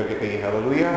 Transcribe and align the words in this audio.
मिलकर 0.00 0.08
के 0.08 0.18
कहीं 0.18 0.42
हालेलुया 0.42 0.90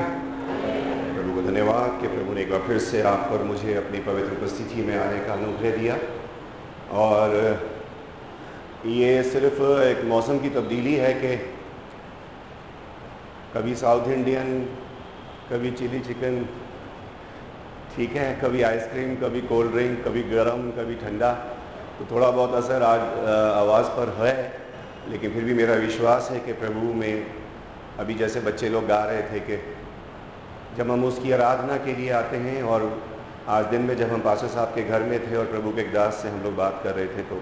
प्रभु 1.15 1.33
को 1.35 1.41
धन्यवाद 1.41 2.01
कि 2.01 2.07
प्रभु 2.07 2.33
ने 2.33 2.41
एक 2.41 2.49
बार 2.51 2.61
फिर 2.67 2.77
से 2.79 3.01
आप 3.03 3.27
पर 3.31 3.43
मुझे 3.43 3.73
अपनी 3.75 3.99
पवित्र 3.99 4.31
उपस्थिति 4.33 4.81
में 4.81 4.97
आने 4.97 5.19
का 5.19 5.33
अनुग्रह 5.33 5.75
दिया। 5.77 5.97
और, 6.93 7.29
ये 8.85 9.11
सिर्फ़ 9.23 9.61
एक 9.81 10.03
मौसम 10.05 10.39
की 10.39 10.49
तब्दीली 10.49 10.95
है 10.95 11.13
कि 11.15 11.35
कभी 13.53 13.75
साउथ 13.75 14.07
इंडियन 14.07 14.47
कभी 15.51 15.71
चिली 15.73 15.99
चिकन 15.99 16.43
ठीक 17.95 18.15
है, 18.15 18.27
कभी 18.41 18.61
आइसक्रीम 18.63 19.15
कभी 19.17 19.41
कोल्ड 19.43 19.71
ड्रिंक 19.71 20.03
कभी 20.05 20.23
गर्म, 20.31 20.69
कभी 20.71 20.95
ठंडा। 20.95 21.31
तो 21.99 22.05
थोड़ा 22.11 22.29
बहुत 22.31 22.53
असर 22.55 22.83
आज 22.83 23.01
आवाज़ 23.53 23.87
पर 23.97 24.15
है, 24.19 24.35
लेकिन 25.09 25.33
फिर 25.33 25.43
भी 25.43 25.53
मेरा 25.53 25.73
विश्वास 25.81 26.29
है 26.31 26.39
कि 26.39 26.53
प्रभु 26.55 26.93
में 26.93 27.42
अभी 27.99 28.13
जैसे 28.13 28.39
बच्चे 28.39 28.69
लोग 28.69 28.87
गा 28.87 29.05
रहे 29.05 29.21
थे 29.21 29.39
कि 29.39 29.77
जब 30.77 30.91
हम 30.91 31.05
उसकी 31.05 31.31
आराधना 31.31 31.77
के 31.77 31.95
लिए 31.95 32.09
आते 32.09 32.37
हैं 32.37 32.63
और 32.63 33.03
आज 33.47 33.65
दिन 33.65 33.81
में 33.81 33.97
जब 33.97 34.11
हम 34.11 34.21
पासा 34.21 34.47
साहब 34.47 34.67
के 34.67 34.83
घर 34.83 35.03
में 35.03 35.31
थे 35.31 35.35
और 35.35 35.45
प्रभु 35.45 35.71
के 35.71 35.83
दास 35.83 36.13
से 36.13 36.29
हम 36.29 36.43
लोग 36.43 36.55
बात 36.55 36.81
कर 36.83 36.95
रहे 36.95 37.07
थे 37.07 37.23
तो 37.23 37.41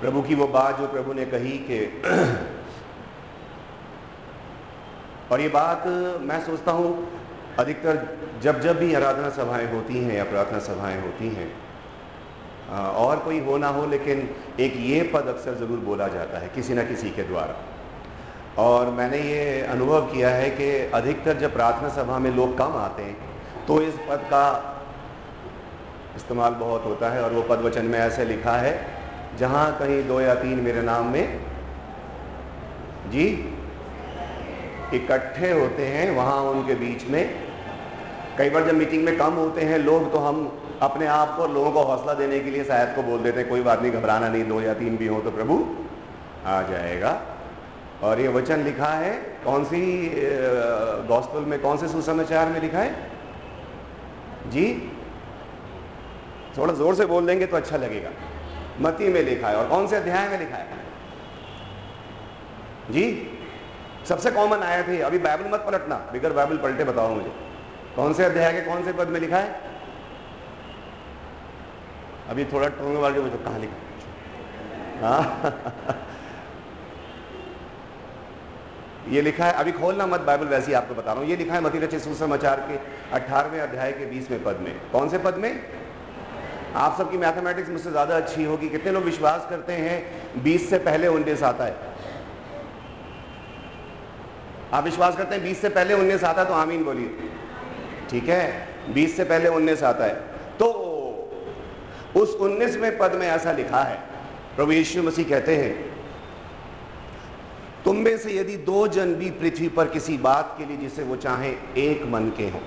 प्रभु 0.00 0.22
की 0.22 0.34
वो 0.34 0.46
बात 0.46 0.78
जो 0.78 0.86
प्रभु 0.86 1.12
ने 1.12 1.24
कही 1.24 1.66
कि 1.70 2.02
और 5.32 5.40
ये 5.40 5.48
बात 5.48 5.84
मैं 6.20 6.46
सोचता 6.46 6.72
हूँ, 6.72 7.08
अधिकतर 7.58 8.18
जब 8.42 8.60
जब 8.60 8.78
भी 8.78 8.94
आराधना 8.94 9.30
सभाएँ 9.30 9.72
होती 9.72 9.98
हैं 9.98 10.16
या 10.16 10.24
प्रार्थना 10.24 10.58
सभाएँ 10.58 11.00
होती 11.00 11.28
हैं 11.28 11.69
और 12.70 13.18
कोई 13.18 13.38
हो 13.40 13.56
ना 13.58 13.68
हो, 13.68 13.86
लेकिन 13.86 14.28
एक 14.60 14.74
ये 14.78 15.02
पद 15.14 15.26
अक्सर 15.28 15.54
ज़रूर 15.56 15.78
बोला 15.80 16.08
जाता 16.08 16.38
है, 16.38 16.48
किसी 16.54 16.74
ना 16.74 16.82
किसी 16.84 17.10
के 17.10 17.22
द्वारा। 17.24 17.54
और 18.58 18.90
मैंने 18.92 19.18
ये 19.20 19.60
अनुभव 19.62 20.06
किया 20.06 20.30
है 20.30 20.50
कि 20.52 20.70
अधिकतर 20.94 21.38
जब 21.38 21.52
प्रार्थना 21.54 21.88
सभा 21.94 22.18
में 22.18 22.30
लोग 22.30 22.56
कम 22.58 22.76
आते 22.78 23.02
हैं 23.02 23.16
तो 23.66 23.80
इस 23.82 23.94
पद 24.08 24.26
का 24.26 24.44
इस्तेमाल 26.16 26.52
बहुत 26.54 26.84
होता 26.84 27.10
है, 27.10 27.22
और 27.22 27.32
वो 27.32 27.42
पद 27.42 27.60
वचन 27.62 27.84
में 27.86 27.98
ऐसे 27.98 28.24
लिखा 28.24 28.56
है, 28.56 28.74
जहाँ 29.38 29.78
कहीं 29.78 30.02
दो 30.08 30.20
या 30.20 30.34
तीन 30.36 30.60
मेरे 30.60 30.82
नाम 30.82 31.12
में 31.12 31.40
जी 33.10 33.26
इकट्ठे 34.94 35.50
होते 35.52 35.86
हैं, 35.86 36.10
वहाँ 36.10 36.40
उनके 36.44 36.74
बीच 36.76 37.06
में, 37.06 37.22
कई 38.38 38.50
बार 38.50 38.66
जब 38.66 38.74
मीटिंग 38.74 39.04
में 39.04 39.16
कम 39.18 39.34
होते 39.34 39.60
हैं 39.62 39.78
लोग 39.80 40.10
तो 40.12 40.18
हम 40.20 40.36
अपने 40.82 41.06
आप 41.06 41.36
को, 41.36 41.46
लोगों 41.46 41.70
को 41.72 41.82
हौसला 41.82 42.12
देने 42.14 42.38
के 42.40 42.50
लिए 42.50 42.64
शायद 42.64 42.94
को 42.96 43.02
बोल 43.02 43.22
देते 43.22 43.44
कोई 43.44 43.62
बात 43.62 43.82
नहीं, 43.82 43.92
घबराना 43.92 44.28
नहीं, 44.28 44.44
दो 44.44 44.60
या 44.60 44.74
तीन 44.74 44.96
भी 44.96 45.06
हो 45.06 45.20
तो 45.20 45.30
प्रभु 45.30 45.64
आ 46.46 46.60
जाएगा। 46.62 47.20
और 48.02 48.20
ये 48.20 48.28
वचन 48.28 48.62
लिखा 48.64 48.86
है, 48.86 49.12
कौन 49.44 49.64
सी 49.64 49.80
गॉस्पल 51.08 51.40
में, 51.40 51.58
कौन 51.60 51.76
से 51.76 51.88
सुसमाचार 51.88 52.48
में 52.48 52.60
लिखा 52.60 52.78
है? 52.78 52.94
जी? 54.46 54.66
थोड़ा 56.58 56.74
ज़ोर 56.74 56.94
से 56.94 57.06
बोल 57.06 57.26
देंगे 57.26 57.46
तो 57.46 57.56
अच्छा 57.56 57.76
लगेगा। 57.76 58.10
मती 58.80 59.08
में 59.08 59.22
लिखा 59.22 59.48
है 59.48 59.56
और 59.56 59.68
कौन 59.68 59.86
से 59.86 59.96
अध्याय 59.96 60.28
में 60.28 60.38
लिखा 60.38 60.56
है? 60.56 60.78
जी? 62.90 63.04
सबसे 64.08 64.30
कॉमन 64.30 64.62
आया 64.62 64.82
थे, 64.88 65.00
अभी 65.00 65.18
बाइबल 65.18 65.50
मत 65.52 65.64
पलटना, 65.66 65.96
बिगर 66.12 66.32
बाइबल 66.32 66.56
पलटे 66.56 66.84
बताओ 66.84 67.08
मुझे। 67.08 67.32
कौन 67.96 68.12
से 68.12 68.24
अध्याय 68.24 68.52
के, 68.52 68.60
कौन 68.60 68.84
से 68.84 68.92
पद 68.92 69.08
में 69.08 69.20
लिखा 69.20 69.36
है? 69.36 69.69
अभी 72.30 72.44
थोड़ा 72.46 72.68
टोंगे 72.70 73.00
वाले 73.00 73.20
मुझे 73.20 73.36
कहाँ 73.38 73.58
लिखा 73.58 73.88
हाँ? 75.00 75.22
ये 79.08 79.20
लिखा 79.22 79.44
है, 79.44 79.52
अभी 79.52 79.72
खोलना 79.72 80.06
मत 80.06 80.20
बाइबल, 80.20 80.46
वैसे 80.46 80.66
ही 80.66 80.72
आपको 80.72 80.94
बता 80.94 81.12
रहा 81.12 81.20
हूँ। 81.20 81.28
ये 81.30 81.36
लिखा 81.36 81.54
है 81.54 81.60
मती 81.60 81.78
रचे 81.78 81.98
सुसमाचार 81.98 82.60
के 82.60 82.76
अठारहवें 83.16 83.60
अध्याय 83.60 83.92
के 83.92 84.06
बीसवें 84.06 84.42
पद 84.44 84.56
में। 84.60 84.74
कौन 84.92 85.08
से 85.08 85.18
पद 85.18 85.36
में? 85.36 85.52
आप 86.74 86.98
सबकी 86.98 87.16
मैथमेटिक्स 87.18 87.70
मुझसे 87.70 87.90
ज़्यादा 87.90 88.16
अच्छी 88.16 88.44
होगी। 88.44 88.68
कितने 88.68 88.92
लोग 88.92 89.04
विश्वास 89.04 89.46
करते 89.50 89.72
हैं? 89.74 90.42
बीस 90.42 90.68
से 90.70 90.78
पहले 90.80 91.08
उन्नीस 91.08 91.42
आता 91.42 91.64
है 91.64 91.88
आप 94.72 94.84
विश्वास 94.84 95.16
करते 95.16 95.34
हैं, 95.34 95.42
बीस 95.44 95.60
से 95.60 95.68
पहले 95.70 95.94
उन्नीस 95.94 96.24
आता 96.24 96.42
है 96.42 96.48
तो 96.48 96.54
आमीन 96.54 96.84
बोलिए। 96.84 97.30
ठीक 98.10 98.28
है? 98.28 98.68
बीस 98.94 99.16
से 99.16 99.24
पहले 99.24 99.48
उन्नीस 99.50 99.82
आता 99.82 100.04
है 100.04 100.14
तो 100.58 100.66
उस 102.16 102.34
उन्नीसवें 102.34 102.98
पद 102.98 103.14
में 103.14 103.26
ऐसा 103.26 103.52
लिखा 103.52 103.82
है। 103.82 103.98
प्रभु 104.56 104.72
यीशु 104.72 105.02
मसीह 105.02 105.28
कहते 105.28 105.56
हैं, 105.56 105.90
तुम 107.84 107.96
में 107.96 108.18
से 108.18 108.32
यदि 108.32 108.56
दो 108.56 108.88
जन 108.88 109.14
भी 109.14 109.30
पृथ्वी 109.30 109.68
पर 109.68 109.86
किसी 109.86 110.18
बात 110.18 110.54
के 110.58 110.64
लिए, 110.64 110.76
जिसे 110.76 111.02
वो 111.02 111.16
चाहे, 111.16 111.50
एक 111.76 112.02
मन 112.06 112.32
के 112.36 112.48
हों। 112.50 112.60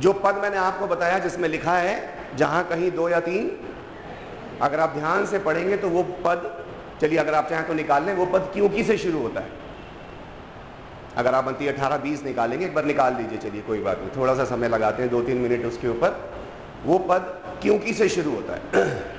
जो 0.00 0.12
पद 0.12 0.34
मैंने 0.34 0.56
आपको 0.56 0.86
बताया, 0.86 1.18
जिसमें 1.18 1.48
लिखा 1.48 1.72
है, 1.72 2.18
जहाँ 2.36 2.68
कहीं 2.68 2.90
दो 2.90 3.08
या 3.08 3.20
तीन। 3.20 3.60
अगर 4.62 4.80
आप 4.80 4.90
ध्यान 4.90 5.26
से 5.26 5.38
पढ़ेंगे 5.38 5.76
तो 5.76 5.88
वो 5.88 6.02
पद, 6.02 6.64
चलिए 7.00 7.18
अगर 7.18 7.34
आप 7.34 7.48
चाहें 7.48 7.66
तो 7.66 7.74
निकाल 7.74 8.04
लें, 8.04 8.14
वो 8.14 8.26
पद 8.26 8.50
क्योंकि 8.52 8.84
से 8.84 8.98
शुरू 8.98 9.18
होता 9.18 9.40
है? 9.40 9.48
अगर 11.16 11.34
आप 11.34 11.44
बनती 11.44 11.66
अठारह 11.66 11.96
बीस 11.96 12.24
निकालेंगे, 12.24 12.66
एक 12.66 12.74
बार 12.74 12.84
निकाल 12.84 13.16
लीजिए, 13.16 13.38
चलिए, 13.38 13.62
कोई 13.62 13.80
बात 13.80 13.98
नहीं, 13.98 14.10
थोड़ा 14.16 14.34
सा 14.34 14.44
समय 14.44 14.68
लगाते 14.68 15.02
हैं, 15.02 15.10
दो 15.10 15.22
तीन 15.22 15.36
मिनट 15.36 15.64
उसके 15.64 15.88
ऊपर। 15.88 16.30
वो 16.84 16.98
पद 16.98 17.37
क्योंकि 17.62 17.94
से 17.94 18.08
शुरू 18.08 18.34
होता 18.34 18.52
है। 18.52 19.08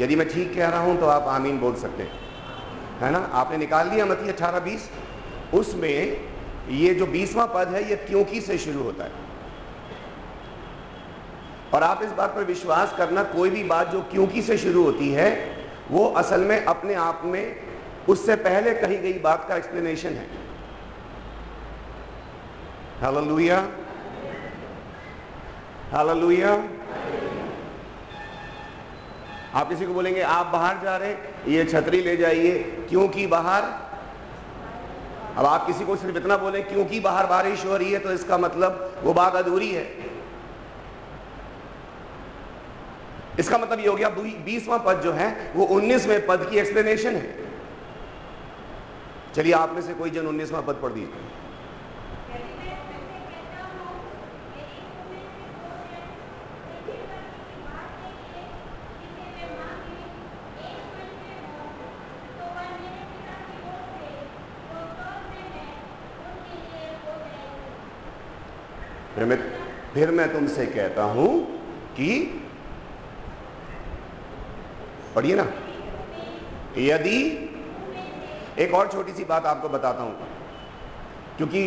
यदि 0.00 0.16
मैं 0.16 0.28
ठीक 0.28 0.54
कह 0.54 0.68
रहा 0.68 0.80
हूँ 0.80 1.00
तो 1.00 1.06
आप 1.06 1.22
आमीन 1.22 1.58
बोल 1.58 1.74
सकते 1.74 2.02
हैं। 2.02 2.12
है 3.00 3.10
ना? 3.10 3.18
आपने 3.18 3.56
निकाल 3.56 3.88
लिया 3.88 4.06
मती 4.06 4.28
अठारह 4.28 4.58
बीस। 4.58 4.90
उसमें 5.54 6.20
ये 6.68 6.94
जो 6.94 7.06
बीसवां 7.06 7.46
पद 7.46 7.68
है, 7.68 7.90
ये 7.90 7.96
क्योंकि 7.96 8.40
से 8.40 8.58
शुरू 8.58 8.82
होता 8.82 9.04
है। 9.04 9.10
और 11.74 11.82
आप 11.82 12.02
इस 12.02 12.10
बात 12.10 12.34
पर 12.34 12.44
विश्वास 12.44 12.94
करना, 12.98 13.22
कोई 13.22 13.50
भी 13.50 13.64
बात 13.64 13.88
जो 13.88 14.02
क्योंकि 14.02 14.42
से 14.42 14.58
शुरू 14.58 14.84
होती 14.84 15.12
है, 15.12 15.56
वो 15.90 16.06
असल 16.06 16.40
में 16.40 16.64
अपने 16.64 16.94
आप 16.94 17.22
में 17.24 17.56
उससे 18.08 18.36
पहले 18.36 18.74
कही 18.74 18.98
गई 18.98 19.18
बात 19.18 19.48
का 19.48 19.56
एक्सप्लेनेशन 19.56 20.08
है। 20.08 20.39
हालेलुया 23.00 23.58
हालेलुया 25.92 26.52
आप 29.54 29.68
किसी 29.68 29.86
को 29.86 29.94
बोलेंगे, 29.94 30.20
आप 30.20 30.46
बाहर 30.46 30.78
जा 30.82 30.96
रहे 30.96 31.14
ये 31.48 31.64
छतरी 31.64 32.00
ले 32.00 32.16
जाइए। 32.16 32.58
क्योंकि 32.88 33.26
बाहर? 33.26 33.62
अब 35.38 35.46
आप 35.46 35.66
किसी 35.66 35.84
को 35.84 35.96
सिर्फ़ 35.96 36.16
इतना 36.16 36.36
बोले 36.36 36.62
क्योंकि 36.62 37.00
बाहर 37.00 37.26
बारिश 37.26 37.64
हो 37.66 37.76
रही 37.76 37.92
है? 37.92 37.98
तो 37.98 38.12
इसका 38.12 38.38
मतलब 38.38 39.00
वो 39.02 39.12
बात 39.12 39.34
अधूरी 39.34 39.70
है। 39.70 39.86
इसका 43.38 43.58
मतलब 43.58 43.80
ये 43.80 43.88
हो 43.88 43.96
गया 43.96 44.08
बीसवां 44.44 44.78
पद 44.78 45.00
जो 45.00 45.12
है, 45.12 45.52
वो 45.56 45.64
उन्नीसवें 45.64 46.26
पद 46.26 46.46
की 46.50 46.58
एक्सप्लेनेशन 46.58 47.16
है। 47.16 47.34
चलिए, 49.34 49.52
आप 49.52 49.72
में 49.72 49.82
से 49.82 49.94
कोई 49.94 50.10
जन 50.10 50.26
उन्नीसवां 50.26 50.62
पद 50.62 50.74
पढ़ 50.74 50.90
दीजिए। 50.90 51.29
फिर 69.20 69.28
मैं 69.28 69.36
फिर 69.94 70.10
मैं 70.10 70.32
तुमसे 70.32 70.64
कहता 70.66 71.02
हूँ 71.04 71.28
कि 71.94 72.12
पढ़िए 75.14 75.34
ना। 75.34 75.44
यदि 76.78 77.18
एक 78.58 78.74
और 78.74 78.88
छोटी 78.88 79.12
सी 79.12 79.24
बात 79.24 79.46
आपको 79.46 79.68
बताता 79.68 80.02
हूँ, 80.02 80.14
क्योंकि 81.36 81.62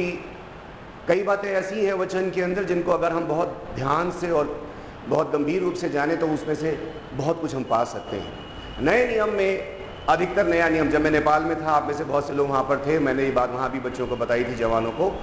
कई 1.07 1.23
बातें 1.23 1.47
ऐसी 1.51 1.85
हैं 1.85 1.93
वचन 1.93 2.31
के 2.31 2.41
अंदर 2.41 2.63
जिनको 2.63 2.91
अगर 2.91 3.11
हम 3.11 3.27
बहुत 3.27 3.63
ध्यान 3.75 4.11
से 4.13 4.31
और 4.31 4.59
बहुत 5.07 5.31
गंभीर 5.31 5.61
रूप 5.61 5.73
से 5.75 5.89
जाने 5.89 6.15
तो 6.15 6.27
उसमें 6.29 6.55
से 6.55 6.71
बहुत 7.13 7.41
कुछ 7.41 7.55
हम 7.55 7.63
पा 7.69 7.83
सकते 7.85 8.17
हैं। 8.17 8.83
नए 8.83 9.07
नियम 9.07 9.33
में 9.33 9.81
अधिकतर 10.09 10.47
नया 10.47 10.69
नियम, 10.69 10.89
जब 10.89 11.01
मैं 11.01 11.11
नेपाल 11.11 11.43
में 11.43 11.55
था, 11.61 11.71
आप 11.71 11.87
में 11.87 11.93
से 11.93 12.03
बहुत 12.03 12.27
से 12.27 12.33
लोग 12.33 12.49
वहाँ 12.49 12.63
पर 12.63 12.85
थे, 12.87 12.99
मैंने 12.99 13.23
ये 13.23 13.31
बात 13.31 13.49
वहाँ 13.51 13.71
भी 13.71 13.79
बच्चों 13.81 14.07
को 14.07 14.15
बताई 14.17 14.43
थी, 14.43 14.55
जवानों 14.55 14.91
को 14.91 15.15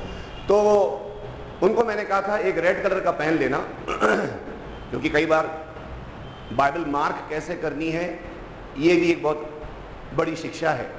तो 0.49 1.07
उनको 1.63 1.85
मैंने 1.85 2.05
कहा 2.05 2.21
था, 2.23 2.37
एक 2.39 2.59
रेड 2.59 2.83
कलर 2.83 3.01
का 3.01 3.11
पेन 3.11 3.35
लेना। 3.35 3.59
क्योंकि 4.91 5.09
कई 5.09 5.27
बार 5.27 5.47
बाइबल 6.53 6.85
मार्क 6.85 7.27
कैसे 7.31 7.55
करनी 7.55 7.91
है, 7.91 8.21
ये 8.79 8.97
भी 8.97 9.11
एक 9.11 9.23
बहुत 9.23 9.51
बड़ी 10.17 10.37
शिक्षा 10.37 10.71
है। 10.71 10.91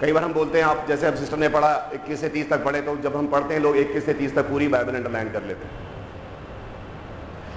कई 0.00 0.12
बार 0.12 0.24
हम 0.24 0.32
बोलते 0.32 0.58
हैं, 0.58 0.64
आप 0.64 0.84
जैसे 0.88 1.06
अब 1.06 1.14
सिस्टर 1.14 1.36
ने 1.36 1.48
पढ़ा, 1.48 1.90
इक्कीस 1.94 2.20
से 2.20 2.28
तीस 2.28 2.50
तक 2.50 2.64
पढ़े 2.64 2.82
तो 2.82 2.96
जब 2.96 3.16
हम 3.16 3.26
पढ़ते 3.26 3.54
हैं, 3.54 3.60
लोग 3.60 3.76
इक्कीस 3.76 4.06
से 4.06 4.14
तीस 4.14 4.34
तक 4.34 4.42
पूरी 4.42 4.68
बाइबल 4.68 4.94
अंडरलाइन 4.94 5.32
कर 5.32 5.42
लेते 5.42 5.64
हैं। 5.64 5.90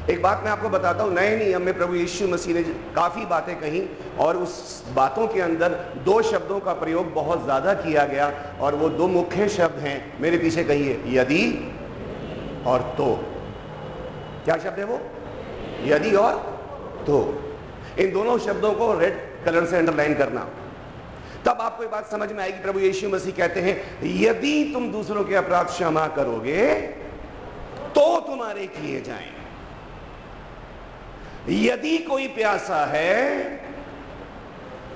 एक 0.10 0.22
बात 0.22 0.42
मैं 0.44 0.52
आपको 0.52 0.69
बताता 0.69 1.04
हूँ, 1.04 1.13
नए 1.13 1.38
नियम 1.38 1.62
में 1.62 1.78
प्रभु 1.78 1.96
यीशु 1.96 2.28
मसीह 2.28 2.56
ने 2.56 2.62
काफ़ी 2.96 3.25
बातें 3.25 3.56
कही, 3.60 3.90
और 4.19 4.38
उस 4.38 4.84
बातों 4.96 5.28
के 5.28 5.42
अंदर 5.42 5.69
दो 6.06 6.22
शब्दों 6.22 6.60
का 6.60 6.74
प्रयोग 6.74 7.13
बहुत 7.13 7.44
ज़्यादा 7.44 7.74
किया 7.74 8.06
गया, 8.06 8.31
और 8.62 8.75
वो 8.75 8.90
दो 8.90 9.07
मुख्य 9.07 9.50
शब्द 9.50 9.80
हैं। 9.80 10.22
मेरे 10.22 10.38
पीछे 10.38 10.63
कहिए, 10.63 11.02
यदि 11.07 11.42
और 12.68 12.82
तो। 12.98 13.08
क्या 14.46 14.58
शब्द 14.58 14.80
है 14.80 14.86
वो? 14.86 15.00
यदि 15.86 16.16
और 16.16 16.36
तो। 17.08 17.18
इन 18.00 18.12
दोनों 18.12 18.38
शब्दों 18.40 18.72
को 18.74 18.94
रेड 19.00 19.20
कलर 19.46 19.66
से 19.66 19.78
अंडरलाइन 19.78 20.14
करना। 20.14 20.48
तब 21.46 21.58
आपको 21.62 21.84
एक 21.84 21.90
बात 21.92 22.06
समझ 22.06 22.32
में 22.32 22.44
आएगी, 22.44 22.60
प्रभु 22.60 22.80
यीशु 22.80 23.10
मसीह 23.10 23.34
कहते 23.34 23.62
हैं, 23.62 23.76
यदि 24.04 24.72
तुम 24.74 24.92
दूसरों 24.92 25.24
के 25.24 25.36
अपराध 25.36 25.68
क्षमा 25.68 26.08
करोगे 26.08 26.72
तो 27.96 28.20
तुम्हारे 28.22 28.66
किए 28.68 29.02
जाएँ। 29.02 29.32
यदि 31.50 31.98
कोई 32.00 32.28
प्यासा 32.28 32.86
है 32.86 33.44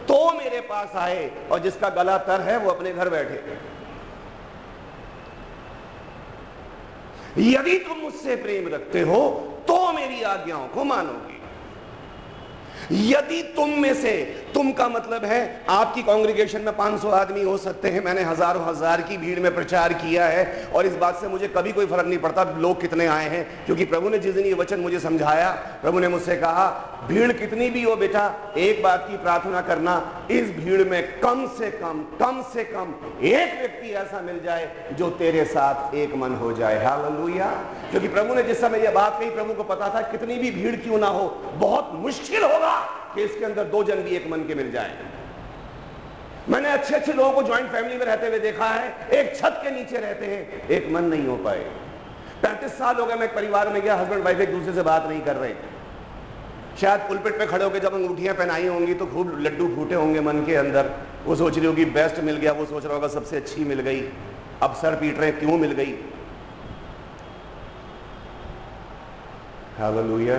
तो 0.07 0.31
मेरे 0.33 0.60
पास 0.62 0.95
आए, 0.95 1.30
और 1.51 1.60
जिसका 1.60 1.89
गला 1.89 2.18
तर 2.18 2.42
है, 2.42 2.57
वो 2.57 2.69
अपने 2.71 2.94
घर 2.94 3.10
बैठे। 3.10 3.36
यदि 7.38 7.78
तुम 7.80 7.98
मुझसे 7.98 8.36
प्रेम 8.36 8.68
रखते 8.68 9.02
हो 9.02 9.19
तो 9.68 9.92
मेरी 9.94 10.21
आज्ञाओं 10.24 10.68
को 10.68 10.83
मानोगे। 10.83 11.38
यदि 12.92 13.42
तुम 13.56 13.69
में 13.71 13.94
से, 13.94 14.12
तुम 14.54 14.71
का 14.71 14.88
मतलब 14.90 15.26
है, 15.26 15.40
आपकी 15.69 16.02
कांग्रेगेशन 16.04 16.62
में 16.62 16.76
500 16.78 17.09
आदमी 17.12 17.44
हो 17.44 17.57
सकते 17.57 17.90
हैं। 17.90 18.04
मैंने 18.04 18.21
हज़ारों 18.24 18.66
हज़ार 18.66 19.02
की 19.02 19.18
भीड़ 19.18 19.40
में 19.40 19.54
प्रचार 19.56 19.94
किया 19.95 20.26
है 20.26 20.69
और 20.76 20.86
इस 20.86 20.95
बात 20.95 21.19
से 21.21 21.28
मुझे 21.28 21.48
कभी 21.48 21.71
कोई 21.71 21.86
फ़र्क 21.86 22.06
नहीं 22.06 22.19
पड़ता 22.19 22.44
लोग 22.59 22.81
कितने 22.81 23.06
आए 23.07 23.30
हैं, 23.30 23.45
क्योंकि 23.66 23.86
प्रभु 23.86 24.09
ने 24.09 24.19
जिस 24.19 24.33
दिन 24.36 24.45
ये 24.45 24.54
वचन 24.54 24.80
मुझे 24.80 25.00
समझाया, 25.00 25.50
प्रभु 25.81 26.00
ने 26.00 26.07
मुझसे 26.07 26.36
कहा, 26.36 26.68
भीड़ 27.07 27.31
कितनी 27.33 27.69
भी 27.69 27.83
हो 27.83 27.95
बेटा, 27.95 28.24
एक 28.57 28.81
बात 28.83 29.06
की 29.09 29.18
प्रार्थना 29.18 29.62
करना, 29.62 29.95
इस 30.31 30.50
भीड़ 30.56 30.83
में 30.83 31.19
कम 31.21 31.45
से 31.57 31.69
कम 31.71 32.04
कम 32.19 32.42
से 32.54 32.64
कम 32.64 32.94
एक 33.24 33.59
व्यक्ति 33.59 33.90
ऐसा 33.95 34.21
मिल 34.21 34.40
जाए 34.44 34.95
जो 34.98 35.09
तेरे 35.19 35.45
साथ 35.48 35.95
एक 35.95 36.16
मन 36.16 36.36
हो 36.36 36.52
जाए। 36.54 36.83
हालेलुया 36.86 37.48
क्योंकि 37.92 38.07
प्रभु 38.07 38.33
ने 38.36 38.44
जिस 38.44 38.59
समय 38.62 38.80
यह 38.80 38.92
बात 38.92 39.19
कही, 39.19 39.30
प्रभु 39.30 39.54
को 39.54 39.64
पता 39.66 39.90
था, 39.90 40.02
कितनी 40.02 40.38
भी 40.40 40.52
भीड़ 40.52 40.76
क्यों 40.76 40.98
ना 41.00 41.07
हो, 41.07 41.28
बहुत 41.56 41.92
मुश्किल 41.95 42.44
होगा। 42.44 42.69
कि 43.16 43.21
इसके 43.21 43.45
अंदर 43.45 43.64
दो 43.64 43.83
जन 43.83 44.02
भी 44.04 44.16
एक 44.16 44.28
मन 44.31 44.40
के 44.40 44.56
मिल 44.56 44.71
जाए। 44.71 44.97
मैंने 46.49 46.69
अच्छे 46.69 46.95
अच्छे 46.95 47.14
लोगों 47.14 47.31
को 47.31 47.44
ज्वाइंट 47.44 47.69
फैमिली 47.71 47.97
में 47.97 48.06
रहते 48.06 48.28
हुए 48.28 48.40
देखा 48.40 48.66
है, 48.66 49.09
एक 49.09 49.35
छत 49.35 49.59
के 49.64 49.71
नीचे 49.71 49.97
रहते 49.97 50.26
हैं, 50.26 50.68
एक 50.69 50.92
मन 50.92 51.04
नहीं 51.04 51.28
हो 51.28 51.35
पाए। 51.38 51.66
पैंतीस 52.44 52.78
साल 52.78 52.95
हो 52.95 53.06
गए 53.06 53.16
मैं 53.16 53.23
एक 53.23 53.35
परिवार 53.35 53.69
में 53.69 53.81
गया 53.81 53.95
हस्बैंड 53.95 54.23
वाइफ 54.23 54.40
एक 54.40 54.52
दूसरे 54.52 54.73
से 54.73 54.81
बात 54.81 55.06
नहीं 55.06 55.21
कर 55.21 55.35
रहे। 55.35 55.54
शायद 56.81 57.02
पुलपिट 57.02 57.38
पे 57.40 57.45
खड़े 57.45 57.64
होकर 57.64 57.80
जब 57.80 57.94
अंगूठियाँ 57.94 58.35
पहनाई 58.35 58.68
होंगी 58.68 58.94
तो 58.94 59.06
खूब 59.06 59.38
लड्डू 59.40 59.68
फूटे 59.76 59.95
होंगे 59.95 60.19
मन 60.21 60.44
के 60.45 60.56
अंदर। 60.56 60.92
वो 61.26 61.35
सोच 61.35 61.57
रही 61.57 61.66
होगी 61.66 61.85
बेस्ट 61.85 62.19
मिल 62.19 62.38
गया, 62.38 62.52
वो 62.52 62.66
सोच 62.66 62.85
रहा 62.85 62.94
होगा, 62.94 63.07
सबसे 63.07 63.38
अच्छी 63.38 63.64
मिल 63.64 63.80
गई। 63.80 64.02
अब 64.64 64.73
सर 64.73 64.95
पीट 64.95 65.19
रहे 65.19 65.31
क्यों 65.31 65.57
मिल 65.57 65.71
गई? 65.71 65.94
हालेलुया 69.80 70.38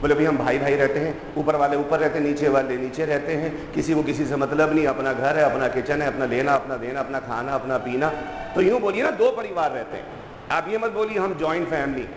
बोले 0.00 0.14
भाई 0.14 0.24
हम 0.24 0.38
भाई 0.38 0.58
भाई 0.58 0.74
रहते 0.74 1.00
हैं, 1.00 1.34
ऊपर 1.36 1.56
वाले 1.56 1.76
ऊपर 1.76 1.98
रहते 1.98 2.18
हैं, 2.18 2.26
नीचे 2.26 2.48
वाले 2.48 2.76
नीचे 2.76 3.04
रहते 3.04 3.34
हैं, 3.34 3.72
किसी 3.72 3.94
को 3.94 4.02
किसी 4.02 4.26
से 4.26 4.36
मतलब 4.36 4.72
नहीं, 4.72 4.86
अपना 4.86 5.12
घर 5.12 5.36
है, 5.36 5.44
अपना 5.44 5.68
किचन 5.68 6.02
है, 6.02 6.08
अपना 6.08 6.24
लेना, 6.24 6.52
अपना 6.52 6.76
देना, 6.76 7.00
अपना 7.00 7.20
खाना, 7.20 7.52
अपना 7.52 7.78
पीना। 7.78 8.08
तो 8.54 8.60
यूँ 8.60 8.80
बोलिए 8.80 9.02
ना, 9.02 9.10
दो 9.10 9.30
परिवार 9.30 9.70
रहते 9.70 9.96
हैं। 9.96 10.06
आप 10.50 10.68
ये 10.68 10.78
मत 10.78 10.90
बोलिए, 10.90 11.18
हम 11.18 11.38
ज्वाइंट 11.38 11.68
फैमिली 11.68 12.08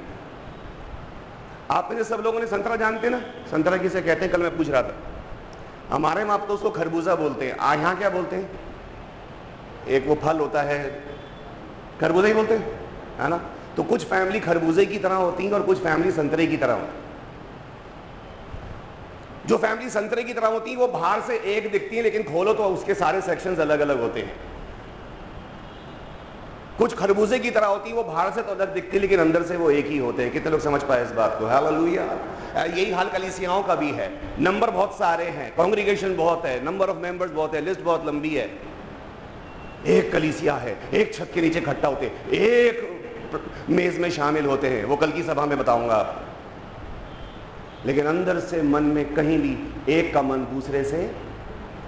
आप 1.71 1.89
में 1.91 2.03
सब 2.03 2.21
लोगों 2.23 2.39
ने 2.39 2.47
संतरा 2.47 2.75
जानते 2.75 3.09
ना? 3.09 3.19
संतरा 3.51 3.77
किसे 3.77 4.01
कहते 4.01 4.25
हैं? 4.25 4.33
कल 4.33 4.41
मैं 4.41 4.57
पूछ 4.57 4.69
रहा 4.69 4.81
था। 4.81 4.95
हमारे 5.89 6.23
में 6.23 6.47
तो 6.47 6.53
उसको 6.53 6.69
खरबूजा 6.69 7.15
बोलते 7.15 7.45
हैं। 7.45 7.57
आ 7.57 7.73
यहाँ 7.73 7.97
क्या 7.97 8.09
बोलते 8.09 8.35
हैं? 8.35 8.49
एक 9.87 10.07
वो 10.07 10.15
फल 10.15 10.39
होता 10.39 10.61
है, 10.61 11.03
खरबूजा 12.01 12.27
ही 12.27 12.33
बोलते 12.33 12.53
हैं, 12.53 12.79
है 13.19 13.29
ना? 13.29 13.41
तो 13.77 13.83
कुछ 13.83 14.05
फैमिली 14.05 14.39
खरबूजे 14.39 14.85
की 14.85 14.97
तरह 14.97 15.15
होती 15.15 15.45
है 15.45 15.53
और 15.53 15.61
कुछ 15.61 15.77
फैमिली 15.77 16.11
संतरे 16.11 16.47
की 16.47 16.57
तरह 16.57 16.73
होती 16.73 17.10
जो 19.45 19.57
फैमिली 19.57 19.89
संतरे 19.89 20.23
की 20.23 20.33
तरह 20.33 20.47
होती 20.47 20.71
है, 20.71 20.77
वो 20.77 20.87
बाहर 20.87 21.21
से 21.21 21.37
एक 21.55 21.71
दिखती 21.71 21.95
है, 21.95 22.01
लेकिन 22.01 22.23
खोलो 22.23 22.53
तो 22.53 22.63
उसके 22.63 22.93
सारे 22.93 23.21
सेक्शंस 23.21 23.59
अलग 23.59 23.79
अलग 23.79 24.01
होते 24.01 24.19
हैं। 24.19 24.35
कुछ 26.77 26.95
खरबूजे 26.95 27.39
की 27.39 27.49
तरह 27.51 27.67
होती 27.67 27.89
है, 27.89 27.95
वो 27.95 28.03
बाहर 28.03 28.31
से 28.31 28.41
तो 28.41 28.51
अलग 28.51 28.73
दिखती 28.73 28.97
है, 28.97 29.01
लेकिन 29.01 29.19
अंदर 29.19 29.43
से 29.43 29.57
वो 29.57 29.71
एक 29.71 29.87
ही 29.87 29.97
होते 29.97 30.23
हैं। 30.23 30.31
कितने 30.31 30.51
लोग 30.51 30.61
समझ 30.61 30.83
पाए 30.83 31.03
इस 31.03 31.11
बात 31.11 31.35
को? 31.39 31.45
हालेलुया 31.45 32.05
यही 32.65 32.91
हाल 32.91 33.09
कलीसियाओं 33.09 33.63
का 33.63 33.75
भी 33.75 33.91
है। 33.91 34.11
नंबर 34.39 34.69
बहुत 34.69 34.97
सारे 34.97 35.25
हैं। 35.25 35.55
कांग्रेगेशन 35.55 36.15
बहुत 36.15 36.45
है। 36.45 36.63
नंबर 36.65 36.89
ऑफ़ 36.89 36.97
मेंबर्स 36.97 37.31
बहुत 37.31 37.55
है। 37.55 37.61
लिस्ट 37.61 37.81
बहुत 37.81 38.05
लंबी 38.05 38.35
है। 38.35 38.49
एक 39.87 40.11
कलीसिया 40.11 40.55
है। 40.55 40.77
एक 40.93 41.13
छत 41.13 41.31
के 41.33 41.41
नीचे 41.41 41.59
इकट्ठा 41.59 41.87
होते 41.87 42.11
एक 42.33 43.69
मेज 43.69 43.99
में 43.99 44.09
शामिल 44.11 44.45
होते 44.45 44.69
हैं। 44.69 44.83
वो 44.85 44.95
कल 44.95 45.11
की 45.11 45.23
सभा 45.23 45.45
में 45.45 45.57
बताऊँगा 45.57 45.95
आपको। 45.95 46.30
लेकिन 47.85 48.05
अंदर 48.05 48.39
से 48.39 48.61
मन 48.61 48.83
में 48.83 49.13
कहीं 49.13 49.39
भी 49.39 49.57
एक 49.93 50.13
का 50.13 50.21
मन 50.21 50.37
दूसरे 50.37 50.83
से। 50.83 51.11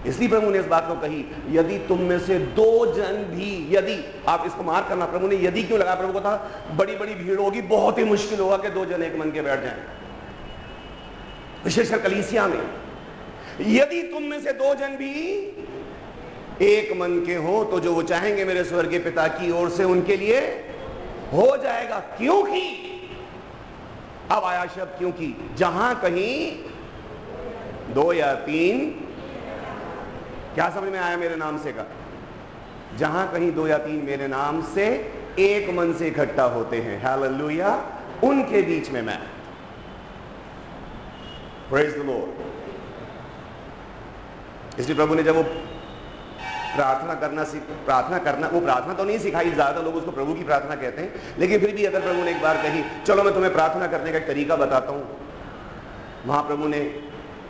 इसलिए 0.08 0.30
प्रभु 0.30 0.50
ने 0.50 0.60
इस 0.60 0.66
बात 0.66 0.88
को 0.88 0.96
कही, 0.96 1.26
यदि 1.50 1.78
तुम 1.78 2.00
में 2.00 2.20
से 2.20 2.40
दो 2.40 2.94
जन 2.94 3.12
भी, 3.12 3.76
यदि, 3.76 4.24
आप 4.28 4.44
इसको 4.46 4.64
मार 4.64 4.86
करना, 4.90 5.06
प्रभु 5.06 5.28
ने 5.28 5.36
यदि 5.36 5.64
क्यों 5.64 5.80
लगा 5.80 5.96
प्रभु 5.96 6.14
को 6.14 6.22
था 6.22 6.66
बड़ी 6.76 6.96
बड़ी 6.96 7.14
भीड़ 7.14 7.40
होगी, 7.40 7.62
बहुत 7.62 7.98
ही 7.98 8.04
मुश्किल 8.04 8.40
होगा 8.40 8.58
कि 8.58 8.70
दो 8.70 8.86
जन 8.86 9.04
एक 9.04 9.16
मन 9.20 9.32
के 9.32 9.42
बैठ 9.42 9.62
जाएँ। 9.62 9.84
विशेषकर 11.66 11.98
कलीसिया 11.98 12.48
में। 12.48 12.62
यदि 13.62 14.02
तुम 14.02 14.24
में 14.24 14.42
से 14.42 14.52
दो 14.52 14.76
जन 14.76 14.88
भी 14.88 15.12
एक 16.62 16.92
मन 16.98 17.24
के 17.26 17.36
हो 17.36 17.64
तो 17.64 17.80
जो 17.80 17.94
वो 17.94 18.04
चाहेंगे 18.04 18.46
मेरे 18.46 18.64
स्वर्गीय 18.64 19.00
पिता 19.00 19.28
की 19.28 19.52
ओर 19.52 19.70
से 19.70 19.84
उनके 19.84 20.18
लिए 20.18 20.40
हो 21.34 21.58
जाएगा। 21.58 22.00
क्योंकि 22.00 22.90
अब 24.34 24.44
आया 24.44 24.66
शब्द 24.66 24.98
क्योंकि 24.98 25.52
जहाँ 25.56 26.02
कहीं 26.02 26.56
दो 27.94 28.14
या 28.14 28.34
तीन, 28.34 28.90
क्या 30.56 30.70
समझ 30.70 30.90
में 30.90 31.00
आया 31.00 31.18
मेरे 31.18 31.36
नाम 31.36 31.58
से 31.58 31.72
का? 31.72 31.86
जहाँ 32.98 33.32
कहीं 33.32 33.52
दो 33.52 33.68
या 33.68 33.78
तीन 33.78 34.06
मेरे 34.06 34.28
नाम 34.28 34.62
से 34.64 34.86
एक 35.40 35.70
मन 35.70 35.94
से 35.94 36.08
इकट्ठा 36.08 36.44
होते 36.44 36.82
हैं। 36.82 37.04
हालेलुया। 37.04 37.70
उनके 38.24 38.62
बीच 38.62 38.90
में 38.90 39.02
मैं। 39.02 39.20
प्रेज 41.70 41.94
द 41.94 41.98
लॉर्ड 41.98 42.50
इसलिए 44.80 44.96
प्रभु 44.96 45.16
ने 45.16 45.24
जब 45.24 45.36
वो 45.36 45.44
प्रार्थना 46.76 47.14
करना 47.14 47.44
सीख, 47.44 47.62
प्रार्थना 47.62 48.18
करना, 48.18 48.48
वो 48.48 48.60
प्रार्थना 48.60 48.94
तो 48.94 49.04
नहीं 49.04 49.20
सिखाई 49.20 49.52
ज़्यादा 49.52 49.82
लोग 49.82 49.96
उसको 49.96 50.12
प्रभु 50.12 50.34
की 50.34 50.44
प्रार्थना 50.44 50.76
कहते 50.76 51.02
हैं। 51.02 51.14
लेकिन 51.40 51.60
फिर 51.60 51.76
भी 51.76 51.86
अगर 51.86 52.02
प्रभु 52.02 52.24
ने 52.24 52.32
एक 52.32 52.42
बार 52.42 52.58
कही, 52.58 52.84
चलो, 53.06 53.24
मैं 53.24 53.34
तुम्हें 53.34 53.54
प्रार्थना 53.54 53.88
करने 53.88 54.12
का 54.12 54.18
एक 54.18 54.28
तरीका 54.28 54.56
बताता 54.56 54.92
हूँ। 54.92 55.08
वहाँ 56.26 56.44
प्रभु 56.44 56.68
ने 56.68 56.80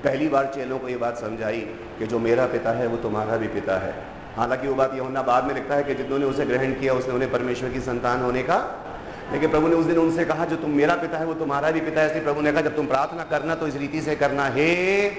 पहली 0.04 0.30
बार 0.30 0.46
चेलों 0.56 0.80
को 0.80 0.90
ये 0.90 0.98
बात 0.98 1.18
समझाई 1.18 1.60
कि 2.00 2.08
जो 2.08 2.20
मेरा 2.20 2.46
पिता 2.46 2.72
है, 2.72 2.88
वो 2.88 2.98
तुम्हारा 2.98 3.38
भी 3.38 3.48
पिता 3.48 3.78
है। 3.78 3.96
हालाँकि 4.38 4.68
वो 4.68 4.76
बात 4.76 4.92
यमुना 4.96 5.22
बाद 5.22 5.44
में 5.44 5.54
लिखता 5.54 5.76
है 5.76 5.84
कि 5.84 5.96
जिन्होंने 5.96 6.26
उसे 6.26 6.46
ग्रहण 6.46 6.74
किया, 6.74 6.94
उसने 6.94 7.14
उन्हें 7.14 7.32
परमेश्वर 7.32 7.70
की 7.70 7.80
संतान 7.80 8.22
होने 8.22 8.44
का। 8.44 8.90
लेकिन 9.32 9.50
प्रभु 9.50 9.68
ने 9.68 9.76
उस 9.76 9.86
दिन 9.86 9.98
उनसे 9.98 10.26
कहा, 10.26 10.46
जो 10.46 10.56
तुम 10.56 10.72
मेरा 10.72 10.96
पिता 10.96 11.18
है, 11.18 11.26
वो 11.26 11.34
तुम्हारा 11.34 11.72
भी 11.72 11.82
पिता 11.82 12.02
है। 12.02 12.08
इसलिए 12.08 12.24
प्रभु 12.24 12.42
ने 12.42 12.52
कहा, 12.52 12.62
जब 12.62 12.76
तुम 12.76 12.88
प्रार्थना 12.88 13.24
करना 13.24 13.56
तो 13.56 13.68
इस 13.68 13.76
रीति 13.76 14.02
से 14.02 14.16
करना, 14.16 14.44
है! 14.44 15.12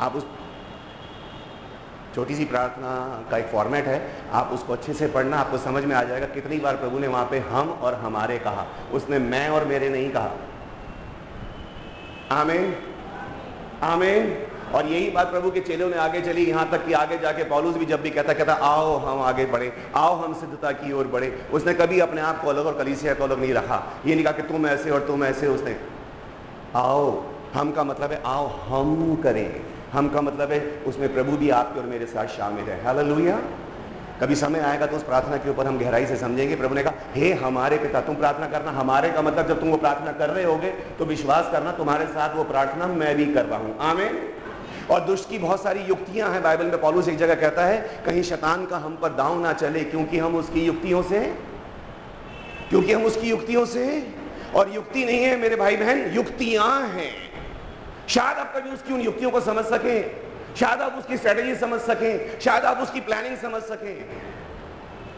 आप 0.00 0.16
उस 0.16 0.24
छोटी 2.14 2.34
सी 2.34 2.44
प्रार्थना 2.44 3.22
का 3.30 3.38
एक 3.38 3.46
फॉर्मेट 3.46 3.84
है। 3.84 4.12
आप 4.32 4.50
उसको 4.52 4.72
अच्छे 4.72 4.92
से 4.92 5.06
पढ़ना, 5.06 5.38
आपको 5.38 5.58
समझ 5.58 5.84
में 5.84 5.96
आ 5.96 6.02
जाएगा 6.02 6.26
कितनी 6.26 6.56
बार 6.56 6.76
प्रभु 6.76 6.98
ने 6.98 7.06
वहाँ 7.06 7.28
पे 7.30 7.38
हम 7.38 7.70
और 7.70 7.94
हमारे 7.94 8.38
कहा। 8.38 8.66
उसने 8.92 9.18
मैं 9.18 9.48
और 9.48 9.64
मेरे 9.64 9.88
नहीं 9.88 10.10
कहा। 10.10 10.30
आमीन। 12.32 12.74
आमीन। 13.82 14.46
और 14.74 14.86
यही 14.86 15.10
बात 15.10 15.30
प्रभु 15.30 15.50
के 15.50 15.60
चेलों 15.60 15.90
ने 15.90 15.96
आगे 15.96 16.20
चली। 16.20 16.44
यहाँ 16.44 16.70
तक 16.70 16.86
कि 16.86 16.92
आगे 16.92 17.18
जाके 17.18 17.44
पॉलूस 17.44 17.76
भी 17.76 17.84
जब 17.84 18.02
भी 18.02 18.10
कहता 18.10 18.32
कहता, 18.32 18.52
आओ, 18.52 18.96
हम 18.96 19.22
आगे 19.22 19.46
बढ़े। 19.46 19.72
आओ, 19.96 20.14
हम 20.14 20.34
सिद्धता 20.34 20.72
की 20.72 20.92
ओर 20.92 21.06
बढ़े। 21.06 21.46
उसने 21.52 21.74
कभी 21.74 22.00
अपने 22.00 22.20
आप 22.20 22.42
को 22.42 22.48
अलग 22.48 22.66
और 22.66 22.78
कलीसिया 22.78 23.14
को 23.14 23.24
अलग 23.24 23.40
नहीं 23.40 23.54
रखा। 23.54 23.92
ये 24.06 24.14
नहीं 24.14 24.24
कहा 24.24 24.32
कि 24.32 24.42
तुम 24.42 24.66
ऐसे 24.66 24.90
और 24.90 25.00
तुम 25.00 25.24
ऐसे। 25.24 25.46
उसने, 25.46 25.76
आओ, 26.76 27.24
हम 27.54 27.72
का 27.72 27.84
मतलब 27.84 28.12
है, 28.12 28.22
आओ, 28.26 28.46
हम 28.46 29.16
करें। 29.16 29.79
हम 29.92 30.08
का 30.08 30.20
मतलब 30.20 30.52
है, 30.52 30.60
उसमें 30.86 31.12
प्रभु 31.14 31.36
भी 31.36 31.50
आपके 31.50 31.80
और 31.80 31.86
मेरे 31.86 32.06
साथ 32.06 32.26
शामिल 32.26 32.64
है। 32.64 32.82
हालेलुया 32.84 33.40
कभी 34.20 34.34
समय 34.34 34.60
आएगा 34.60 34.86
तो 34.86 34.96
उस 34.96 35.02
प्रार्थना 35.02 35.36
के 35.36 35.50
ऊपर 35.50 35.66
हम 35.66 35.78
गहराई 35.78 36.06
से 36.06 36.16
समझेंगे। 36.16 36.56
प्रभु 36.56 36.74
ने 36.74 36.82
कहा, 36.82 36.92
हे, 37.14 37.32
हमारे 37.32 37.78
पिता, 37.78 38.00
तुम 38.00 38.16
प्रार्थना 38.16 38.46
करना। 38.46 38.70
हमारे 38.70 39.10
का 39.10 39.22
मतलब 39.22 39.48
जब 39.48 39.60
तुम 39.60 39.68
वो 39.68 39.76
प्रार्थना 39.76 40.12
कर 40.12 40.30
रहे 40.30 40.44
होगे 40.44 40.70
तो 40.98 41.04
विश्वास 41.04 41.48
करना, 41.52 41.72
तुम्हारे 41.72 42.06
साथ 42.06 42.36
वो 42.36 42.44
प्रार्थना 42.44 42.86
मैं 42.86 43.14
भी 43.16 43.26
कर 43.26 43.44
रहा 43.44 43.58
हूँ। 43.58 43.76
आमेन। 43.80 44.18
और 44.90 45.00
दुष्ट 45.00 45.28
की 45.30 45.38
बहुत 45.38 45.62
सारी 45.62 45.80
युक्तियाँ 45.80 46.30
हैं। 46.30 46.42
बाइबल 46.42 46.66
में 46.66 46.80
पॉलूस 46.80 47.08
एक 47.08 47.18
जगह 47.18 47.34
कहता 47.34 47.64
है, 47.64 47.78
कहीं 48.06 48.22
शतान 48.22 48.66
का 48.66 48.76
हम 48.76 48.96
पर 48.96 49.12
दाव 49.12 49.40
ना 49.40 49.52
चले, 49.52 49.84
क्योंकि 49.84 50.18
हम 50.18 50.36
उसकी 50.36 50.64
युक्तियों 50.66 51.02
से 51.02 51.20
क्योंकि 52.70 52.92
हम 52.92 53.04
उसकी 53.04 53.30
युक्तियों 53.30 53.64
से 53.66 53.84
और 54.54 54.72
युक्ति 54.74 55.04
नहीं 55.04 55.22
है, 55.24 55.36
मेरे 55.36 55.56
भाई 55.56 55.76
बहन 55.76 56.10
युक्तियाँ 56.12 56.80
हैं। 56.88 57.29
शायद 58.10 58.38
आप 58.38 58.56
कभी 58.56 58.70
उसकी 58.70 58.94
उन 58.94 59.00
युक्तियों 59.00 59.30
को 59.30 59.40
समझ 59.40 59.64
सकें। 59.64 60.20
शायद 60.56 60.80
आप 60.80 60.94
उसकी 60.94 61.16
स्ट्रेटेजी 61.16 61.54
समझ 61.54 61.80
सकें। 61.80 62.40
शायद 62.40 62.64
आप 62.64 62.78
उसकी 62.78 63.00
प्लानिंग 63.00 63.36
समझ 63.36 63.62
सकें। 63.62 64.22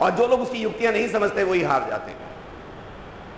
और 0.01 0.11
जो 0.11 0.27
लोग 0.27 0.41
उसकी 0.41 0.59
युक्तियाँ 0.59 0.93
नहीं 0.93 1.09
समझते, 1.09 1.43
वही 1.43 1.63
हार 1.63 1.87
जाते 1.91 2.11
हैं। 2.11 2.19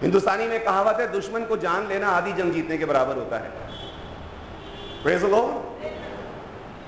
हिंदुस्तानी 0.01 0.47
में 0.47 0.65
कहावत 0.65 1.01
है, 1.01 1.13
दुश्मन 1.13 1.45
को 1.45 1.57
जान 1.57 1.87
लेना 1.87 2.09
आधी 2.09 2.33
जंग 2.33 2.53
जीतने 2.53 2.79
के 2.79 2.85
बराबर 2.85 3.15
होता 3.15 3.37
है। 3.39 3.51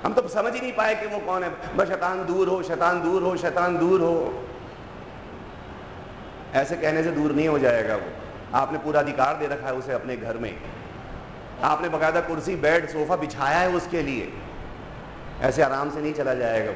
हम 0.03 0.13
तो 0.13 0.27
समझ 0.27 0.53
ही 0.53 0.61
नहीं 0.61 0.73
पाए 0.73 0.95
कि 0.95 1.07
वो 1.07 1.19
कौन 1.19 1.43
है। 1.43 1.75
बस 1.75 1.87
शैतान 1.87 2.25
दूर 2.25 2.47
हो, 2.47 2.63
शैतान 2.63 3.01
दूर 3.01 3.23
हो, 3.23 3.37
शैतान 3.37 3.77
दूर 3.77 4.01
हो। 4.01 4.43
ऐसे 6.53 6.75
कहने 6.75 7.03
से 7.03 7.11
दूर 7.11 7.31
नहीं 7.31 7.47
हो 7.47 7.59
जाएगा 7.59 7.95
वो। 7.95 8.11
आपने 8.53 8.77
पूरा 8.77 8.99
अधिकार 8.99 9.35
दे 9.35 9.47
रखा 9.47 9.67
है 9.67 9.73
उसे 9.73 9.93
अपने 9.93 10.17
घर 10.17 10.37
में। 10.37 10.55
आपने 11.63 11.89
बकायदा 11.89 12.21
कुर्सी, 12.21 12.55
बेड, 12.57 12.87
सोफा 12.89 13.15
बिछाया 13.15 13.57
है 13.59 13.69
उसके 13.71 14.01
लिए। 14.01 14.31
ऐसे 15.41 15.61
आराम 15.63 15.89
से 15.89 16.01
नहीं 16.01 16.13
चला 16.13 16.33
जाएगा 16.33 16.71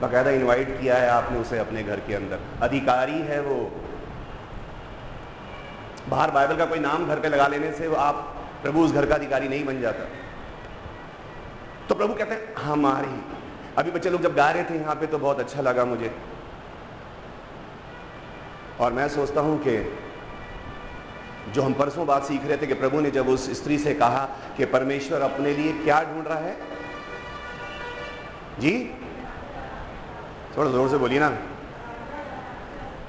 बाकायदा 0.00 0.30
इनवाइट 0.30 0.68
किया 0.80 0.96
है 0.96 1.08
आपने 1.10 1.38
उसे 1.38 1.58
अपने 1.58 1.82
घर 1.82 2.00
के 2.00 2.14
अंदर। 2.14 2.38
अधिकारी 2.62 3.20
है 3.22 3.40
वो। 3.40 3.58
बाहर 6.08 6.30
बाइबल 6.30 6.56
का 6.56 6.64
कोई 6.66 6.78
नाम 6.78 7.06
घर 7.06 7.20
पे 7.20 7.28
लगा 7.28 7.46
लेने 7.48 7.72
से 7.72 7.94
आप 7.96 8.14
प्रभु 8.62 8.84
उस 8.84 8.92
घर 8.92 9.06
का 9.06 9.14
अधिकारी 9.14 9.48
नहीं 9.48 9.64
बन 9.64 9.80
जाता। 9.80 10.04
तो 11.88 11.94
प्रभु 11.94 12.14
कहते 12.14 12.34
हैं 12.34 12.54
हमारी 12.54 13.20
अभी 13.78 13.90
बच्चे 13.90 14.10
लोग 14.10 14.22
जब 14.22 14.34
गा 14.34 14.50
रहे 14.50 14.64
थे 14.64 14.78
यहाँ 14.78 14.94
पे 14.94 15.06
तो 15.06 15.18
बहुत 15.18 15.40
अच्छा 15.40 15.60
लगा 15.60 15.84
मुझे। 15.84 16.10
और 18.80 18.92
मैं 18.92 19.08
सोचता 19.08 19.40
हूँ 19.40 19.58
कि 19.58 19.76
जो 21.54 21.62
हम 21.62 21.72
परसों 21.72 22.06
बात 22.06 22.24
सीख 22.24 22.46
रहे 22.46 22.56
थे 22.56 22.66
कि 22.66 22.74
प्रभु 22.74 23.00
ने 23.00 23.10
जब 23.10 23.28
उस 23.28 23.50
स्त्री 23.50 23.78
से 23.78 23.94
कहा 23.94 24.24
कि 24.56 24.64
परमेश्वर 24.64 25.20
अपने 25.20 25.52
लिए 25.54 25.72
क्या 25.72 26.02
ढूंढ 26.02 26.26
रहा 26.28 26.38
है? 26.38 26.56
जी? 28.60 28.72
थोड़ा 30.56 30.70
ज़ोर 30.70 30.88
से 30.88 30.98
बोलिए 30.98 31.18
ना। 31.18 31.36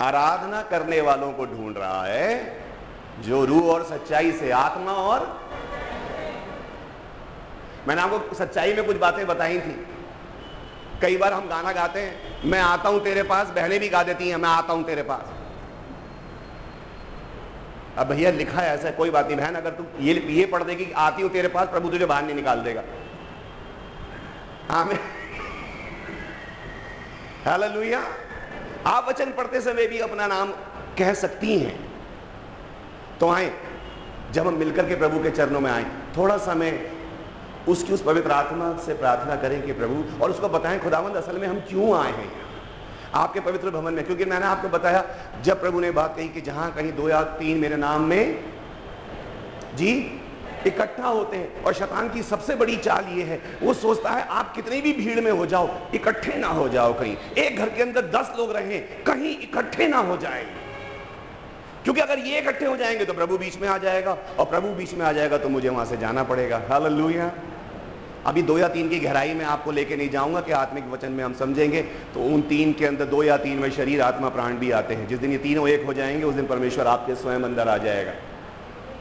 आराधना 0.01 0.61
करने 0.61 1.01
वालों 1.01 1.31
को 1.33 1.45
ढूंढ 1.45 1.77
रहा 1.77 2.03
है 2.03 2.65
जो 3.19 3.45
रूह 3.45 3.71
और 3.73 3.83
सच्चाई 3.83 4.31
से 4.31 4.51
आत्मा 4.51 4.91
और 4.91 5.25
मैंने 7.87 8.01
आपको 8.01 8.35
सच्चाई 8.35 8.73
में 8.73 8.85
कुछ 8.85 8.97
बातें 8.97 9.25
बताई 9.27 9.59
थी। 9.59 9.85
कई 11.01 11.17
बार 11.17 11.33
हम 11.33 11.47
गाना 11.49 11.71
गाते 11.71 11.99
हैं, 11.99 12.15
मैं 12.45 12.59
आता 12.59 12.89
हूँ 12.89 13.03
तेरे 13.03 13.23
पास, 13.23 13.47
बहनें 13.47 13.79
भी 13.79 13.89
गा 13.89 14.03
देती 14.03 14.29
हैं, 14.29 14.37
मैं 14.37 14.49
आता 14.49 14.73
हूँ 14.73 14.83
तेरे 14.83 15.03
पास। 15.03 15.33
अब 17.97 18.07
भैया 18.07 18.31
लिखा 18.31 18.61
है 18.61 18.73
ऐसा, 18.73 18.91
कोई 18.91 19.09
बात 19.09 19.27
नहीं 19.27 19.37
बहन, 19.37 19.55
अगर 19.55 19.71
तू 19.71 19.85
ये 19.99 20.13
ये 20.31 20.45
पढ़ 20.45 20.63
देगी 20.63 20.91
आती 20.97 21.21
हूँ 21.21 21.31
तेरे 21.31 21.47
पास, 21.47 21.67
प्रभु 21.67 21.89
तुझे 21.89 22.05
बाहर 22.05 22.23
नहीं 22.23 22.35
निकाल 22.35 22.59
देगा। 22.61 22.83
मैं 24.83 24.99
हालेलुया। 27.45 28.01
आप 28.87 29.07
वचन 29.09 29.31
पढ़ते 29.31 29.61
समय 29.61 29.87
भी 29.87 29.99
अपना 29.99 30.27
नाम 30.27 30.51
कह 30.97 31.13
सकती 31.13 31.57
हैं। 31.59 31.75
तो 33.19 33.29
आए, 33.29 33.51
जब 34.31 34.47
हम 34.47 34.53
मिलकर 34.53 34.87
के 34.89 34.95
प्रभु 34.95 35.23
के 35.23 35.29
चरणों 35.31 35.59
में 35.59 35.71
आए, 35.71 35.85
थोड़ा 36.17 36.37
समय 36.37 36.91
उसकी 37.67 37.93
उस 37.93 38.03
पवित्र 38.03 38.31
आत्मा 38.31 38.75
से 38.77 38.93
प्रार्थना 38.93 39.35
करें 39.35 39.61
कि 39.61 39.73
प्रभु, 39.73 40.03
और 40.23 40.31
उसको 40.31 40.49
बताएँ, 40.49 40.79
खुदावंद, 40.79 41.15
असल 41.15 41.37
में 41.37 41.47
हम 41.47 41.59
क्यों 41.59 41.97
आए 41.99 42.11
हैं? 42.11 42.31
आपके 43.13 43.39
पवित्र 43.39 43.69
भवन 43.69 43.93
में। 43.93 44.05
क्योंकि 44.05 44.25
मैंने 44.25 44.45
आपको 44.45 44.69
बताया, 44.69 45.03
जब 45.41 45.61
प्रभु 45.61 45.79
ने 45.79 45.91
बात 45.91 46.15
कही 46.17 46.29
कि 46.29 46.41
जहाँ 46.41 46.71
कहीं 46.73 46.91
दो 46.93 47.09
या 47.09 47.21
तीन 47.23 47.57
मेरे 47.57 47.75
नाम 47.75 48.01
में 48.01 48.43
जी 49.75 50.21
इकट्ठा 50.67 51.07
होते 51.07 51.37
हैं 51.37 51.63
और 51.63 51.73
शैतान 51.73 52.09
की 52.09 52.21
सबसे 52.23 52.55
बड़ी 52.55 52.75
चाल 52.77 53.05
ये 53.09 53.23
है, 53.23 53.41
वो 53.63 53.73
सोचता 53.73 54.09
है, 54.09 54.27
आप 54.27 54.53
कितनी 54.55 54.81
भी 54.81 54.93
भीड़ 54.93 55.21
में 55.21 55.31
हो 55.31 55.45
जाओ, 55.45 55.69
इकट्ठे 55.95 56.37
ना 56.37 56.47
हो 56.47 56.69
जाओ 56.69 56.93
कहीं। 56.93 57.15
एक 57.37 57.57
घर 57.57 57.69
के 57.69 57.81
अंदर 57.81 58.01
दस 58.01 58.33
लोग 58.37 58.51
रहे, 58.51 58.79
कहीं 58.79 59.37
इकट्ठे 59.39 59.87
ना 59.87 59.97
हो 59.97 60.17
जाए। 60.17 60.45
क्योंकि 61.83 62.01
अगर 62.01 62.19
ये 62.19 62.39
इकट्ठे 62.39 62.65
हो 62.65 62.77
जाएँगे 62.77 63.05
तो 63.05 63.13
प्रभु 63.13 63.37
बीच 63.37 63.57
में 63.57 63.67
आ 63.67 63.77
जाएगा, 63.77 64.17
और 64.39 64.45
प्रभु 64.45 64.67
बीच 64.67 64.93
में 64.93 65.05
आ 65.05 65.11
जाएगा 65.11 65.37
तो 65.37 65.49
मुझे 65.49 65.69
वहाँ 65.69 65.85
से 65.85 65.97
जाना 65.97 66.23
पड़ेगा। 66.23 66.61
हालेलुया। 66.69 67.31
अभी 68.27 68.41
दो 68.41 68.57
या 68.57 68.67
तीन 68.67 68.89
की 68.89 68.99
गहराई 68.99 69.33
में 69.33 69.45
आपको 69.45 69.71
लेके 69.71 69.95
नहीं 69.95 70.09
जाऊँगा 70.09 70.41
कि 70.41 70.51
आत्मिक 70.51 70.87
वचन 70.91 71.11
में 71.11 71.23
हम 71.23 71.33
समझेंगे 71.33 71.81
तो 72.13 72.19
उन 72.19 72.41
तीन 72.41 72.73
के 72.73 72.85
अंदर 72.85 73.05
दो 73.05 73.23
या 73.23 73.37
तीन 73.37 73.57
में 73.57 73.69
शरीर, 73.71 74.01
आत्मा, 74.01 74.29
प्राण 74.29 74.53
भी 74.53 74.71
आते 74.71 74.93
हैं। 74.93 75.07
जिस 75.07 75.19
दिन 75.19 75.31
ये 75.31 75.37
तीनों 75.37 75.67
एक 75.67 75.85
हो 75.85 75.93
जाएँगे, 75.93 76.23
उस 76.23 76.35
दिन 76.35 76.47
परमेश्वर 76.47 76.87
आपके 76.87 77.15
स्वयं 77.15 77.39
अंदर 77.39 77.67
आ 77.67 77.77
जाएगा। 77.77 78.13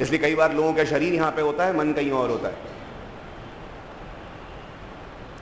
इसलिए 0.00 0.18
कई 0.18 0.34
बार 0.34 0.54
लोगों 0.54 0.72
का 0.72 0.84
शरीर 0.84 1.14
यहाँ 1.14 1.30
पे 1.30 1.42
होता 1.42 1.64
है, 1.64 1.76
मन 1.76 1.92
कहीं 1.92 2.10
और 2.10 2.30
होता 2.30 2.48
है। 2.48 2.75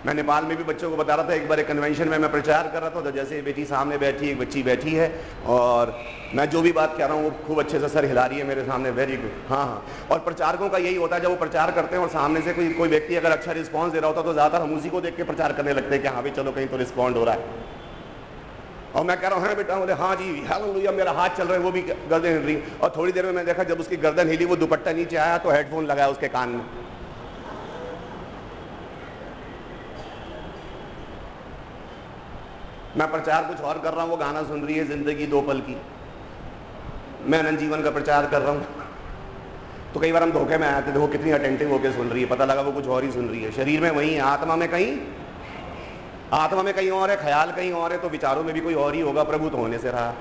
मैं 0.06 0.14
नेपाल 0.14 0.44
में 0.44 0.56
भी 0.56 0.64
बच्चों 0.64 0.90
को 0.90 0.96
बता 0.96 1.14
रहा 1.14 1.28
था, 1.28 1.34
एक 1.34 1.48
बार 1.48 1.60
एक 1.60 1.66
कन्वेंशन 1.68 2.08
में 2.08 2.18
मैं 2.18 2.30
प्रचार 2.30 2.68
कर 2.68 2.80
रहा 2.80 2.90
था 2.90 3.00
तो 3.00 3.10
जैसे 3.12 3.40
बेटी 3.42 3.64
सामने 3.64 3.98
बैठी, 3.98 4.28
एक 4.28 4.38
बच्ची 4.38 4.62
बैठी 4.62 4.94
है, 4.94 5.10
और 5.48 5.94
मैं 6.34 6.48
जो 6.50 6.60
भी 6.62 6.72
बात 6.72 6.96
कह 6.98 7.06
रहा 7.06 7.16
हूँ, 7.16 7.24
वो 7.24 7.30
खूब 7.46 7.58
अच्छे 7.60 7.78
से 7.80 7.88
सर 7.88 8.04
हिला 8.04 8.24
रही 8.26 8.38
है 8.38 8.44
मेरे 8.44 8.64
सामने 8.64 8.90
वेरी 8.92 9.16
गुड 9.16 9.32
हाँ 9.48 9.64
हाँ। 9.66 10.08
और 10.10 10.18
प्रचारकों 10.20 10.68
का 10.68 10.78
यही 10.78 10.94
होता 10.96 11.16
है, 11.16 11.22
जब 11.22 11.30
वो 11.30 11.36
प्रचार 11.36 11.70
करते 11.72 11.96
हैं 11.96 12.02
और 12.02 12.08
सामने 12.10 12.40
से 12.42 12.52
कोई 12.52 12.68
कोई 12.74 12.88
व्यक्ति 12.88 13.16
अगर 13.16 13.30
अच्छा 13.32 13.52
रिस्पॉन्स 13.52 13.92
दे 13.92 14.00
रहा 14.00 14.08
होता 14.08 14.22
तो 14.22 14.32
ज़्यादातर 14.32 14.62
हम 14.62 14.76
उसी 14.76 14.90
को 14.90 15.00
देख 15.00 15.16
के 15.16 15.24
प्रचार 15.24 15.52
करने 15.52 15.72
लगते 15.72 15.94
हैं 15.94 16.02
कि 16.02 16.08
हाँ 16.08 16.22
भाई, 16.22 16.30
चलो 16.32 16.52
कहीं 16.52 16.66
तो 16.66 16.76
रिस्पॉन्ड 16.76 17.16
हो 17.16 17.24
रहा 17.24 17.34
है। 17.34 17.72
और 18.94 19.04
मैं 19.04 19.20
कह 19.20 19.28
रहा 19.28 19.38
हूँ 19.38 19.46
हाँ 19.46 19.56
बेटा, 19.56 19.76
बोले 19.76 19.92
हाँ 19.94 20.14
जी 20.16 20.30
हेलो 20.48 20.92
मेरा 20.92 21.12
हाथ 21.12 21.30
चल 21.30 21.44
रहा 21.44 21.54
है, 21.54 21.60
वो 21.60 21.70
भी 21.70 21.80
गर्दन 21.82 22.28
हिल 22.28 22.38
रही 22.38 22.58
और 22.82 22.92
थोड़ी 22.96 23.12
देर 23.12 23.26
में 23.26 23.32
मैं 23.32 23.44
देखा, 23.46 23.62
जब 23.64 23.80
उसकी 23.80 23.96
गर्दन 23.98 24.28
हिली, 24.28 24.44
वो 24.44 24.56
दुपट्टा 24.56 24.92
नीचे 24.92 25.16
आया 25.18 25.38
तो 25.38 25.50
हेडफोन 25.50 25.86
लगाया 25.86 26.08
उसके 26.08 26.28
कान 26.28 26.48
में। 26.50 26.83
मैं 32.96 33.10
प्रचार 33.10 33.44
कुछ 33.44 33.60
और 33.60 33.78
कर 33.78 33.92
रहा 33.92 34.02
हूँ, 34.02 34.10
वो 34.10 34.16
गाना 34.16 34.42
सुन 34.42 34.64
रही 34.64 34.76
है 34.76 34.84
ज़िंदगी 34.86 35.26
दो 35.26 35.40
पल 35.42 35.60
की। 35.60 35.76
मैं 37.26 37.38
अनंत 37.38 37.58
जीवन 37.58 37.82
का 37.82 37.90
प्रचार 37.90 38.26
कर 38.26 38.42
रहा 38.42 38.52
हूँ। 38.52 38.66
तो 39.94 40.00
कई 40.00 40.12
बार 40.12 40.22
हम 40.22 40.32
धोखे 40.32 40.58
में 40.58 40.66
आते 40.68 40.92
थे 40.94 40.98
वो 40.98 41.06
कितनी 41.08 41.30
अटेंटिव 41.30 41.70
होकर 41.72 41.92
सुन 41.92 42.08
रही 42.08 42.22
है, 42.22 42.28
पता 42.28 42.44
लगा 42.44 42.60
वो 42.60 42.72
कुछ 42.72 42.86
और 42.88 43.04
ही 43.04 43.10
सुन 43.12 43.28
रही 43.28 43.42
है। 43.42 43.50
शरीर 43.52 43.80
में 43.80 43.90
वही 43.90 44.14
है 44.14 44.20
आत्मा 44.22 44.56
में 44.56 44.68
कहीं, 44.68 44.96
आत्मा 46.32 46.62
में 46.62 46.72
कहीं 46.74 46.90
और 46.90 47.10
है, 47.10 47.16
ख्याल 47.16 47.52
कहीं 47.52 47.72
और 47.72 47.92
है 47.92 47.98
तो 47.98 48.08
विचारों 48.08 48.44
में 48.44 48.52
भी 48.54 48.60
कोई 48.60 48.74
और 48.76 48.94
ही 48.94 49.00
होगा, 49.00 49.22
प्रभु 49.24 49.48
तो 49.48 49.56
होने 49.56 49.78
से 49.78 49.90
रहा। 49.90 50.14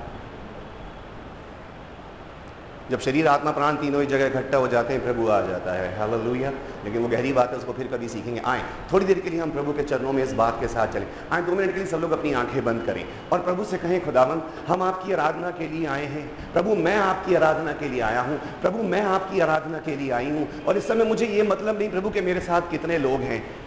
जब 2.90 3.00
शरीर, 3.00 3.28
आत्मा, 3.28 3.50
प्राण 3.50 3.74
तीनों 3.74 4.00
ही 4.00 4.06
जगह 4.06 4.26
इकट्ठा 4.26 4.58
हो 4.58 4.68
जाते 4.68 4.94
हैं, 4.94 5.04
प्रभु 5.04 5.28
आ 5.28 5.40
जाता 5.40 5.72
है। 5.72 5.98
हालेलुया 5.98 6.50
लेकिन 6.84 7.02
वो 7.02 7.08
गहरी 7.08 7.32
बात 7.32 7.50
है 7.50 7.56
उसको 7.56 7.72
फिर 7.72 7.86
कभी 7.86 8.08
सीखेंगे। 8.08 8.42
आए, 8.46 8.62
थोड़ी 8.92 9.06
देर 9.06 9.18
के 9.18 9.30
लिए 9.30 9.40
हम 9.40 9.50
प्रभु 9.50 9.72
के 9.72 9.82
चरणों 9.82 10.12
में 10.12 10.24
इस 10.24 10.32
बात 10.32 10.60
के 10.60 10.68
साथ 10.68 10.88
चलें। 10.88 11.06
आए, 11.32 11.42
दो 11.42 11.52
मिनट 11.52 11.72
के 11.72 11.76
लिए 11.76 11.86
सब 11.86 11.96
लोग 11.96 12.10
अपनी 12.10 12.32
आँखें 12.32 12.64
बंद 12.64 12.82
करें 12.86 13.04
और 13.32 13.38
प्रभु 13.38 13.64
से 13.64 13.78
कहें 13.78 14.04
खुदावन 14.04 14.42
हम 14.68 14.82
आपकी 14.82 15.12
आराधना 15.12 15.50
के 15.50 15.68
लिए 15.68 15.86
आए 15.86 16.04
हैं। 16.04 16.52
प्रभु, 16.52 16.74
मैं 16.74 16.96
आपकी 16.96 17.34
आराधना 17.34 17.72
के 17.72 17.88
लिए 17.88 18.00
आया 18.00 18.20
हूँ। 18.20 18.40
प्रभु, 18.62 18.82
मैं 18.82 19.02
आपकी 19.02 19.40
आराधना 19.40 19.78
के 19.78 19.96
लिए 19.96 20.10
आई 20.10 20.30
हूँ। 20.30 20.64
और 20.64 20.76
इस 20.76 20.88
समय 20.88 21.04
मुझे 21.04 21.26
ये 21.26 21.42
मतलब 21.42 21.78
नहीं, 21.78 21.90
प्रभु, 21.90 22.10
के 22.10 22.20
मेरे 22.20 22.40
साथ 22.40 22.60
कितने 22.70 22.98
लोग 22.98 23.20
हैं। 23.20 23.63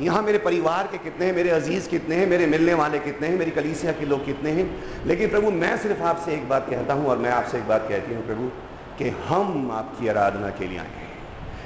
यहाँ 0.00 0.22
मेरे 0.22 0.38
परिवार 0.38 0.86
के 0.86 0.98
कितने 0.98 1.26
हैं, 1.26 1.32
मेरे 1.32 1.50
अज़ीज़ 1.50 1.88
कितने 1.88 2.14
हैं, 2.14 2.26
मेरे 2.26 2.46
मिलने 2.46 2.74
वाले 2.74 2.98
कितने 2.98 3.28
हैं, 3.28 3.38
मेरी 3.38 3.50
कलीसिया 3.50 3.92
के 3.92 4.06
लोग 4.06 4.24
कितने 4.24 4.50
हैं। 4.50 4.82
लेकिन 5.06 5.30
प्रभु, 5.30 5.50
मैं 5.50 5.76
सिर्फ़ 5.76 6.02
आपसे 6.02 6.34
एक 6.34 6.48
बात 6.48 6.70
कहता 6.70 6.94
हूँ 6.94 7.06
और 7.06 7.18
मैं 7.18 7.30
आपसे 7.30 7.58
एक 7.58 7.68
बात 7.68 7.86
कहती 7.88 8.14
हूँ 8.14 8.26
प्रभु, 8.26 8.50
कि 8.98 9.08
हम 9.08 9.70
आपकी 9.70 10.08
आराधना 10.08 10.48
के 10.48 10.66
लिए 10.66 10.78
आए 10.78 10.86
हैं। 10.86 11.10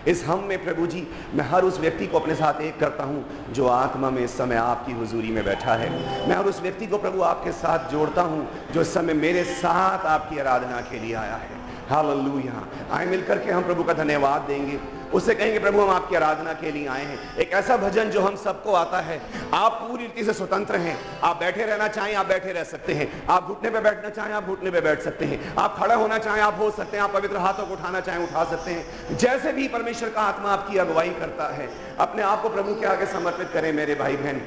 इस 0.06 0.24
हम 0.24 0.44
में 0.44 0.64
प्रभु 0.64 0.86
जी, 0.86 1.08
मैं 1.34 1.44
हर 1.44 1.62
उस 1.62 1.80
व्यक्ति 1.80 2.06
को 2.06 2.18
अपने 2.18 2.34
साथ 2.34 2.60
एक 2.60 2.78
करता 2.78 3.04
हूँ 3.04 3.52
जो 3.52 3.66
आत्मा 3.66 4.10
में 4.10 4.24
इस 4.24 4.38
समय 4.38 4.56
आपकी 4.56 4.92
हुजूरी 4.92 5.30
में 5.30 5.44
बैठा 5.44 5.74
है। 5.74 5.90
मैं 6.28 6.36
हर 6.36 6.44
उस 6.44 6.62
व्यक्ति 6.62 6.86
को 6.86 6.98
प्रभु 6.98 7.22
आपके 7.22 7.52
साथ 7.52 7.90
जोड़ता 7.90 8.22
हूँ 8.22 8.48
जो 8.72 8.80
इस 8.80 8.94
समय 8.94 9.14
मेरे 9.14 9.44
साथ 9.44 10.06
आपकी 10.06 10.38
आराधना 10.38 10.80
के 10.80 10.98
लिए 10.98 11.14
आया 11.14 11.34
है। 11.34 11.65
हालेलुया। 11.90 12.96
आए 12.96 13.06
मिलकर 13.06 13.38
के 13.38 13.50
हम 13.50 13.62
प्रभु 13.62 13.84
का 13.84 13.92
धन्यवाद 13.92 14.42
देंगे। 14.42 14.80
उससे 15.12 15.34
कहेंगे, 15.34 15.58
प्रभु, 15.58 15.80
हम 15.80 15.90
आपकी 15.90 16.14
आराधना 16.14 16.52
के 16.52 16.70
लिए 16.70 16.88
आए 16.88 17.04
हैं। 17.04 17.36
एक 17.36 17.52
ऐसा 17.52 17.76
भजन 17.76 18.10
जो 18.10 18.20
हम 18.20 18.36
सबको 18.36 18.72
आता 18.72 19.00
है। 19.00 19.22
आप 19.54 19.72
पूरी 19.72 20.02
रीति 20.02 20.24
से 20.24 20.32
स्वतंत्र 20.32 20.76
हैं। 20.76 21.20
आप 21.20 21.36
बैठे 21.36 21.64
रहना 21.64 21.88
चाहें, 21.88 22.14
आप 22.14 22.26
बैठे 22.26 22.52
रह 22.52 22.64
सकते 22.64 22.94
हैं। 22.94 23.26
आप 23.26 23.46
घुटने 23.46 23.70
पे 23.70 23.80
बैठना 23.80 24.10
चाहें, 24.10 24.32
आप 24.32 24.44
घुटने 24.44 24.70
पे 24.70 24.80
बैठ 24.80 25.00
सकते 25.00 25.24
हैं। 25.24 25.56
आप 25.56 25.78
खड़ा 25.78 25.94
होना 25.94 26.18
चाहें, 26.18 26.42
आप 26.42 26.56
हो 26.58 26.70
सकते 26.70 26.96
हैं। 26.96 27.04
आप 27.04 27.12
पवित्र 27.12 27.36
हाथों 27.36 27.66
को 27.66 27.74
उठाना 27.74 28.00
चाहें, 28.00 28.28
उठा 28.28 28.44
सकते 28.44 28.70
हैं। 28.70 29.16
जैसे 29.16 29.52
भी 29.52 29.68
परमेश्वर 29.68 30.08
का 30.08 30.20
आत्मा 30.20 30.50
आपकी 30.50 30.78
अगुवाई 30.78 31.08
करता 31.08 31.54
है, 31.54 31.70
अपने 31.98 32.22
आप 32.22 32.42
को 32.42 32.48
प्रभु 32.48 32.74
के 32.74 32.86
आगे 32.86 33.06
समर्पित 33.06 33.50
करें 33.52 33.72
मेरे 33.72 33.94
भाई 33.94 34.16
बहन 34.16 34.40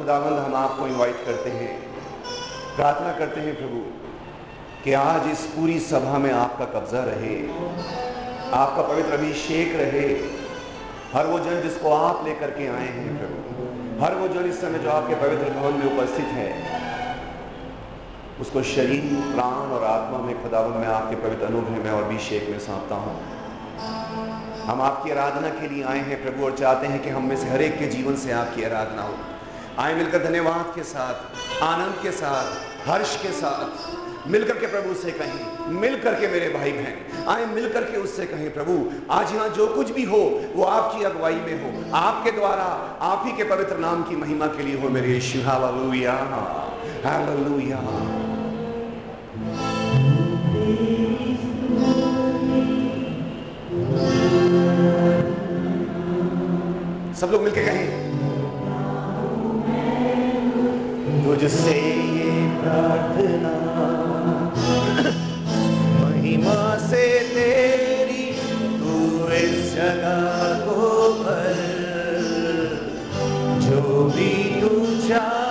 खुदावंद 0.07 0.38
हम 0.38 0.55
आपको 0.55 0.87
इनवाइट 0.87 1.25
करते 1.27 1.51
हैं। 1.51 1.69
प्रार्थना 2.77 3.12
करते 3.12 3.40
हैं 3.40 3.55
प्रभु, 3.57 3.79
कि 4.85 4.92
आज 4.92 5.27
इस 5.31 5.40
पूरी 5.55 5.79
सभा 5.81 6.19
में 6.19 6.31
आपका 6.33 6.64
कब्जा 6.75 7.03
रहे, 7.05 7.38
आपका 8.55 8.83
पवित्र 8.83 9.12
अभिषेक 9.12 9.75
रहे। 9.77 10.05
हर 11.14 11.27
वो 11.27 11.38
जन 11.38 11.61
जिसको 11.62 11.92
आप 11.95 12.25
लेकर 12.25 12.51
के 12.51 12.69
आए 12.69 12.87
हैं 12.90 13.19
प्रभु, 13.19 13.66
हर 14.05 14.14
वो 14.14 14.29
जन 14.29 14.49
इस 14.51 14.61
समय 14.61 14.79
जो 14.79 14.90
आपके 14.90 15.14
पवित्र 15.16 15.51
भवन 15.51 15.75
में 15.75 15.92
उपस्थित 15.92 16.33
है, 16.38 16.49
उसको 18.40 18.62
शरीर, 18.71 19.12
प्राण 19.35 19.75
और 19.75 19.85
आत्मा 19.87 20.19
में, 20.19 20.42
खुदावन 20.42 20.81
में, 20.81 20.88
आपके 20.88 21.23
पवित्र 21.29 21.45
अनुभव 21.45 21.85
में 21.85 21.90
और 21.90 22.03
अभिषेक 22.03 22.51
में 22.51 22.59
सौंपता 22.62 22.95
हूँ। 22.97 23.21
हम 24.66 24.83
आपकी 24.83 25.11
आराधना 25.11 25.49
के 25.61 25.69
लिए 25.69 25.85
आए 25.85 26.01
हैं 26.01 26.23
प्रभु 26.23 26.45
और 26.45 26.59
चाहते 26.59 26.87
हैं 26.87 27.03
कि 27.03 27.09
हम 27.11 27.29
में 27.29 27.37
से 27.37 27.49
हर 27.49 27.62
एक 27.62 27.79
के 27.79 27.87
जीवन 27.88 28.16
से 28.16 28.33
आपकी 28.33 28.64
आराधना 28.64 29.03
हो। 29.03 29.14
आए 29.79 29.95
मिलकर 29.95 30.19
धन्यवाद 30.19 30.73
के 30.75 30.83
साथ, 30.83 31.15
आनंद 31.62 31.95
के 32.03 32.11
साथ, 32.11 32.53
हर्ष 32.89 33.23
के 33.23 33.29
साथ, 33.29 33.97
मिलकर 34.29 34.57
के 34.57 34.67
प्रभु 34.67 34.95
से 34.95 35.11
कहें, 35.11 35.69
मिलकर 35.69 36.15
के 36.15 36.29
मेरे 36.29 36.49
भाई 36.49 36.73
बहन 36.73 37.29
आए 37.29 37.47
मिलकर 37.47 37.83
के 37.83 37.97
उससे 37.97 38.27
कहें, 38.27 38.55
प्रभु, 38.55 38.91
आज 39.11 39.33
यहाँ 39.33 39.49
जो 39.49 39.67
कुछ 39.67 39.91
भी 39.91 40.05
हो, 40.05 40.45
वो 40.55 40.65
आपकी 40.65 41.05
अगुवाई 41.05 41.35
में 41.35 41.65
हो, 41.65 41.97
आपके 41.97 42.31
द्वारा, 42.31 42.99
आप 43.01 43.23
ही 43.27 43.33
के 43.33 43.45
पवित्र 43.45 43.77
नाम 43.77 44.03
की 44.03 44.17
महिमा 44.17 44.47
के 44.47 44.62
लिए 44.62 44.81
हो 44.81 44.89
मेरे 44.89 45.09
यीशु। 45.09 45.43
हालेलुया। 45.43 46.12
हालेलुया। 47.07 47.77
सब 57.15 57.29
लोग 57.33 57.43
मिलके 57.43 57.61
कहें 57.61 58.06
तुझसे 61.27 61.75
ये 61.75 62.35
प्रार्थना। 62.61 63.55
महिमा 66.01 66.77
से 66.79 67.07
तेरी 67.35 68.27
तू 68.79 68.95
इस 69.33 69.75
जगह 69.75 70.55
को 70.67 70.79
भर। 71.15 71.57
जो 73.61 74.05
भी 74.05 74.61
तू 74.61 75.09
चाहे 75.09 75.46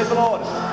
praise, 0.00 0.08
the 0.08 0.14
Lord. 0.14 0.69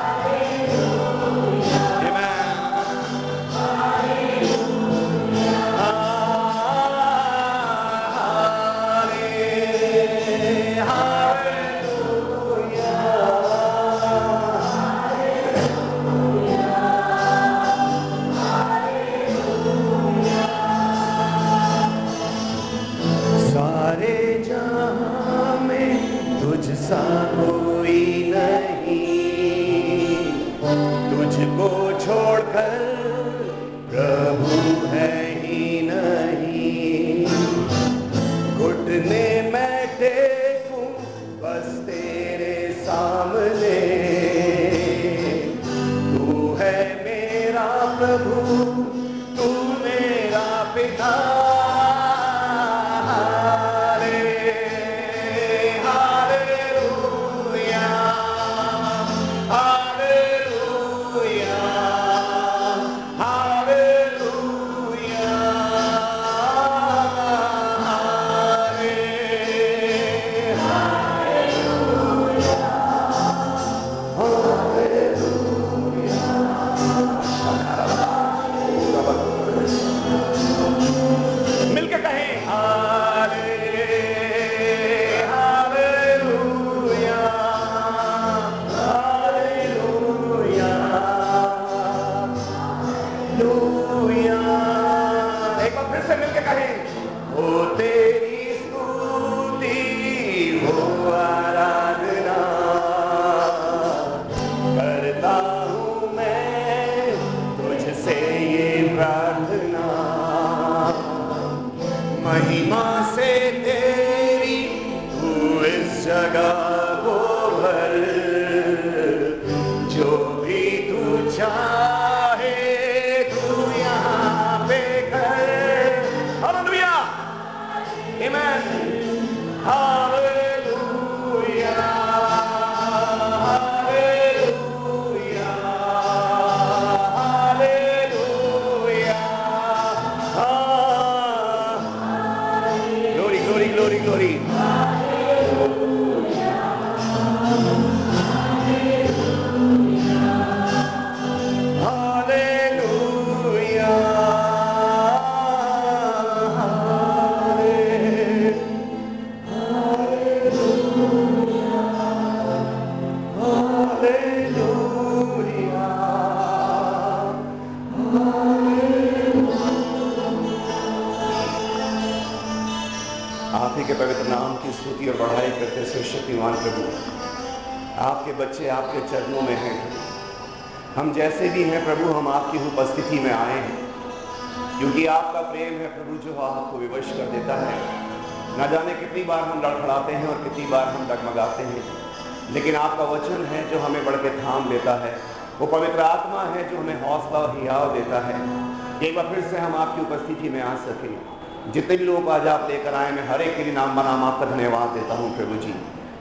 जितने 201.73 201.95
भी 201.97 202.06
लोग 202.06 202.30
आज 202.30 202.47
आप 202.47 202.67
लेकर 202.69 202.93
आए, 202.93 203.12
मैं 203.12 203.27
हर 203.27 203.41
एक 203.41 203.56
के 203.58 203.63
लिए 203.63 203.73
नाम 203.73 203.95
बनाम 203.95 204.23
आपका 204.23 204.45
धन्यवाद 204.45 204.89
देता 204.89 205.13
हूँ 205.13 205.36
प्रभु 205.38 205.56
जी। 205.56 205.73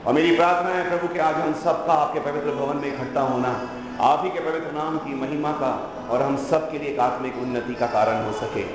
और 0.05 0.13
मेरी 0.13 0.35
प्रार्थना 0.35 0.69
है 0.69 0.89
प्रभु 0.89 1.13
कि 1.13 1.19
आज 1.19 1.35
हम 1.35 1.53
सबका, 1.53 1.93
आपके 1.93 2.19
पवित्र 2.19 2.51
भवन 2.51 2.77
में 2.77 2.87
इकट्ठा 2.87 3.21
होना, 3.21 3.51
आप 4.01 4.23
ही 4.23 4.29
के 4.29 4.39
पवित्र 4.39 4.71
नाम 4.71 4.97
की 4.97 5.15
महिमा 5.15 5.51
का 5.51 5.71
और 6.11 6.21
हम 6.21 6.35
सब 6.37 6.71
के 6.71 6.79
लिए 6.79 6.89
एक 6.89 6.99
आत्मिक 6.99 7.37
उन्नति 7.37 7.73
का 7.73 7.87
कारण 7.87 8.25
हो 8.25 8.33
सके। 8.33 8.65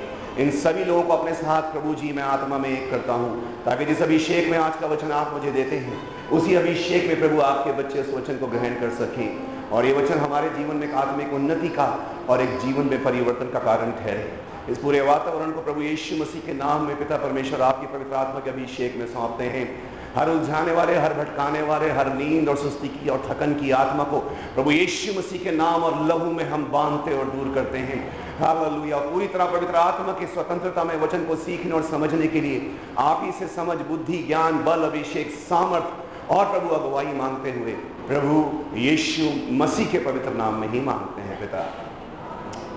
इन 0.43 0.51
सभी 0.51 0.85
लोगों 0.85 1.03
को 1.03 1.13
अपने 1.13 1.33
साथ 1.33 1.71
प्रभु 1.71 1.93
जी, 1.93 2.11
मैं 2.13 2.23
आत्मा 2.23 2.57
में 2.57 2.69
एक 2.69 2.89
करता 2.91 3.13
हूँ, 3.13 3.63
ताकि 3.65 3.85
जिस 3.85 4.01
अभिषेक 4.01 4.49
में 4.51 4.57
आज 4.57 4.75
का 4.75 4.87
वचन 4.87 5.11
आप 5.11 5.33
मुझे 5.33 5.51
देते 5.51 5.77
हैं, 5.77 5.97
उसी 6.31 6.55
अभिषेक 6.55 7.07
में 7.07 7.19
प्रभु 7.19 7.41
आपके 7.41 7.71
बच्चे 7.71 8.01
उस 8.01 8.13
वचन 8.13 8.37
को 8.37 8.47
ग्रहण 8.47 8.79
कर 8.79 8.89
सके। 8.95 9.27
और 9.75 9.85
ये 9.85 9.93
वचन 9.93 10.19
हमारे 10.19 10.49
जीवन 10.49 10.75
में 10.75 10.87
एक 10.87 10.95
आत्मिक 10.95 11.33
उन्नति 11.33 11.69
का 11.69 11.85
और 12.29 12.41
एक 12.41 12.57
जीवन 12.59 12.85
में 12.85 13.03
परिवर्तन 13.03 13.49
का 13.49 13.59
कारण 13.59 13.91
ठहरे। 13.91 14.31
इस 14.69 14.77
पूरे 14.77 15.01
वातावरण 15.01 15.51
को 15.51 15.61
प्रभु 15.61 15.81
यीशु 15.81 16.15
मसीह 16.15 16.41
के 16.41 16.53
नाम 16.53 16.81
में 16.81 16.99
पिता 16.99 17.17
परमेश्वर, 17.17 17.61
आपकी 17.61 17.87
पवित्र 17.87 18.15
आत्मा 18.15 18.39
के 18.39 18.49
अभिषेक 18.49 18.95
में 18.97 19.07
सौंपते 19.07 19.43
हैं। 19.43 19.93
हर 20.15 20.29
उलझाने 20.29 20.71
वाले, 20.71 20.95
हर 20.95 21.13
भटकाने 21.13 21.61
वाले, 21.61 21.89
हर 21.89 22.13
नींद 22.13 22.49
और 22.49 22.57
सुस्ती 22.57 22.87
की 22.87 23.09
और 23.09 23.27
थकन 23.29 23.53
की 23.53 23.71
आत्मा 23.71 24.03
को 24.03 24.19
प्रभु 24.55 24.71
यीशु 24.71 25.19
मसीह 25.19 25.43
के 25.43 25.51
नाम 25.51 25.83
और 25.83 26.05
लहू 26.05 26.31
में 26.31 26.49
हम 26.49 26.63
बांधते 26.71 27.17
और 27.17 27.25
दूर 27.25 27.55
करते 27.55 27.77
हैं। 27.77 28.13
हालेलुया। 28.39 28.97
पूरी 28.97 29.27
तरह 29.27 29.45
पवित्र 29.45 29.75
आत्मा 29.75 30.13
की 30.13 30.25
स्वतंत्रता 30.25 30.83
में 30.83 31.01
वचन 31.01 31.25
को 31.25 31.35
सीखने 31.35 31.71
और 31.71 31.83
समझने 31.83 32.27
के 32.27 32.41
लिए 32.41 32.75
आप 32.97 33.21
ही 33.23 33.31
से 33.31 33.47
समझ, 33.47 33.77
बुद्धि, 33.77 34.17
ज्ञान, 34.17 34.63
बल, 34.63 34.81
अभिषेक, 34.81 35.31
सामर्थ 35.31 35.85
और 36.29 36.45
प्रभु 36.45 36.75
अगुवाई 36.75 37.05
मांगते 37.05 37.51
हुए 37.51 37.71
प्रभु 38.07 38.63
यीशु 38.77 39.53
मसीह 39.53 39.87
के 39.87 39.99
पवित्र 39.99 40.29
नाम 40.29 40.53
में 40.53 40.69
ही 40.69 40.79
मांगते 40.79 41.21
हैं 41.21 41.39
पिता। 41.39 41.73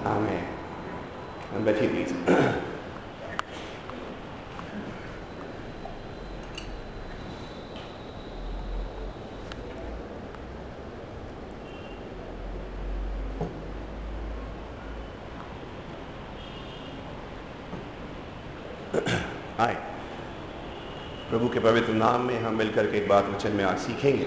आमेन। 0.06 0.55
बैठिए 1.64 1.88
प्लीज़ 1.88 2.12
आए 19.60 19.74
प्रभु 21.30 21.48
के 21.48 21.60
पवित्र 21.60 21.92
नाम 21.92 22.20
में 22.20 22.38
हम 22.40 22.54
मिलकर 22.54 22.86
के 22.86 22.96
एक 22.98 23.08
बात 23.08 23.28
वचन 23.28 23.52
में 23.52 23.64
आज 23.64 23.78
सीखेंगे। 23.78 24.26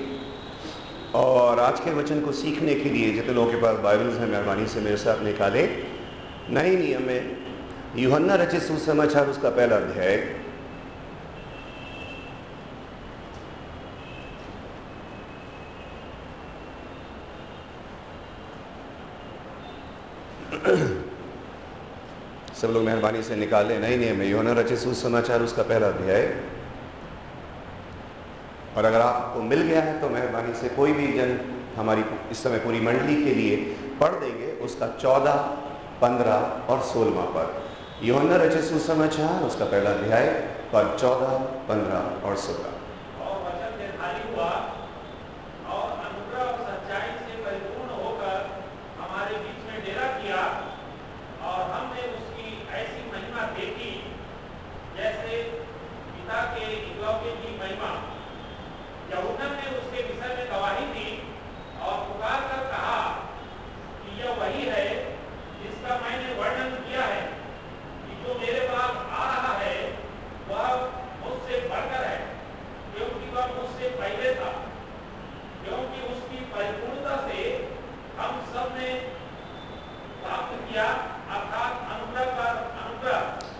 और 1.15 1.59
आज 1.59 1.79
के 1.79 1.91
वचन 1.93 2.21
को 2.21 2.31
सीखने 2.31 2.75
के 2.75 2.89
लिए 2.89 3.11
जितने 3.13 3.33
लोगों 3.33 3.51
के 3.51 3.57
पास 3.57 3.77
बाइबल्स 3.79 4.17
हैं, 4.19 4.27
मेहरबानी 4.27 4.67
से 4.67 4.81
मेरे 4.81 4.97
साथ 4.97 5.23
निकाले। 5.23 5.65
नए 6.49 6.75
नियम 6.75 7.01
में 7.01 7.37
युहन्ना 7.95 8.35
रचित 8.35 8.61
सुसमाचार, 8.61 9.27
उसका 9.27 9.49
पहला 9.49 9.75
अध्याय। 9.75 10.17
सब 22.55 22.67
लोग 22.67 22.83
मेहरबानी 22.83 23.23
से 23.23 23.35
निकाले 23.35 23.77
नए 23.79 23.97
नियम 23.97 24.17
में 24.17 24.25
योना 24.27 24.51
रचित 24.51 24.77
सुसमाचार, 24.77 25.41
उसका 25.41 25.63
पहला 25.63 25.87
अध्याय। 25.87 26.23
और 28.77 28.85
अगर 28.85 29.01
आपको 29.01 29.41
मिल 29.41 29.61
गया 29.61 29.81
है 29.81 30.01
तो 30.01 30.09
मेहरबानी 30.09 30.53
से 30.53 30.69
कोई 30.69 30.91
भी 30.93 31.07
जन 31.07 31.39
हमारी 31.75 32.03
इस 32.31 32.43
समय 32.43 32.59
पूरी 32.59 32.79
मंडली 32.79 33.15
के 33.23 33.33
लिए 33.35 33.55
पढ़ 34.01 34.13
देंगे। 34.15 34.51
उसका 34.65 34.87
चौदह 35.01 35.68
पंद्रह 36.01 36.73
और 36.73 36.81
सोलवा 36.83 37.23
पर 37.35 37.47
योना 38.03 38.35
रचित 38.35 38.63
सुसमाचार, 38.63 39.43
उसका 39.43 39.65
पहला 39.65 39.89
अध्याय, 39.89 40.27
पद 40.73 40.97
चौदह, 41.01 41.37
पंद्रह 41.69 42.27
और 42.27 42.35
सोलह 42.37 42.77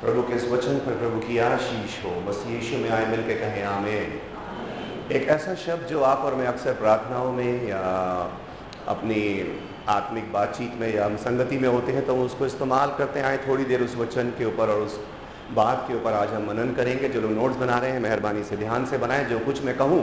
प्रभु 0.02 0.22
के 0.24 0.34
इस 0.34 0.44
वचन 0.52 0.78
पर 0.80 0.96
प्रभु 1.00 1.20
की 1.20 1.38
आशीष 1.38 2.04
हो 2.06 2.10
बस 2.22 2.44
यीशु 2.48 2.78
में 2.78 2.90
आए 2.90 3.06
मिलके 3.06 3.34
कहें 3.34 3.64
आमेन 3.64 5.12
एक 5.12 5.28
ऐसा 5.30 5.56
शब्द 5.70 5.88
जो 5.88 6.02
आप 6.02 6.22
और 6.26 6.36
मैं 6.36 6.46
अक्सर 6.48 6.74
प्रार्थनाओं 6.74 7.32
में 7.32 7.68
या 7.68 7.80
अपनी 8.88 9.20
आत्मिक 9.90 10.32
बातचीत 10.34 10.80
में 10.80 10.88
या 10.96 11.06
हम 11.06 11.18
संगति 11.18 11.58
में 11.58 11.68
होते 11.68 11.92
हैं 11.92 12.06
तो 12.06 12.16
उसको 12.18 12.46
इस्तेमाल 12.46 12.94
करते 12.98 13.22
आए 13.22 13.38
थोड़ी 13.38 13.64
देर 13.64 13.82
उस 13.82 13.96
वचन 13.96 14.32
के 14.38 14.46
ऊपर 14.46 14.70
और 14.70 14.82
उस 14.82 15.00
बात 15.52 15.84
के 15.88 15.96
ऊपर 15.96 16.14
आज 16.14 16.34
हम 16.34 16.48
मनन 16.48 16.74
करेंगे। 16.74 17.10
जो 17.10 17.22
लोग 17.22 17.32
नोट्स 17.32 17.58
बना 17.58 17.78
रहे 17.78 17.92
हैं, 17.92 18.00
मेहरबानी 18.00 18.44
से 18.44 18.58
ध्यान 18.58 18.86
से 18.86 18.98
बनाएँ। 18.98 19.26
जो 19.26 19.40
कुछ 19.40 19.64
मैं 19.64 19.78
कहूँ, 19.78 20.02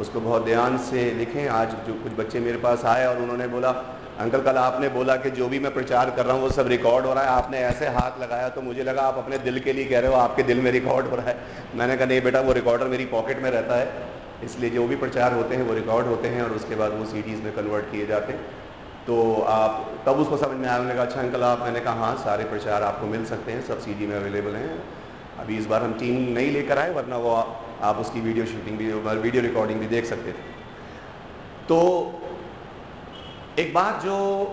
उसको 0.00 0.20
बहुत 0.20 0.44
ध्यान 0.44 0.78
से 0.80 1.04
लिखें। 1.12 1.46
आज 1.50 1.76
जो 1.86 1.94
कुछ 2.02 2.12
बच्चे 2.18 2.40
मेरे 2.40 2.58
पास 2.58 2.84
आए 2.86 3.06
और 3.06 3.18
उन्होंने 3.18 3.46
बोला, 3.48 3.70
अंकल, 4.18 4.40
कल 4.40 4.56
आपने 4.58 4.88
बोला 4.88 5.16
कि 5.16 5.30
जो 5.32 5.48
भी 5.48 5.58
मैं 5.58 5.74
प्रचार 5.74 6.10
कर 6.10 6.26
रहा 6.26 6.34
हूँ, 6.34 6.42
वो 6.42 6.50
सब 6.50 6.68
रिकॉर्ड 6.68 7.06
हो 7.06 7.12
रहा 7.12 7.24
है। 7.24 7.30
आपने 7.32 7.58
ऐसे 7.60 7.86
हाथ 7.98 8.20
लगाया 8.22 8.48
तो 8.48 8.62
मुझे 8.62 8.82
लगा 8.82 9.02
आप 9.02 9.18
अपने 9.18 9.38
दिल 9.46 9.60
के 9.60 9.72
लिए 9.72 9.84
कह 9.84 10.00
रहे 10.00 10.10
हो, 10.10 10.16
आपके 10.16 10.42
दिल 10.42 10.60
में 10.60 10.70
रिकॉर्ड 10.72 11.06
हो 11.06 11.16
रहा 11.16 11.28
है। 11.28 11.36
मैंने 11.74 11.96
कहा, 11.96 12.06
नहीं 12.06 12.20
बेटा, 12.22 12.40
वो 12.40 12.52
रिकॉर्डर 12.52 12.88
मेरी 12.88 13.06
पॉकेट 13.06 13.42
में 13.42 13.50
रहता 13.50 13.78
है। 13.78 14.12
इसलिए 14.44 14.70
जो 14.70 14.86
भी 14.86 14.96
प्रचार 14.96 15.32
होते 15.32 15.56
हैं, 15.56 15.62
वो 15.62 15.74
रिकॉर्ड 15.74 16.06
होते 16.06 16.28
हैं 16.28 16.42
और 16.42 16.50
उसके 16.50 16.74
बाद 16.74 16.92
वो 16.92 17.04
सीडीज़ 17.04 17.42
में 17.42 17.52
कन्वर्ट 17.52 17.84
किए 17.84 18.06
जाते 18.06 18.32
हैं। 18.32 18.40
तो 19.06 19.42
आप, 19.42 19.90
तब 20.06 20.12
उसको 20.12 20.36
समझ 20.36 20.56
में 20.56 20.68
आने 20.68 20.90
लगा 20.90 21.02
अच्छा 21.02 21.20
अंकल, 21.20 21.42
आप 21.42 21.60
मैंने 21.60 21.80
कहा 21.80 21.94
हाँ 21.94 22.16
सारे 22.16 22.44
प्रचार 22.44 22.82
आपको 22.82 23.06
मिल 23.06 23.24
सकते 23.24 23.52
हैं, 23.52 23.66
सब 23.66 23.80
सीडी 23.80 24.06
में 24.06 24.16
अवेलेबल 24.16 24.50
हैं। 24.50 24.84
अभी 25.38 25.58
इस 25.58 25.66
बार 25.66 25.82
हम 25.82 25.92
टीम 25.92 26.32
नहीं 26.32 26.50
लेकर 26.50 26.78
आए, 26.78 26.94
वरना 26.94 27.16
वो 27.16 27.30
आप 27.82 27.96
उसकी 27.96 28.20
वीडियो 28.20 28.46
शूटिंग 28.46 28.78
भी 28.78 28.92
वीडियो 28.92 29.42
रिकॉर्डिंग 29.42 29.80
भी 29.80 29.86
देख 29.86 30.04
सकते 30.04 30.28
थे। 30.28 30.54
तो 31.68 32.10
एक 33.58 33.74
बात 33.74 34.02
जो 34.02 34.44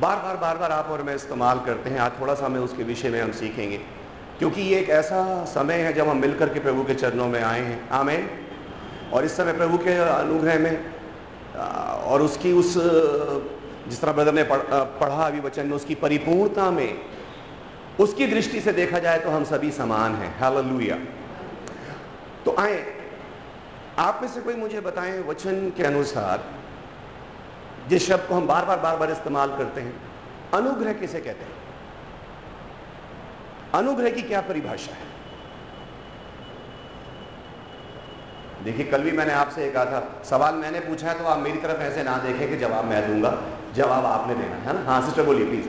बार 0.00 0.16
बार 0.16 0.36
बार 0.36 0.56
बार 0.56 0.72
आप 0.72 0.86
और 0.86 1.02
मैं 1.02 1.14
इस्तेमाल 1.14 1.60
करते 1.60 1.90
हैं, 1.90 1.98
आज 1.98 2.12
थोड़ा 2.20 2.34
सा 2.34 2.46
हमें 2.46 2.60
उसके 2.60 2.82
विषय 2.82 3.08
में 3.08 3.22
हम 3.22 3.32
सीखेंगे। 3.32 3.76
क्योंकि 4.38 4.60
ये 4.60 4.80
एक 4.80 4.90
ऐसा 4.90 5.44
समय 5.44 5.74
है 5.74 5.92
जब 5.92 6.08
हम 6.08 6.16
मिलकर 6.16 6.48
के 6.48 6.60
प्रभु 6.60 6.84
के 6.84 6.94
चरणों 6.94 7.28
में 7.28 7.42
आए 7.42 7.60
हैं। 7.60 7.90
आमेन। 7.90 8.30
और 9.12 9.24
इस 9.24 9.36
समय 9.36 9.52
प्रभु 9.52 9.78
के 9.78 9.96
अनुग्रह 10.00 10.58
में 10.58 10.74
और 12.04 12.22
उसकी 12.22 12.52
उस 12.52 12.74
जिस 13.88 14.00
तरह 14.00 14.12
ब्रदर 14.12 14.32
ने 14.34 14.42
पढ़ा 14.44 15.26
अभी 15.26 15.40
वचन 15.40 15.66
में, 15.66 15.76
उसकी 15.76 15.94
परिपूर्णता 15.94 16.70
में, 16.70 16.98
उसकी 18.00 18.26
दृष्टि 18.26 18.60
से 18.60 18.72
देखा 18.72 18.98
जाए 18.98 19.18
तो 19.18 19.30
हम 19.30 19.44
सभी 19.44 19.70
समान 19.72 20.14
हैं। 20.14 20.38
हालेलुया 20.40 20.96
तो 22.44 22.54
आए, 22.58 22.84
आप 23.98 24.18
में 24.22 24.28
से 24.28 24.40
कोई 24.40 24.54
मुझे 24.56 24.80
बताएँ 24.80 25.18
वचन 25.22 25.70
के 25.76 25.82
अनुसार, 25.84 26.44
जिस 27.88 28.06
शब्द 28.08 28.28
को 28.28 28.34
हम 28.34 28.46
बार 28.46 28.64
बार 28.64 28.78
बार 28.80 28.96
बार 28.96 29.10
इस्तेमाल 29.10 29.56
करते 29.58 29.80
हैं, 29.80 29.94
अनुग्रह 30.54 30.92
किसे 30.92 31.20
कहते 31.20 31.44
हैं? 31.44 31.60
अनुग्रह 33.74 34.10
की 34.10 34.22
क्या 34.22 34.40
परिभाषा 34.42 34.92
है? 34.92 35.10
देखिए, 38.64 38.84
कल 38.86 39.02
भी 39.02 39.12
मैंने 39.12 39.32
आपसे 39.32 39.70
कहा 39.70 39.84
था, 39.84 40.00
सवाल 40.24 40.54
मैंने 40.54 40.80
पूछा 40.80 41.08
है 41.08 41.18
तो 41.18 41.24
आप 41.24 41.38
मेरी 41.38 41.58
तरफ़ 41.58 41.80
ऐसे 41.82 42.02
ना 42.02 42.16
देखें 42.18 42.48
कि 42.48 42.56
जवाब 42.56 42.84
मैं 42.84 43.06
दूँगा। 43.08 43.30
जवाब 43.74 44.04
आपने 44.06 44.34
देना, 44.34 44.56
है 44.56 44.72
ना? 44.72 44.84
हाँ 44.84 45.00
सिस्टर 45.02 45.22
बोलिए 45.22 45.46
प्लीज़ 45.46 45.68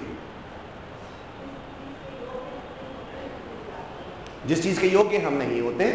जिस 4.47 4.63
चीज़ 4.63 4.79
के 4.81 4.87
योग्य 4.87 5.17
हम 5.17 5.33
नहीं 5.33 5.61
होते, 5.61 5.85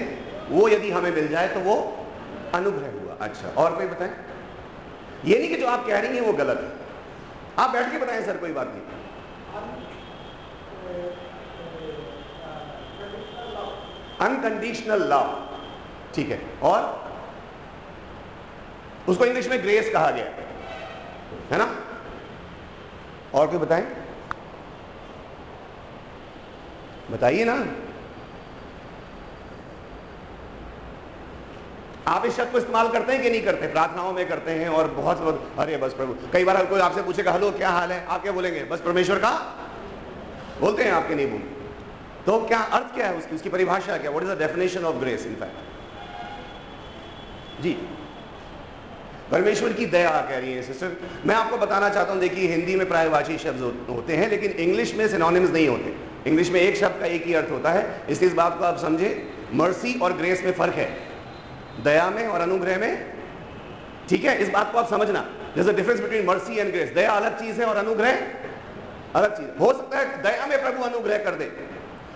वो 0.51 0.69
यदि 0.69 0.91
हमें 0.91 1.11
मिल 1.11 1.29
जाए 1.29 1.49
तो 1.49 1.61
वो 1.61 1.75
अनुग्रह 2.55 2.91
हुआ। 3.01 3.17
अच्छा 3.21 3.49
और 3.63 3.75
कोई 3.77 3.87
बताएँ? 3.87 4.13
ये 5.25 5.39
नहीं 5.39 5.49
कि 5.49 5.57
जो 5.57 5.67
आप 5.67 5.87
कह 5.87 5.99
रही 6.01 6.17
हैं, 6.17 6.21
वो 6.21 6.33
गलत 6.33 6.61
है। 6.61 7.65
आप 7.65 7.71
बैठ 7.71 7.93
के 7.93 7.99
बताएँ, 7.99 8.23
सर, 8.23 8.37
कोई 8.37 8.53
बात 8.53 8.67
नहीं। 8.67 8.97
अनकंडीशनल 14.21 15.03
लव 15.03 15.48
ठीक 16.19 16.31
है। 16.31 16.41
और 16.63 16.87
उसको 19.09 19.25
इंग्लिश 19.25 19.49
में 19.49 19.63
ग्रेस 19.63 19.91
कहा 19.93 20.11
गया। 20.11 20.25
है 21.51 21.59
ना? 21.59 21.67
और 23.35 23.47
कोई 23.47 23.59
बताएँ? 23.59 23.85
बताइए 27.11 27.45
ना। 27.45 27.55
आप 32.09 32.25
इस 32.25 32.37
शब्द 32.37 32.53
को 32.53 32.59
इस्तेमाल 32.59 32.89
करते 32.89 33.13
हैं 33.13 33.23
कि 33.23 33.31
नहीं 33.31 33.43
करते? 33.43 33.67
प्रार्थनाओं 33.67 34.13
में 34.13 34.29
करते 34.29 34.51
हैं 34.51 34.69
और 34.69 34.91
बहुत 34.91 35.55
अरे 35.59 35.77
बस 35.77 35.95
प्रभु, 35.95 36.15
कई 36.33 36.45
बार 36.45 36.65
कोई 36.67 36.81
आपसे 36.81 37.03
पूछेगा 37.03 37.33
हेलो, 37.33 37.51
क्या 37.53 37.71
हाल 37.71 37.93
है? 37.93 38.05
आप 38.07 38.23
क्या 38.23 38.33
बोलेंगे? 38.33 38.65
बस 38.65 38.81
परमेश्वर 38.81 39.19
का 39.19 39.33
बोलते 40.61 40.85
हैं, 40.85 40.93
आपके 40.93 41.15
नहीं 41.15 41.31
बोल। 41.31 41.41
तो 42.27 42.41
क्या 42.47 42.59
अर्थ 42.59 42.95
क्या 42.95 43.07
है 43.07 43.15
उसकी? 43.15 43.35
उसकी 43.35 43.49
परिभाषा 43.49 43.99
क्या? 43.99 44.11
What 44.11 44.25
is 44.25 44.31
the 44.33 44.39
definition 44.39 44.85
of 44.85 44.97
grace 44.97 45.27
in 45.27 45.35
fact 45.35 45.68
जी। 47.63 47.77
परमेश्वर 49.31 49.73
की 49.73 49.87
दया 49.87 50.11
कह 50.21 50.39
रही 50.39 50.53
है 50.53 50.63
सिस्टर 50.63 50.97
मैं 51.27 51.35
आपको 51.35 51.57
बताना 51.57 51.89
चाहता 51.89 52.13
हूँ, 52.13 52.21
देखिए, 52.21 52.49
हिंदी 52.49 52.77
में 52.77 52.89
प्रायवाची 52.89 53.39
शब्द 53.39 53.63
होते 53.89 54.17
हैं, 54.17 54.29
लेकिन 54.31 54.51
इंग्लिश 54.53 54.95
में 54.95 55.07
सिनोनिम्स 55.09 55.51
नहीं 55.51 55.69
होते। 55.69 55.95
इंग्लिश 56.27 56.51
में 56.51 56.61
एक 56.61 56.77
शब्द 56.77 57.01
का 57.01 57.07
एक 57.07 57.27
ही 57.27 57.35
अर्थ 57.35 57.51
होता 57.51 57.71
है, 57.71 57.85
इसलिए 58.11 58.31
इस 58.31 58.37
बात 58.37 58.59
को 58.59 58.65
आप 58.65 58.79
समझे 58.79 59.11
मर्सी 59.55 59.99
और 60.01 60.13
ग्रेस 60.13 60.43
में 60.45 60.53
फ़र्क 60.53 60.75
है। 60.75 60.89
दया 61.85 62.09
में 62.11 62.27
और 62.27 62.41
अनुग्रह 62.41 62.79
में, 62.79 63.05
ठीक 64.09 64.25
है, 64.25 64.37
इस 64.39 64.49
बात 64.49 64.73
को 64.73 64.79
आप 64.79 64.91
समझना। 64.91 65.25
जैसे 65.57 65.73
difference 65.73 66.01
between 66.01 66.27
mercy 66.27 66.57
and 66.57 66.71
grace 66.73 66.93
दया 66.95 67.13
अलग 67.13 67.39
चीज़ 67.41 67.61
है 67.61 67.67
और 67.67 67.77
अनुग्रह 67.77 68.19
अलग 69.15 69.37
चीज़। 69.37 69.59
हो 69.61 69.73
सकता 69.73 69.99
है 69.99 70.23
दया 70.23 70.47
में 70.47 70.61
प्रभु 70.63 70.83
अनुग्रह 70.85 71.19
कर 71.19 71.35
दे। 71.35 71.51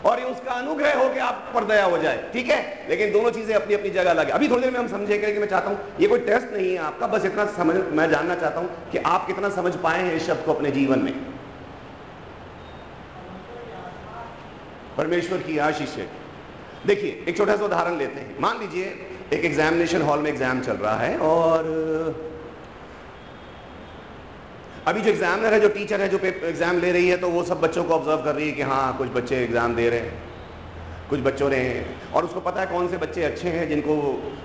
और 0.07 0.19
ये 0.19 0.25
उसका 0.25 0.53
अनुग्रह 0.53 0.99
हो 0.99 1.09
कि 1.09 1.19
आप 1.19 1.51
पर 1.55 1.65
दया 1.65 1.85
हो 1.85 1.99
जाए, 1.99 2.31
ठीक 2.33 2.49
है? 2.49 2.87
लेकिन 2.89 3.13
दोनों 3.13 3.31
चीज़ें 3.31 3.55
अपनी 3.55 3.75
अपनी 3.75 3.91
जगह 3.91 4.13
लगे। 4.13 4.33
अभी 4.33 4.49
थोड़ी 4.49 4.63
देर 4.63 4.71
में 4.71 4.79
हम 4.81 4.89
समझेंगे 4.89 5.33
कि 5.33 5.39
मैं 5.39 5.49
चाहता 5.49 5.71
हूँ, 5.71 5.79
ये 6.01 6.09
कोई 6.09 6.19
टेस्ट 6.19 6.53
नहीं 6.53 6.73
है 6.73 6.79
आपका, 6.79 7.07
बस 7.07 7.25
इतना 7.25 7.47
समझ, 7.47 7.77
मैं 7.77 8.11
जानना 8.11 8.35
चाहता 8.35 8.61
हूँ 8.61 8.91
कि 8.93 8.99
आप 8.99 9.27
कितना 9.27 9.49
समझ 9.49 9.77
पाए 9.77 10.03
हैं 10.03 10.15
इस 10.15 10.27
शब्द 10.27 10.45
को 10.45 10.53
अपने 10.53 10.71
जीवन 10.71 10.99
में। 10.99 11.13
परमेश्वर 14.97 15.39
की 15.39 15.59
आशीष 15.59 15.97
है। 15.97 16.09
देखिए, 16.87 17.25
एक 17.29 17.37
छोटा 17.37 17.57
सा 17.57 17.65
उदाहरण 17.65 17.97
लेते 17.99 18.21
हैं। 18.21 18.37
मान 18.41 18.59
लीजिए, 18.59 18.85
एक 19.33 19.45
एग्जामिनेशन 19.45 20.03
हॉल 20.03 20.19
में 20.19 20.31
एग्ज़ाम 20.31 20.61
चल 20.61 20.73
रहा 20.73 20.97
है 20.97 21.17
और 21.19 22.32
अभी 24.89 25.01
जो 25.01 25.11
एग्जामिनर 25.11 25.53
है 25.55 25.61
जो 25.61 25.69
टीचर 25.69 26.01
है, 26.01 26.09
जो 26.09 26.19
एग्ज़ाम 26.19 26.79
ले 26.81 26.91
रही 26.93 27.09
है 27.09 27.17
तो 27.17 27.29
वो 27.31 27.43
सब 27.45 27.61
बच्चों 27.61 27.85
को 27.85 27.95
ऑब्ज़र्व 27.95 28.23
कर 28.23 28.35
रही 28.35 28.47
है 28.47 28.53
कि 28.53 28.63
हाँ 28.63 28.97
कुछ 28.99 29.09
बच्चे 29.11 29.37
एग्ज़ाम 29.37 29.75
दे 29.77 29.89
रहे 29.89 29.99
हैं। 29.99 30.31
कुछ 31.11 31.21
बच्चों 31.21 31.49
ने 31.51 31.61
और 32.15 32.25
उसको 32.25 32.41
पता 32.41 32.61
है 32.61 32.67
कौन 32.67 32.89
से 32.89 32.97
बच्चे 32.97 33.23
अच्छे 33.25 33.49
हैं, 33.49 33.69
जिनको 33.69 33.95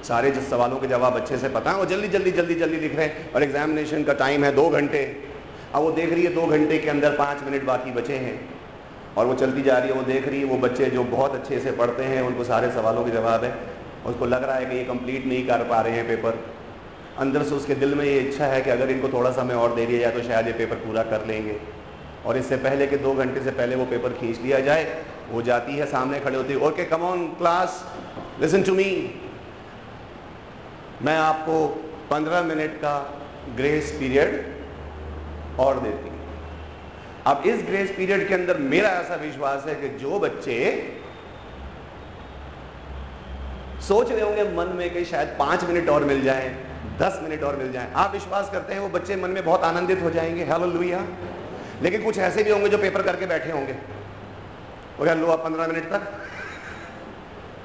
सारे 0.03 0.31
जिस 0.31 0.49
सवालों 0.49 0.77
के 0.77 0.87
जवाब 0.87 1.15
अच्छे 1.15 1.37
से 1.37 1.49
पता 1.49 1.71
है। 1.71 1.77
और 1.77 1.85
जल्दी 1.85 2.07
जल्दी 2.07 2.31
जल्दी 2.31 2.55
जल्दी 2.55 2.77
लिख 2.77 2.95
रहे 2.95 3.05
हैं। 3.05 3.31
और 3.33 3.43
एग्जामिनेशन 3.43 4.03
का 4.03 4.13
टाइम 4.15 4.43
है 4.43 4.51
दो 4.55 4.69
घंटे। 4.71 5.01
अब 5.73 5.81
वो 5.81 5.91
देख 5.91 6.13
रही 6.13 6.23
है 6.23 6.33
दो 6.33 6.45
घंटे 6.47 6.77
के 6.77 6.89
अंदर 6.89 7.15
पाँच 7.15 7.43
मिनट 7.43 7.63
बाकी 7.65 7.91
बचे 7.91 8.17
हैं। 8.17 8.39
और 9.17 9.25
वो 9.25 9.33
चलती 9.35 9.61
जा 9.61 9.77
रही 9.77 9.89
है, 9.89 9.95
वो 9.95 10.03
देख 10.03 10.27
रही 10.27 10.39
है, 10.39 10.45
वो 10.45 10.57
बच्चे 10.57 10.85
जो 10.89 11.03
बहुत 11.05 11.35
अच्छे 11.35 11.59
से 11.59 11.71
पढ़ते 11.71 12.03
हैं, 12.03 12.21
उनको 12.21 12.43
सारे 12.43 12.71
सवालों 12.71 13.03
के 13.03 13.11
जवाब 13.11 13.43
है। 13.43 13.53
उसको 14.05 14.25
लग 14.25 14.43
रहा 14.43 14.55
है 14.55 14.65
कि 14.65 14.75
ये 14.75 14.83
कंप्लीट 14.83 15.25
नहीं 15.25 15.45
कर 15.47 15.63
पा 15.63 15.81
रहे 15.81 15.93
हैं 15.93 16.07
पेपर 16.07 16.39
अंदर 17.19 17.43
से 17.43 17.55
उसके 17.55 17.75
दिल 17.75 17.95
में 17.95 18.03
ये 18.05 18.19
इच्छा 18.19 18.45
है 18.45 18.61
कि 18.61 18.69
अगर 18.69 18.89
इनको 18.91 19.09
थोड़ा 19.09 19.31
समय 19.33 19.53
और 19.55 19.75
दे 19.75 19.85
दिया 19.85 19.99
जाए 19.99 20.11
तो 20.11 20.21
शायद 20.23 20.47
ये 20.47 20.53
पेपर 20.55 20.75
पूरा 20.77 21.03
कर 21.05 21.25
लेंगे। 21.27 21.57
और 22.25 22.37
इससे 22.37 22.55
पहले 22.59 22.87
के 22.87 22.97
दो 22.99 23.13
घंटे 23.15 23.43
से 23.43 23.51
पहले 23.51 23.75
वो 23.75 23.85
पेपर 23.87 24.13
खींच 24.13 24.39
लिया 24.39 24.59
जाए, 24.61 24.83
वो 25.31 25.41
जाती 25.43 25.75
है 25.75 25.85
सामने 25.87 26.19
खड़े 26.19 26.37
होती 26.37 26.53
है। 26.53 26.59
Okay 26.67 26.85
come 26.85 27.01
on 27.03 27.27
class 27.37 27.83
listen 28.41 28.63
to 28.63 28.73
me 28.73 28.89
मैं 31.01 31.17
आपको 31.19 31.65
पंद्रह 32.09 32.41
मिनट 32.43 32.75
का 32.81 32.97
ग्रेस 33.55 33.91
पीरियड 33.99 35.57
और 35.59 35.79
देती 35.79 36.09
हूँ। 36.09 36.15
अब 37.27 37.43
इस 37.47 37.63
ग्रेस 37.65 37.91
पीरियड 37.97 38.27
के 38.27 38.33
अंदर 38.33 38.57
मेरा 38.67 38.89
ऐसा 38.99 39.15
विश्वास 39.17 39.65
है 39.67 39.75
कि 39.75 39.89
जो 39.99 40.19
बच्चे 40.19 40.57
सोच 43.87 44.11
रहे 44.11 44.21
होंगे 44.21 44.43
मन 44.55 44.75
में 44.75 44.89
कि 44.93 45.03
शायद 45.05 45.35
पाँच 45.39 45.63
मिनट 45.63 45.89
और 45.89 46.03
मिल 46.05 46.23
जाए। 46.23 46.55
दस 46.99 47.19
मिनट 47.23 47.43
और 47.43 47.55
मिल 47.55 47.71
जाए। 47.71 47.91
आप 47.93 48.11
विश्वास 48.11 48.49
करते 48.49 48.73
हैं 48.73 48.79
वो 48.79 48.89
बच्चे 48.89 49.15
मन 49.15 49.29
में 49.29 49.45
बहुत 49.45 49.63
आनंदित 49.63 50.01
हो 50.01 50.09
जाएँगे? 50.09 50.43
हेलो 50.43 50.65
लुइया 50.65 51.05
लेकिन 51.81 52.03
कुछ 52.03 52.17
ऐसे 52.17 52.43
भी 52.43 52.51
होंगे 52.51 52.69
जो 52.69 52.77
पेपर 52.77 53.01
करके 53.01 53.25
बैठे 53.25 53.51
होंगे। 53.51 53.75
और 54.99 55.17
लो 55.17 55.27
आप 55.27 55.43
पंद्रह 55.43 55.67
मिनट 55.67 55.89
तक। 55.91 56.01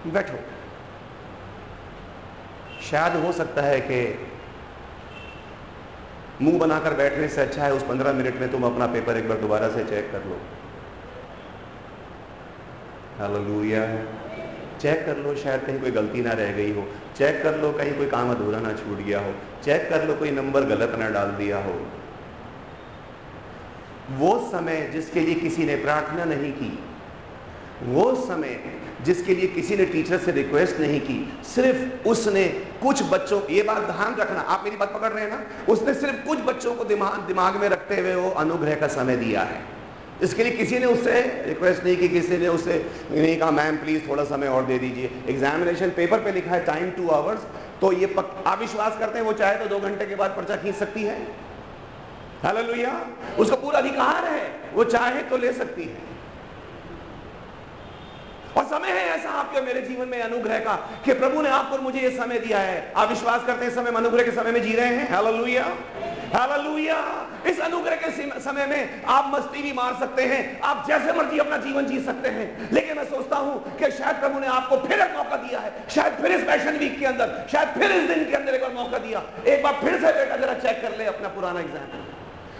बैठो। 0.07 0.39
शायद 2.83 3.25
हो 3.25 3.33
सकता 3.33 3.63
है 3.63 3.81
कि 3.81 4.29
मुँह 6.43 6.59
बनाकर 6.59 6.95
बैठने 6.95 7.29
से 7.29 7.41
अच्छा 7.41 7.65
है, 7.65 7.73
उस 7.75 7.83
पंद्रह 7.83 8.13
मिनट 8.13 8.35
में 8.35 8.51
तुम 8.53 8.65
अपना 8.65 8.87
पेपर 8.87 9.17
एक 9.17 9.29
बार 9.29 9.39
दोबारा 9.39 9.69
से 9.69 9.85
चेक 9.85 10.13
कर 10.13 10.25
लो। 10.25 10.39
हेलो 13.19 13.39
हालेलुया 13.39 13.83
चेक 14.83 15.05
कर 15.07 15.17
लो, 15.17 15.35
शायद 15.37 15.61
कहीं 15.61 15.81
कोई 15.81 15.91
गलती 15.91 16.23
ना 16.23 16.33
रह 16.33 16.53
गई 16.53 16.73
हो। 16.73 16.87
चेक 17.17 17.43
कर 17.43 17.57
लो, 17.57 17.73
कहीं 17.73 17.97
कोई 17.97 18.07
काम 18.07 18.31
अधूरा 18.31 18.61
ना 18.61 18.73
छूट 18.73 18.99
गया 18.99 19.21
हो। 19.21 19.35
चेक 19.65 19.89
कर 19.91 20.07
लो, 20.09 20.15
कोई 20.15 20.31
नंबर 20.31 20.65
गलत 20.65 20.97
ना 20.99 21.09
डाल 21.09 21.31
दिया 21.31 21.59
हो। 21.59 21.75
वो 24.13 24.49
समय 24.53 24.81
जिसके 24.93 25.21
लिए 25.21 25.35
किसी 25.35 25.65
ने 25.65 25.77
प्रार्थना 25.77 26.25
नहीं 26.25 26.53
की, 26.53 26.79
वो 27.83 28.15
समय 28.27 28.59
जिसके 29.05 29.35
लिए 29.35 29.47
किसी 29.47 29.77
ने 29.77 29.85
टीचर 29.85 30.19
से 30.19 30.33
रिक्वेस्ट 30.33 30.81
नहीं 30.81 31.01
की, 31.01 31.17
सिर्फ़ 31.45 32.09
उसने 32.09 32.45
कुछ 32.83 33.03
बच्चों, 33.03 33.41
ये 33.51 33.63
बात 33.63 33.83
ध्यान 33.83 34.15
रखना, 34.15 34.41
आप 34.41 34.65
मेरी 34.65 34.77
बात 34.77 34.93
पकड़ 34.93 35.11
रहे 35.11 35.25
हैं 35.25 35.31
ना? 35.31 35.41
उसने 35.69 35.95
सिर्फ़ 35.95 36.27
कुछ 36.29 36.39
बच्चों 36.39 36.75
को 36.75 36.85
दिमाग 36.85 37.21
दिमाग 37.21 37.57
में 37.57 37.69
रखते 37.69 38.01
हुए 38.01 38.15
वो 38.15 38.31
अनुग्रह 38.31 38.75
का 38.75 38.87
समय 38.89 39.17
दिया 39.17 39.43
है। 39.43 39.61
इसके 40.21 40.45
लिए 40.45 40.53
किसी 40.53 40.79
ने 40.79 40.87
उससे 40.87 41.21
रिक्वेस्ट 41.47 41.85
नहीं 41.85 41.97
की 41.97 42.09
किसी 42.09 42.37
ने 42.39 42.49
उससे 42.49 42.75
नहीं 43.11 43.37
कहा 43.39 43.51
मैम 43.51 43.77
प्लीज़ 43.77 44.09
थोड़ा 44.09 44.25
समय 44.25 44.49
और 44.49 44.65
दे 44.67 44.79
दीजिए। 44.79 45.11
एग्जामिनेशन 45.29 45.91
पेपर 45.97 46.21
पे 46.21 46.33
लिखा 46.33 46.51
है 46.51 46.65
टाइम 46.65 46.91
टू 46.91 47.09
आवर्स 47.11 47.41
तो 47.81 47.93
ये 47.93 48.07
पक, 48.09 48.43
आप 48.47 48.59
विश्वास 48.59 48.99
करते 48.99 49.19
हैं 49.19 49.25
वो 49.27 49.33
चाहे 49.33 49.57
तो 49.59 49.67
दो 49.69 49.79
घंटे 49.81 50.07
के 50.07 50.15
बाद 50.15 50.31
पर्चा 50.31 50.57
खींच 50.57 50.75
सकती 50.77 51.03
है? 51.03 51.17
हेलो 52.45 52.63
उसका 53.39 53.57
पूरा 53.57 53.79
अधिकार 53.79 54.25
है 54.25 54.47
वो 54.75 54.85
चाहे 54.87 55.23
तो 55.23 55.37
ले 55.37 55.53
सकती 55.53 55.83
है। 55.83 56.12
और 58.57 58.65
समय 58.67 58.89
है 58.89 59.05
ऐसा 59.09 59.31
आपके 59.33 59.61
मेरे 59.61 59.81
जीवन 59.83 60.09
में 60.09 60.21
अनुग्रह 60.23 60.59
का 60.59 60.75
कि 61.05 61.13
प्रभु 61.15 61.43
ने 61.43 61.49
आपको 61.51 61.79
मुझे 61.83 62.01
ये 62.01 62.11
समय 62.11 62.39
दिया 62.39 62.59
है। 62.59 62.93
आप 62.97 63.09
विश्वास 63.09 63.47
करते 63.47 63.65
हैं 63.65 63.75
समय 63.75 63.97
अनुग्रह 63.97 64.25
के 64.25 64.31
समय 64.31 64.53
में 64.53 64.63
जी 64.63 64.73
रहे 64.73 64.95
हैं? 64.97 65.11
हालेलुया 65.11 65.65
हालेलुया 66.35 66.99
इस 67.47 67.61
अनुग्रह 67.61 67.97
के 67.97 68.11
समय 68.41 68.67
में 68.67 69.03
आप 69.07 69.31
मस्ती 69.35 69.63
भी 69.63 69.73
मार 69.73 69.95
सकते 70.01 70.23
हैं। 70.25 70.61
आप 70.63 70.85
जैसे 70.89 71.13
मर्ज़ी 71.13 71.39
अपना 71.39 71.57
जीवन 71.57 71.87
जी 71.87 72.01
सकते 72.05 72.29
हैं। 72.29 72.69
लेकिन 72.73 72.97
मैं 72.97 73.05
सोचता 73.07 73.37
हूँ 73.37 73.77
कि 73.79 73.91
शायद 73.91 74.17
प्रभु 74.17 74.41
ने 74.41 74.47
आपको 74.49 74.77
फिर 74.87 75.01
एक 75.01 75.17
मौका 75.17 75.37
दिया 75.39 75.61
है। 75.61 75.73
शायद 75.91 76.23
फिर 76.23 76.33
इस 76.33 76.47
पैशन 76.47 76.79
वीक 76.79 76.99
के 76.99 77.07
अंदर, 77.07 77.47
शायद 77.53 77.69
फिर 77.79 77.93
इस 77.93 78.09
दिन 78.09 78.25
के 78.31 78.37
अंदर 78.37 78.55
एक 78.55 78.63
बार 78.63 78.73
मौका 78.75 78.99
दिया। 78.99 79.23
एक 79.47 79.63
बार 79.63 79.79
फिर 79.83 80.01
से 80.01 80.13
बेटा 80.13 80.37
जरा 80.37 80.55
चेक 80.61 80.83
कर 80.83 80.99
ले 80.99 81.05
अपना 81.07 81.29
पुराना 81.29 81.61
एग्ज़ाम 81.61 82.12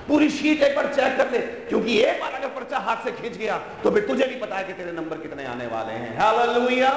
पूरी 0.09 0.29
शीट 0.31 0.63
एक 0.63 0.77
बार 0.77 0.87
चेक 0.95 1.17
कर 1.17 1.31
ले, 1.31 1.39
क्योंकि 1.69 1.99
एक 2.01 2.21
बार 2.21 2.33
अगर 2.33 2.49
पर्चा 2.51 2.79
हाथ 2.81 3.05
से 3.05 3.11
खींच 3.13 3.37
गया 3.37 3.59
तो 3.85 3.91
फिर 3.91 4.07
तुझे 4.07 4.27
भी 4.27 4.35
पता 4.37 4.57
है 4.57 4.65
कि 4.65 4.73
तेरे 4.75 4.93
नंबर 4.93 5.17
कितने 5.19 5.45
आने 5.47 5.67
वाले 5.69 5.93
हैं। 5.95 6.19
हालेलुया 6.19 6.93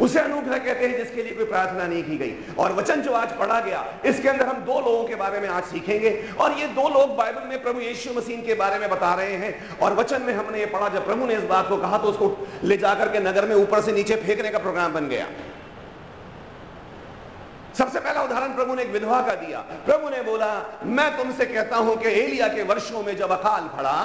उसे 0.00 0.18
अनुग्रह 0.20 0.58
कहते 0.58 0.86
हैं 0.86 0.96
जिसके 0.96 1.22
लिए 1.22 1.34
कोई 1.34 1.44
प्रार्थना 1.46 1.86
नहीं 1.86 2.02
की 2.02 2.16
गई। 2.18 2.54
और 2.58 2.72
वचन 2.72 3.00
जो 3.02 3.12
आज 3.12 3.32
पढ़ा 3.38 3.58
गया, 3.60 3.84
इसके 4.06 4.28
अंदर 4.28 4.46
हम 4.46 4.62
दो 4.64 4.78
लोगों 4.80 5.04
के 5.04 5.14
बारे 5.14 5.40
में 5.40 5.48
आज 5.48 5.64
सीखेंगे। 5.64 6.10
और 6.40 6.52
ये 6.58 6.66
दो 6.68 6.88
लोग 6.88 7.16
बाइबल 7.16 7.48
में 7.48 7.62
प्रभु 7.62 7.80
यीशु 7.80 8.12
मसीह 8.14 8.40
के 8.42 8.54
बारे 8.54 8.78
में 8.78 8.88
बता 8.90 9.14
रहे 9.14 9.34
हैं। 9.34 9.78
और 9.78 9.94
वचन 9.94 10.22
में 10.22 10.32
हमने 10.34 10.58
ये 10.58 10.66
पढ़ा, 10.66 10.88
जब 10.88 11.06
प्रभु 11.06 11.26
ने 11.26 11.34
इस 11.34 11.44
बात 11.46 11.68
को 11.68 11.76
कहा 11.76 11.98
तो 11.98 12.08
उसको 12.08 12.48
ले 12.64 12.76
जाकर 12.78 13.08
के 13.08 13.20
नगर 13.20 13.48
में 13.48 13.54
ऊपर 13.56 13.80
से 13.80 13.92
नीचे 13.92 14.16
फेंकने 14.16 14.50
का 14.50 14.58
प्रोग्राम 14.58 14.92
बन 14.92 15.08
गया। 15.08 15.26
सबसे 17.74 18.00
पहला 18.00 18.22
उदाहरण 18.22 18.54
प्रभु 18.54 18.74
ने 18.74 18.82
एक 18.82 18.90
विधवा 18.90 19.20
का 19.22 19.34
दिया। 19.36 19.58
प्रभु 19.86 20.08
ने 20.10 20.22
बोला, 20.22 20.50
मैं 20.84 21.16
तुमसे 21.16 21.46
कहता 21.46 21.76
हूँ 21.76 21.96
कि 21.96 22.08
एलिया 22.10 22.48
के 22.48 22.62
वर्षों 22.62 23.02
में 23.02 23.16
जब 23.16 23.30
अकाल 23.32 23.68
पड़ा, 23.76 23.96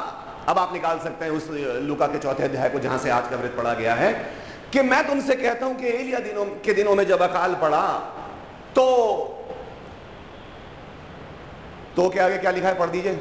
अब 0.49 0.59
आप 0.59 0.73
निकाल 0.73 0.99
सकते 0.99 1.25
हैं 1.25 1.31
उस 1.31 1.47
लुका 1.83 2.07
के 2.07 2.19
चौथे 2.19 2.43
अध्याय 2.43 2.69
को, 2.69 2.79
जहाँ 2.79 2.97
से 2.97 3.09
आज 3.09 3.29
का 3.29 3.35
वृत्त 3.35 3.57
पढ़ा 3.57 3.73
गया 3.73 3.93
है, 3.95 4.11
कि 4.73 4.81
मैं 4.81 5.05
तुमसे 5.07 5.35
कहता 5.35 5.65
हूँ 5.65 5.75
कि 5.75 5.87
एलिया 5.87 6.19
दिनों, 6.19 6.45
के 6.65 6.73
दिनों 6.73 6.95
में 6.95 7.05
जब 7.07 7.21
अकाल 7.21 7.55
पड़ा 7.55 7.85
तो 8.75 8.85
तो 11.95 12.09
क्या 12.09 12.25
आगे 12.25 12.37
क्या 12.37 12.51
लिखा 12.51 12.67
है? 12.67 12.77
पढ़ 12.79 12.89
दीजिए। 12.89 13.19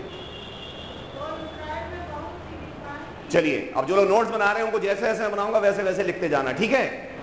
चलिए, 3.32 3.72
अब 3.76 3.86
जो 3.86 3.96
लोग 3.96 4.08
नोट्स 4.08 4.30
बना 4.30 4.50
रहे 4.52 4.62
हैं, 4.62 4.64
उनको 4.64 4.78
जैसे 4.78 5.00
जैसे 5.02 5.28
बनाऊँगा 5.28 5.58
वैसे 5.58 5.82
वैसे 5.82 6.02
लिखते 6.02 6.28
जाना, 6.28 6.52
ठीक 6.52 6.72
है? 6.72 7.13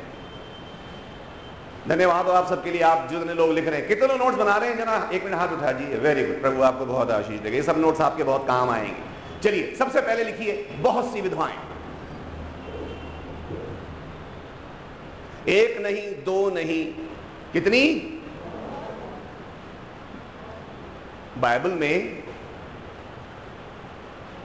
धन्यवाद 1.88 2.30
आप 2.30 2.48
सबके 2.48 2.72
लिए, 2.72 2.82
आप 2.82 3.10
जितने 3.10 3.34
लोग 3.34 3.52
लिख 3.52 3.68
रहे 3.68 3.80
हैं। 3.80 3.88
कितने 3.88 4.18
नोट्स 4.18 4.38
बना 4.38 4.58
रहे 4.58 4.70
हैं 4.70 4.78
जना 4.78 5.10
एक 5.14 5.24
मिनट 5.24 5.36
हाथ 5.36 5.48
उठा 5.48 5.72
जी 5.72 5.86
वेरी 5.86 6.24
गुड 6.24 6.42
प्रभु 6.42 6.62
आपको 6.62 6.86
बहुत 6.86 7.12
आशीष 7.12 7.40
देगा। 7.40 7.58
ये 7.58 7.64
सब 7.64 7.78
नोट्स 7.78 8.02
आपके 8.02 8.24
बहुत 8.24 8.48
काम 8.48 8.70
आएँगे। 8.70 9.12
चलिए, 9.44 9.76
सबसे 9.76 10.02
पहले 10.02 10.24
लिखिए, 10.24 10.70
बहुत 10.80 11.14
सी 11.14 11.22
विधवाएँ। 11.22 11.56
एक 15.48 15.82
नहीं, 15.82 16.24
दो 16.24 16.50
नहीं। 16.50 16.94
कितनी? 17.54 17.86
बाइबल 21.38 21.72
में 21.72 22.24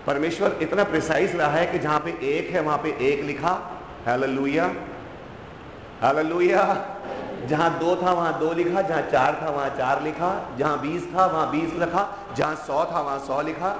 परमेश्वर 0.07 0.59
इतना 0.63 0.85
प्रिसाइज 0.85 1.37
रहा 1.37 1.51
है 1.51 1.67
कि 1.67 1.79
जहाँ 1.79 2.01
पे 2.01 2.11
एक 2.11 2.51
है, 2.51 2.61
वहाँ 2.61 2.79
पे 2.79 2.89
एक 3.01 3.25
लिखा। 3.25 3.83
हालेलुया 4.07 4.75
हालेलुया 6.01 6.93
जहाँ 7.49 7.79
दो 7.79 7.97
था, 7.97 8.13
वहाँ 8.13 8.39
दो 8.39 8.53
लिखा, 8.53 8.83
जहाँ 8.83 9.03
चार 9.03 9.39
था, 9.43 9.51
वहाँ 9.51 9.69
चार 9.69 10.03
लिखा, 10.03 10.57
जहाँ 10.59 10.81
बीस 10.81 11.07
था, 11.15 11.27
वहाँ 11.27 11.51
बीस 11.51 11.75
लिखा 11.75 12.35
जहाँ 12.37 12.55
सौ 12.57 12.85
था, 12.85 13.01
वहाँ 13.01 13.19
सौ 13.19 13.41
लिखा। 13.43 13.77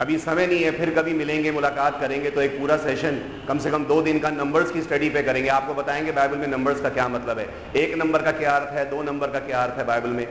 अभी 0.00 0.18
समय 0.18 0.46
नहीं 0.46 0.62
है, 0.64 0.70
फिर 0.70 0.90
कभी 0.94 1.12
मिलेंगे, 1.14 1.50
मुलाकात 1.52 2.00
करेंगे 2.00 2.30
तो 2.30 2.40
एक 2.40 2.58
पूरा 2.58 2.76
सेशन 2.76 3.18
कम 3.48 3.58
से 3.58 3.70
कम 3.70 3.84
दो 3.84 4.02
दिन 4.02 4.18
का 4.18 4.30
नंबर्स 4.30 4.70
की 4.70 4.82
स्टडी 4.82 5.10
पे 5.10 5.22
करेंगे। 5.22 5.48
आपको 5.48 5.74
बताएँगे 5.74 6.12
बाइबल 6.12 6.38
में 6.38 6.46
नंबर्स 6.46 6.80
का 6.80 6.88
क्या 6.88 7.08
मतलब 7.08 7.38
है। 7.38 7.48
एक 7.76 7.94
नंबर 7.94 8.22
का 8.22 8.32
क्या 8.32 8.56
अर्थ 8.56 8.72
है, 8.72 8.90
दो 8.90 9.02
नंबर 9.02 9.30
का 9.30 9.38
क्या 9.38 9.62
अर्थ 9.62 9.78
है 9.78 9.86
बाइबल 9.86 10.10
में। 10.10 10.26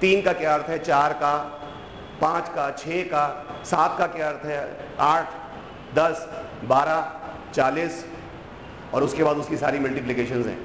तीन 0.00 0.22
का 0.22 0.32
क्या 0.32 0.54
अर्थ 0.54 0.68
है, 0.68 0.78
चार 0.78 1.12
का, 1.12 1.34
पाँच 2.20 2.48
का 2.48 2.70
छ 2.70 2.84
का, 2.86 3.24
सात 3.64 3.98
का 3.98 4.06
क्या 4.06 4.28
अर्थ 4.28 4.44
है, 4.44 4.86
आठ, 5.00 5.26
दस, 5.94 6.28
बारह, 6.64 7.12
चालीस 7.54 8.04
और 8.94 9.02
उसके 9.02 9.24
बाद 9.24 9.36
उसकी 9.36 9.56
सारी 9.56 9.78
मल्टीप्लीकेशन 9.78 10.42
हैं। 10.42 10.58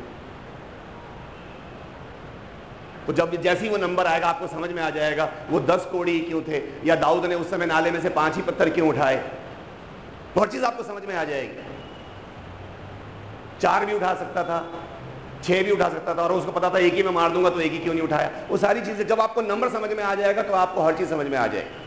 तो 3.08 3.14
जब 3.14 3.36
जैसे 3.42 3.66
ही 3.66 3.70
वो 3.70 3.78
नंबर 3.78 4.08
आएगा, 4.08 4.28
आपको 4.28 4.48
समझ 4.48 4.70
में 4.72 4.82
आ 4.84 4.90
जाएगा, 4.90 5.30
वो 5.50 5.60
दस 5.60 5.86
कोड़ी 5.86 6.20
क्यों 6.20 6.42
थे? 6.42 6.62
या 6.86 6.96
दाऊद 6.96 7.26
ने 7.26 7.36
उस 7.36 7.50
समय 7.52 7.66
नाले 7.66 7.92
में 7.92 8.02
से 8.02 8.10
पाँच 8.10 8.36
ही 8.36 8.42
पत्थर 8.42 8.70
क्यों 8.70 8.90
उठाए? 8.90 9.16
हर 10.40 10.48
चीज़ 10.48 10.64
आपको 10.66 10.84
समझ 10.84 11.04
में 11.06 11.16
आ 11.16 11.24
जाएगी। 11.24 11.72
चार 13.62 13.86
भी 13.86 13.94
उठा 13.94 14.14
सकता 14.14 14.44
था, 14.44 14.64
छह 15.44 15.64
भी 15.64 15.72
उठा 15.72 15.90
सकता 15.90 16.16
था, 16.16 16.22
और 16.22 16.32
उसको 16.32 16.52
पता 16.52 16.70
था 16.70 16.80
एक 16.80 16.94
ही 16.94 17.04
में 17.04 17.12
मार 17.12 17.32
दूँगा 17.32 17.50
तो 17.50 17.60
एक 17.60 17.72
ही 17.72 17.80
क्यों 17.80 17.94
नहीं 17.94 18.04
उठाया? 18.04 18.30
वो 18.50 18.58
सारी 18.58 18.82
चीज़ें, 18.82 19.08
जब 19.08 19.22
आपको 19.22 19.42
नंबर 19.42 19.70
समझ 19.70 19.90
में 19.90 20.04
आ 20.04 20.16
जाएगा 20.16 20.42
तो 20.42 20.54
आपको 20.54 20.82
हर 20.82 20.98
चीज़ 20.98 21.10
समझ 21.10 21.28
में 21.28 21.38
आ 21.38 21.48
जाएगी। 21.48 21.83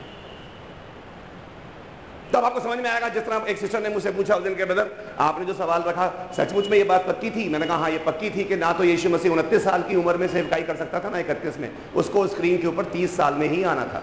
तब 2.32 2.44
आपको 2.44 2.60
समझ 2.60 2.78
में 2.78 2.88
आएगा, 2.90 3.08
जिस 3.08 3.24
तरह 3.24 3.44
एक 3.48 3.58
सिस्टर 3.58 3.80
ने 3.80 3.88
मुझसे 3.88 4.10
पूछा 4.10 4.34
उस 4.34 4.42
दिन 4.42 4.54
के 4.54 4.64
बदल 4.64 4.90
आपने 5.20 5.44
जो 5.44 5.54
सवाल 5.54 5.82
रखा, 5.82 6.06
सचमुच 6.36 6.68
में 6.68 6.76
ये 6.78 6.84
बात 6.84 7.06
पक्की 7.06 7.30
थी? 7.30 7.48
मैंने 7.48 7.66
कहा 7.66 7.76
हाँ 7.76 7.90
ये 7.90 7.98
पक्की 8.06 8.30
थी 8.30 8.44
कि 8.44 8.56
ना 8.56 8.72
तो 8.72 8.84
यीशु 8.84 9.10
मसीह 9.10 9.32
उनतीस 9.32 9.64
साल 9.64 9.82
की 9.82 9.96
उम्र 9.96 10.16
में 10.16 10.26
सेवकाई 10.28 10.62
कर 10.62 10.76
सकता 10.76 11.00
था, 11.00 11.10
ना 11.10 11.18
इकतीस 11.18 11.58
में। 11.58 11.70
उसको 11.96 12.26
स्क्रीन 12.26 12.58
के 12.58 12.66
ऊपर 12.66 12.84
तीस 12.92 13.16
साल 13.16 13.34
में 13.34 13.48
ही 13.48 13.62
आना 13.64 13.84
था। 13.84 14.02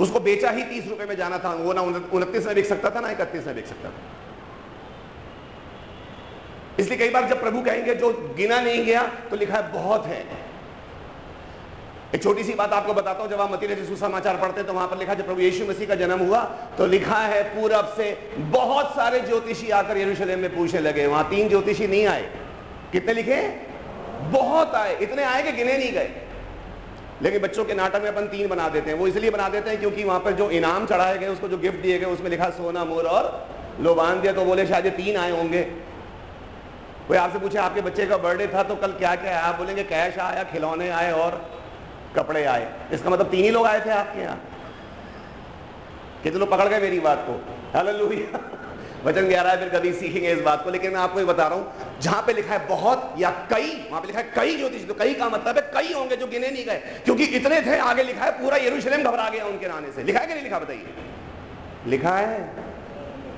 उसको 0.00 0.20
बेचा 0.20 0.50
ही 0.50 0.62
तीस 0.64 0.88
रुपए 0.88 1.04
में 1.04 1.16
जाना 1.16 1.38
था, 1.38 1.54
वो 1.54 1.72
ना 1.72 1.80
उनतीस 1.80 2.46
में 2.46 2.54
बिक 2.54 2.66
सकता 2.66 2.90
था, 2.90 3.00
ना 3.00 3.10
इकतीस 3.10 3.46
में 3.46 3.54
बिक 3.54 3.66
सकता 3.66 3.88
था। 3.88 4.02
इसलिए 6.78 6.98
कई 6.98 7.10
बार 7.10 7.28
जब 7.28 7.40
प्रभु 7.40 7.60
कहेंगे, 7.62 7.94
जो 7.94 8.10
गिना 8.36 8.60
नहीं 8.60 8.84
गया 8.84 9.02
तो 9.30 9.36
लिखा 9.36 9.56
है, 9.56 9.72
बहुत 9.72 10.06
है। 10.06 10.24
एक 12.14 12.22
छोटी 12.22 12.42
सी 12.44 12.54
बात 12.54 12.72
आपको 12.72 12.94
बताता 12.94 13.22
हूँ, 13.22 13.30
जब 13.30 13.40
आप 13.40 13.52
मती 13.52 13.66
रची 13.66 13.84
सुसमाचार 13.84 14.36
पढ़ते 14.36 14.60
हैं 14.60 14.66
तो 14.66 14.72
वहाँ 14.72 14.88
पर 14.88 14.98
लिखा, 14.98 15.14
जब 15.14 15.26
प्रभु 15.26 15.40
यीशु 15.40 15.64
मसीह 15.66 15.88
का 15.88 15.94
जन्म 15.94 16.18
हुआ 16.18 16.42
तो 16.78 16.86
लिखा 16.86 17.18
है, 17.18 17.42
पूरब 17.44 17.92
से 17.96 18.06
बहुत 18.50 18.94
सारे 18.94 19.20
ज्योतिषी 19.20 19.70
आकर 19.70 19.98
यरूशलेम 19.98 20.38
में 20.38 20.54
पूछने 20.56 20.80
लगे। 20.80 21.06
वहाँ 21.06 21.28
तीन 21.30 21.48
ज्योतिषी 21.48 21.86
नहीं 21.86 22.06
आए। 22.06 22.28
कितने 22.92 23.12
लिखे? 23.12 23.40
बहुत 24.30 24.74
आए। 24.74 24.96
इतने 24.98 25.22
आए 25.22 25.42
कि 25.42 25.52
गिने 25.52 25.76
नहीं 25.78 25.92
गए। 25.92 26.10
लेकिन 27.22 27.40
बच्चों 27.42 27.64
के 27.64 27.74
नाटक 27.74 28.02
में 28.02 28.08
अपन 28.08 28.26
तीन 28.26 28.48
बना 28.48 28.68
देते 28.68 28.90
हैं। 28.90 28.98
वो 28.98 29.06
इसलिए 29.06 29.30
बना 29.30 29.48
देते 29.48 29.70
हैं 29.70 29.78
क्योंकि 29.80 30.04
वहाँ 30.04 30.20
पर 30.20 30.32
जो 30.32 30.48
इनाम 30.50 30.86
चढ़ाए 30.86 31.18
गए, 31.18 31.28
उसको 31.28 31.48
जो 31.48 31.58
गिफ्ट 31.58 31.78
दिए 31.78 31.98
गए, 31.98 32.06
उसमें 32.06 32.30
लिखा, 32.30 32.48
सोना, 32.50 32.84
मोर 32.84 33.04
और 33.06 33.26
लोबान 33.80 34.20
दिया। 34.20 34.32
तो 34.32 34.44
बोले, 34.44 34.66
शायद 34.66 34.84
ये 34.84 34.90
तीन 34.92 35.16
आए 35.16 35.30
होंगे। 35.30 35.62
कोई 37.08 37.16
आपसे 37.16 37.38
पूछे, 37.38 37.58
आपके 37.58 37.80
बच्चे 37.80 38.06
का 38.06 38.16
बर्थडे 38.18 38.46
था 38.46 38.62
तो 38.62 38.76
कल 38.76 38.92
क्या 38.94 39.14
क्या 39.16 39.36
आया 39.38 39.52
बोलेंगे, 39.52 39.82
कैश 39.84 40.18
आया, 40.20 40.42
खिलौने 40.44 40.88
आए 40.92 41.12
और 41.12 41.42
कपड़े 42.16 42.44
आए। 42.44 42.72
इसका 42.92 43.10
मतलब 43.10 43.26
तीन 43.26 43.44
ही 43.44 43.50
लोग 43.50 43.66
आए 43.66 43.86
थे 43.86 43.90
आपके 43.90 44.20
यहाँ। 44.20 44.40
कितने 46.22 46.38
लोग 46.38 46.50
पकड़ 46.50 46.68
गए 46.68 46.80
मेरी 46.80 47.00
बात 47.00 47.26
को? 47.28 47.44
हेलो 47.78 48.08
वचन 49.04 49.26
ग्यारह 49.28 49.50
है, 49.50 49.58
फिर 49.58 49.68
कभी 49.68 49.92
सीखेंगे 49.92 50.32
इस 50.32 50.40
बात 50.40 50.64
को। 50.64 50.70
लेकिन 50.70 50.92
मैं 50.92 51.00
आपको 51.00 51.18
ये 51.20 51.24
बता 51.24 51.46
रहा 51.46 51.58
हूँ, 51.58 51.98
जहाँ 52.00 52.22
पे 52.22 52.32
लिखा 52.32 52.54
है 52.54 52.68
बहुत 52.68 53.14
या 53.18 53.30
कई, 53.30 53.88
वहाँ 53.90 54.00
पे 54.00 54.06
लिखा 54.06 54.20
है 54.20 54.32
कई 54.36 54.56
ज्योतिष 54.56 54.88
तो 54.88 54.94
कई 54.94 55.14
का 55.14 55.28
मतलब 55.28 55.56
है 55.56 55.62
कई 55.62 55.92
होंगे 55.92 56.16
जो 56.16 56.26
गिने 56.26 56.50
नहीं 56.50 56.64
गए। 56.64 57.00
क्योंकि 57.04 57.24
इतने 57.24 57.62
थे, 57.62 57.78
आगे 57.78 58.02
लिखा 58.02 58.24
है 58.24 58.30
पूरा 58.30 58.56
यरूशलेम 58.56 59.02
घबरा 59.02 59.28
गया 59.28 59.44
उनके 59.44 59.66
आने 59.66 59.92
से। 59.92 60.02
लिखा 60.02 60.20
है 60.20 60.26
कि 60.26 60.34
नहीं 60.34 60.42
लिखा, 60.42 60.58
बताइए? 60.58 60.86
लिखा 61.86 62.16
है। 62.16 62.64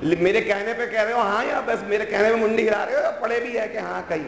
मेरे 0.05 0.41
कहने 0.41 0.73
पे 0.73 0.87
कह 0.87 1.03
रहे 1.03 1.13
हो 1.13 1.21
हाँ 1.21 1.45
या 1.45 1.61
बस 1.61 1.83
मेरे 1.89 2.05
कहने 2.05 2.29
में 2.29 2.37
मुंडी 2.37 2.63
गिरा 2.63 2.85
रहे 2.85 2.97
हो 2.97 3.21
पढ़े 3.21 3.41
भी 3.41 3.57
है 3.57 3.69
कि 3.69 3.79
हाँ 3.79 4.07
कई। 4.09 4.27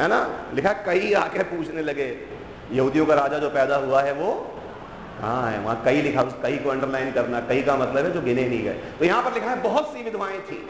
है 0.00 0.08
ना? 0.08 0.50
लिखा 0.54 0.72
कई 0.72 1.12
आके 1.12 1.42
पूछने 1.42 1.82
लगे। 1.82 2.29
यहूदियों 2.72 3.06
का 3.06 3.14
राजा 3.14 3.38
जो 3.38 3.50
पैदा 3.50 3.76
हुआ 3.76 4.02
है 4.02 4.12
वो 4.12 4.56
हाँ 5.20 5.50
है? 5.50 5.58
वहाँ 5.58 5.82
कई 5.84 6.00
लिखा, 6.02 6.22
कई 6.22 6.56
को 6.56 6.68
अंडरलाइन 6.68 7.12
करना, 7.12 7.40
कई 7.40 7.62
का 7.62 7.76
मतलब 7.76 8.04
है 8.04 8.12
जो 8.12 8.20
गिने 8.20 8.48
नहीं 8.48 8.62
गए। 8.64 8.72
तो 8.72 9.04
यहाँ 9.04 9.22
पर 9.22 9.32
लिखा 9.34 9.50
है, 9.50 9.62
बहुत 9.62 9.92
सी 9.92 10.02
विधवाएँ 10.02 10.38
थी। 10.40 10.68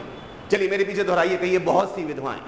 चलिए, 0.51 0.69
मेरे 0.69 0.83
पीछे 0.83 1.03
दोहराइए, 1.03 1.37
कहिए, 1.37 1.59
बहुत 1.59 1.95
सी 1.95 2.03
विधवाएँ। 2.03 2.41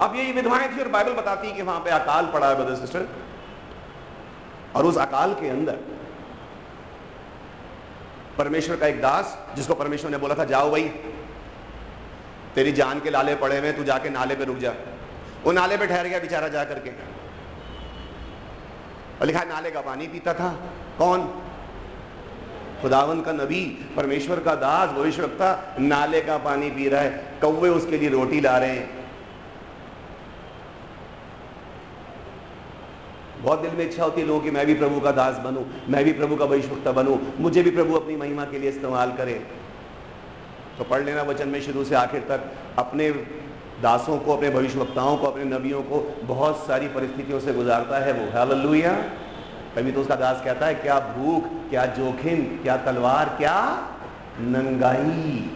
अब 0.00 0.16
ये 0.16 0.32
विधवाएँ 0.32 0.68
थी 0.68 0.80
और 0.80 0.88
बाइबल 0.88 1.12
बताती 1.12 1.48
है 1.48 1.52
कि 1.52 1.62
वहाँ 1.62 1.80
पे 1.80 1.90
अकाल 1.90 2.26
पड़ा 2.26 2.48
है 2.48 2.56
ब्रदर 2.56 2.74
सिस्टर 2.74 3.08
और 4.76 4.86
उस 4.86 4.96
अकाल 4.96 5.34
के 5.34 5.48
अंदर 5.48 5.78
परमेश्वर 8.38 8.76
का 8.76 8.86
एक 8.86 9.00
दास, 9.00 9.38
जिसको 9.56 9.74
परमेश्वर 9.74 10.10
ने 10.10 10.18
बोला 10.18 10.34
था, 10.34 10.44
जाओ 10.44 10.70
भाई, 10.70 10.88
तेरी 12.54 12.72
जान 12.72 13.00
के 13.00 13.10
लाले 13.10 13.34
पड़े 13.34 13.58
हुए 13.58 13.72
तू 13.72 13.84
जाके 13.84 14.10
नाले 14.10 14.34
पे 14.34 14.44
रुक 14.44 14.58
जा। 14.58 14.72
वो 15.44 15.52
नाले 15.52 15.76
पे 15.76 15.86
ठहर 15.86 16.06
गया, 16.06 16.18
बेचारा 16.18 16.48
जा 16.48 16.64
करके 16.64 16.90
और 19.22 19.28
लिखा 19.28 19.44
नाले 19.44 19.70
का 19.70 19.80
पानी 19.80 20.06
पीता 20.06 20.34
था। 20.34 20.48
कौन? 20.98 21.42
खुदावन 22.82 23.20
का 23.20 23.32
नबी, 23.32 23.88
परमेश्वर 23.96 24.40
का 24.40 24.54
दास, 24.54 24.90
भविष्यवक्ता, 24.90 25.76
नाले 25.80 26.20
का 26.20 26.38
पानी 26.38 26.70
पी 26.70 26.88
रहा 26.88 27.00
है। 27.00 27.38
कौवे 27.40 27.68
उसके 27.68 27.98
लिए 27.98 28.08
रोटी 28.08 28.40
ला 28.40 28.58
रहे 28.58 28.70
हैं। 28.70 29.08
बहुत 33.42 33.60
दिल 33.60 33.70
में 33.70 33.84
इच्छा 33.84 34.04
होती 34.04 34.20
है 34.20 34.26
लोगों 34.26 34.40
की, 34.40 34.50
मैं 34.50 34.66
भी 34.66 34.74
प्रभु 34.74 35.00
का 35.00 35.12
दास 35.12 35.36
बनूं, 35.36 35.64
मैं 35.88 36.04
भी 36.04 36.12
प्रभु 36.12 36.36
का 36.36 36.46
भविष्यवक्ता 36.46 36.92
बनूं, 36.92 37.18
मुझे 37.38 37.62
भी 37.62 37.70
प्रभु 37.70 37.94
अपनी 37.94 38.16
महिमा 38.16 38.44
के 38.44 38.58
लिए 38.58 38.70
इस्तेमाल 38.70 39.12
करे। 39.12 39.46
तो 40.78 40.84
पढ़ 40.84 41.02
लेना 41.02 41.22
वचन 41.22 41.48
में 41.48 41.62
शुरू 41.62 41.84
से 41.84 41.94
आखिर 41.94 42.20
तक, 42.20 42.52
अपने 42.78 43.10
दासों 43.82 44.18
को, 44.18 44.36
अपने 44.36 44.50
भविष्यवक्ताओं 44.50 45.16
को, 45.16 45.26
अपने 45.26 45.44
नबियों 45.44 45.82
को 45.82 46.18
बहुत 46.22 46.66
सारी 46.66 46.88
परिस्थितियों 46.88 47.40
से 47.40 47.52
गुजारता 47.52 47.98
है 47.98 48.12
वो। 48.12 48.38
हालेलुया। 48.38 48.92
कभी 49.78 49.92
तो 49.92 50.00
उसका 50.00 50.16
दास 50.16 50.42
कहता 50.44 50.66
है, 50.66 50.74
क्या 50.74 51.00
भूख, 51.00 51.44
क्या 51.70 51.86
जोखिम, 51.86 52.42
क्या 52.62 52.76
तलवार, 52.76 53.34
क्या 53.38 53.88
नंगाई? 54.40 55.50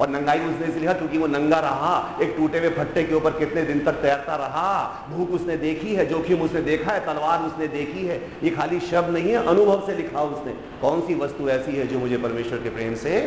और 0.00 0.08
नंगाई 0.08 0.40
उसने 0.40 0.66
इसलिए, 0.66 0.94
क्योंकि 0.94 1.18
वो 1.18 1.26
नंगा 1.26 1.60
रहा, 1.60 2.18
एक 2.22 2.34
टूटे 2.36 2.58
हुए 2.58 2.68
फट्टे 2.68 3.04
के 3.04 3.14
ऊपर 3.14 3.30
कितने 3.30 3.62
दिन 3.62 3.84
तक 3.84 3.92
तैरता 3.92 4.36
रहा, 4.36 5.06
भूख 5.10 5.30
उसने 5.30 5.56
देखी 5.56 5.94
है, 5.94 6.06
जोखिम 6.06 6.40
उसने 6.40 6.62
देखा 6.62 6.92
है, 6.92 7.06
तलवार 7.06 7.42
उसने 7.42 7.68
देखी 7.68 8.06
है, 8.06 8.30
ये 8.42 8.50
खाली 8.50 8.80
शब्द 8.80 9.10
नहीं 9.10 9.28
है, 9.28 9.46
अनुभव 9.46 9.86
से 9.86 9.94
लिखा 9.94 10.22
उसने। 10.22 10.52
कौन 10.52 11.00
सी 11.00 11.14
वस्तु 11.14 11.48
ऐसी 11.48 11.72
है 11.72 11.86
जो 11.86 11.98
मुझे 11.98 12.16
परमेश्वर 12.16 12.58
के 12.58 12.70
प्रेम 12.70 12.94
से 12.94 13.20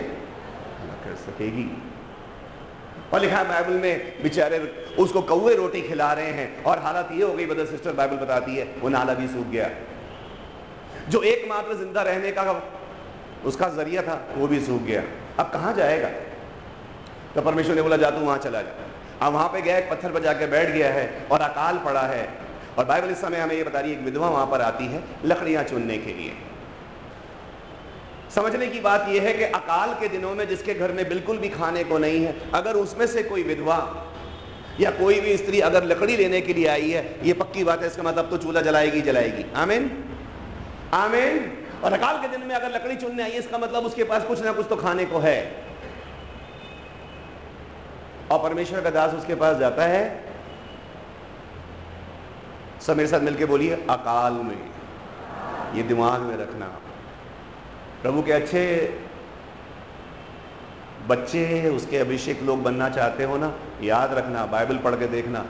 कर 1.05 1.15
सकेगी? 1.15 1.81
और 3.13 3.19
लिखा 3.21 3.37
है 3.37 3.47
बाइबल 3.47 3.73
में 3.73 4.23
बेचारे 4.23 4.57
उसको 4.99 5.21
कौए 5.23 5.55
रोटी 5.55 5.81
खिला 5.81 6.11
रहे 6.13 6.31
हैं 6.31 6.63
और 6.63 6.79
हालत 6.79 7.09
ये 7.11 7.23
हो 7.23 7.33
गई 7.33 7.45
बदर 7.45 7.65
सिस्टर 7.65 7.93
बाइबल 7.93 8.17
बताती 8.17 8.55
है, 8.55 8.67
वो 8.81 8.89
नाला 8.89 9.13
भी 9.13 9.27
सूख 9.27 9.47
गया। 9.47 9.69
जो 11.09 11.21
एकमात्र 11.23 11.77
ज़िंदा 11.77 12.01
रहने 12.01 12.31
का 12.31 12.61
उसका 13.45 13.69
ज़रिया 13.69 14.01
था, 14.01 14.19
वो 14.37 14.47
भी 14.47 14.59
सूख 14.59 14.81
गया। 14.81 15.03
अब 15.39 15.49
कहाँ 15.51 15.73
जाएगा? 15.73 16.09
तो 17.35 17.41
परमेश्वर 17.41 17.75
ने 17.75 17.81
बोला, 17.81 17.97
जा 17.97 18.09
तू 18.09 18.19
वहाँ 18.19 18.37
चला 18.37 18.61
जा। 18.61 19.25
अब 19.25 19.33
वहाँ 19.33 19.47
पे 19.47 19.61
गया, 19.61 19.77
एक 19.77 19.89
पत्थर 19.91 20.11
पर 20.11 20.21
जाके 20.23 20.47
बैठ 20.47 20.69
गया 20.69 20.91
है 20.93 21.27
और 21.31 21.41
अकाल 21.41 21.77
पड़ा 21.85 22.01
है। 22.03 22.27
और 22.77 22.85
बाइबल 22.85 23.09
इस 23.09 23.21
समय 23.21 23.39
हमें 23.39 23.55
ये 23.55 23.63
बता 23.63 23.79
रही 23.79 23.91
है 23.91 23.97
एक 23.97 24.03
विधवा 24.05 24.29
वहाँ 24.29 24.45
पर 24.47 24.61
आती 24.61 24.85
है 24.85 25.03
लकड़ियाँ 25.25 25.63
चुनने 25.63 25.97
के 25.97 26.13
लिए। 26.13 26.33
समझने 28.35 28.67
की 28.67 28.79
बात 28.79 29.07
यह 29.09 29.21
है 29.21 29.33
कि 29.33 29.43
अकाल 29.43 29.93
के 29.93 30.07
दिनों 30.07 30.35
में 30.35 30.47
जिसके 30.47 30.73
घर 30.73 30.91
में 30.91 31.09
बिल्कुल 31.09 31.37
भी 31.37 31.49
खाने 31.49 31.83
को 31.83 31.97
नहीं 31.97 32.25
है, 32.25 32.51
अगर 32.51 32.73
उसमें 32.73 33.07
से 33.07 33.23
कोई 33.23 33.43
विधवा 33.43 34.05
या 34.79 34.91
कोई 34.91 35.19
भी 35.19 35.37
स्त्री 35.37 35.59
अगर 35.59 35.83
लकड़ी 35.83 36.17
लेने 36.17 36.41
के 36.41 36.53
लिए 36.53 36.67
आई 36.67 36.89
है, 36.89 37.19
ये 37.23 37.33
पक्की 37.33 37.63
बात 37.63 37.81
है, 37.81 37.87
इसका 37.87 38.03
मतलब 38.03 38.29
तो 38.29 38.37
चूल्हा 38.37 38.61
जलाएगी 38.61 39.01
जलाएगी। 39.01 39.45
आमीन? 39.55 40.05
आमीन? 40.93 41.57
और 41.83 41.93
अकाल 41.93 42.21
के 42.21 42.27
दिन 42.27 42.47
में 42.47 42.55
अगर 42.55 42.71
लकड़ी 42.71 42.95
चुनने 42.95 43.23
आई 43.23 43.31
है, 43.31 43.37
इसका 43.37 43.57
मतलब 43.57 43.85
उसके 43.85 44.03
पास 44.03 44.23
कुछ 44.23 44.41
ना 44.41 44.51
कुछ 44.51 44.65
तो 44.69 44.75
खाने 44.75 45.05
को 45.05 45.19
है। 45.19 45.67
और 48.31 48.43
परमेश्वर 48.43 48.81
का 48.81 48.89
दास 48.89 49.13
उसके 49.13 49.35
पास 49.35 49.57
जाता 49.57 49.83
है। 49.83 50.23
सब 52.81 52.97
मेरे 52.97 53.09
साथ 53.09 53.19
मिलकर 53.19 53.45
बोलिए, 53.45 53.73
अकाल 53.89 54.33
में, 54.33 54.71
ये 55.75 55.83
दिमाग 55.83 56.21
में 56.21 56.37
रखना। 56.37 56.79
प्रभु 58.01 58.21
के 58.21 58.31
अच्छे 58.31 58.63
बच्चे, 61.07 61.69
उसके 61.69 61.97
अभिषेक 61.97 62.43
लोग 62.43 62.63
बनना 62.63 62.89
चाहते 62.89 63.23
हो 63.23 63.37
ना, 63.37 63.53
याद 63.83 64.13
रखना, 64.13 64.45
बाइबल 64.45 64.77
पढ़ 64.77 64.95
के 64.95 65.07
देखना। 65.07 65.45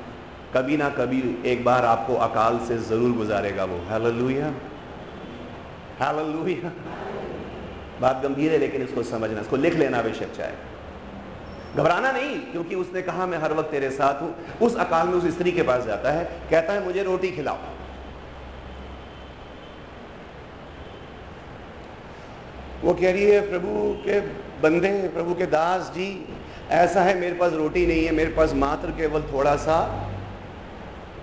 कभी 0.53 0.77
ना 0.77 0.89
कभी 0.89 1.41
एक 1.45 1.63
बार 1.65 1.85
आपको 1.85 2.15
अकाल 2.15 2.59
से 2.59 2.77
ज़रूर 2.77 3.11
गुजारेगा 3.11 3.65
वो। 3.65 3.77
हालेलुया। 3.89 4.53
हालेलुया। 5.99 6.71
बात 8.01 8.21
गंभीर 8.23 8.51
है, 8.51 8.57
लेकिन 8.57 8.81
इसको 8.81 9.03
समझना, 9.03 9.41
इसको 9.41 9.55
लिख 9.55 9.73
लेना 9.73 10.01
बेशक 10.01 10.35
चाहे। 10.37 10.51
घबराना 11.75 12.11
नहीं, 12.11 12.39
क्योंकि 12.39 12.75
उसने 12.75 13.01
कहा, 13.01 13.25
मैं 13.25 13.37
हर 13.37 13.53
वक्त 13.53 13.71
तेरे 13.71 13.89
साथ 13.89 14.21
हूँ। 14.21 14.35
उस 14.61 14.75
अकाल 14.75 15.07
में 15.07 15.13
उस 15.13 15.25
स्त्री 15.27 15.51
के 15.51 15.61
पास 15.61 15.83
जाता 15.83 16.11
है, 16.11 16.23
कहता 16.49 16.73
है, 16.73 16.85
मुझे 16.85 17.03
रोटी 17.03 17.31
खिलाओ। 17.31 17.57
वो 22.87 22.93
कह 22.93 23.11
रही 23.11 23.23
है, 23.23 23.39
प्रभु 23.49 23.69
के 24.03 24.19
बंदे, 24.61 24.89
प्रभु 25.13 25.33
के 25.35 25.45
दास 25.45 25.91
जी, 25.95 26.25
ऐसा 26.71 27.01
है 27.01 27.19
मेरे 27.19 27.35
पास 27.35 27.53
रोटी 27.53 27.85
नहीं 27.87 28.05
है, 28.05 28.11
मेरे 28.11 28.31
पास 28.31 28.53
मात्र 28.53 28.91
केवल 28.91 29.21
थोड़ा 29.33 29.55
सा 29.55 29.79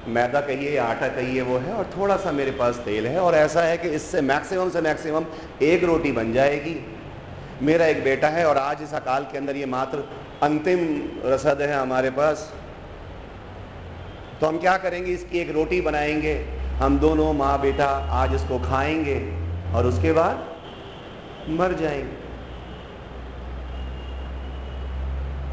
मैदा 0.09 0.41
कहिए 0.41 0.77
आटा 0.79 1.09
कहिए 1.09 1.43
वो 1.43 1.59
है 1.59 1.73
और 1.73 1.91
थोड़ा 1.97 2.17
सा 2.17 2.33
मेरे 2.33 2.51
पास 2.51 2.83
तेल 2.85 3.07
है 3.07 3.19
और 3.19 3.35
ऐसा 3.35 3.63
है 3.63 3.79
कि 3.79 3.89
इससे 3.89 4.21
मैक्सिमम 4.21 4.71
से 4.71 4.81
मैक्सिमम 4.81 5.27
एक 5.63 5.85
रोटी 5.85 6.13
बन 6.13 6.33
जाएगी। 6.33 6.77
मेरा 7.63 7.87
एक 7.87 8.05
बेटा 8.05 8.29
है 8.29 8.45
और 8.47 8.59
आज 8.59 8.83
इस 8.83 8.95
अकाल 8.95 9.25
के 9.25 9.39
अंदर 9.39 9.57
ये 9.57 9.67
मात्र 9.67 10.05
अंतिम 10.43 10.81
रसद 11.25 11.63
है 11.63 11.75
हमारे 11.75 12.11
पास। 12.11 12.53
तो 14.41 14.47
हम 14.47 14.59
क्या 14.59 14.77
करेंगे? 14.77 15.13
इसकी 15.13 15.39
एक 15.39 15.51
रोटी 15.51 15.81
बनाएँगे। 15.81 16.35
हम 16.79 16.99
दोनों 16.99 17.33
माँ 17.33 17.61
बेटा 17.61 17.87
आज 18.15 18.35
इसको 18.35 18.59
खाएँगे 18.59 19.21
और 19.75 19.87
उसके 19.87 20.13
बाद 20.13 20.53
मर 21.49 21.73
जाएँगे। 21.73 22.25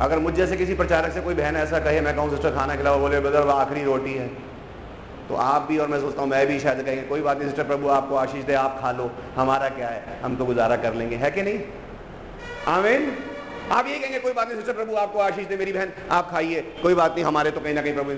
अगर 0.02 0.20
मुझ 0.20 0.34
जैसे 0.34 0.58
किसी 0.58 0.74
प्रचारक 0.74 1.12
से 1.12 1.22
कोई 1.22 1.34
बहन 1.34 1.56
ऐसा 1.56 1.80
कहे, 1.80 2.02
मैं 2.02 2.16
कहूँ, 2.16 2.30
सिस्टर, 2.30 2.52
खाना 2.52 2.76
खिलाओ, 2.76 3.00
बोले 3.00 3.20
बदल 3.20 3.42
वो 3.42 3.52
आखिरी 3.52 3.84
रोटी 3.84 4.14
है। 4.14 4.28
तो 5.30 5.36
आप 5.36 5.62
भी 5.62 5.78
और 5.78 5.88
मैं 5.88 6.00
सोचता 6.00 6.22
हूँ, 6.22 6.30
मैं 6.30 6.48
भी 6.48 6.60
शायद 6.60 6.82
कहेंगे, 6.82 7.04
कोई 7.04 7.22
बात 7.22 7.38
नहीं, 7.38 7.48
सिस्टर 7.48 7.64
प्रभु, 7.64 7.88
आपको 7.88 8.16
आशीष 8.16 8.44
दे, 8.44 8.54
आप 8.54 8.80
खा 8.82 8.92
लो, 8.92 9.12
हमारा 9.36 9.70
क्या 9.70 9.88
है? 9.88 10.20
हम 10.24 10.36
तो 10.36 10.46
गुजारा 10.46 10.76
कर 10.76 10.94
लेंगे। 10.94 11.16
है 11.16 11.32
कि 11.32 11.42
नहीं? 11.42 11.60
आमीन? 12.68 13.18
आप 13.72 13.88
ये 13.88 14.00
कहेंगे, 14.00 14.20
कोई 14.20 14.34
बात 14.34 14.48
नहीं, 14.48 14.58
सिस्टर 14.58 14.74
प्रभु, 14.74 14.96
आपको 14.96 15.20
आशीष 15.20 15.48
दे, 15.48 15.58
मेरी 15.58 15.74
बहन, 15.74 15.92
आप 16.12 16.32
खाइए। 16.32 16.62
कोई 16.62 16.94
बात 16.94 17.16
नहीं, 17.16 17.26
हमारे 17.26 17.52
तो 17.52 17.62
कहीं 17.62 17.74
ना 17.74 17.82
कहीं 17.82 17.94
प्रभु 17.94 18.12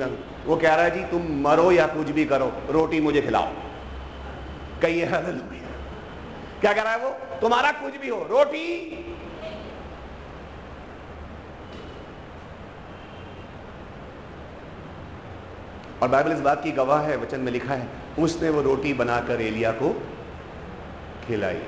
वो 0.45 0.57
कह 0.57 0.76
रहा 0.76 0.86
है, 0.86 0.91
जी, 0.91 1.03
तुम 1.03 1.28
मरो 1.32 1.71
या 1.71 1.88
कुछ 1.88 2.09
भी 2.09 2.26
करो, 2.26 2.53
रोटी 2.69 3.01
मुझे 3.01 3.21
खिलाओ। 3.21 3.47
कहिए 4.82 5.05
क्या 6.61 6.74
कह 6.74 6.82
रहा 6.82 6.93
है 6.93 6.99
वो? 6.99 7.17
तुम्हारा 7.43 7.71
कुछ 7.71 7.95
भी 7.97 8.09
हो, 8.09 8.17
रोटी। 8.23 8.67
और 16.01 16.09
बाइबल 16.09 16.31
इस 16.31 16.39
बात 16.39 16.63
की 16.63 16.71
गवाह 16.71 17.01
है, 17.01 17.17
वचन 17.17 17.39
में 17.39 17.51
लिखा 17.51 17.73
है, 17.73 17.87
उसने 18.19 18.49
वो 18.49 18.61
रोटी 18.61 18.93
बनाकर 18.93 19.41
एलिया 19.41 19.71
को 19.71 19.89
खिलाई। 21.27 21.59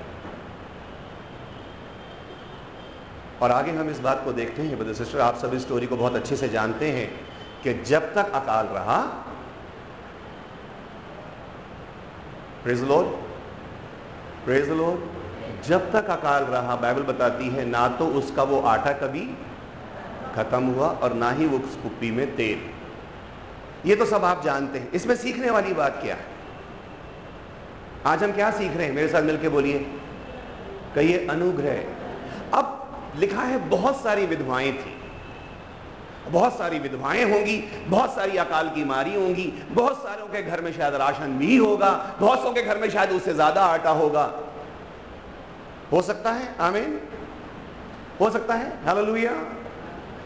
और 3.41 3.51
आगे 3.51 3.71
हम 3.71 3.89
इस 3.89 3.99
बात 3.99 4.21
को 4.26 4.34
देखते 4.34 4.61
हैं, 4.61 4.78
ब्रदर 4.78 4.93
सिस्टर, 4.93 5.19
आप 5.19 5.36
सभी 5.36 5.59
स्टोरी 5.59 5.88
को 5.88 5.97
बहुत 5.97 6.15
अच्छे 6.15 6.36
से 6.36 6.49
जानते 6.49 6.91
हैं 6.91 7.09
कि 7.63 7.73
जब 7.84 8.13
तक 8.13 8.32
अकाल 8.34 8.65
रहा 8.67 8.97
प्रेज 12.63 12.84
लॉर्ड 12.84 13.07
प्रेज 14.45 14.69
लॉर्ड 14.71 15.14
जब 15.64 15.91
तक 15.91 16.10
अकाल 16.10 16.43
रहा, 16.43 16.76
बाइबल 16.76 17.01
बताती 17.01 17.49
है, 17.49 17.66
ना 17.66 17.88
तो 17.88 18.08
उसका 18.08 18.43
वो 18.43 18.60
आटा 18.60 18.91
कभी 18.91 19.30
खत्म 20.36 20.64
हुआ 20.64 20.88
और 20.88 21.14
ना 21.14 21.32
ही 21.32 21.45
वो 21.45 21.60
कुप्पी 21.60 22.12
में 22.12 22.36
तेल। 22.36 22.60
ये 23.89 23.95
तो 23.95 24.06
सब 24.06 24.26
आप 24.26 24.43
जानते 24.43 24.80
हैं। 24.80 24.91
इसमें 24.91 25.16
सीखने 25.16 25.49
वाली 25.49 25.74
बात 25.74 25.99
क्या 26.03 26.16
है? 26.16 26.26
आज 28.06 28.24
हम 28.24 28.32
क्या 28.32 28.51
सीख 28.51 28.78
रहे 28.78 28.88
हैं? 28.88 28.93
मेरे 28.93 29.08
साथ 29.08 29.22
मिलकर 29.22 29.49
बोलिए। 29.49 29.80
कहिए, 30.95 31.28
अनुग्रह। 31.28 31.84
अब 32.58 32.82
लिखा 33.16 33.41
है, 33.41 33.70
बहुत 33.70 34.03
सारी 34.03 34.26
विधवाएँ 34.26 34.72
थी। 34.72 34.93
बहुत 36.32 36.58
सारी 36.58 36.80
विधवाएँ 36.80 37.24
होंगी, 37.24 37.64
बहुत 37.88 38.16
सारी 38.16 38.38
अकाल 38.38 38.70
की 38.70 38.84
मारी 38.84 39.16
होंगी, 39.16 39.53
बहुत 39.72 39.97
सारों 39.97 40.28
के 40.28 40.43
घर 40.43 40.62
में 40.62 40.74
शायद 40.74 40.95
राशन 40.95 41.38
भी 41.38 41.58
होगा, 41.58 42.16
बहुत 42.20 42.41
सौ 42.43 42.51
के 42.51 42.62
घर 42.62 42.78
में 42.78 42.89
शायद 42.89 43.10
उससे 43.10 43.34
ज़्यादा 43.34 43.66
आटा 43.66 43.89
होगा। 43.89 44.34
हो 45.96 46.02
सकता 46.02 46.32
है, 46.32 46.56
आमीन। 46.60 47.02
हो 48.20 48.30
सकता 48.30 48.54
है, 48.54 48.86
हालेलुया। 48.86 49.32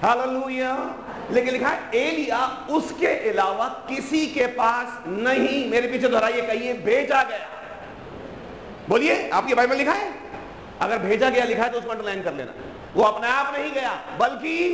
हालेलुया। 0.02 0.96
लेकिन 1.32 1.54
लिखा 1.54 1.70
है, 1.70 1.96
एलिया 1.96 2.68
उसके 2.70 3.30
अलावा 3.30 3.66
किसी 3.66 4.28
के 4.28 4.48
पास 4.48 5.04
नहीं। 5.08 5.72
मेरे 5.72 5.88
पीछे 5.88 6.08
दोहराइए, 6.08 6.42
कहिए, 6.42 6.74
भेजा 6.74 7.24
गया। 7.24 7.50
बोलिए, 8.90 9.30
आपकी 9.30 9.54
बाइबल 9.54 9.76
लिखा 9.76 9.94
है? 9.94 10.14
अगर 10.82 10.98
भेजा 10.98 11.30
गया, 11.30 11.44
लिखा 11.44 11.64
है 11.64 11.72
तो 11.72 11.78
उसको 11.78 11.92
अंडरलाइन 11.92 12.24
कर 12.24 12.34
लेना। 12.34 12.54
वो 12.94 13.04
अपने 13.04 13.28
आप 13.28 13.56
नहीं 13.56 13.72
गया, 13.72 14.02
बल्कि 14.20 14.66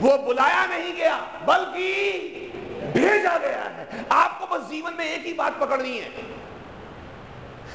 वो 0.00 0.18
बुलाया 0.18 0.66
नहीं 0.66 0.94
गया, 0.94 1.16
बल्कि 1.48 2.12
भेजा 2.94 3.38
गया 3.38 3.62
है। 3.62 4.06
आपको 4.10 4.46
बस 4.46 4.70
जीवन 4.70 4.94
में 4.98 5.04
एक 5.04 5.26
ही 5.26 5.32
बात 5.32 5.60
पकड़नी 5.60 5.98
है। 5.98 6.43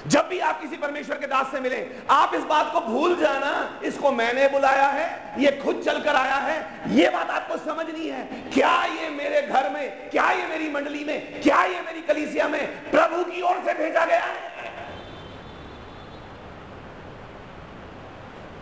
जब 0.08 0.28
भी 0.28 0.40
आप 0.40 0.62
किसी 0.62 0.78
परमेश्वर 0.78 1.18
के 1.18 1.28
दास 1.28 1.52
से 1.52 1.60
मिले, 1.60 1.92
आप 2.10 2.32
इस 2.36 2.44
बात 2.44 2.74
को 2.74 2.82
भूल 2.82 3.16
जाना, 3.16 3.80
इसको 3.84 4.12
मैंने 4.12 4.48
बुलाया 4.48 4.88
है, 4.88 5.34
ये 5.44 5.52
खुद 5.64 5.82
चलकर 5.86 6.16
आया 6.16 6.36
है, 6.36 6.82
ये 6.96 7.10
बात 7.10 7.30
आपको 7.30 7.58
समझनी 7.58 8.08
है। 8.08 8.52
क्या 8.54 8.84
ये 8.86 9.10
मेरे 9.10 9.42
घर 9.42 9.70
में, 9.70 10.10
क्या 10.10 10.32
ये 10.32 10.48
मेरी 10.48 10.70
मंडली 10.70 11.04
में, 11.04 11.42
क्या 11.42 11.64
ये 11.64 11.82
मेरी 11.82 12.02
कलीसिया 12.02 12.48
में 12.48 12.92
प्रभु 12.92 13.24
की 13.24 13.42
ओर 13.42 13.56
से 13.56 13.74
भेजा 13.74 14.06
गया 14.06 14.24
है? 14.24 14.50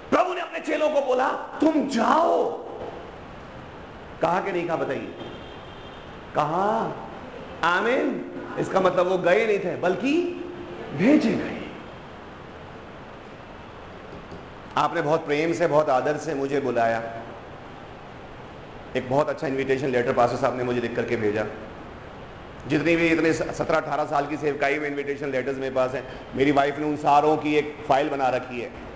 प्रभु 0.09 0.33
ने 0.33 0.41
अपने 0.41 0.59
चेलों 0.59 0.89
को 0.89 1.01
बोला, 1.01 1.29
तुम 1.29 1.87
जाओ। 1.87 2.51
कहा 4.21 4.41
कि 4.41 4.51
नहीं 4.51 4.67
कहा 4.67 4.75
बताइए? 4.75 5.15
कहा, 6.35 6.93
आमीन। 7.63 8.33
इसका 8.59 8.79
मतलब 8.79 9.07
वो 9.07 9.17
गए 9.17 9.45
नहीं 9.45 9.59
थे, 9.59 9.75
बल्कि 9.75 10.43
भेजे 10.93 11.31
गए 11.31 11.55
आपने 14.77 15.01
बहुत 15.01 15.25
प्रेम 15.25 15.53
से, 15.53 15.67
बहुत 15.67 15.89
आदर 15.89 16.17
से 16.17 16.35
मुझे 16.35 16.59
बुलाया। 16.59 17.03
एक 18.95 19.09
बहुत 19.09 19.29
अच्छा 19.29 19.47
इनविटेशन 19.47 19.87
लेटर 19.87 20.13
पास 20.13 20.29
साहब 20.29 20.57
ने 20.57 20.63
मुझे 20.63 20.81
लिख 20.81 20.95
करके 20.95 21.15
भेजा। 21.15 21.45
जितनी 22.67 22.95
भी, 22.95 23.07
इतने 23.07 23.33
सत्रह 23.33 23.77
अठारह 23.77 24.05
साल 24.05 24.27
की 24.27 24.37
सेवकाई 24.37 24.79
में 24.79 24.87
इनविटेशन 24.87 25.31
लेटर्स 25.31 25.57
मेरे 25.57 25.75
पास 25.75 25.91
हैं। 25.91 26.03
मेरी 26.35 26.51
वाइफ 26.51 26.77
ने 26.77 26.85
उन 26.85 26.95
सारों 26.95 27.37
की 27.37 27.55
एक 27.55 27.77
फ़ाइल 27.87 28.09
बना 28.09 28.29
रखी 28.29 28.61
है। 28.61 28.86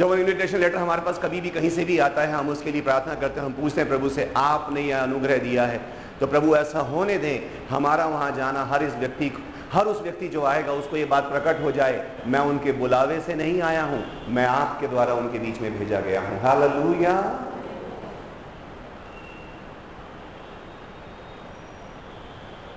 जब 0.00 0.06
वो 0.06 0.14
इन्विटेशन 0.16 0.58
लेटर 0.58 0.76
हमारे 0.76 1.02
पास 1.02 1.18
कभी 1.18 1.40
भी 1.40 1.50
कहीं 1.50 1.70
से 1.70 1.84
भी 1.84 1.98
आता 1.98 2.22
है, 2.22 2.32
हम 2.32 2.48
उसके 2.48 2.72
लिए 2.72 2.82
प्रार्थना 2.82 3.14
करते 3.14 3.40
हैं, 3.40 3.46
हम 3.46 3.52
पूछते 3.52 3.80
हैं, 3.80 3.88
प्रभु 3.88 4.08
से 4.08 4.32
आपने 4.36 4.80
यह 4.80 5.02
अनुग्रह 5.02 5.38
दिया 5.38 5.64
है? 5.64 5.80
तो 6.20 6.26
प्रभु, 6.26 6.54
ऐसा 6.56 6.80
होने 6.80 7.18
दें, 7.18 7.66
हमारा 7.68 8.06
वहाँ 8.06 8.30
जाना, 8.36 8.64
हर 8.64 8.82
इस 8.82 8.94
व्यक्ति 8.94 9.28
को, 9.28 9.42
हर 9.72 9.86
उस 9.86 10.00
व्यक्ति 10.02 10.28
जो 10.28 10.44
आएगा, 10.44 10.72
उसको 10.72 10.96
ये 10.96 11.04
बात 11.04 11.24
प्रकट 11.24 11.62
हो 11.62 11.72
जाए, 11.72 12.10
मैं 12.26 12.40
उनके 12.40 12.72
बुलावे 12.72 13.20
से 13.20 13.34
नहीं 13.34 13.60
आया 13.62 13.82
हूँ, 13.82 14.02
मैं 14.28 14.46
आपके 14.46 14.88
द्वारा 14.88 15.14
उनके 15.14 15.38
बीच 15.38 15.60
में 15.60 15.78
भेजा 15.78 16.00
गया 16.00 16.20
हूँ। 16.20 16.40
हालेलुया। 16.40 17.14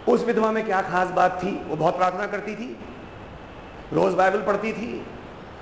उस 0.07 0.26
विधवा 0.26 0.51
में 0.51 0.65
क्या 0.65 0.82
खास 0.82 1.09
बात 1.09 1.39
थी? 1.43 1.55
वो 1.67 1.76
बहुत 1.76 1.97
प्रार्थना 1.97 2.28
करती 2.28 2.55
थी, 2.55 2.78
रोज 3.93 4.13
बाइबल 4.13 4.41
पढ़ती 4.41 4.74
थी 4.74 5.05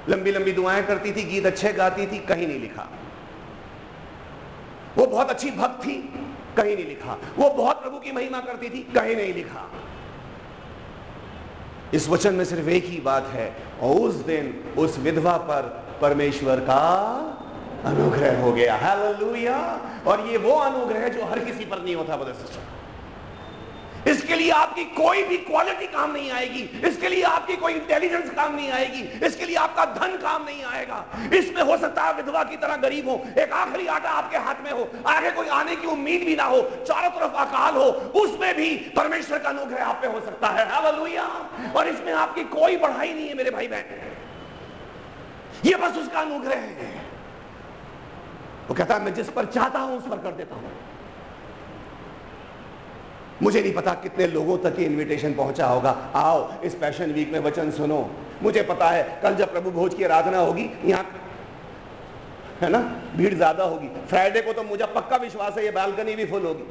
लंबी 0.09 0.31
लंबी 0.31 0.51
दुआएँ 0.51 0.83
करती 0.83 1.11
थी, 1.11 1.23
गीत 1.23 1.45
अच्छे 1.45 1.73
गाती 1.73 2.07
थी, 2.07 2.17
कहीं 2.17 2.47
नहीं 2.47 2.59
लिखा। 2.59 2.89
वो 4.97 5.05
बहुत 5.05 5.29
अच्छी 5.29 5.51
भक्त 5.51 5.85
थी, 5.85 5.95
कहीं 6.57 6.75
नहीं 6.75 6.85
लिखा। 6.85 7.17
वो 7.37 7.49
बहुत 7.49 7.81
प्रभु 7.81 7.99
की 7.99 8.11
महिमा 8.11 8.39
करती 8.39 8.69
थी, 8.69 8.83
कहीं 8.95 9.15
नहीं 9.15 9.33
लिखा। 9.33 9.69
इस 11.93 12.09
वचन 12.09 12.33
में 12.33 12.45
सिर्फ़ 12.45 12.69
एक 12.69 12.85
ही 12.85 12.99
बात 12.99 13.27
है, 13.27 13.55
और 13.81 13.95
उस 13.95 14.15
दिन 14.15 14.75
उस 14.77 14.99
विधवा 14.99 15.37
पर 15.37 15.85
परमेश्वर 16.01 16.59
का 16.59 16.81
अनुग्रह 17.85 18.41
हो 18.41 18.51
गया। 18.51 18.75
हालेलुया 18.75 19.81
और 20.07 20.27
ये 20.27 20.37
वो 20.37 20.55
अनुग्रह 20.55 21.07
जो 21.07 21.25
हर 21.25 21.39
किसी 21.39 21.65
पर 21.65 21.83
नहीं 21.83 21.95
होता 21.95 22.15
बदर 22.15 22.33
सिस्टर 22.33 22.80
इसके 24.07 24.35
लिए 24.35 24.51
आपकी 24.51 24.83
कोई 24.95 25.23
भी 25.23 25.37
क्वालिटी 25.39 25.87
काम 25.87 26.11
नहीं 26.11 26.31
आएगी। 26.31 26.61
इसके 26.87 27.09
लिए 27.09 27.23
आपकी 27.23 27.55
कोई 27.55 27.73
इंटेलिजेंस 27.73 28.29
काम 28.29 28.55
नहीं 28.55 28.71
आएगी। 28.71 29.01
इसके 29.25 29.45
लिए 29.45 29.55
आपका 29.55 29.85
धन 29.95 30.17
काम 30.17 30.45
नहीं 30.45 30.63
आएगा। 30.65 31.03
इसमें 31.33 31.61
हो 31.61 31.77
सकता 31.77 32.03
है 32.03 32.13
विधवा 32.13 32.43
की 32.43 32.57
तरह 32.57 32.75
गरीब 32.77 33.09
हो, 33.09 33.15
एक 33.37 33.53
आखिरी 33.53 33.87
आटा 33.87 34.09
आपके 34.11 34.37
हाथ 34.37 34.63
में 34.63 34.71
हो, 34.71 34.87
आगे 35.07 35.31
कोई 35.31 35.47
आने 35.49 35.75
की 35.75 35.87
उम्मीद 35.87 36.23
भी 36.25 36.35
ना 36.35 36.43
हो, 36.43 36.61
चारों 36.87 37.09
तरफ़ 37.11 37.35
अकाल 37.37 37.75
हो, 37.75 37.85
उसमें 38.21 38.55
भी 38.55 38.69
परमेश्वर 38.95 39.39
का 39.39 39.49
अनुग्रह 39.49 39.85
आप 39.85 39.99
पे 40.01 40.07
हो 40.07 40.19
सकता 40.21 40.47
है। 40.47 40.69
और 41.71 41.87
इसमें 41.87 42.13
आपकी 42.13 42.43
कोई 42.43 42.77
बढ़ाई 42.77 43.13
नहीं 43.13 43.27
है 43.27 43.33
मेरे 43.33 43.51
भाई 43.51 43.67
बहन 43.67 44.09
ये 45.65 45.75
बस 45.75 45.97
उसका 45.97 46.19
अनुग्रह 46.19 46.55
है। 46.55 46.89
वो 48.69 48.75
कहता 48.75 48.95
है, 48.95 49.03
मैं 49.03 49.13
जिस 49.13 49.29
पर 49.29 49.45
चाहता 49.45 49.79
हूँ, 49.79 49.97
उस 49.97 50.07
पर 50.07 50.17
कर 50.17 50.31
देता 50.31 50.55
हूँ। 50.55 50.71
मुझे 53.41 53.61
नहीं 53.61 53.73
पता 53.73 53.93
कितने 53.93 54.27
लोगों 54.27 54.57
तक 54.57 54.79
ये 54.79 54.85
इनविटेशन 54.85 55.33
पहुँचा 55.33 55.67
होगा। 55.67 56.11
आओ, 56.15 56.61
इस 56.61 56.75
पैशन 56.75 57.11
वीक 57.11 57.31
में 57.33 57.39
वचन 57.39 57.71
सुनो। 57.71 58.09
मुझे 58.43 58.61
पता 58.63 58.89
है, 58.89 59.19
कल 59.23 59.35
जब 59.35 59.51
प्रभु 59.51 59.71
भोज 59.71 59.93
की 59.93 60.03
आराधना 60.03 60.37
होगी, 60.37 60.69
यहाँ 60.85 61.05
है 62.61 62.69
ना? 62.69 62.79
भीड़ 63.15 63.33
ज़्यादा 63.33 63.63
होगी। 63.63 63.87
फ्राइडे 64.07 64.41
को 64.41 64.53
तो 64.53 64.63
मुझे 64.63 64.85
पक्का 64.85 65.17
विश्वास 65.17 65.57
है, 65.57 65.63
ये 65.65 65.71
बालकनी 65.71 66.15
भी 66.15 66.25
फुल 66.25 66.45
होगी। 66.45 66.63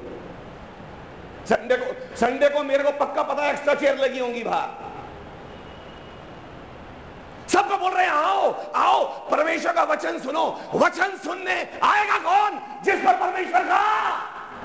संडे 1.46 1.76
को 1.76 2.16
संडे 2.16 2.48
को 2.48 2.62
मेरे 2.62 2.84
को 2.84 2.90
पक्का 2.98 3.22
पता 3.22 3.42
है 3.42 3.50
एक्स्ट्रा 3.52 3.74
चेयर 3.74 3.98
लगी 3.98 4.18
होंगी 4.18 4.42
बाहर। 4.42 4.68
सबको 7.48 7.76
बोल 7.78 7.92
रहे 7.92 8.04
हैं, 8.04 8.12
आओ 8.12 8.52
आओ, 8.74 9.04
परमेश्वर 9.30 9.72
का 9.72 9.82
वचन 9.84 10.18
सुनो। 10.18 10.44
वचन 10.74 11.16
सुनने 11.24 11.56
आएगा 11.82 12.18
कौन? 12.18 12.60
जिस 12.84 13.00
पर 13.00 13.14
परमेश्वर 13.16 13.62
का 13.62 13.80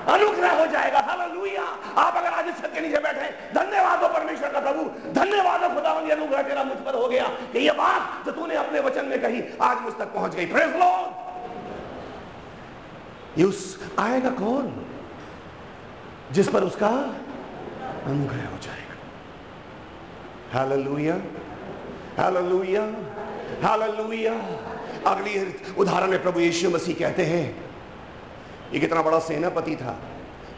अनुग्रह 0.08 0.52
हो 0.60 0.66
जाएगा। 0.66 1.00
हालेलुया 1.08 1.64
आप 1.98 2.16
अगर 2.16 2.30
आज 2.30 2.48
इस 2.48 2.56
छत 2.56 2.70
के 2.74 2.80
नीचे 2.80 2.98
बैठे, 2.98 3.26
धन्यवाद 3.54 4.02
हो 4.02 4.08
परमेश्वर 4.08 4.48
का 4.48 4.60
प्रभु, 4.60 4.82
धन्यवाद 5.12 5.62
हो 5.62 5.68
खुदा 5.74 5.90
ये 6.00 6.12
अनुग्रह 6.12 6.42
तेरा 6.42 6.64
मुझ 6.64 6.78
पर 6.78 6.94
हो 6.94 7.06
गया 7.08 7.26
कि 7.52 7.58
ये 7.58 7.72
बात 7.74 8.26
जो 8.26 8.32
तूने 8.32 8.54
अपने 8.56 8.80
वचन 8.80 9.04
में 9.04 9.20
कही, 9.22 9.42
आज 9.62 9.76
मुझ 9.82 9.94
तक 9.94 10.08
पहुँच 10.14 10.34
गई। 10.34 10.46
प्रेज 10.46 10.76
लॉर्ड 10.76 11.08
उस 13.44 13.78
आएगा 13.98 14.30
कौन 14.32 14.72
जिस 16.32 16.48
पर 16.48 16.62
उसका 16.62 16.88
अनुग्रह 18.06 18.46
हो 18.46 18.58
जाएगा? 18.62 18.96
हालेलुया 20.52 21.16
हालेलुया 22.18 22.84
हालेलुया 23.62 24.34
अगली 25.06 25.34
उदाहरण 25.78 26.10
में 26.10 26.22
प्रभु 26.22 26.40
यीशु 26.40 26.70
मसीह 26.70 26.94
कहते 26.98 27.24
हैं 27.24 27.65
ये 28.76 28.80
कितना 28.80 29.02
बड़ा 29.02 29.18
सेनापति 29.18 29.76
था। 29.76 29.98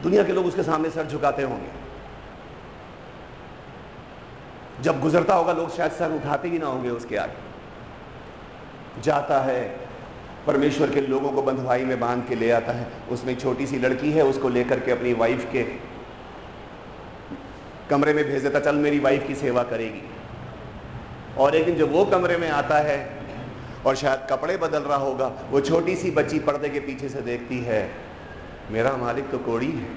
दुनिया 0.03 0.23
के 0.23 0.33
लोग 0.33 0.47
उसके 0.47 0.63
सामने 0.63 0.91
सर 0.91 1.07
झुकाते 1.07 1.43
होंगे। 1.43 1.89
जब 4.83 5.01
गुजरता 5.01 5.35
होगा, 5.35 5.53
लोग 5.53 5.77
शायद 5.77 5.93
सर 5.93 6.13
उठाते 6.13 6.49
ही 6.49 6.59
ना 6.59 6.67
होंगे 6.67 6.91
उसके 6.91 7.17
आगे। 7.17 7.49
जाता 9.03 9.41
है, 9.41 9.81
परमेश्वर 10.47 10.91
के 10.91 11.01
लोगों 11.01 11.33
को 11.33 11.43
बंधवाई 11.43 11.85
में 11.85 12.01
बाँध 12.01 12.29
के 12.29 12.35
ले 12.35 12.51
आता 12.51 12.73
है। 12.73 12.87
उसमें 13.11 13.37
छोटी 13.37 13.67
सी 13.67 13.79
लड़की 13.79 14.13
है, 14.13 14.25
उसको 14.25 14.49
लेकर 14.49 14.81
के 14.81 14.91
अपनी 14.91 15.13
वाइफ 15.13 15.49
के 15.53 15.63
कमरे 17.91 18.13
में 18.13 18.25
भेज 18.25 18.43
देता, 18.43 18.61
चल, 18.61 18.77
मेरी 18.77 18.99
वाइफ 18.99 19.27
की 19.27 19.35
सेवा 19.35 19.63
करेगी। 19.63 20.11
और 21.39 21.55
एक 21.55 21.67
दिन 21.67 21.77
जब 21.77 21.93
वो 21.93 22.05
कमरे 22.05 22.37
में 22.37 22.51
आता 22.51 22.79
है, 22.79 23.19
और 23.87 23.97
शायद 23.97 24.27
कपड़े 24.31 24.57
बदल 24.57 24.83
रहा 24.83 24.97
होगा, 24.97 25.33
वो 25.51 25.61
छोटी 25.61 25.97
सी 25.97 26.11
बच्ची 26.11 26.39
पर्दे 26.39 26.69
के 26.69 26.81
पीछे 26.81 27.09
से 27.09 27.21
देखती 27.21 27.59
है। 27.59 28.08
मेरा 28.71 28.97
मालिक 28.97 29.31
तो 29.31 29.39
कोड़ी 29.39 29.73
है। 29.73 29.89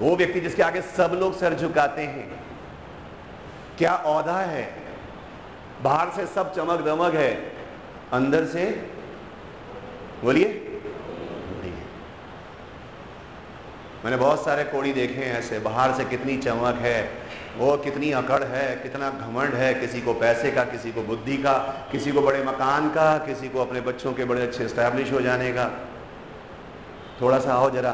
वो 0.00 0.16
व्यक्ति 0.16 0.40
जिसके 0.40 0.62
आगे 0.62 0.82
सब 0.82 1.16
लोग 1.20 1.38
सर 1.38 1.54
झुकाते 1.54 2.02
हैं। 2.02 2.44
क्या 3.78 3.94
औधा 3.94 4.38
है? 4.40 4.82
बाहर 5.82 6.10
से 6.10 6.26
सब 6.26 6.54
चमक 6.54 6.80
दमक 6.80 7.14
है। 7.14 7.52
अंदर 8.12 8.44
से 8.44 8.90
बोलिए। 10.24 10.68
मैंने 14.04 14.16
बहुत 14.16 14.44
सारे 14.44 14.64
कोड़ी 14.64 14.92
देखे 14.92 15.14
हैं 15.14 15.38
ऐसे। 15.38 15.58
बाहर 15.58 15.92
से 15.94 16.04
कितनी 16.04 16.36
चमक 16.36 16.78
है। 16.78 17.21
वो 17.58 17.76
कितनी 17.76 18.10
अकड़ 18.12 18.42
है, 18.44 18.76
कितना 18.76 19.10
घमंड 19.10 19.54
है 19.54 19.74
किसी 19.74 20.00
को 20.00 20.14
पैसे 20.14 20.50
का, 20.50 20.64
किसी 20.64 20.92
को 20.92 21.02
बुद्धि 21.02 21.36
का, 21.36 21.52
किसी 21.92 22.12
को 22.12 22.20
बड़े 22.22 22.44
मकान 22.44 22.88
का, 22.88 23.18
किसी 23.18 23.48
को 23.48 23.60
अपने 23.60 23.80
बच्चों 23.80 24.12
के 24.12 24.24
बड़े 24.24 24.42
अच्छे 24.42 24.68
स्टैब्लिश 24.68 25.12
हो 25.12 25.20
जाने 25.20 25.52
का। 25.52 25.68
थोड़ा 27.20 27.38
सा 27.38 27.54
आओ 27.54 27.70
जरा, 27.70 27.90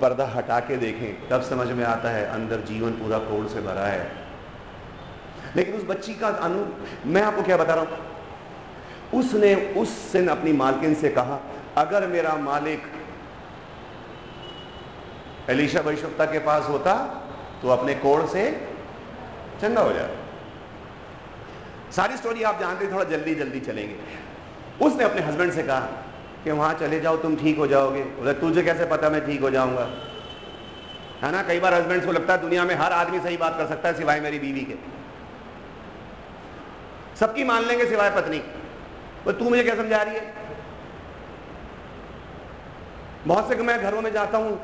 पर्दा 0.00 0.26
हटा 0.26 0.60
के 0.60 0.76
देखें, 0.76 1.28
तब 1.28 1.42
समझ 1.42 1.68
में 1.68 1.84
आता 1.84 2.10
है 2.10 2.24
अंदर 2.26 2.60
जीवन 2.60 2.90
पूरा 2.90 3.18
कोड़ 3.18 3.46
से 3.46 3.60
भरा 3.60 3.86
है। 3.86 4.10
लेकिन 5.56 5.74
उस 5.74 5.84
बच्ची 5.84 6.14
का 6.14 6.28
अनु, 6.28 6.64
मैं 7.06 7.22
आपको 7.22 7.42
क्या 7.42 7.56
बता 7.56 7.74
रहा 7.74 7.84
हूँ? 7.84 7.98
उसने 9.14 9.54
उस 9.76 10.12
दिन 10.12 10.28
अपनी 10.28 10.52
मालकिन 10.52 10.94
से 10.94 11.08
कहा, 11.08 11.40
अगर 11.76 12.06
मेरा 12.06 12.34
मालिक 12.36 12.82
एलिशा 15.50 15.80
वैश्वता 15.80 16.24
के 16.24 16.38
पास 16.38 16.68
होता 16.68 16.94
तो 17.62 17.68
अपने 17.68 17.94
कोड़ 17.94 18.26
से 18.26 18.69
चंगा 19.62 19.80
हो 19.80 19.92
जाए। 19.92 20.16
सारी 21.96 22.16
स्टोरी 22.16 22.42
आप 22.42 22.60
जानते 22.60 22.84
हैं, 22.84 22.94
थोड़ा 22.94 23.04
जल्दी 23.04 23.34
जल्दी 23.34 23.60
चलेंगे। 23.60 23.96
उसने 24.84 25.04
अपने 25.04 25.20
हस्बैंड 25.20 25.52
से 25.52 25.62
कहा 25.62 25.80
कि 26.44 26.50
वहाँ 26.50 26.74
चले 26.74 27.00
जाओ, 27.00 27.16
तुम 27.16 27.36
ठीक 27.36 27.58
हो 27.58 27.66
जाओगे। 27.66 28.02
बोले, 28.02 28.32
तुझे 28.32 28.62
कैसे 28.62 28.84
पता 28.84 29.10
मैं 29.10 29.26
ठीक 29.26 29.40
हो 29.40 29.50
जाऊँगा? 29.50 29.90
है 31.22 31.32
ना? 31.32 31.42
कई 31.42 31.60
बार 31.60 31.74
हस्बैंड 31.74 32.06
को 32.06 32.12
लगता 32.12 32.34
है 32.34 32.40
दुनिया 32.40 32.64
में 32.64 32.74
हर 32.74 32.92
आदमी 32.92 33.20
सही 33.20 33.36
बात 33.36 33.58
कर 33.58 33.66
सकता 33.66 33.88
है 33.88 33.94
सिवाय 33.94 34.20
मेरी 34.20 34.38
बीवी 34.38 34.60
के। 34.60 34.74
सबकी 37.16 37.44
मान 37.44 37.64
लेंगे 37.64 37.86
सिवाय 37.86 38.10
पत्नी। 38.10 38.38
वो 39.26 39.32
तू 39.32 39.44
मुझे 39.44 39.62
क्या 39.62 39.74
समझा 39.74 40.02
रही 40.02 40.14
है? 40.14 40.34
बहुत 43.26 43.48
से 43.48 43.54
मैं 43.54 43.82
घरों 43.82 44.02
में 44.02 44.12
जाता 44.12 44.38
हूँ, 44.38 44.60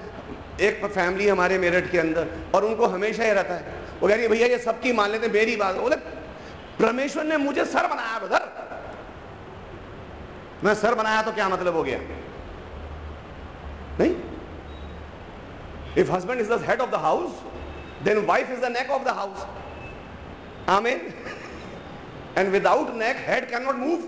एक 0.60 0.84
फैमिली 0.84 1.28
हमारे 1.28 1.58
मेरठ 1.58 1.90
के 1.90 1.98
अंदर, 1.98 2.26
और 2.54 2.64
उनको 2.64 2.86
हमेशा 2.86 3.24
ही 3.24 3.30
रहता 3.30 3.54
है। 3.54 3.85
वो 4.00 4.08
कह 4.08 4.14
रही 4.14 4.28
भैया, 4.28 4.46
ये 4.46 4.58
सबकी 4.58 4.92
मान 4.92 5.10
लेते 5.10 5.28
मेरी 5.28 5.56
बात 5.56 5.74
बोले, 5.76 5.96
परमेश्वर 6.80 7.24
ने 7.24 7.36
मुझे 7.36 7.64
सर 7.64 7.86
बनाया 7.86 8.18
ब्रदर 8.18 8.54
मैं 10.64 10.74
सर 10.74 10.94
बनाया 10.94 11.22
तो 11.22 11.32
क्या 11.32 11.48
मतलब 11.48 11.74
हो 11.76 11.82
गया? 11.82 11.98
नहीं। 14.00 14.14
If 15.98 16.10
husband 16.12 16.40
is 16.40 16.52
the 16.52 16.62
head 16.62 16.80
of 16.80 16.90
the 16.90 16.94
house 16.94 17.42
then 18.04 18.18
wife 18.26 18.50
is 18.50 18.60
the 18.60 18.70
neck 18.72 18.90
of 18.90 19.02
the 19.04 19.08
house 19.08 19.46
आमीन 20.68 21.12
and 22.38 22.48
without 22.48 22.94
neck 22.94 23.16
head 23.28 23.48
can 23.50 23.62
not 23.62 23.74
move 23.74 24.02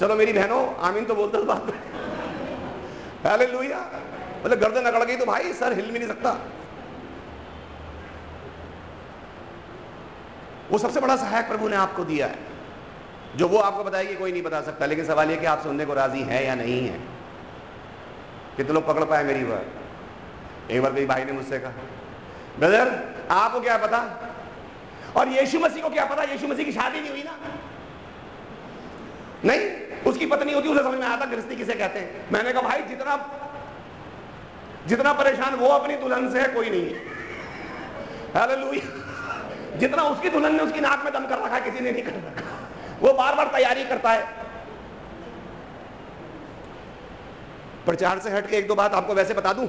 चलो 0.00 0.14
मेरी 0.14 0.32
बहनों, 0.32 0.74
आमीन 0.76 1.04
तो 1.04 1.14
बोलते 1.14 1.38
बात 1.44 1.72
हालेलुया 3.26 3.78
बोले, 4.42 4.56
गर्दन 4.56 4.84
अकड़ 4.84 5.04
गई 5.04 5.16
तो 5.16 5.26
भाई, 5.26 5.52
सर 5.52 5.72
हिल 5.72 5.90
भी 5.90 5.98
नहीं 5.98 6.08
सकता। 6.08 6.30
वो 10.70 10.78
सबसे 10.78 11.00
बड़ा 11.00 11.16
सहायक 11.16 11.48
प्रभु 11.48 11.68
ने 11.68 11.76
आपको 11.76 12.04
दिया 12.04 12.26
है। 12.26 12.38
जो 13.36 13.48
वो 13.48 13.58
आपको 13.58 13.84
बताएगी 13.84 14.14
कोई 14.14 14.32
नहीं 14.32 14.42
बता 14.42 14.62
सकता, 14.62 14.86
लेकिन 14.86 15.04
सवाल 15.04 15.30
यह 15.30 15.36
कि 15.36 15.46
आप 15.46 15.62
सुनने 15.62 15.84
को 15.84 15.94
राज़ी 15.94 16.22
है 16.22 16.46
या 16.46 16.54
नहीं 16.54 16.88
है? 16.88 17.00
कितने 18.56 18.72
लोग 18.72 18.86
पकड़ 18.86 19.04
पाए 19.04 19.24
मेरी 19.24 19.44
बात? 19.44 19.66
एक 20.70 20.82
बार 20.82 20.94
कई 20.94 21.06
भाई 21.06 21.24
ने 21.24 21.32
मुझसे 21.32 21.58
कहा, 21.58 21.72
ब्रदर, 22.58 23.14
आपको 23.30 23.60
क्या 23.60 23.76
पता? 23.76 24.30
और 25.16 25.28
यीशु 25.28 25.58
मसीह 25.58 25.82
को 25.82 25.90
क्या 25.90 26.04
पता? 26.04 26.22
यीशु 26.22 26.48
मसीह 26.48 26.64
की 26.64 26.72
शादी 26.72 27.00
नहीं 27.00 27.10
हुई 27.10 27.22
ना? 27.22 27.38
नहीं, 29.44 29.70
उसकी 30.06 30.26
पत्नी 30.26 30.52
होती 30.52 30.68
उसे 30.68 30.82
समझ 30.82 30.98
में 30.98 31.06
आता 31.06 31.24
गृहस्थी 31.24 31.56
किसे 31.56 31.74
कहते 31.74 31.98
हैं? 31.98 32.32
मैंने 32.32 32.52
कहा, 32.52 32.62
भाई, 32.62 32.82
जितना 32.82 33.40
जितना 34.86 35.12
परेशान, 35.12 35.54
वो 35.54 35.68
अपनी 35.68 35.96
दुल्हन 35.96 36.32
से 36.32 36.40
है, 36.40 36.48
कोई 36.48 36.70
नहीं 36.70 36.82
है। 36.82 36.96
हालेलुया। 38.36 39.03
जितना 39.78 40.02
उसकी 40.02 40.28
दुल्हन 40.28 40.54
ने 40.54 40.62
उसकी 40.62 40.80
नाक 40.80 41.04
में 41.04 41.12
दम 41.12 41.26
कर 41.26 41.38
रखा 41.38 41.58
किसी 41.60 41.80
ने 41.80 41.92
नहीं 41.92 42.02
कर 42.02 42.10
रखा। 42.10 42.98
वो 43.00 43.12
बार 43.12 43.34
बार 43.34 43.46
तैयारी 43.46 43.84
करता 43.84 44.10
है। 44.10 44.42
प्रचार 47.86 48.18
से 48.18 48.30
हट 48.30 48.48
के 48.50 48.56
एक 48.56 48.68
दो 48.68 48.74
बात 48.74 48.94
आपको 48.94 49.14
वैसे 49.14 49.34
बता 49.34 49.52
दूँ? 49.52 49.66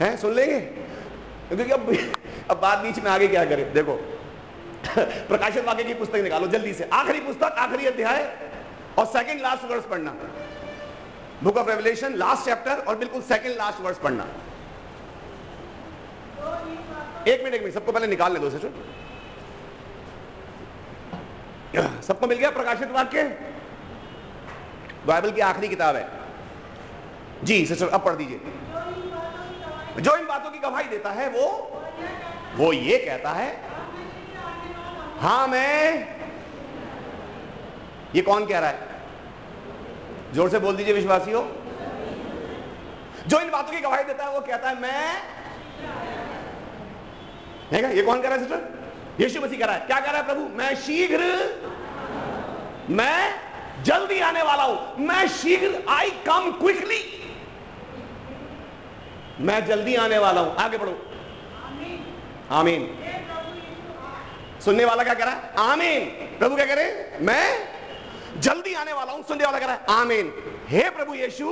हैं, 0.00 0.16
सुन 0.16 0.32
लेंगे? 0.32 0.60
क्योंकि 0.60 1.70
अब 1.72 1.96
अब 2.50 2.60
बात 2.60 2.78
बीच 2.78 2.98
में 2.98 3.10
आगे 3.10 3.28
क्या 3.28 3.44
करें? 3.44 3.72
देखो 3.72 3.94
प्रकाशित 4.88 5.64
वाक्य 5.64 5.84
की 5.84 5.94
पुस्तक 5.94 6.16
निकालो, 6.16 6.46
जल्दी 6.46 6.72
से। 6.74 6.88
आखिरी 6.92 7.20
पुस्तक, 7.20 7.54
आखिरी 7.58 7.86
अध्याय 7.86 8.22
और 8.98 9.06
सेकंड 9.06 9.40
लास्ट 9.40 9.64
वर्स 9.64 9.84
पढ़ना। 9.84 10.14
Book 11.42 11.56
of 11.56 11.68
revelation 11.68 12.14
last 12.14 12.44
chapter 12.44 12.84
और 12.88 12.96
बिल्कुल 12.96 13.22
सेकंड 13.22 13.56
लास्ट 13.56 13.80
वर्स 13.80 13.98
पढ़ना। 13.98 14.26
एक 17.28 17.42
मिनट 17.42 17.54
एक 17.54 17.62
मिनट, 17.62 17.74
सबको 17.74 17.92
पहले 17.92 18.06
निकाल 18.06 18.32
ले 18.32 18.38
दो 18.38 18.50
से 18.50 18.58
सबको 22.02 22.26
मिल 22.26 22.38
गया 22.38 22.50
प्रकाशित 22.50 22.90
वाक्य? 22.90 23.22
बाइबल 25.06 25.30
की 25.30 25.40
आखिरी 25.40 25.68
किताब 25.68 25.96
है। 25.96 26.08
जी, 27.44 27.66
सिस्टर, 27.66 27.88
अब 27.88 28.04
पढ़ 28.04 28.14
दीजिए। 28.14 28.40
जो 30.00 30.16
इन 30.16 30.26
बातों 30.26 30.50
की 30.50 30.58
गवाही 30.58 30.88
देता 30.88 31.10
है, 31.10 31.28
वो 31.28 31.46
वो 32.56 32.72
ये 32.72 32.98
कहता 32.98 33.30
है 33.30 33.72
हाँ 35.20 35.46
मैं, 35.48 36.08
ये 38.14 38.22
कौन 38.22 38.46
कह 38.46 38.58
रहा 38.58 38.70
है? 38.70 38.78
ज़ोर 40.34 40.50
से 40.50 40.58
बोल 40.58 40.76
दीजिए 40.76 40.94
विश्वासियों। 40.94 41.42
जो 43.28 43.40
इन 43.40 43.50
बातों 43.50 43.72
की 43.72 43.80
गवाही 43.80 44.04
देता 44.04 44.24
है, 44.24 44.30
वो 44.30 44.40
कहता 44.40 44.68
है, 44.68 44.80
मैं 44.80 45.22
है 47.72 47.96
ये 47.96 48.02
कौन 48.02 48.22
कह 48.22 48.28
रहा 48.28 48.38
है, 48.38 48.38
सिस्टर? 48.38 48.83
यीशु 49.20 49.40
मसीह 49.40 49.58
कह 49.58 49.66
रहा 49.66 49.74
है, 49.74 49.86
क्या 49.86 49.98
कह 50.00 50.10
रहा 50.10 50.20
है 50.20 50.26
प्रभु? 50.26 50.42
मैं 50.58 50.74
शीघ्र, 50.76 51.20
मैं 52.90 53.82
जल्दी 53.82 54.18
आने 54.20 54.42
वाला 54.42 54.62
हूँ। 54.62 55.06
मैं 55.06 55.26
शीघ्र 55.28 55.82
आई 55.88 56.10
कम 56.26 56.50
क्विकली 56.52 57.02
मैं 59.40 59.64
जल्दी 59.66 59.94
आने 59.94 60.18
वाला 60.18 60.40
हूँ। 60.40 60.54
आगे 60.56 60.78
बढ़ो। 60.78 60.92
आमीन। 62.50 62.82
सुनने 64.64 64.84
वाला 64.84 65.02
क्या 65.02 65.14
कह 65.14 65.24
रहा 65.24 65.34
है? 65.34 65.70
आमीन। 65.70 66.04
प्रभु 66.38 66.56
क्या 66.56 66.66
कह 66.66 66.74
रहे 66.74 66.84
हैं? 66.84 67.20
मैं 67.20 68.40
जल्दी 68.40 68.74
आने 68.74 68.92
वाला 68.92 69.12
हूँ। 69.12 69.24
सुनने 69.24 69.44
वाला 69.44 69.58
कह 69.58 69.66
रहा 69.66 69.74
है, 69.74 69.84
आमीन। 69.90 70.32
हे 70.68 70.90
प्रभु 70.90 71.14
यीशु, 71.14 71.50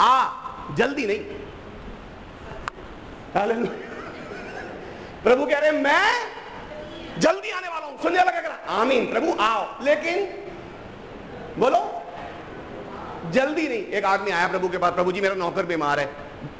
आ, 0.00 0.28
जल्दी 0.74 1.06
नहीं। 1.06 1.20
प्रभु 5.22 5.46
कह 5.46 5.58
रहे 5.58 5.70
मैं 5.70 6.39
जल्दी 7.20 7.50
आने 7.50 7.68
वाला 7.68 7.86
हूँ। 7.86 8.02
सुनने 8.02 8.18
लगा 8.18 8.30
है 8.30 8.80
आमीन, 8.80 9.10
प्रभु, 9.10 9.36
आओ। 9.40 9.84
लेकिन, 9.84 10.24
बोलो। 11.58 12.02
जल्दी 13.30 13.68
नहीं, 13.68 13.86
एक 13.86 14.04
आदमी 14.04 14.30
आया 14.30 14.48
प्रभु 14.48 14.68
के 14.68 14.78
पास, 14.78 14.92
प्रभु 14.92 15.12
जी 15.12 15.20
मेरा 15.20 15.34
नौकर 15.34 15.66
बीमार 15.66 16.00
है। 16.00 16.06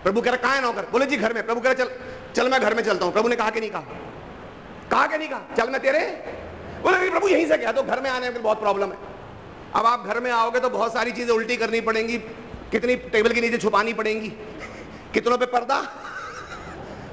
प्रभु 0.02 0.20
कह 0.20 0.30
रहा, 0.30 0.36
कहा 0.36 0.52
है 0.52 0.62
नौकर? 0.62 0.86
बोले, 0.92 1.06
जी 1.06 1.16
घर 1.16 1.32
में। 1.32 1.46
प्रभु 1.46 1.60
कह 1.60 1.70
रहा, 1.70 1.84
चल 1.84 1.90
चल 2.36 2.50
मैं 2.50 2.60
घर 2.60 2.74
में 2.74 2.82
चलता 2.82 3.04
हूँ। 3.04 3.12
प्रभु 3.12 3.28
ने 3.28 3.36
कहा 3.36 3.50
कि 3.50 3.60
नहीं 3.60 3.70
कहा? 3.70 3.80
कहा 4.90 5.06
कि 5.06 5.18
नहीं 5.18 5.28
कहा? 5.28 5.40
चल 5.56 5.70
मैं 5.70 5.80
तेरे 5.80 6.00
बोले 6.82 7.10
प्रभु, 7.10 7.28
यहीं 7.28 7.46
से 7.46 7.58
गया 7.58 7.72
तो 7.72 7.82
घर 7.82 8.00
में 8.00 8.10
आने 8.10 8.30
में 8.30 8.42
बहुत 8.42 8.60
प्रॉब्लम 8.60 8.92
है। 8.92 8.98
अब 9.74 9.86
आप 9.86 10.06
घर 10.06 10.20
में 10.20 10.30
आओगे 10.30 10.60
तो 10.60 10.70
बहुत 10.70 10.92
सारी 10.92 11.12
चीज़ें 11.12 11.34
उल्टी 11.34 11.56
करनी 11.56 11.80
पड़ेंगी। 11.80 12.18
कितनी 12.70 12.96
टेबल 12.96 13.32
के 13.32 13.40
नीचे 13.40 13.58
छुपानी 13.58 13.92
पड़ेंगी। 13.92 14.28
कितनों 15.14 15.38
पे 15.38 15.46
पर्दा? 15.46 15.82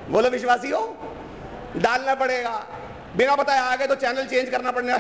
बोले 0.10 0.30
विश्वासी 0.30 0.70
हो 0.70 0.98
डालना 1.78 2.16
पड़ेगा। 2.16 2.68
बिना 3.18 3.36
बताए 3.36 3.60
आ 3.60 3.76
गए 3.76 3.88
तो 3.88 3.96
चैनल 3.96 4.26
चेंज 4.26 4.50
करना 4.50 4.72
पड़ना 4.72 5.00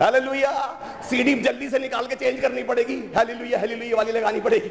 हालेलुया। 0.00 0.50
सीडी 1.10 1.34
जल्दी 1.34 1.68
से 1.70 1.78
निकाल 1.78 2.06
के 2.06 2.14
चेंज 2.14 2.40
करनी 2.40 2.62
पड़ेगी। 2.62 2.96
हालेलुया 3.16 3.58
हालेलुया 3.58 3.96
वाली 3.96 4.12
लगानी 4.12 4.40
पड़ेगी। 4.40 4.70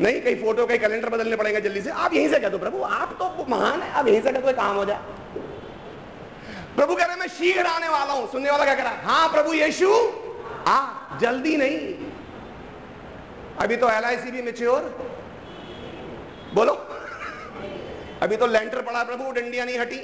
नहीं, 0.00 0.20
कहीं 0.20 0.36
फ़ोटो, 0.36 0.66
कहीं 0.66 0.78
कैलेंडर 0.78 1.08
बदलने 1.08 1.36
पड़ेंगे 1.36 1.60
जल्दी 1.60 1.80
से। 1.80 1.90
आप 1.90 2.14
यहीं 2.14 2.28
से 2.28 2.38
कह 2.40 2.48
दो, 2.48 2.58
प्रभु, 2.58 2.82
आप 2.82 3.16
तो 3.18 3.46
महान 3.48 3.82
है, 3.82 3.90
आप 3.92 4.08
यहीं 4.08 4.20
से 4.22 4.32
कह 4.32 4.40
दो 4.40 4.52
काम 4.52 4.76
हो 4.76 4.84
जाए। 4.84 5.00
प्रभु 6.76 6.94
कह 6.94 7.04
रहे 7.04 7.16
मैं 7.16 7.28
शीघ्र 7.28 7.66
आने 7.66 7.88
वाला 7.88 8.12
हूँ। 8.12 8.32
सुनने 8.32 8.50
वाला 8.50 8.64
क्या 8.64 8.74
कह 8.74 8.82
रहा 8.82 8.92
है? 8.92 9.04
हाँ 9.04 9.28
प्रभु 9.28 9.52
यीशु, 9.52 9.92
आ, 10.68 10.88
जल्दी 11.18 11.56
नहीं। 11.56 11.78
अभी 13.58 13.76
तो 13.76 13.86
LIC 13.88 14.30
भी 14.30 14.42
मेच्योर 14.42 14.82
बोलो। 16.54 16.72
अभी 18.22 18.36
तो 18.36 18.46
लेंटर 18.46 18.82
पड़ा, 18.82 19.02
प्रभु 19.04 19.30
डंडिया 19.30 19.64
नहीं 19.64 19.78
हटी। 19.78 19.96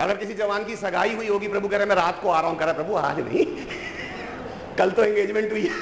अगर 0.00 0.16
किसी 0.16 0.34
जवान 0.34 0.64
की 0.64 0.76
सगाई 0.76 1.14
हुई 1.14 1.28
होगी, 1.28 1.48
प्रभु 1.48 1.68
कह 1.68 1.76
रहे 1.76 1.86
मैं 1.86 1.96
रात 1.96 2.20
को 2.22 2.28
आ 2.28 2.40
रहा 2.40 2.50
हूँ, 2.50 2.58
कह 2.58 2.64
रहा 2.64 2.74
प्रभु, 2.74 2.94
आज 2.94 3.20
नहीं। 3.20 3.46
कल 4.78 4.90
तो 4.90 5.04
एंगेजमेंट 5.04 5.52
हुई 5.52 5.62
है। 5.62 5.74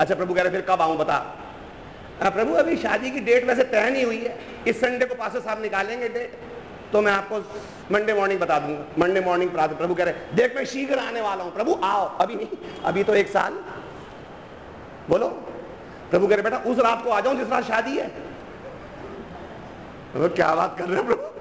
अच्छा 0.00 0.14
प्रभु 0.14 0.34
कह 0.34 0.42
रहे 0.42 0.52
फिर 0.52 0.60
कब 0.60 0.82
आऊँ, 0.82 0.96
बता। 0.98 1.18
प्रभु, 2.22 2.54
अभी 2.54 2.76
शादी 2.76 3.10
की 3.10 3.20
डेट 3.20 3.44
वैसे 3.44 3.64
तय 3.64 3.90
नहीं 3.90 4.04
हुई 4.04 4.18
है। 4.18 4.38
इस 4.68 4.80
संडे 4.80 5.06
को 5.06 5.14
पास 5.14 5.36
साहब 5.36 5.62
निकालेंगे 5.62 6.08
डेट 6.08 6.38
तो 6.92 7.00
मैं 7.02 7.12
आपको 7.12 7.38
मंडे 7.94 8.14
मॉर्निंग 8.14 8.40
बता 8.40 8.58
दूँगा। 8.58 8.84
मंडे 8.98 9.20
मॉर्निंग 9.20 9.50
प्रातः, 9.50 9.76
प्रभु 9.76 9.94
कह 9.94 10.04
रहे 10.04 10.34
देख, 10.34 10.56
मैं 10.56 10.64
शीघ्र 10.64 10.98
आने 10.98 11.20
वाला 11.20 11.44
हूँ। 11.44 11.52
प्रभु, 11.52 11.78
आओ, 11.84 12.06
अभी 12.18 12.34
नहीं, 12.34 12.48
अभी 12.84 13.04
तो 13.04 13.14
एक 13.14 13.28
साल। 13.28 13.52
बोलो। 15.08 15.28
प्रभु 16.10 16.26
कह 16.26 16.34
रहे 16.34 16.42
बेटा, 16.42 16.56
उस 16.56 16.78
रात 16.78 17.04
को 17.04 17.10
आ 17.10 17.20
जाऊँ 17.20 17.36
जिस 17.36 17.48
रात 17.48 17.64
शादी 17.64 17.96
है? 17.96 18.08
तो 20.14 20.28
क्या 20.28 20.54
बात 20.54 20.78
कर 20.78 20.84
रहे 20.84 20.96
हो, 20.96 21.04
प्रभु? 21.04 21.31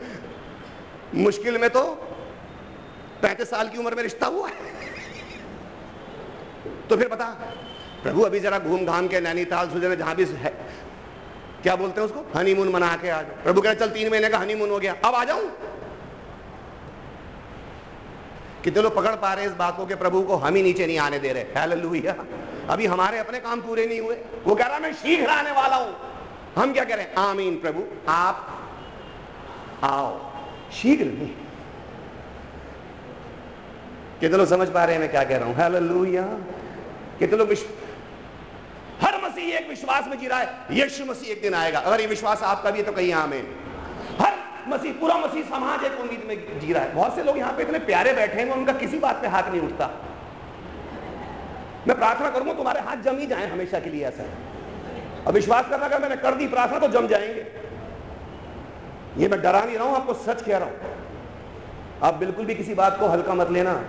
मुश्किल 1.15 1.57
में 1.57 1.69
तो 1.69 1.83
पैंतीस 3.21 3.49
साल 3.49 3.67
की 3.69 3.77
उम्र 3.77 3.95
में 3.95 4.03
रिश्ता 4.03 4.27
हुआ 4.27 4.47
है। 4.47 4.55
तो 6.89 6.97
फिर 6.97 7.07
बता, 7.07 7.25
प्रभु 8.03 8.21
अभी 8.21 8.39
जरा 8.39 8.59
घूम 8.59 8.85
घाम 8.85 9.07
के 9.07 9.19
नैनीताल 9.19 9.69
सुजन 9.69 9.95
जहाँ 9.95 10.15
भी 10.15 10.23
है, 10.25 10.49
क्या 11.63 11.75
बोलते 11.75 12.01
हैं 12.01 12.07
उसको? 12.07 12.25
हनीमून 12.37 12.69
मना 12.69 12.95
के 12.97 13.09
आ 13.09 13.21
जाओ। 13.21 13.43
प्रभु 13.43 13.61
कह 13.61 13.73
चल 13.73 13.89
तीन 13.89 14.09
महीने 14.11 14.29
का 14.29 14.37
हनीमून 14.37 14.69
हो 14.69 14.79
गया, 14.79 14.95
अब 15.05 15.15
आ 15.15 15.23
जाऊँ? 15.23 15.51
कितने 18.63 18.81
लोग 18.83 18.95
पकड़ 18.95 19.15
पा 19.15 19.33
रहे 19.33 19.45
इस 19.45 19.51
बात 19.51 19.77
को 19.77 19.85
कि 19.85 19.95
प्रभु 19.95 20.21
को 20.21 20.35
हम 20.35 20.55
ही 20.55 20.63
नीचे 20.63 20.87
नहीं 20.87 20.97
आने 20.99 21.19
दे 21.19 21.33
रहे। 21.33 21.43
हालेलुया 21.57 22.15
अभी 22.69 22.85
हमारे 22.85 23.19
अपने 23.19 23.39
काम 23.39 23.61
पूरे 23.61 23.85
नहीं 23.85 23.99
हुए। 23.99 24.15
वो 24.45 24.55
कह 24.55 24.65
रहा, 24.65 24.79
मैं 24.79 24.93
शीघ्र 24.93 25.29
आने 25.29 25.51
वाला 25.51 25.75
हूँ। 25.75 25.95
हम 26.57 26.73
क्या 26.73 26.83
कह 26.83 26.95
रहे 26.95 27.05
हैं? 27.05 27.15
आमीन 27.15 27.55
प्रभु, 27.57 27.83
आप 28.07 28.47
आओ। 29.83 30.30
शीघ्र 30.71 31.05
नहीं 31.05 31.33
कितने 34.19 34.37
लोग 34.37 34.47
समझ 34.47 34.67
पा 34.69 34.83
रहे 34.83 34.95
हैं 34.95 35.01
मैं 35.01 35.11
क्या 35.11 35.23
कह 35.23 35.37
रहा 35.37 35.47
हूँ? 35.47 35.55
हालेलुया 35.55 36.23
कितने 37.19 37.37
लोग 37.37 37.53
हर 39.01 39.21
मसीह 39.21 39.57
एक 39.57 39.69
विश्वास 39.69 40.07
में 40.07 40.17
जी 40.19 40.27
रहा 40.27 40.39
है। 40.39 40.77
यीशु 40.79 41.05
मसीह 41.05 41.31
एक 41.31 41.41
दिन 41.41 41.53
आएगा। 41.53 41.79
अगर 41.79 42.01
ये 42.01 42.07
विश्वास 42.07 42.41
आपका 42.43 42.71
भी 42.71 42.79
है 42.79 42.85
तो 42.85 42.91
कहीं 42.91 43.13
आमीन। 43.13 43.47
हर 44.19 44.33
मसीह, 44.67 44.93
पूरा 44.93 45.15
मसीह, 45.17 45.43
समाज 45.43 45.83
एक 45.83 45.99
उम्मीद 45.99 46.23
में 46.27 46.59
जी 46.59 46.73
रहा 46.73 46.83
है। 46.83 46.93
बहुत 46.93 47.15
से 47.15 47.23
लोग 47.23 47.37
यहाँ 47.37 47.53
पे 47.53 47.63
इतने 47.63 47.79
प्यारे 47.79 48.13
बैठे 48.13 48.39
हैं 48.41 48.51
उनका 48.51 48.73
किसी 48.73 48.99
बात 48.99 49.21
पे 49.21 49.27
हाथ 49.27 49.49
नहीं 49.51 49.61
उठता। 49.61 49.89
मैं 51.87 51.97
प्रार्थना 51.97 52.29
करूँगा, 52.29 52.53
तुम्हारे 52.53 52.81
हाथ 52.81 52.97
जम 52.97 53.17
ही 53.17 53.27
जाए, 53.27 53.47
हमेशा 53.47 53.79
के 53.79 53.89
लिए 53.89 54.05
ऐसा 54.05 54.23
अब 55.27 55.33
विश्वास 55.33 55.69
करना, 55.69 55.85
अगर 55.85 56.01
मैंने 56.01 56.15
कर 56.15 56.35
दी 56.35 56.47
प्रार्थना 56.47 56.79
तो 56.79 56.87
जम 56.89 57.07
जाएँगे। 57.07 57.41
ये 59.17 59.27
मैं 59.27 59.41
डरा 59.41 59.61
नहीं 59.61 59.77
रहा 59.77 59.87
हूँ, 59.87 59.95
आपको 59.95 60.13
सच 60.13 60.41
कह 60.41 60.57
रहा 60.57 60.69
हूँ। 60.69 60.75
आप 62.03 62.13
बिल्कुल 62.13 62.45
भी 62.45 62.55
किसी 62.55 62.73
बात 62.73 62.99
को 62.99 63.07
हल्का 63.07 63.33
मत 63.33 63.49
लेना। 63.49 63.83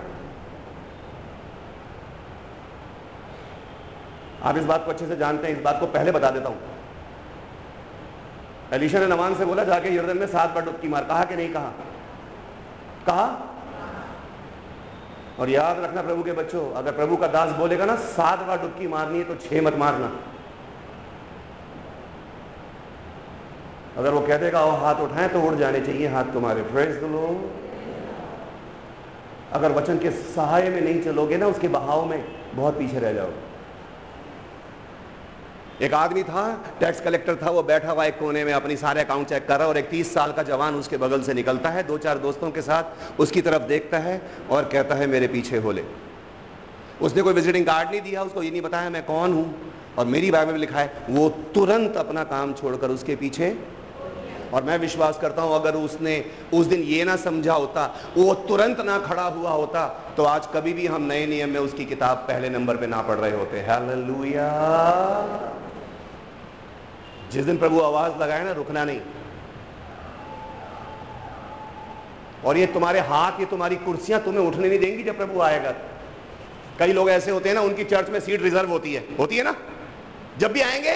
आप 4.43 4.57
इस 4.57 4.63
बात 4.63 4.85
को 4.85 4.91
अच्छे 4.91 5.07
से 5.07 5.15
जानते 5.15 5.47
हैं, 5.47 5.57
इस 5.57 5.63
बात 5.63 5.79
को 5.79 5.85
पहले 5.85 6.11
बता 6.11 6.29
देता 6.29 6.49
हूँ। 6.49 6.57
अलीशा 8.71 8.99
ने 8.99 9.07
नमान 9.07 9.35
से 9.35 9.45
बोला, 9.45 9.63
जाके 9.63 9.95
यर्दन 9.95 10.17
में 10.17 10.27
सात 10.27 10.49
बार 10.49 10.65
डुबकी 10.65 10.87
मार। 10.87 11.03
कहा 11.03 11.23
कि 11.23 11.35
नहीं 11.35 11.53
कहा? 11.53 11.73
कहा? 13.07 13.49
और 15.39 15.49
याद 15.49 15.79
रखना 15.79 16.01
प्रभु 16.01 16.23
के 16.23 16.31
बच्चों, 16.31 16.71
अगर 16.71 16.91
प्रभु 16.91 17.17
का 17.17 17.27
दास 17.27 17.49
बोलेगा 17.49 17.85
ना, 17.85 17.95
सात 17.95 18.39
बार 18.39 18.61
डुबकी 18.61 18.87
मारनी 18.87 19.17
है 19.17 19.23
तो 19.23 19.35
छह 19.35 19.61
मत 19.61 19.75
मारना। 19.75 20.11
अगर 23.97 24.11
वो 24.11 24.21
कह 24.21 24.37
देगा 24.37 24.63
वो 24.65 24.71
हाथ 24.77 25.01
उठाए 25.01 25.27
तो 25.29 25.41
उड़ 25.41 25.55
जाने 25.55 25.79
चाहिए 25.81 26.07
हाथ 26.07 26.33
तुम्हारे। 26.33 26.63
फ्रेंड्स 26.63 27.01
लोग, 27.03 27.49
अगर 29.53 29.71
वचन 29.71 29.97
के 29.97 30.11
सहाय 30.11 30.69
में 30.69 30.81
नहीं 30.81 31.01
चलोगे 31.01 31.37
ना, 31.37 31.47
उसके 31.47 31.67
बहाव 31.69 32.05
में 32.05 32.23
बहुत 32.55 32.77
पीछे 32.77 32.99
रह 32.99 33.13
जाओगे 33.13 33.51
एक 35.81 35.93
आदमी 35.93 36.23
था 36.23 36.43
टैक्स 36.79 36.99
कलेक्टर 37.01 37.35
था, 37.35 37.49
वो 37.49 37.63
बैठा 37.63 37.91
हुआ 37.91 38.05
एक 38.05 38.17
कोने 38.19 38.43
में, 38.45 38.51
अपनी 38.53 38.75
सारे 38.77 39.01
अकाउंट 39.01 39.27
चेक 39.27 39.47
कर 39.47 39.59
रहा 39.59 39.67
और 39.67 39.77
एक 39.77 39.89
तीस 39.89 40.13
साल 40.13 40.31
का 40.31 40.43
जवान 40.43 40.75
उसके 40.75 40.97
बगल 40.97 41.21
से 41.21 41.33
निकलता 41.33 41.69
है, 41.69 41.83
दो 41.83 41.97
चार 41.97 42.17
दोस्तों 42.17 42.51
के 42.51 42.61
साथ 42.61 43.19
उसकी 43.19 43.41
तरफ़ 43.41 43.63
देखता 43.63 43.97
है 43.97 44.21
और 44.51 44.63
कहता 44.63 44.95
है, 44.95 45.07
मेरे 45.07 45.27
पीछे 45.27 45.57
हो 45.57 45.71
ले। 45.71 45.83
उसने 47.01 47.21
कोई 47.21 47.33
विजिटिंग 47.33 47.65
कार्ड 47.65 47.89
नहीं 47.89 48.01
दिया, 48.01 48.23
उसको 48.23 48.43
ये 48.43 48.51
नहीं 48.51 48.61
बताया, 48.61 48.89
मैं 48.89 49.05
कौन 49.05 49.33
हूँ? 49.33 49.71
और 49.97 50.05
मेरी 50.05 50.31
बारे 50.31 50.51
में 50.51 50.59
लिखा 50.59 50.79
है, 50.79 51.05
वो 51.09 51.29
तुरंत 51.55 51.97
अपना 51.97 52.23
काम 52.23 52.53
छोड़कर 52.53 52.89
उसके 52.89 53.15
पीछे 53.15 53.49
और 54.53 54.63
मैं 54.63 54.77
विश्वास 54.77 55.17
करता 55.17 55.41
हूँ, 55.41 55.55
अगर 55.55 55.75
उसने 55.75 56.13
उस 56.53 56.65
दिन 56.65 56.81
ये 56.81 57.03
ना 57.03 57.15
समझा 57.15 57.53
होता, 57.53 57.85
वो 58.17 58.33
तुरंत 58.33 58.79
ना 58.81 58.97
खड़ा 58.99 59.23
हुआ 59.23 59.51
होता 59.51 59.87
तो 60.17 60.23
आज 60.23 60.47
कभी 60.53 60.73
भी 60.73 60.87
हम 60.87 61.01
नए 61.01 61.25
नियम 61.25 61.49
में 61.49 61.59
उसकी 61.59 61.85
किताब 61.85 62.17
पहले 62.27 62.49
नंबर 62.49 62.77
पे 62.77 62.87
ना 62.87 63.01
पढ़ 63.01 63.15
रहे 63.15 63.31
होते। 63.31 63.65
जिस 67.31 67.45
दिन 67.45 67.57
प्रभु 67.57 67.79
आवाज़ 67.81 68.17
लगाए 68.17 68.43
ना, 68.43 68.51
रुकना 68.51 68.83
नहीं। 68.85 68.99
और 72.45 72.57
ये 72.57 72.65
तुम्हारे 72.65 72.99
हाथ, 72.99 73.39
ये 73.39 73.45
तुम्हारी 73.45 73.75
कुर्सियाँ 73.75 74.19
तुम्हें 74.21 74.41
उठने 74.41 74.69
नहीं 74.69 74.79
देंगी 74.79 75.03
जब 75.03 75.17
प्रभु 75.17 75.41
आएगा। 75.41 75.71
कई 76.79 76.93
लोग 76.93 77.09
ऐसे 77.09 77.31
होते 77.31 77.49
हैं 77.49 77.55
ना, 77.55 77.61
उनकी 77.61 77.83
चर्च 77.83 78.09
में 78.09 78.19
सीट 78.19 78.41
रिज़र्व 78.41 78.69
होती 78.69 78.93
है। 78.93 79.05
होती 79.19 79.37
है 79.37 79.43
ना? 79.43 79.55
जब 80.37 80.51
भी 80.51 80.61
आएँगे, 80.61 80.93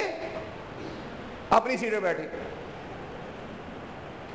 अपनी 1.51 1.77
सीट 1.77 1.93
पर 1.93 1.99
बैठे 1.99 2.23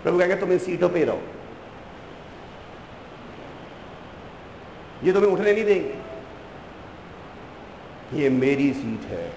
प्रभु 0.02 0.18
कहेंगे, 0.18 0.36
तुम 0.36 0.52
इन 0.52 0.58
सीटों 0.58 0.88
पे 0.88 1.04
रहो। 1.04 1.22
ये 5.04 5.12
तुम्हें 5.12 5.30
उठने 5.30 5.52
नहीं 5.52 5.64
देंगे। 5.64 5.94
ये 8.22 8.28
मेरी 8.28 8.72
सीट 8.72 9.10
है। 9.10 9.28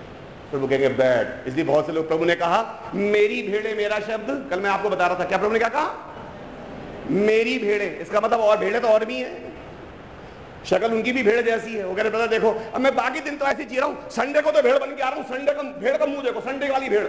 प्रभु 0.51 0.67
कहेंगे, 0.67 0.89
बैठ। 0.89 1.47
इसलिए 1.47 1.65
बहुत 1.65 1.85
से 1.85 1.91
लोग 1.91 2.07
प्रभु 2.07 2.25
ने 2.25 2.35
कहा, 2.35 2.91
मेरी 2.95 3.41
भेड़े 3.43 3.73
मेरा 3.73 3.99
शब्द। 3.99 4.49
कल 4.49 4.59
मैं 4.59 4.69
आपको 4.69 4.89
बता 4.89 5.07
रहा 5.07 5.19
था, 5.19 5.23
क्या 5.23 5.37
प्रभु 5.37 5.53
ने 5.53 5.59
क्या 5.59 5.69
कहा? 5.69 6.11
मेरी 7.09 7.59
भेड़े। 7.59 7.85
इसका 8.01 8.21
मतलब 8.21 8.39
और 8.39 8.57
भेड़े 8.57 8.79
तो 8.79 8.87
और 8.87 9.05
भी 9.05 9.19
है। 9.19 9.55
शक्ल 10.65 10.85
उनकी 10.85 11.11
भी 11.11 11.23
भेड़ 11.23 11.41
जैसी 11.41 11.73
है। 11.73 11.85
वो 11.85 11.95
कह 11.95 12.01
रहे, 12.01 12.11
ब्रदर, 12.11 12.27
देखो, 12.27 12.51
अब 12.73 12.81
मैं 12.81 12.95
बाकी 12.95 13.19
दिन 13.19 13.37
तो 13.37 13.45
ऐसे 13.45 13.65
जी 13.65 13.77
रहा 13.77 13.87
हूँ। 13.87 14.09
संडे 14.09 14.41
को 14.41 14.51
तो 14.51 14.61
भेड़ 14.61 14.77
बन 14.77 14.95
के 14.95 15.01
आ 15.01 15.09
रहा 15.09 15.19
हूँ। 15.19 15.25
संडे 15.25 15.51
का, 15.51 15.61
भेड़ 15.61 15.97
का 15.97 16.05
मुँह 16.05 16.21
देखो, 16.21 16.39
संडे 16.39 16.69
वाली 16.69 16.89
भेड़। 16.89 17.07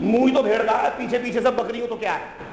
मुँह 0.00 0.34
तो 0.34 0.42
भेड़ 0.42 0.62
का 0.62 0.88
पीछे 0.98 1.18
पीछे 1.18 1.40
सब 1.40 1.56
बकरी 1.56 1.80
हो 1.80 1.86
तो 1.86 1.96
क्या 1.96 2.12
है? 2.12 2.52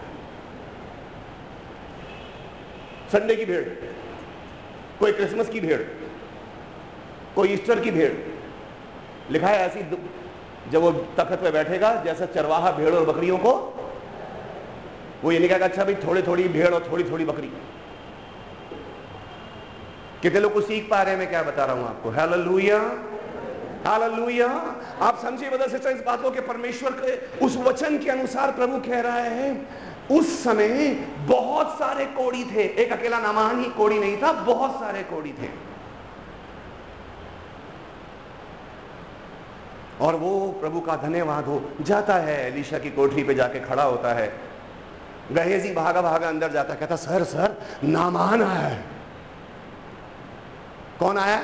संडे 3.12 3.36
की 3.36 3.46
भेड़, 3.46 3.64
कोई 5.00 5.12
क्रिसमस 5.12 5.50
की 5.50 5.60
भेड़, 5.60 5.82
कोई 7.36 7.54
ईस्टर 7.54 7.80
की 7.80 7.92
भेड़। 7.92 8.12
लिखा 9.32 9.48
है 9.48 9.58
ऐसी 9.60 9.80
जब 10.72 10.82
वो 10.82 10.92
तखत 11.18 11.40
पे 11.44 11.52
बैठेगा, 11.52 11.94
जैसा 12.04 12.26
चरवाहा 12.28 12.72
भेड़ 12.72 12.94
और 12.96 13.06
बकरियों 13.06 13.38
को, 13.38 13.52
वो 15.24 15.32
ये 15.32 15.40
नहीं 15.40 15.50
कहेगा 15.50 15.66
अच्छा 15.66 15.84
भाई, 15.84 15.96
थोड़ी 15.98 16.22
थोड़ी 16.22 16.48
भेड़ 16.50 16.70
और 16.70 16.88
थोड़ी 16.92 17.04
थोड़ी 17.04 17.26
बकरी। 17.26 17.52
कितने 20.22 20.40
लोग 20.40 20.54
को 20.54 20.62
सीख 20.62 20.88
पा 20.90 21.02
रहे 21.02 21.14
हैं 21.14 21.20
मैं 21.20 21.30
क्या 21.30 21.42
बता 21.44 21.66
रहा 21.66 21.76
हूँ 21.76 21.88
आपको? 21.88 22.10
Hallelujah 22.10 22.80
hallelujah. 23.88 24.48
आप 25.02 25.20
समझिए 25.22 25.50
बदल 25.50 25.78
से 25.78 25.92
इस 25.92 26.04
बातों 26.06 26.32
के 26.32 26.42
परमेश्वर 26.42 26.92
के, 26.92 27.16
उस 27.46 27.58
वचन 27.58 27.98
के 27.98 28.10
अनुसार 28.10 28.52
प्रभु 28.52 28.80
कह 28.80 29.02
रहा 29.02 29.18
है, 29.18 29.66
उस 30.12 30.44
समय 30.44 30.92
बहुत 31.28 31.76
सारे 31.80 32.06
कोड़ी 32.06 32.44
थे। 32.44 32.64
एक 32.84 32.92
अकेला 32.94 33.20
नामान 33.20 33.60
ही 33.60 33.70
कोड़ी 33.70 34.00
नहीं 34.00 34.18
था, 34.18 34.32
बहुत 34.32 34.80
सारे 34.80 35.04
कोड़ी 35.04 35.32
थे। 35.32 35.50
और 40.02 40.16
वो 40.16 40.58
प्रभु 40.60 40.82
का 40.82 40.96
धन्यवाद 40.96 41.46
हो, 41.46 41.62
जाता 41.82 42.16
है, 42.16 42.52
एलिशा 42.52 42.80
की 42.80 42.90
कोठरी 42.90 43.24
पे 43.24 43.34
जाके 43.34 43.60
खड़ा 43.60 43.84
होता 43.84 44.14
है। 44.14 44.34
गहेजी 45.32 45.74
भागा 45.74 46.02
भागा 46.02 46.28
अंदर 46.28 46.52
जाता 46.52 46.74
कहता, 46.74 46.96
सर 46.96 47.24
सर, 47.24 47.56
नामान 47.84 48.44
आया 48.44 48.78
कौन 51.00 51.18
आया? 51.18 51.40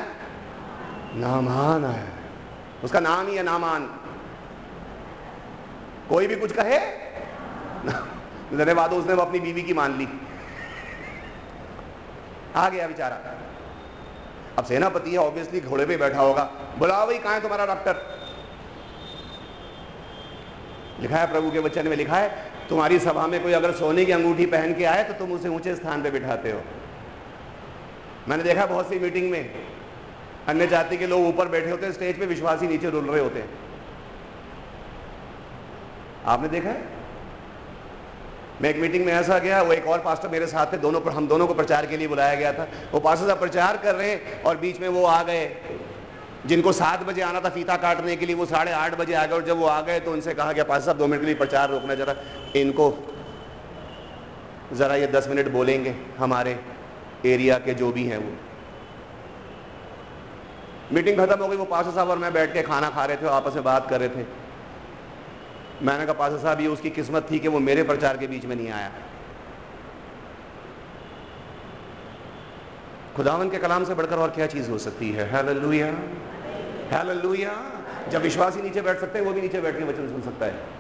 नामान 1.16 1.86
आया। 1.86 2.17
उसका 2.84 3.00
नाम 3.00 3.28
ही 3.28 3.36
है 3.36 3.44
नामान। 3.44 3.86
कोई 6.10 6.28
भी 6.28 6.36
कुछ 6.36 6.52
कहे 6.52 6.80
धन्यवाद, 8.52 8.94
उसने 8.94 9.22
अपनी 9.22 9.40
बीवी 9.40 9.62
की 9.62 9.74
मान 9.74 9.98
ली। 9.98 10.08
आ 12.56 12.70
गया 12.70 12.88
बेचारा। 12.88 13.16
अब 14.58 14.66
सेनापति 14.66 15.12
है 15.12 15.18
ऑब्वियसली 15.18 15.60
घोड़े 15.62 15.86
पे 15.86 15.98
बैठा 15.98 16.20
होगा। 16.20 16.44
बुलाओ 16.78 17.06
भाई, 17.08 17.18
कहा 17.18 17.34
है 17.34 17.42
तुम्हारा 17.42 17.66
डॉक्टर 17.66 18.06
लिखा 21.00 21.18
है 21.18 21.32
प्रभु 21.32 21.52
के 21.52 21.60
वचन 21.60 21.88
में, 21.88 21.96
लिखा 21.98 22.16
है, 22.16 22.30
तुम्हारी 22.70 23.00
सभा 23.00 23.26
में 23.28 23.42
कोई 23.44 23.54
अगर 23.54 23.72
सोने 23.72 24.06
की 24.06 24.12
अंगूठी 24.12 24.46
पहन 24.46 24.74
के 24.74 24.86
आए 24.86 25.04
तो 25.04 25.14
तुम 25.16 25.32
उसे 25.32 25.50
ऊँचे 25.50 25.76
स्थान 25.76 26.04
पे 26.04 26.12
बिठाते 26.12 26.52
हो। 26.52 26.62
मैंने 28.28 28.44
देखा 28.44 28.66
बहुत 28.66 28.90
सी 28.90 29.00
मीटिंग 29.00 29.30
में 29.32 29.77
अन्य 30.48 30.68
जाति 30.68 30.98
के 30.98 31.08
लोग 31.08 31.26
ऊपर 31.28 31.48
बैठे 31.48 31.70
होते 31.70 31.86
हैं, 31.86 31.94
स्टेज 31.94 32.20
पे 32.20 32.26
विश्वासी 32.26 32.68
नीचे 32.68 32.90
रुल 32.90 33.06
रहे 33.06 33.22
होते 33.22 33.40
हैं। 33.40 33.50
आपने 36.26 36.48
देखा 36.48 36.70
है? 36.70 36.82
मैं 38.62 38.70
एक 38.70 38.78
मीटिंग 38.78 39.06
में 39.06 39.14
ऐसा 39.14 39.40
गया, 39.40 39.62
वो 39.62 39.74
एक 39.74 39.88
और 39.88 40.00
पास्टर 40.00 40.28
मेरे 40.28 40.48
साथ 40.48 40.74
थे, 40.74 40.78
दोनों 40.78 41.02
पर, 41.02 41.12
हम 41.12 41.28
दोनों 41.28 41.48
को 41.48 41.54
प्रचार 41.54 41.86
के 41.86 41.98
लिए 41.98 42.08
बुलाया 42.08 42.36
गया 42.36 42.54
था। 42.54 42.68
वो 42.92 43.00
पास्टर 43.00 43.26
साहब 43.26 43.40
प्रचार 43.40 43.78
कर 43.78 43.96
रहे 43.96 44.12
हैं 44.12 44.44
और 44.44 44.58
बीच 44.58 44.80
में 44.80 44.88
वो 44.90 45.06
आ 45.06 45.24
गए। 45.24 45.56
जिनको 46.46 46.72
सात 46.72 47.04
बजे 47.04 47.22
आना 47.22 47.42
था 47.42 47.50
फीता 47.50 47.76
काटने 47.78 48.16
के 48.16 48.26
लिए, 48.26 48.36
वो 48.36 48.46
साढ़े 48.46 48.72
आठ 48.72 48.98
बजे 48.98 49.14
आ 49.14 49.26
गए 49.26 49.36
और 49.36 49.44
जब 49.44 49.58
वो 49.58 49.66
आ 49.66 49.82
गए 49.82 50.00
तो 50.00 50.12
उनसे 50.12 50.34
कहा 50.34 50.52
गया 50.52 50.64
पास 50.64 50.86
साहब, 50.86 50.98
दो 50.98 51.08
मिनट 51.08 51.20
के 51.20 51.26
लिए 51.26 51.36
प्रचार 51.36 51.70
रोकना 51.70 51.96
जरा। 51.96 52.16
इनको 52.56 53.14
ज़रा 54.74 54.96
ये 54.96 55.08
दस 55.08 55.28
मिनट 55.28 55.48
बोलेंगे, 55.48 55.96
हमारे 56.18 56.60
एरिया 57.26 57.58
के 57.58 57.74
जो 57.74 57.92
भी 57.92 58.04
हैं 58.04 58.18
वो। 58.18 58.47
मीटिंग 60.92 61.18
खत्म 61.18 61.42
हो 61.42 61.48
गई, 61.48 61.58
वो 61.58 61.66
पासा 61.66 61.92
साहब 61.92 62.10
और 62.10 62.18
मैं 62.18 62.34
बैठ 62.34 62.54
के 62.54 62.62
खाना 62.62 62.90
खा 62.90 63.06
रहे 63.06 63.18
थे 63.18 63.28
आपस 63.28 63.56
में 63.56 63.64
बात 63.64 63.90
कर 63.90 64.00
रहे 64.00 64.10
थे। 64.10 64.26
मैंने 65.82 66.04
कहा 66.04 66.14
पाशा 66.14 66.38
साहब, 66.38 66.62
ये 66.62 66.68
उसकी 66.68 66.90
किस्मत 66.90 67.28
थी 67.32 67.40
कि 67.40 67.48
वो 67.48 67.60
मेरे 67.60 67.84
प्रचार 67.84 68.18
के 68.18 68.28
बीच 68.28 68.46
में 68.46 68.56
नहीं 68.56 68.70
आया। 68.70 68.92
खुदावन 73.16 73.50
के 73.50 73.58
कलाम 73.58 73.86
से 73.86 73.94
बढ़कर 73.94 74.16
और 74.16 74.30
क्या 74.30 74.48
चीज़ 74.48 74.72
हो 74.72 74.78
सकती 74.78 75.12
है? 75.12 75.32
हालेलुया। 75.32 75.94
हालेलुया। 76.98 77.72
जब 78.10 78.22
ही 78.22 78.62
नीचे 78.62 78.82
बैठ 78.82 79.00
सकते 79.00 79.20
हैं, 79.20 79.26
वो 79.26 79.34
भी 79.34 79.42
नीचे 79.42 79.62
बैठ 79.62 79.78
के 79.78 79.84
वचन 79.84 80.10
सुन 80.10 80.22
सकता 80.22 80.46
है। 80.46 80.77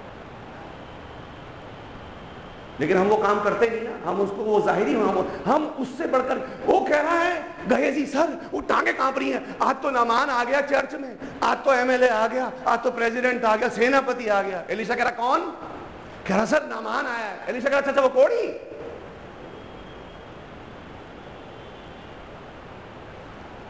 लेकिन 2.79 2.97
हम 2.97 3.07
वो 3.07 3.15
काम 3.17 3.39
करते 3.43 3.69
नहीं 3.69 3.81
ना 3.81 3.93
हम 4.03 4.19
उसको 4.21 4.43
वो 4.43 4.59
जाहिरी 4.61 4.93
हम 4.93 5.27
हम 5.45 5.65
उससे 5.81 6.07
बढ़कर 6.07 6.37
वो 6.65 6.79
कह 6.81 7.01
रहा 7.01 7.19
है 7.19 7.67
गए 7.67 7.91
जी 7.91 8.05
सर 8.05 8.37
वो 8.51 8.59
टांगे 8.69 8.93
काँप 8.93 9.17
रही 9.19 9.29
हैं। 9.31 9.55
आज 9.61 9.75
तो 9.83 9.89
नामान 9.91 10.29
आ 10.29 10.43
गया 10.43 10.61
चर्च 10.63 10.93
में 10.95 11.09
आज 11.43 11.57
तो 11.65 11.73
एमएलए 11.73 12.09
आ 12.09 12.27
गया 12.27 12.51
आज 12.67 12.83
तो 12.83 12.91
प्रेसिडेंट 12.91 13.45
आ 13.45 13.55
गया 13.55 13.69
सेनापति 13.69 14.27
आ 14.27 14.41
गया। 14.41 14.63
एलिशा 14.69 14.95
कह 14.95 15.03
रहा 15.03 15.11
कौन? 15.19 15.41
कह 16.27 16.35
रहा 16.35 16.45
सर 16.45 16.67
नामान 16.67 17.07
आया 17.07 17.31
एलिशा 17.49 17.69
कह 17.69 17.75
रहा 17.75 17.79
अच्छा, 17.79 17.91
अच्छा 17.91 18.01
वो 18.01 18.09
कोड़ी 18.11 18.43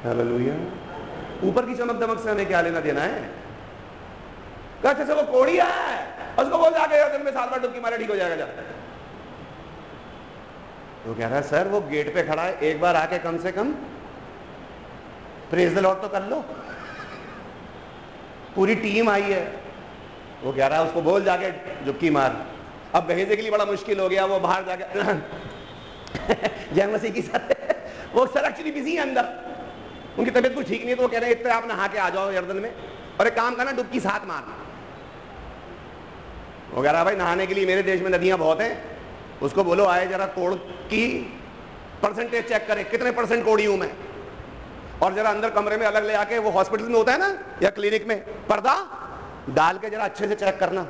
हालेलुया। 0.04 0.56
ऊपर 1.44 1.66
की 1.66 1.76
चमक 1.76 1.96
दमक 2.02 2.20
से 2.20 2.30
हमें 2.32 2.46
क्या 2.48 2.62
लेना 2.62 2.80
देना 2.82 3.02
है? 3.02 3.22
कहते 4.84 5.06
से 5.06 5.14
वो 5.14 5.24
कोड़ी 5.32 5.58
आया 5.60 5.84
है। 5.84 6.36
उसको 6.40 6.58
बोल 6.58 6.72
जाके 6.72 7.10
दिन 7.12 7.26
में 7.26 7.32
सात 7.32 7.50
बार 7.52 7.60
डुबकी 7.62 7.80
मारे 7.80 7.98
ठीक 7.98 8.10
हो 8.10 8.16
जाएगा 8.16 8.36
जा। 8.36 8.48
तो 11.08 11.14
कह 11.14 11.28
रहा 11.28 11.36
है, 11.36 11.42
सर, 11.42 11.68
वो 11.68 11.80
गेट 11.82 12.14
पे 12.14 12.24
खड़ा 12.24 12.44
है, 12.44 12.58
एक 12.60 12.80
बार 12.82 12.96
आके 12.96 13.18
कम 13.18 13.38
से 13.38 13.52
कम 13.52 13.72
प्रेज 15.50 15.76
द 15.76 15.80
लॉर्ड 15.80 16.02
तो 16.02 16.08
कर 16.08 16.24
लो। 16.24 16.40
पूरी 18.56 18.76
टीम 18.76 19.10
आई 19.10 19.22
है। 19.22 19.44
वो 20.44 20.52
कह 20.52 20.68
रहा 20.68 20.80
है, 20.80 20.86
उसको 20.86 21.02
बोल 21.02 21.24
जाके 21.24 21.52
जुबकी 21.86 22.10
मार। 22.10 22.36
अब 22.96 23.04
भेजने 23.06 23.36
के 23.36 23.42
लिए 23.42 23.52
बड़ा 23.52 23.66
मुश्किल 23.66 24.00
हो 24.00 24.10
गया, 24.10 24.26
वो 24.26 24.40
बाहर 24.40 24.66
जाके 24.66 24.84
जय 26.76 26.88
मसीह 26.88 27.12
की 27.12 27.22
सर 27.22 27.56
वो 28.14 28.26
सर 28.28 28.46
एक्चुअली 28.46 28.72
बिज़ी 28.72 28.96
है 28.96 29.02
अंदर। 29.02 29.26
उनकी 30.20 30.32
तबीयत 30.32 30.56
कुछ 30.56 30.68
ठीक 30.68 30.80
नहीं 30.80 30.90
है 30.90 30.96
तो 30.96 31.02
वो 31.02 31.08
कह 31.08 31.20
रहे 31.20 31.30
हैं, 31.30 31.40
इतने 31.40 31.52
आप 31.54 31.68
नहा 31.68 31.88
के 31.88 31.98
आ 32.00 32.10
जाओ 32.10 32.32
यर्दन 32.32 32.58
में 32.58 32.72
और 33.20 33.28
एक 33.28 33.36
काम 33.36 33.56
करना, 33.56 33.72
डुबकी 33.72 34.00
साथ 34.00 34.28
मारना 34.28 34.58
वो 36.74 36.84
कह 36.84 36.92
रहा 36.92 37.04
भाई, 37.04 37.16
नहाने 37.16 37.48
के 37.48 37.54
लिए 37.54 37.66
मेरे 37.66 37.84
देश 37.84 38.02
में 38.02 38.10
नदियाँ 38.10 38.38
बहुत 38.38 38.62
हैं 38.62 38.97
उसको 39.42 39.64
बोलो, 39.64 39.86
आए 39.86 40.08
जरा 40.08 40.26
कोड़ 40.26 40.54
की 40.56 41.34
परसेंटेज 42.04 42.48
चेक 42.48 42.68
करे, 42.68 42.84
कितने 42.84 43.12
परसेंट 43.12 43.46
कोड़ी 43.46 43.66
हूँ 43.66 43.78
मैं? 43.78 43.92
और 45.02 45.14
जरा 45.14 45.30
अंदर 45.30 45.50
कमरे 45.50 45.78
में 45.78 45.86
अलग 45.88 46.06
ले 46.06 46.14
आके, 46.14 46.38
वो 46.38 46.50
हॉस्पिटल 46.50 46.84
में 46.84 46.96
होता 46.96 47.12
है 47.12 47.20
ना, 47.20 47.40
या 47.64 47.70
क्लिनिक 47.70 48.08
में, 48.08 48.48
पर्दा 48.48 48.88
डाल 49.50 49.78
के 49.78 49.90
जरा 49.90 50.04
अच्छे 50.04 50.28
से 50.28 50.36
चेक 50.36 50.60
करना। 50.60 50.88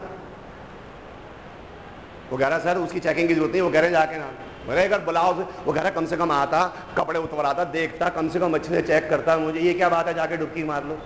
वो 2.31 2.37
कह 2.37 2.47
रहा, 2.47 2.59
सर, 2.59 2.77
उसकी 2.77 2.99
चेकिंग 2.99 3.27
की 3.27 3.35
ज़रूरत 3.35 3.51
नहीं, 3.51 3.61
वो 3.61 3.69
कह 3.69 3.79
रहे 3.79 3.89
जाके 3.89 4.17
ना। 4.17 4.25
बोले, 4.67 4.85
अगर 4.85 4.99
बुलाओ 4.99 5.33
वो 5.33 5.73
कह 5.73 5.81
रहा, 5.81 5.89
कम 5.89 6.05
से 6.05 6.17
कम 6.17 6.31
आता, 6.31 6.73
कपड़े 6.97 7.19
उतर 7.19 7.45
आता 7.45 7.63
देखता, 7.63 8.09
कम 8.09 8.29
से 8.29 8.39
कम 8.39 8.53
अच्छे 8.53 8.75
से 8.75 8.81
चेक 8.81 9.09
करता 9.09 9.37
मुझे। 9.37 9.59
ये 9.59 9.73
क्या 9.73 9.89
बात 9.89 10.07
है, 10.07 10.13
जाके 10.13 10.37
डुबकी 10.37 10.63
मार 10.63 10.83
लो। 10.83 10.97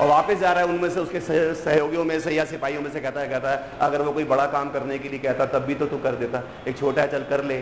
और 0.00 0.08
वापस 0.08 0.38
जा 0.38 0.52
रहा 0.52 0.64
है, 0.64 0.68
उनमें 0.68 0.90
से 0.90 1.00
उसके 1.00 1.20
सहयोगियों 1.54 2.04
में 2.04 2.18
से 2.20 2.30
या 2.30 2.44
सिपाहियों 2.44 2.82
में 2.82 2.90
से 2.90 3.00
कहता 3.00 3.20
है 3.20 3.28
कहता 3.28 3.50
है, 3.50 3.78
अगर 3.80 4.02
वो 4.02 4.12
कोई 4.12 4.24
बड़ा 4.24 4.46
काम 4.46 4.70
करने 4.70 4.98
के 4.98 5.08
लिए 5.08 5.18
कहता, 5.18 5.46
तब 5.48 5.64
भी 5.64 5.74
तो 5.74 5.86
तू 5.86 5.98
कर 5.98 6.14
देता। 6.14 6.42
एक 6.68 6.78
छोटा 6.78 7.02
है, 7.02 7.10
चल 7.10 7.24
कर 7.24 7.44
ले। 7.44 7.58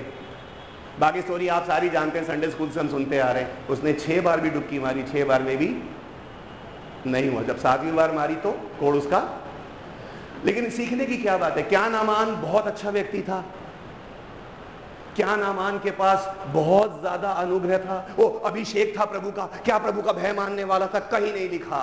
बाकी 1.01 1.21
स्टोरी 1.23 1.49
आप 1.49 1.67
सारी 1.67 1.89
जानते 1.91 2.19
हैं 2.19 2.27
संडे 2.27 2.51
स्कूल 2.51 2.71
से 2.71 2.81
हम 2.81 2.89
सुनते 2.89 3.19
आ 3.19 3.31
रहे 3.33 3.43
हैं। 3.43 3.67
उसने 3.69 3.93
छह 3.95 4.21
बार 4.21 4.41
भी 4.41 4.51
डुबकी 4.51 4.79
मारी, 4.79 5.03
छह 5.03 5.25
बार 5.25 5.43
में 5.43 5.57
भी 5.57 5.69
नहीं 7.07 7.31
हुआ। 7.31 7.43
जब 7.43 7.59
सातवीं 7.59 7.93
बार 7.93 8.13
मारी 8.13 8.35
तो 8.37 8.51
कोड़ 8.81 8.95
उसका। 8.97 9.23
लेकिन 10.45 10.71
सीखने 10.71 11.07
की 11.07 11.17
क्या 11.17 11.37
बात 11.39 11.57
है? 11.57 11.63
क्या 11.63 11.89
नामान 11.89 12.35
बहुत 12.43 12.67
अच्छा 12.67 12.91
व्यक्ति 12.91 13.23
था? 13.23 13.45
क्या 15.17 15.35
नामान 15.37 15.79
के 15.79 15.91
पास 15.91 16.33
बहुत 16.49 17.01
ज़्यादा 17.01 17.31
अनुग्रह 17.31 17.79
था? 17.79 18.15
वो 18.17 18.29
अभिषेक 18.47 18.99
था 18.99 19.05
प्रभु 19.05 19.31
का। 19.31 19.47
क्या 19.65 19.79
प्रभु 19.79 20.03
का 20.03 20.13
भय 20.13 20.33
मानने 20.33 20.65
वाला 20.65 20.87
था? 20.87 20.99
कहीं 20.99 21.33
नहीं 21.33 21.49
लिखा। 21.51 21.83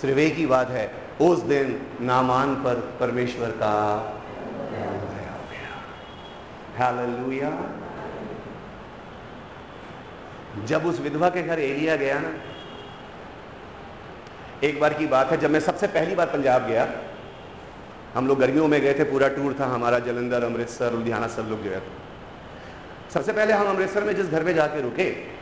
सिर्फ़ 0.00 0.18
एक 0.18 0.34
ही 0.34 0.46
बात 0.46 0.70
है, 0.70 0.90
उस 1.20 1.38
दिन 1.38 1.86
नामान 2.00 2.54
पर 2.54 2.96
परमेश्वर 3.00 3.50
का 3.50 3.74
हालेलुया। 6.78 7.50
जब 10.66 10.86
उस 10.86 11.00
विधवा 11.00 11.28
के 11.28 11.42
घर 11.42 11.58
एलिया 11.58 11.96
गया 11.96 12.18
ना, 12.18 12.32
एक 14.64 14.80
बार 14.80 14.94
की 14.94 15.06
बात 15.06 15.30
है, 15.30 15.36
जब 15.36 15.50
मैं 15.50 15.60
सबसे 15.60 15.86
पहली 15.86 16.14
बार 16.14 16.26
पंजाब 16.26 16.66
गया, 16.66 16.88
हम 18.14 18.28
लोग 18.28 18.38
गर्मियों 18.38 18.68
में 18.68 18.80
गए 18.80 18.94
थे, 18.94 19.04
पूरा 19.04 19.28
टूर 19.28 19.56
था 19.60 19.66
हमारा, 19.66 19.98
जलंधर, 19.98 20.44
अमृतसर, 20.44 20.92
लुधियाना, 20.92 21.26
सब 21.26 21.46
लोग 21.50 21.62
गए 21.62 21.76
थे। 21.76 23.10
सबसे 23.14 23.32
पहले 23.32 23.52
हम 23.52 23.66
अमृतसर 23.66 24.04
में 24.04 24.16
जिस 24.16 24.26
घर 24.26 24.44
में 24.44 24.54
जाके 24.54 24.80
रुके 24.80 25.35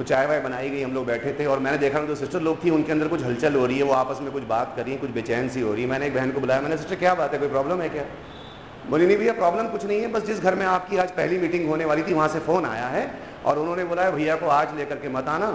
तो 0.00 0.04
चाय 0.04 0.26
वाय 0.26 0.38
बनाई 0.40 0.68
गई, 0.70 0.82
हम 0.82 0.92
लोग 0.92 1.06
बैठे 1.06 1.32
थे 1.38 1.46
और 1.46 1.58
मैंने 1.58 1.78
देखा 1.78 2.00
जो 2.00 2.14
सिस्टर 2.14 2.40
लोग 2.40 2.64
थी, 2.64 2.70
उनके 2.70 2.92
अंदर 2.92 3.08
कुछ 3.08 3.22
हलचल 3.22 3.54
हो 3.54 3.64
रही 3.66 3.78
है, 3.78 3.84
वो 3.84 3.92
आपस 3.92 4.20
में 4.20 4.30
कुछ 4.32 4.42
बात 4.42 4.72
कर 4.76 4.82
रही 4.82 4.92
है, 4.92 4.98
कुछ 4.98 5.10
बेचैन 5.10 5.48
सी 5.48 5.60
हो 5.60 5.72
रही 5.72 5.82
है। 5.82 5.88
मैंने 5.88 6.06
एक 6.06 6.14
बहन 6.14 6.30
को 6.30 6.40
बुलाया, 6.40 6.60
मैंने 6.60 6.76
सिस्टर 6.76 6.94
क्या 6.94 7.14
बात 7.14 7.32
है, 7.32 7.38
कोई 7.38 7.48
प्रॉब्लम 7.48 7.80
है 7.80 7.88
क्या? 7.88 8.04
बोली, 8.90 9.06
नहीं 9.06 9.16
भैया 9.16 9.32
प्रॉब्लम 9.32 9.68
कुछ 9.68 9.84
नहीं 9.84 10.00
है, 10.00 10.06
बस 10.06 10.22
जिस 10.22 10.40
घर 10.40 10.54
में 10.54 10.64
आपकी 10.66 10.96
आज 10.96 11.10
पहली 11.10 11.38
मीटिंग 11.38 11.68
होने 11.68 11.84
वाली 11.84 12.02
थी, 12.02 12.12
वहाँ 12.12 12.28
से 12.28 12.38
फ़ोन 12.38 12.66
आया 12.66 12.86
है। 12.86 13.04
और 13.44 13.58
उन्होंने 13.58 13.84
बोला, 13.84 14.10
भैया 14.10 14.36
को 14.36 14.46
आज 14.46 14.74
लेकर 14.78 14.96
के 14.96 15.08
मत 15.08 15.28
आना, 15.28 15.50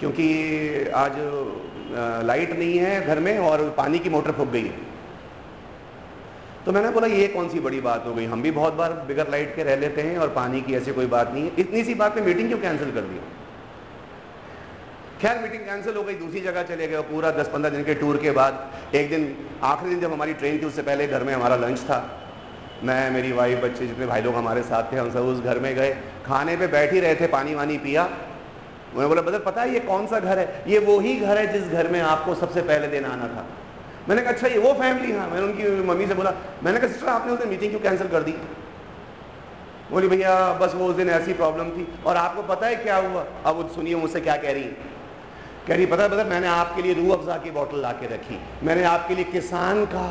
क्योंकि 0.00 0.28
आज 0.94 1.18
लाइट 2.26 2.58
नहीं 2.58 2.78
है 2.78 3.06
घर 3.06 3.20
में 3.20 3.38
और 3.38 3.68
पानी 3.76 3.98
की 3.98 4.10
मोटर 4.10 4.32
फूक 4.32 4.48
गई 4.48 4.64
है। 4.64 4.78
तो 6.66 6.72
मैंने 6.72 6.90
बोला, 6.90 7.06
ये 7.06 7.26
कौन 7.28 7.48
सी 7.48 7.60
बड़ी 7.60 7.80
बात 7.80 8.06
हो 8.06 8.14
गई? 8.14 8.26
हम 8.26 8.42
भी 8.42 8.50
बहुत 8.50 8.74
बार 8.74 8.92
बिगर 9.08 9.30
लाइट 9.30 9.54
के 9.56 9.62
रह 9.62 9.76
लेते 9.76 10.02
हैं 10.02 10.16
और 10.18 10.28
पानी 10.28 10.60
की 10.60 10.74
ऐसी 10.74 10.92
कोई 10.92 11.06
बात 11.08 11.34
नहीं 11.34 11.44
है। 11.44 11.52
इतनी 11.58 11.84
सी 11.84 11.94
बात 11.94 12.14
पे 12.14 12.20
मीटिंग 12.20 12.48
क्यों 12.48 12.58
कैंसिल 12.58 12.92
कर 12.92 13.00
दी? 13.02 13.20
खैर 15.22 15.38
मीटिंग 15.38 15.62
कैंसिल 15.62 15.96
हो 15.96 16.02
गई, 16.02 16.14
दूसरी 16.14 16.40
जगह 16.40 16.62
चले 16.62 16.88
गए, 16.88 17.00
पूरा 17.00 17.30
दस 17.30 17.48
पंद्रह 17.48 17.70
दिन 17.70 17.84
के 17.84 17.94
टूर 17.94 18.16
के 18.16 18.30
बाद, 18.30 18.70
एक 18.94 19.10
दिन, 19.10 19.48
आखिरी 19.62 19.90
दिन 19.90 20.00
जब 20.00 20.12
हमारी 20.12 20.34
ट्रेन 20.34 20.62
थी, 20.62 20.66
उससे 20.66 20.82
पहले 20.82 21.06
घर 21.06 21.24
में 21.24 21.34
हमारा 21.34 21.56
लंच 21.56 21.78
था। 21.78 22.26
मैं, 22.84 23.10
मेरी 23.10 23.32
वाइफ 23.32 23.64
बच्चे 23.64 23.86
जितने 23.86 24.06
भाई 24.06 24.22
लोग 24.22 24.34
हमारे 24.34 24.62
साथ 24.62 24.92
थे, 24.92 24.96
हम 24.96 25.10
सब 25.10 25.20
उस 25.20 25.40
घर 25.40 25.58
में 25.58 25.74
गए। 25.74 25.96
खाने 26.26 26.56
पे 26.56 26.66
बैठ 26.66 26.92
ही 26.92 27.00
रहे 27.00 27.14
थे, 27.14 27.26
पानी 27.26 27.54
वानी 27.54 27.78
पिया। 27.78 28.04
उन्होंने 28.04 29.08
बोला 29.08 29.22
बदल 29.22 29.38
पता 29.38 29.62
है 29.62 29.74
ये 29.74 29.80
कौन 29.80 30.06
सा 30.06 30.20
घर 30.20 30.38
है? 30.38 30.64
ये 30.66 30.78
वो 30.78 31.00
ही 31.00 31.16
घर 31.16 31.38
है 31.38 31.52
जिस 31.52 31.72
घर 31.72 31.88
में 31.88 32.00
आपको 32.00 32.34
सबसे 32.34 32.62
पहले 32.62 32.86
दिन 32.86 33.04
आना 33.04 33.28
था। 33.28 33.46
मैंने 34.08 34.22
कहा 34.22 34.30
अच्छा 34.30 34.46
ये 34.46 34.58
वो 34.58 34.72
फैमिली 34.72 35.12
हाँ। 35.12 35.28
मैंने 35.28 35.46
उनकी 35.46 35.88
मम्मी 35.88 36.06
से 36.06 36.14
बोला, 36.14 36.34
मैंने 36.62 36.78
कहा 36.78 36.88
सिस्टर 36.88 37.06
आपने 37.06 37.32
उस 37.32 37.38
दिन 37.38 37.48
मीटिंग 37.48 37.70
क्यों 37.70 37.80
कैंसिल 37.80 38.08
कर 38.08 38.22
दी? 38.22 38.32
बोली, 39.90 40.08
भैया, 40.08 40.52
बस 40.52 40.74
वो 40.74 40.86
उस 40.86 40.96
दिन 40.96 41.10
ऐसी 41.10 41.32
प्रॉब्लम 41.32 41.64
थी 41.64 41.94
और 42.06 42.16
आपको 42.16 42.42
पता 42.42 42.66
है 42.66 42.76
क्या 42.76 42.96
हुआ? 42.96 43.26
अब 43.46 43.70
सुनिए 43.74 43.94
मुझसे 43.94 44.20
क्या 44.20 44.36
कह 44.36 44.52
रही 44.52 44.62
है। 44.62 44.89
कह 45.70 45.76
रही 45.76 45.86
पता 45.86 46.06
पता 46.08 46.22
मैंने 46.26 46.46
आपके 46.50 46.82
लिए 46.82 46.94
रूह 46.94 47.12
अफ़ज़ा 47.14 47.36
की 47.38 47.50
बोतल 47.52 47.80
ला 47.80 47.90
के 47.94 48.06
रखी। 48.06 48.38
मैंने 48.66 48.82
आपके 48.84 49.14
लिए 49.14 49.24
किसान 49.26 49.84
का 49.86 50.06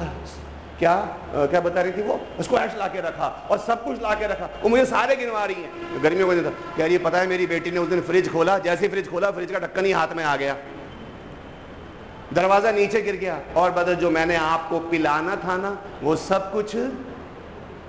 क्या 0.80 0.92
आ, 0.92 1.46
क्या 1.46 1.60
बता 1.62 1.82
रही 1.82 1.92
थी 1.92 2.02
वो? 2.02 2.20
स्क्वैश 2.42 2.76
ला 2.80 2.88
के 2.88 3.02
रखा 3.02 3.28
और 3.52 3.58
सब 3.60 3.84
कुछ 3.84 4.02
ला 4.02 4.14
के 4.16 4.28
रखा। 4.28 4.46
वो 4.64 4.70
मुझे 4.70 4.86
सारे 4.86 5.16
गिनवा 5.16 5.44
रही 5.46 5.62
हैं। 5.62 5.94
तो 5.94 6.00
गर्मियों 6.00 6.28
को 6.28 6.50
कह 6.78 6.86
रही 6.86 6.98
पता 6.98 7.20
है 7.20 7.28
मेरी 7.28 7.48
बेटी 7.48 7.72
ने 7.72 7.80
उस 7.80 7.90
दिन 7.90 8.02
फ्रिज 8.02 8.32
खोला 8.32 8.58
जैसे 8.60 8.88
फ्रिज 8.88 9.10
खोला 9.10 9.32
फ्रिज 9.32 9.52
का 9.52 9.60
ढक्कन 9.60 9.86
ही 9.86 9.92
हाथ 9.92 10.14
में 10.16 10.24
आ 10.26 10.36
गया। 10.36 10.56
दरवाज़ा 12.34 12.72
नीचे 12.72 13.02
गिर 13.02 13.16
गया। 13.16 13.40
और 13.58 13.72
बदल 13.72 13.96
जो 13.96 14.12
मैंने 14.12 14.36
आपको 14.38 14.80
पिलाना 14.90 15.36
था 15.44 15.58
ना 15.58 15.72
वो 16.04 16.16
सब 16.24 16.52
कुछ 16.54 16.76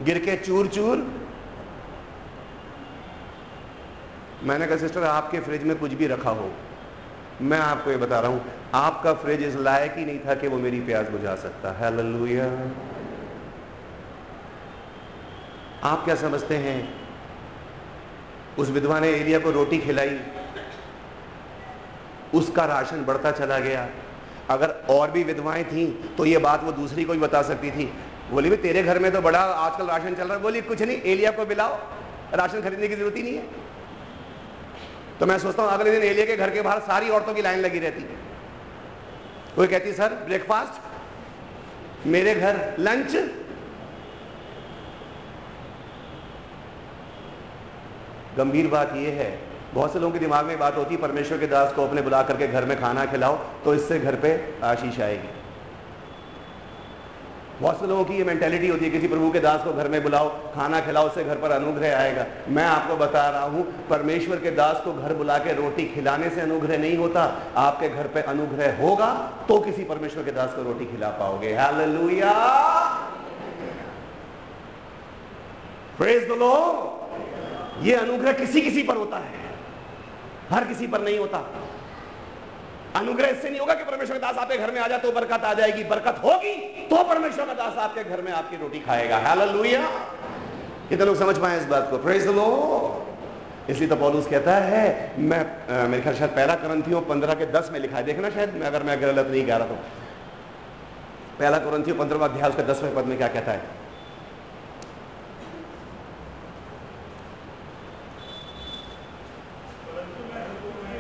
गिर 0.03 0.19
के 0.19 0.37
चूर 0.39 0.69
चूर 0.69 1.07
मैंने 4.45 4.67
कहा 4.67 4.77
सिस्टर 4.79 5.05
आपके 5.05 5.41
फ्रिज 5.41 5.65
में 5.65 5.77
कुछ 5.79 5.95
भी 5.95 6.07
रखा 6.07 6.31
हो। 6.33 6.51
मैं 7.41 7.59
आपको 7.59 7.91
ये 7.91 7.97
बता 7.97 8.19
रहा 8.21 8.31
हूँ, 8.31 8.45
आपका 8.75 9.13
फ्रिज 9.15 9.43
इस 9.43 9.55
लायक 9.57 9.95
ही 9.97 10.05
नहीं 10.05 10.19
था 10.19 10.35
कि 10.35 10.49
वो 10.49 10.59
मेरी 10.59 10.81
प्यास 10.81 11.09
बुझा 11.09 11.35
सकता। 11.37 11.71
है 11.73 12.49
आप 15.85 16.05
क्या 16.05 16.15
समझते 16.15 16.57
हैं? 16.57 16.79
उस 18.59 18.71
विधवा 18.71 18.99
ने 19.01 19.09
एलिया 19.11 19.39
को 19.39 19.51
रोटी 19.51 19.79
खिलाई। 19.79 20.19
उसका 22.35 22.65
राशन 22.65 23.05
बढ़ता 23.05 23.31
चला 23.31 23.59
गया। 23.59 23.89
अगर 24.51 24.75
और 24.91 25.11
भी 25.11 25.23
विधवाएँ 25.25 25.65
थी 25.65 25.87
तो 26.19 26.25
ये 26.25 26.39
बात 26.39 26.65
वो 26.65 26.73
दूसरी 26.73 27.05
को 27.05 27.13
भी 27.13 27.19
बता 27.19 27.43
सकती 27.43 27.71
थी। 27.71 27.85
बोली 28.31 28.51
भी 28.51 28.57
तेरे 28.59 28.83
घर 28.83 28.99
में 28.99 29.11
तो 29.13 29.21
बड़ा 29.21 29.41
आजकल 29.41 29.87
राशन 29.87 30.15
चल 30.15 30.25
रहा 30.25 30.37
है। 30.37 30.43
बोली, 30.43 30.61
कुछ 30.63 30.83
नहीं, 30.83 31.01
एलिया 31.03 31.31
को 31.31 31.47
बिलाओ 31.47 31.79
राशन 32.35 32.63
खरीदने 32.63 32.89
की 32.89 32.97
ज़रूरत 32.97 33.17
ही 33.17 33.23
नहीं 33.23 33.35
है। 33.35 33.45
तो 35.21 35.27
मैं 35.27 35.39
सोचता 35.39 35.63
हूँ, 35.63 35.71
अगले 35.71 35.91
दिन 35.91 36.03
एलिया 36.03 36.25
के 36.27 36.37
घर 36.37 36.51
के 36.51 36.63
बाहर 36.63 36.81
सारी 36.83 37.09
औरतों 37.11 37.35
की 37.35 37.43
लाइन 37.43 37.61
लगी 37.61 37.79
रहती 37.79 38.03
कोई 39.57 39.67
कहती, 39.67 39.93
सर 39.93 40.15
ब्रेकफास्ट 40.27 42.07
मेरे 42.07 42.35
घर 42.35 42.77
लंच 42.79 43.17
गंभीर 48.37 48.67
बात 48.69 48.93
यह 48.97 49.15
है, 49.15 49.39
बहुत 49.75 49.93
से 49.93 49.99
लोगों 49.99 50.13
के 50.13 50.19
दिमाग 50.19 50.45
में 50.47 50.59
बात 50.59 50.77
होती 50.77 50.95
है, 50.95 51.01
परमेश्वर 51.01 51.39
के 51.39 51.47
दास 51.47 51.73
को 51.73 51.87
अपने 51.87 52.03
बुला 52.03 52.23
करके 52.23 52.49
घर 52.49 52.65
में 52.65 52.81
खाना 52.81 53.05
खिलाओ 53.07 53.37
तो 53.65 53.75
इससे 53.75 53.99
घर 54.01 54.17
पे 54.17 54.33
आशीष 54.65 55.01
आएगी। 55.01 55.40
बहुत 57.61 57.81
से 57.81 57.87
लोगों 57.87 58.05
की 58.05 58.17
ये 58.17 58.25
मेंटेलिटी 58.25 58.69
होती 58.69 58.85
है, 58.85 58.91
किसी 58.91 59.09
प्रभु 59.09 59.31
के 59.31 59.41
दास 59.41 59.65
को 59.65 59.73
घर 59.73 59.89
में 59.89 60.03
बुलाओ, 60.03 60.29
खाना 60.55 60.81
खिलाओ, 60.81 61.07
उससे 61.07 61.25
घर 61.25 61.37
पर 61.37 61.51
अनुग्रह 61.51 61.97
आएगा। 61.97 62.25
मैं 62.49 62.65
आपको 62.65 62.97
बता 62.97 63.29
रहा 63.31 63.45
हूँ, 63.45 63.65
परमेश्वर 63.89 64.37
के 64.37 64.51
दास 64.51 64.81
को 64.85 64.93
घर 64.93 65.15
बुला 65.15 65.39
के 65.39 65.53
रोटी 65.55 65.85
खिलाने 65.87 66.31
से 66.31 66.41
अनुग्रह 66.41 66.79
नहीं 66.79 66.97
होता। 66.97 67.25
आपके 67.57 67.89
घर 67.89 68.07
पे 68.07 68.21
अनुग्रह 68.29 68.77
होगा 68.77 69.09
तो 69.49 69.59
किसी 69.61 69.85
परमेश्वर 69.85 70.25
के 70.25 70.33
दास 70.33 70.55
को 70.55 70.63
रोटी 70.63 70.85
खिला 70.87 71.09
पाओगे। 71.21 71.51
ये 77.81 77.95
अनुग्रह 77.95 78.33
किसी 78.33 78.61
किसी 78.61 78.83
पर 78.83 78.97
होता 78.97 79.17
है। 79.17 79.39
हर 80.51 80.65
किसी 80.65 80.87
पर 80.87 81.01
नहीं 81.01 81.19
होता। 81.19 81.39
अनुग्रह 82.97 83.29
इससे 83.29 83.51
नहीं 83.51 83.61
होगा 83.61 83.75
कि 83.75 83.85
परमेश्वर 83.85 84.19
का 84.19 84.27
दास 84.27 84.39
आपके 84.39 84.57
घर 84.57 84.71
में 84.71 84.81
आ 84.81 84.87
जाए 84.89 84.99
तो 84.99 85.13
बरकत 85.13 85.45
आ 85.45 85.53
जाएगी। 85.55 85.85
बरकत 85.85 86.21
होगी 86.25 86.55
तो 86.91 87.03
परमेश्वर 87.05 87.47
का 87.47 87.55
दास 87.55 87.77
आपके 87.79 88.05
घर 88.05 88.21
में 88.23 88.33
आपकी 88.33 88.57
रोटी 88.57 88.81
खाएगा। 88.81 89.19
हालेलुया। 89.27 89.87
कितने 90.89 91.07
लोग 91.07 91.17
समझ 91.19 91.37
पाए 91.39 91.59
इस 91.59 91.65
बात 91.67 91.91
को? 91.91 91.99
प्रेज 91.99 92.27
लो 92.29 92.47
इसलिए 93.71 93.89
तो 93.89 93.97
पॉलूस 93.97 94.27
कहता 94.27 94.55
है 94.57 95.15
मैं 95.19 95.39
आ, 95.39 95.87
मेरे 95.87 96.03
ख्याल 96.03 96.15
शायद 96.17 96.31
पहला 96.31 96.55
करंथियों 96.57 97.01
पंद्रह 97.03 97.35
के 97.35 97.47
दस 97.53 97.69
में 97.73 97.81
लिखा 97.81 97.97
है 97.97 98.03
देखना 98.05 98.31
शायद 98.31 98.55
मैं 98.55 98.67
अगर 98.67 98.83
मैं 98.83 99.01
गलत 99.03 99.27
नहीं 99.27 99.47
कह 99.47 99.57
रहा 99.57 99.67
तो। 99.67 99.75
पहला 101.39 101.59
करंथियों 101.61 101.97
पंद्रहवा 101.97 102.27
अध्याय 102.27 102.49
उसके 102.49 102.63
दसवें 102.63 102.95
पद 102.95 103.05
में 103.05 103.17
क्या 103.19 103.29
कहता 103.29 103.53
है? 103.53 103.79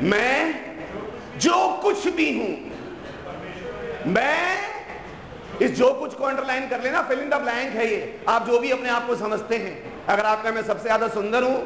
मैं 0.02 0.59
जो 1.40 1.56
कुछ 1.82 2.06
भी 2.14 2.30
हूँ। 2.38 2.52
मैं 4.06 4.58
इस 5.62 5.76
जो 5.78 5.92
कुछ 5.94 6.14
को 6.14 6.24
अंडरलाइन 6.24 6.68
कर 6.68 6.82
लेना 6.82 7.02
फिल 7.02 7.18
इन 7.20 7.28
द 7.30 7.34
ब्लैंक 7.42 7.72
है 7.74 7.86
ये। 7.86 8.20
आप 8.28 8.46
जो 8.46 8.58
भी 8.58 8.70
अपने 8.70 8.88
आप 8.88 9.06
को 9.06 9.16
समझते 9.16 9.56
हैं। 9.56 10.06
अगर 10.06 10.24
आपका 10.26 10.52
मैं 10.52 10.62
सबसे 10.62 10.82
ज़्यादा 10.82 11.08
सुंदर 11.08 11.42
हूँ, 11.42 11.58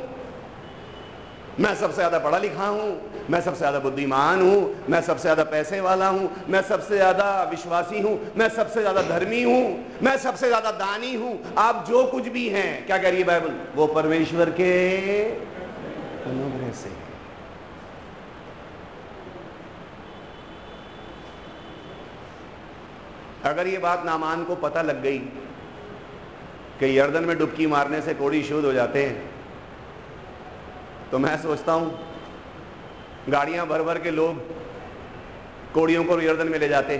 मैं 1.60 1.74
सबसे 1.74 1.94
ज़्यादा 1.94 2.18
पढ़ा 2.18 2.38
लिखा 2.38 2.66
हूँ, 2.66 2.88
मैं 3.30 3.40
सबसे 3.40 3.58
ज़्यादा 3.58 3.78
बुद्धिमान 3.78 4.40
हूँ, 4.42 4.74
मैं 4.88 5.00
सबसे 5.00 5.22
ज़्यादा 5.22 5.44
पैसे 5.44 5.80
वाला 5.80 6.08
हूँ, 6.08 6.30
मैं 6.48 6.62
सबसे 6.62 6.96
ज़्यादा 6.96 7.42
विश्वासी 7.50 8.00
हूँ, 8.00 8.18
मैं 8.36 8.48
सबसे 8.48 8.80
ज़्यादा 8.80 9.02
धर्मी 9.02 9.42
हूँ, 9.42 9.62
मैं 10.02 10.16
सबसे 10.18 10.46
ज़्यादा 10.48 10.70
दानी 10.72 11.14
हूँ, 11.14 11.38
आप 11.58 11.84
जो 11.88 12.04
कुछ 12.06 12.28
भी 12.28 12.48
हैं, 12.48 12.86
क्या 12.86 12.98
कह 12.98 13.08
रही 13.08 13.18
है 13.18 13.24
बाइबल 13.24 13.54
वो 13.74 13.86
परमेश्वर 13.86 14.50
के 14.50 14.72
अनुग्रह 16.26 16.72
से। 16.72 17.03
अगर 23.44 23.66
ये 23.66 23.78
बात 23.78 24.04
नामान 24.04 24.44
को 24.44 24.54
पता 24.56 24.82
लग 24.82 25.02
गई 25.02 25.18
कि 26.78 26.98
यर्दन 26.98 27.24
में 27.24 27.36
डुबकी 27.38 27.66
मारने 27.66 28.00
से 28.02 28.14
कोड़ी 28.14 28.42
शुद्ध 28.42 28.64
हो 28.64 28.72
जाते 28.72 29.04
हैं 29.04 29.32
तो 31.10 31.18
मैं 31.18 31.36
सोचता 31.42 31.72
हूँ, 31.72 31.90
गाड़ियाँ 33.28 33.66
भर 33.66 33.82
भर 33.82 33.98
के 33.98 34.10
लोग 34.10 34.38
कोड़ियों 35.74 36.04
को 36.04 36.20
यर्दन 36.20 36.48
में 36.48 36.58
ले 36.58 36.68
जाते। 36.68 36.96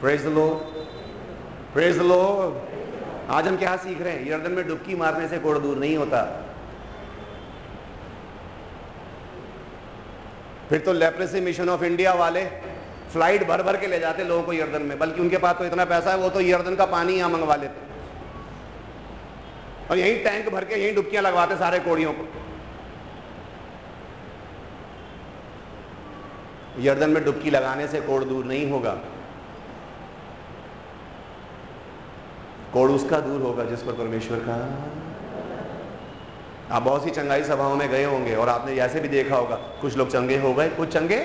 प्रेज 0.00 0.26
लो 0.26 0.48
प्रेज 1.74 1.98
लो 2.00 2.20
आज 3.30 3.48
हम 3.48 3.56
क्या 3.56 3.76
सीख 3.76 4.00
रहे 4.00 4.12
हैं? 4.12 4.26
यर्दन 4.28 4.52
में 4.52 4.66
डुबकी 4.68 4.94
मारने 4.96 5.28
से 5.28 5.38
कोड़ 5.38 5.58
दूर 5.58 5.76
नहीं 5.78 5.96
होता। 5.96 6.22
फिर 10.68 10.80
तो 10.80 10.92
लेप्रेसी 10.92 11.40
मिशन 11.40 11.68
ऑफ़ 11.68 11.84
इंडिया 11.84 12.12
वाले 12.14 12.42
फ़्लाइट 13.12 13.46
भर 13.46 13.62
भर 13.62 13.76
के 13.76 13.86
ले 13.86 13.98
जाते 14.00 14.24
लोगों 14.24 14.42
को 14.42 14.52
यर्दन 14.52 14.82
में, 14.82 14.98
बल्कि 14.98 15.20
उनके 15.20 15.38
पास 15.38 15.56
तो 15.56 15.64
इतना 15.64 15.84
पैसा 15.86 16.10
है, 16.10 16.16
वो 16.16 16.28
तो 16.30 16.40
यर्दन 16.40 16.74
का 16.76 16.86
पानी 16.88 17.14
यहाँ 17.14 17.30
मंगवा 17.30 17.56
लेते 17.56 17.90
और 19.90 19.98
यही 19.98 20.14
टैंक 20.24 20.48
भर 20.48 20.64
के 20.64 20.74
यही 20.74 20.92
डुबकियाँ 20.94 21.22
लगवाते 21.22 21.56
सारे 21.56 21.78
कोड़ियों 21.78 22.12
को। 22.12 22.26
यर्दन 26.80 27.10
में 27.10 27.24
डुबकी 27.24 27.50
लगाने 27.50 27.86
से 27.86 28.00
कोड़ 28.00 28.22
दूर 28.24 28.44
नहीं 28.44 28.70
होगा। 28.70 28.92
कोड़ 32.72 32.90
उसका 32.90 33.18
दूर 33.20 33.40
होगा 33.40 33.64
जिस 33.64 33.82
पर 33.82 33.92
परमेश्वर 33.92 34.38
का। 34.38 34.54
आप 36.74 36.82
बहुत 36.82 37.04
सी 37.04 37.10
चंगाई 37.10 37.42
सभाओं 37.44 37.74
में 37.76 37.88
गए 37.90 38.04
होंगे 38.04 38.34
और 38.34 38.48
आपने 38.48 38.74
ऐसे 38.80 39.00
भी 39.00 39.08
देखा 39.08 39.36
होगा, 39.36 39.56
कुछ 39.80 39.96
लोग 39.96 40.10
चंगे 40.10 40.38
हो 40.38 40.54
गए, 40.54 40.68
कुछ 40.70 40.88
चंगे 40.88 41.18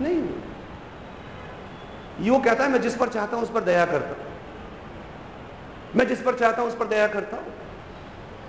नहीं। 0.00 0.22
ये 2.20 2.40
कहता 2.44 2.64
है, 2.64 2.70
मैं 2.70 2.82
जिस 2.82 2.96
पर 2.96 3.08
चाहता 3.08 3.36
हूँ, 3.36 3.44
उस 3.44 3.50
पर 3.50 3.60
दया 3.60 3.86
करता 3.86 4.08
हूँ। 4.08 4.32
मैं 5.96 6.08
जिस 6.08 6.22
पर 6.22 6.34
चाहता 6.34 6.62
हूँ, 6.62 6.70
उस 6.70 6.76
पर 6.76 6.86
दया 6.86 7.06
करता 7.06 7.36
हूँ। 7.36 7.52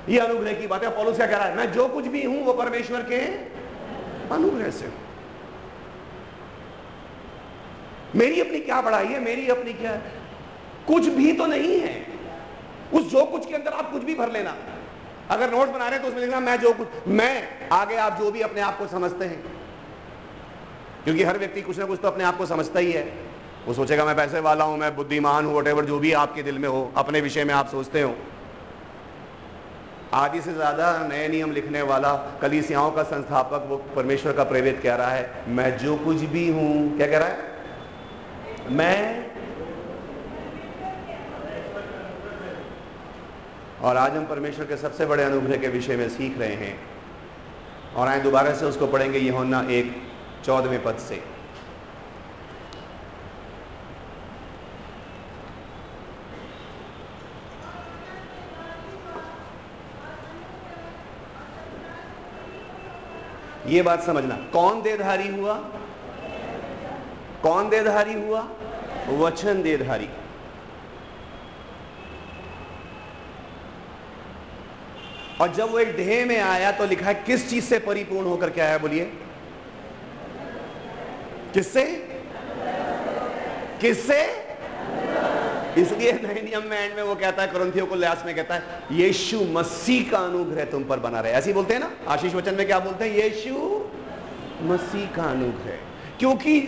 ये 0.09 0.19
अनुग्रह 0.19 0.53
की 0.53 0.67
बात 0.67 0.83
है 0.83 0.89
पॉलुस 0.89 1.15
क्या 1.15 1.27
कह 1.27 1.37
रहा 1.37 1.47
है? 1.47 1.57
मैं 1.57 1.71
जो 1.71 1.87
कुछ 1.87 2.05
भी 2.05 2.23
हूँ, 2.23 2.43
वो 2.43 2.53
परमेश्वर 2.53 3.01
के 3.01 3.19
अनुग्रह 4.35 4.71
से 4.71 4.85
हूँ। 4.85 4.93
मेरी 8.15 8.41
अपनी 8.41 8.59
क्या 8.59 8.81
पढ़ाई 8.81 9.07
है, 9.07 9.19
मेरी 9.19 9.47
अपनी 9.47 9.73
क्या 9.73 9.91
है? 9.91 10.11
कुछ 10.87 11.07
भी 11.07 11.33
तो 11.33 11.45
नहीं 11.45 11.79
है। 11.79 12.05
उस 12.93 13.11
जो 13.11 13.25
कुछ 13.25 13.47
के 13.47 13.53
अंदर 13.53 13.71
आप 13.71 13.91
कुछ 13.91 14.03
भी 14.03 14.15
भर 14.15 14.31
लेना। 14.31 14.55
अगर 15.29 15.51
नोट 15.51 15.67
बना 15.67 15.83
रहे 15.85 15.93
हैं 15.93 16.01
तो 16.01 16.07
उसमें 16.07 16.21
लिखना, 16.21 16.39
मैं 16.39 16.59
जो 16.59 16.73
कुछ, 16.73 16.87
मैं, 17.07 17.69
आगे 17.69 17.95
आप 17.95 18.19
जो 18.19 18.31
भी 18.31 18.41
अपने 18.41 18.61
आप 18.61 18.77
को 18.77 18.87
समझते 18.87 19.25
हैं। 19.25 19.43
क्योंकि 21.03 21.23
हर 21.23 21.37
व्यक्ति 21.37 21.61
कुछ 21.61 21.79
ना 21.79 21.85
कुछ 21.85 21.99
तो 22.01 22.07
अपने 22.07 22.23
आप 22.23 22.37
को 22.37 22.45
समझता 22.45 22.79
ही 22.79 22.91
है। 22.91 23.28
वो 23.69 23.73
सोचेगा, 23.75 24.05
मैं 24.05 24.15
पैसे 24.15 24.39
वाला 24.39 24.65
हूँ, 24.65 24.77
मैं 24.77 24.95
बुद्धिमान 24.95 25.45
हूँ 25.45 25.53
वट 25.55 25.85
जो 25.85 25.97
भी 25.99 26.11
आपके 26.13 26.43
दिल 26.43 26.57
में 26.59 26.67
हो, 26.69 26.91
अपने 26.97 27.19
विषय 27.21 27.43
में 27.43 27.53
आप 27.53 27.67
सोचते 27.67 28.01
हो। 28.01 28.15
आदि 30.13 30.41
से 30.41 30.53
ज़्यादा 30.53 30.87
नए 31.07 31.27
नियम 31.27 31.51
लिखने 31.51 31.81
वाला 31.81 32.13
कलीसियाओं 32.41 32.91
का 32.91 33.03
संस्थापक, 33.03 33.65
वो 33.69 33.77
परमेश्वर 33.95 34.33
का 34.33 34.43
प्रेरित 34.43 34.79
कह 34.83 34.95
रहा 34.95 35.11
है, 35.11 35.43
मैं 35.47 35.77
जो 35.77 35.95
कुछ 35.95 36.17
भी 36.17 36.49
हूँ, 36.49 36.97
क्या 36.97 37.07
कह 37.07 37.17
रहा 37.17 37.27
है? 37.27 37.37
मैं 38.71 39.29
और 43.81 43.97
आज 43.97 44.15
हम 44.17 44.25
परमेश्वर 44.25 44.65
के 44.65 44.77
सबसे 44.77 45.05
बड़े 45.05 45.23
अनुग्रह 45.23 45.57
के 45.57 45.67
विषय 45.69 45.95
में 45.95 46.09
सीख 46.09 46.39
रहे 46.39 46.55
हैं। 46.55 46.77
और 47.95 48.07
आए 48.07 48.19
दोबारा 48.19 48.53
से 48.53 48.65
उसको 48.65 48.87
पढ़ेंगे 48.87 49.19
ये 49.19 49.29
होना 49.31 49.67
एक 49.71 49.95
चौदहवें 50.45 50.83
पद 50.83 50.97
से। 50.99 51.21
ये 63.69 63.81
बात 63.81 64.03
समझना। 64.03 64.35
कौन 64.53 64.81
देधारी 64.81 65.27
हुआ? 65.27 65.53
कौन 67.43 67.69
देधारी 67.69 68.13
हुआ? 68.13 68.47
वचन 69.09 69.61
देधारी 69.63 70.07
और 75.41 75.53
जब 75.53 75.71
वो 75.71 75.79
एक 75.79 75.95
देह 75.95 76.25
में 76.25 76.39
आया 76.39 76.71
तो 76.71 76.85
लिखा 76.85 77.05
है, 77.05 77.13
किस 77.13 77.49
चीज़ 77.49 77.65
से 77.65 77.79
परिपूर्ण 77.79 78.27
होकर 78.27 78.49
क्या 78.49 78.65
आया, 78.65 78.77
बोलिए? 78.77 79.05
किससे? 81.53 81.83
किससे? 83.81 84.48
इसलिए 85.77 86.11
नए 86.11 86.41
नियम 86.41 86.63
में 86.63 86.79
एंड 86.79 86.95
में 86.95 87.03
वो 87.03 87.15
कहता 87.15 87.41
है, 87.41 87.47
क्रंथियों 87.47 87.87
को 87.87 87.95
ल्यास 87.95 88.23
में 88.25 88.35
कहता 88.35 88.55
है, 88.55 88.63
यीशु 88.91 89.41
मसीह 89.41 90.11
का 90.11 90.17
अनुग्रह 90.17 90.65
तुम 90.65 90.83
पर 90.83 90.99
बना 90.99 91.19
रहे। 91.19 91.31
ऐसे 91.31 91.53
बोलते 91.53 91.73
हैं 91.73 91.81
ना? 91.81 91.91
आशीष 92.07 92.33
वचन 92.33 92.55
में 92.55 92.65
क्या 92.67 92.79
बोलते 92.79 93.05
हैं? 93.05 93.15
यीशु 93.15 93.53
मसीह 94.61 95.11
का 95.15 95.23
अनुग्रह। 95.23 95.77
क्योंकि 96.19 96.61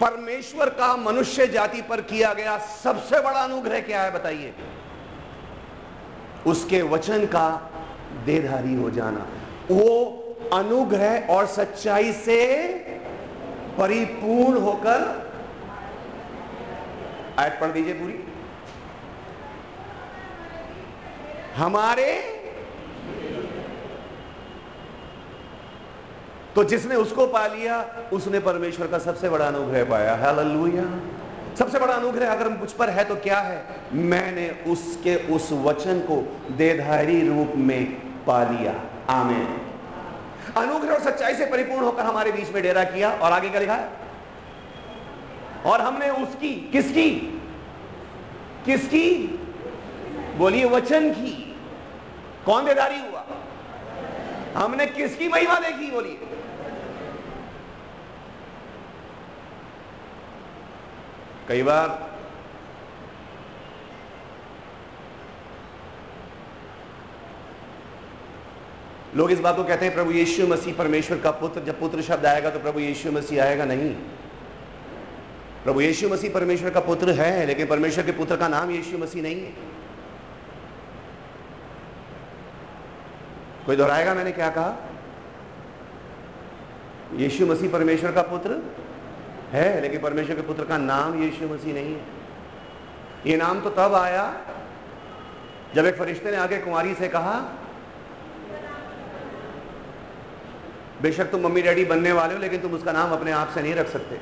परमेश्वर 0.00 0.68
का 0.68 0.96
मनुष्य 0.96 1.46
जाति 1.46 1.82
पर 1.82 2.00
किया 2.00 2.34
गया 2.34 2.58
सबसे 2.58 3.20
बड़ा 3.20 3.40
अनुग्रह 3.40 3.80
क्या 3.80 4.02
है, 4.02 4.12
बताइए? 4.12 4.54
उसके 6.46 6.82
वचन 6.82 7.26
का 7.26 7.70
देधारी 8.26 8.74
हो 8.74 8.90
जाना। 8.90 9.26
वो 9.70 10.12
अनुग्रह 10.52 11.26
और 11.30 11.46
सच्चाई 11.46 12.12
से 12.12 12.68
परिपूर्ण 13.78 14.58
होकर, 14.58 15.26
आयत 17.38 17.58
पढ़ 17.60 17.68
दीजिए 17.68 17.94
पूरी। 17.94 18.25
हमारे। 21.56 22.36
तो 26.54 26.64
जिसने 26.64 26.94
उसको 26.94 27.26
पा 27.26 27.46
लिया, 27.46 27.86
उसने 28.12 28.40
परमेश्वर 28.40 28.86
का 28.86 28.98
सबसे 28.98 29.28
बड़ा 29.28 29.46
अनुग्रह 29.48 29.84
पाया। 29.84 30.16
हालेलुया। 30.16 31.00
सबसे 31.56 31.78
बड़ा 31.78 31.94
अनुग्रह 31.94 32.32
अगर 32.32 32.48
मुझ 32.48 32.72
पर 32.72 32.90
है 32.90 33.04
तो 33.04 33.16
क्या 33.16 33.38
है? 33.38 33.66
मैंने 33.92 34.70
उसके 34.70 35.16
उस 35.16 35.52
वचन 35.52 35.98
को 35.98 36.42
देधारी 36.50 37.28
रूप 37.28 37.52
में 37.56 37.84
पा 38.24 38.44
लिया। 38.44 38.74
आमेन। 39.08 39.60
अनुग्रह 40.56 40.94
और 40.94 41.00
सच्चाई 41.00 41.34
से 41.34 41.46
परिपूर्ण 41.46 41.84
होकर 41.84 42.02
हमारे 42.02 42.32
बीच 42.32 42.50
में 42.50 42.62
डेरा 42.62 42.84
किया 42.84 43.10
और 43.10 43.32
आगे 43.32 43.48
क्या 43.48 43.60
लिखा? 43.60 43.84
और 45.66 45.80
हमने 45.80 46.10
उसकी, 46.10 46.54
किसकी? 46.72 47.40
किसकी? 48.64 49.40
बोलिए, 50.36 50.64
वचन 50.64 51.10
की। 51.10 51.45
कौन 52.46 52.64
देदारी 52.64 52.98
हुआ? 53.00 53.24
हमने 54.56 54.86
किसकी 54.86 55.28
महिमा 55.28 55.58
देखी 55.60 55.90
बोलिए? 55.90 56.18
कई 61.48 61.62
बार 61.62 62.14
लोग 69.16 69.30
इस 69.30 69.40
बात 69.40 69.56
को 69.56 69.64
कहते 69.64 69.84
हैं, 69.86 69.94
प्रभु 69.94 70.10
यीशु 70.10 70.46
मसीह 70.46 70.74
परमेश्वर 70.74 71.18
का 71.18 71.30
पुत्र, 71.30 71.60
जब 71.60 71.80
पुत्र 71.80 72.02
शब्द 72.02 72.26
आएगा 72.26 72.50
तो 72.50 72.58
प्रभु 72.58 72.80
यीशु 72.80 73.12
मसीह 73.12 73.42
आएगा 73.44 73.64
नहीं। 73.64 73.90
प्रभु 75.64 75.80
यीशु 75.80 76.08
मसीह 76.08 76.32
परमेश्वर 76.34 76.70
का 76.70 76.80
पुत्र 76.80 77.10
है, 77.10 77.46
लेकिन 77.46 77.66
परमेश्वर 77.66 78.04
के 78.04 78.12
पुत्र 78.12 78.36
का 78.36 78.48
नाम 78.48 78.70
यीशु 78.70 78.98
मसीह 78.98 79.22
नहीं 79.22 79.40
है। 79.40 79.75
कोई 83.66 83.76
दोहराएगा 83.76 84.14
मैंने 84.14 84.32
क्या 84.32 84.48
कहा? 84.48 84.76
यीशु 87.14 87.46
मसीह 87.46 87.72
परमेश्वर 87.72 88.12
का 88.12 88.22
पुत्र 88.22 88.62
है, 89.52 89.80
लेकिन 89.80 90.00
परमेश्वर 90.00 90.36
के 90.36 90.42
पुत्र 90.42 90.64
का 90.64 90.78
नाम 90.78 91.22
यीशु 91.22 91.48
मसीह 91.48 91.74
नहीं 91.74 91.94
है। 91.94 92.00
ये 93.26 93.36
नाम 93.36 93.60
तो 93.60 93.70
तब 93.70 93.94
आया 93.94 94.24
जब 95.74 95.86
एक 95.86 95.96
फरिश्ते 95.98 96.30
ने 96.30 96.36
आके 96.36 96.58
कुमारी 96.58 96.94
से 96.94 97.08
कहा, 97.08 97.32
बेशक 101.02 101.30
तुम 101.30 101.40
मम्मी 101.40 101.62
डैडी 101.62 101.84
बनने 101.84 102.12
वाले 102.12 102.34
हो, 102.34 102.40
लेकिन 102.40 102.60
तुम 102.60 102.72
उसका 102.72 102.92
नाम 102.92 103.10
अपने 103.10 103.32
आप 103.32 103.48
से 103.48 103.62
नहीं 103.62 103.74
रख 103.74 103.88
सकते। 103.88 104.20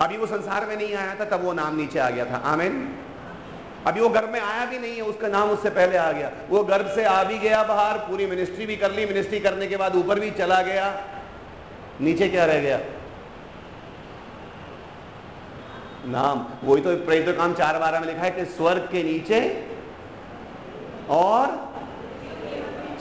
अभी 0.00 0.16
वो 0.16 0.26
संसार 0.26 0.66
में 0.66 0.76
नहीं 0.76 0.94
आया 0.94 1.14
था, 1.14 1.24
तब 1.24 1.42
वो 1.42 1.52
नाम 1.52 1.76
नीचे 1.76 1.98
आ 1.98 2.10
गया 2.10 2.24
था। 2.24 2.36
आमेन। 2.36 2.76
अभी 3.86 4.00
वो 4.00 4.08
गर्भ 4.08 4.28
में 4.28 4.40
आया 4.40 4.64
भी 4.66 4.78
नहीं 4.78 4.94
है, 4.94 5.02
उसका 5.02 5.28
नाम 5.28 5.50
उससे 5.50 5.70
पहले 5.70 5.96
आ 5.96 6.12
गया। 6.12 6.30
वो 6.50 6.64
गर्भ 6.64 6.86
से 6.94 7.04
आ 7.04 7.24
भी 7.24 7.38
गया 7.38 7.62
बाहर, 7.62 7.98
पूरी 7.98 8.26
मिनिस्ट्री 8.26 8.66
भी 8.66 8.76
कर 8.76 8.90
ली। 8.90 9.06
मिनिस्ट्री 9.06 9.40
करने 9.40 9.66
के 9.66 9.76
बाद 9.76 9.96
ऊपर 9.96 10.20
भी 10.20 10.30
चला 10.30 10.62
गया। 10.62 11.04
नीचे 12.00 12.28
क्या 12.28 12.44
रह 12.44 12.60
गया? 12.60 12.80
नाम। 16.06 16.46
वही 16.64 16.82
तो 16.82 16.96
प्रेरित 16.96 17.36
काम 17.36 17.54
चार 17.54 17.78
बारह 17.78 18.00
में 18.00 18.06
लिखा 18.06 18.22
है 18.22 18.30
कि 18.30 18.44
स्वर्ग 18.44 18.88
के 18.92 19.02
नीचे 19.02 19.66
और 21.10 21.74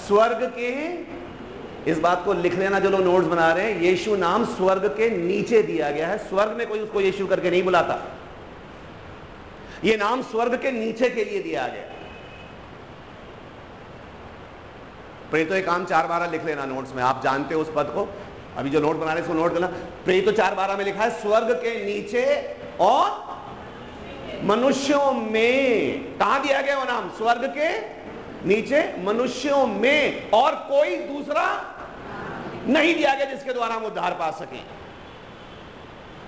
स्वर्ग 0.07 0.53
के 0.57 0.69
इस 1.91 1.99
बात 1.99 2.26
को 2.26 2.34
लिख 2.34 2.56
लेना 2.56 2.80
जो 2.80 2.89
लोग 2.89 3.01
नोट्स 3.01 3.27
बना 3.27 3.53
रहे 3.53 3.72
हैं। 3.72 3.81
यीशु 3.81 4.15
नाम 4.15 4.45
स्वर्ग 4.45 4.85
के 4.88 5.10
नीचे 5.10 5.61
दिया 5.64 5.91
गया 5.91 6.07
है। 6.07 6.18
स्वर्ग 6.18 6.51
में 6.51 6.68
कोई 6.68 6.80
उसको 6.80 7.01
यीशु 7.01 7.27
करके 7.27 7.51
नहीं 7.51 7.64
बुलाता। 7.64 8.18
यह 9.84 9.97
नाम 9.97 10.22
स्वर्ग 10.22 10.56
के 10.61 10.72
नीचे 10.72 11.10
के 11.10 11.23
लिए 11.23 11.43
दिया 11.43 11.68
गया। 11.68 11.84
प्रेतो 15.31 15.56
एक 15.56 15.65
काम 15.65 15.85
चार 15.85 16.07
बारह 16.07 16.26
लिख 16.26 16.45
लेना 16.45 16.65
नोट्स 16.65 16.93
में, 16.93 17.03
आप 17.03 17.22
जानते 17.23 17.56
हो 17.56 17.61
उस 17.61 17.72
पद 17.76 17.91
को। 17.95 18.07
अभी 18.57 18.69
जो 18.69 18.80
नोट 18.80 18.95
बना 18.95 19.14
रहे 19.14 19.34
नोट 19.34 19.53
करना 19.53 19.68
प्रेतो 20.06 20.31
चार 20.31 20.56
बारह 20.56 20.77
में 20.77 20.85
लिखा 20.85 21.03
है, 21.03 21.10
स्वर्ग 21.22 21.51
के 21.53 21.85
नीचे 21.85 22.26
और 22.80 23.27
मनुष्यों 24.43 25.11
में। 25.11 26.18
कहा 26.18 26.39
दिया 26.39 26.61
गया 26.61 26.77
वो 26.77 26.85
नाम? 26.85 27.10
स्वर्ग 27.10 27.45
के 27.57 27.69
नीचे, 28.47 28.81
मनुष्यों 29.03 29.65
में। 29.68 30.31
और 30.31 30.56
कोई 30.69 30.95
दूसरा 30.97 31.45
नहीं 32.68 32.95
दिया 32.95 33.14
गया 33.15 33.26
जिसके 33.26 33.53
द्वारा 33.53 33.76
हम 33.76 33.85
उद्धार 33.85 34.11
पा 34.11 34.30
सके। 34.31 34.78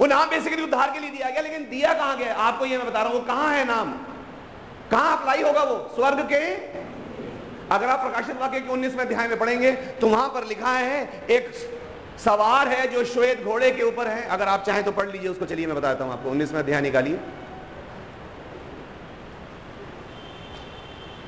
वो 0.02 0.08
नाम 0.08 0.30
बेसिकली 0.30 0.64
उद्धार 0.64 0.92
के 0.92 1.00
लिए 1.00 1.10
दिया 1.12 1.30
गया, 1.30 1.42
लेकिन 1.42 1.64
दिया 1.70 1.94
कहाँ 1.94 2.18
गया? 2.18 2.34
आपको 2.36 2.66
ये 2.66 2.78
मैं 2.78 2.88
बता 2.88 3.02
रहा 3.02 3.10
हूँ, 3.10 3.20
वो 3.20 3.26
कहाँ 3.26 3.54
है 3.54 3.66
नाम? 3.66 3.92
कहाँ 4.92 5.18
अप्लाई 5.18 5.42
होगा 5.44 5.64
वो? 5.64 5.76
स्वर्ग 5.96 6.22
के? 6.26 6.40
अगर 7.70 7.88
आप 7.88 8.00
प्रकाशित 8.02 8.40
वाक्य 8.40 8.60
के 8.62 8.70
उन्नीसवें 8.70 9.04
अध्याय 9.06 9.28
में 9.28 9.38
पढ़ेंगे 9.40 9.72
तो 10.02 10.08
वहाँ 10.08 10.30
पर 10.30 10.46
लिखा 10.46 10.72
है, 10.72 11.26
एक 11.30 11.52
सवार 12.20 12.68
है 12.68 12.88
जो 12.88 13.04
श्वेत 13.06 13.44
घोड़े 13.44 13.70
के 13.72 13.84
ऊपर 13.84 14.08
है। 14.08 14.24
अगर 14.28 14.48
आप 14.48 14.64
चाहें 14.64 14.84
तो 14.84 14.92
पढ़ 14.92 15.10
लीजिए 15.10 15.30
उसको, 15.30 15.46
चलिए 15.46 15.68
मैं 15.68 15.76
बताता 15.76 16.04
हूँ 16.04 16.14
आपको, 16.14 16.30
उन्नीसवें 16.30 16.60
अध्याय 16.60 16.82
निकालिए। 16.82 17.20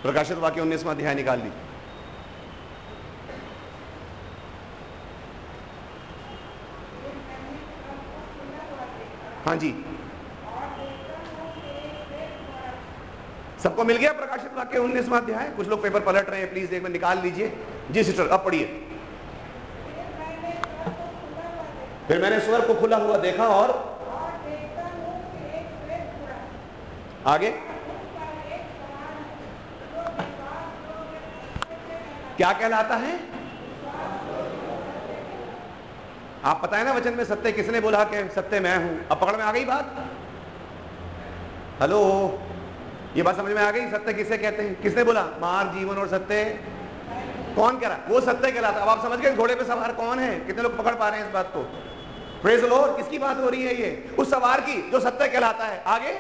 प्रकाशित 0.04 0.38
वाक्य 0.38 0.62
उन्नीसवा 0.62 0.92
अध्याय 0.92 1.16
निकाल 1.16 1.40
ली 1.40 1.52
हाँ 9.46 9.56
जी। 9.56 9.74
सबको 13.64 13.84
मिल 13.84 13.98
गया 13.98 14.12
प्रकाशित 14.14 14.54
वाक्य 14.54 14.78
उन्नीसवा 14.80 15.18
अध्याय? 15.18 15.50
कुछ 15.50 15.68
लोग 15.68 15.82
पेपर 15.84 16.00
पलट 16.02 16.30
रहे 16.30 16.40
हैं 16.40 16.50
प्लीज़ 16.50 16.74
एक 16.76 16.84
बार 16.84 16.92
निकाल 16.92 17.20
लीजिए। 17.20 17.58
जी 17.92 18.04
सिस्टर 18.04 18.28
अब 18.28 18.46
पढ़िए। 18.46 18.66
फिर 22.08 22.22
मैंने 22.22 22.40
स्वर 22.40 22.66
को 22.68 22.74
खुला 22.76 22.98
हुआ 22.98 23.18
देखा 23.18 23.48
और 23.50 23.72
आगे। 27.28 27.50
क्या 32.38 32.52
कहलाता 32.54 32.96
है? 32.96 33.20
आप 36.46 36.62
पता 36.62 36.78
है 36.78 36.84
ना 36.86 36.92
वचन 36.92 37.14
में 37.14 37.24
सत्य 37.24 37.52
किसने 37.52 37.80
बोला 37.80 38.04
कि 38.04 38.30
सत्य 38.30 38.60
मैं 38.60 38.78
हूँ? 38.78 39.08
अब 39.12 39.20
पकड़ 39.20 39.36
में 39.36 39.44
आ 39.44 39.52
गई 39.52 39.66
बात। 39.66 39.96
हेलो 41.82 42.00
ये 43.16 43.24
बात 43.24 43.38
समझ 43.38 43.52
में 43.52 43.62
आ 43.62 43.72
गई? 43.72 43.92
सत्य 43.92 44.14
किसे 44.14 44.38
कहते 44.38 44.64
हैं? 44.64 44.82
किसने 44.82 45.04
बोला? 45.04 45.24
मार, 45.24 45.68
जीवन 45.68 45.98
और 45.98 46.08
सत्य। 46.08 46.44
कौन 47.56 47.80
कह 47.80 47.88
रहा? 47.88 47.98
वो 48.08 48.22
सत्य 48.22 48.52
कहलाता 48.52 48.80
अब 48.80 48.90
आप 48.90 49.04
समझ 49.04 49.20
गए, 49.20 49.34
घोड़े 49.36 49.56
पे 49.56 49.66
सवार 49.66 49.92
कौन 49.92 50.20
है? 50.20 50.40
कितने 50.40 50.64
लोग 50.64 50.78
पकड़ 50.78 50.96
पा 50.96 51.10
रहे 51.10 51.20
हैं 51.20 51.28
इस 51.28 51.34
बात 51.34 51.52
को? 51.54 51.62
प्रेज 52.42 52.64
लॉर्ड 52.64 52.98
किसकी 52.98 53.18
बात 53.18 53.38
हो 53.38 53.50
रही 53.50 53.64
है 53.64 53.82
ये? 53.82 54.16
उस 54.20 54.32
सवार 54.32 54.62
की, 54.62 54.92
जो 54.92 55.00
सत्य 55.00 55.28
कहलाता 55.28 55.66
है। 55.66 55.84
आगे। 55.84 56.20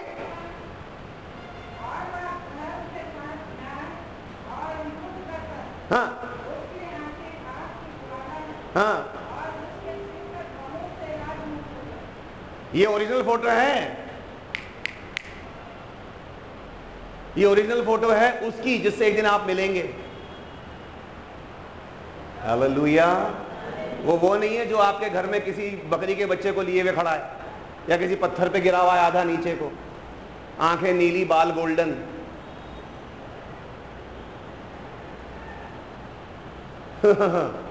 हाँ। 5.91 6.05
हाँ। 8.75 9.12
ये 12.75 12.85
ओरिजिनल 12.85 13.21
फ़ोटो 13.23 13.49
है। 13.49 14.03
ये 17.37 17.45
ओरिजिनल 17.45 17.83
फ़ोटो 17.85 18.09
है, 18.11 18.31
उसकी 18.39 18.77
जिससे 18.77 19.07
एक 19.07 19.15
दिन 19.15 19.25
आप 19.25 19.45
मिलेंगे। 19.47 19.83
हालेलुया 22.41 23.07
वो 24.03 24.13
वो 24.17 24.35
नहीं 24.35 24.57
है 24.57 24.65
जो 24.65 24.77
आपके 24.77 25.09
घर 25.09 25.25
में 25.25 25.39
किसी 25.45 25.69
बकरी 25.89 26.15
के 26.15 26.25
बच्चे 26.25 26.51
को 26.51 26.61
लिए 26.61 26.81
हुए 26.81 26.91
खड़ा 26.91 27.11
है, 27.11 27.21
या 27.89 27.97
किसी 27.97 28.15
पत्थर 28.15 28.49
पे 28.49 28.59
गिरा 28.59 28.79
हुआ 28.79 28.93
है 28.95 29.01
आधा 29.01 29.23
नीचे 29.23 29.53
को। 29.55 29.71
आँखें 30.61 30.93
नीली, 30.93 31.23
बाल 31.25 31.51
गोल्डन 31.51 31.95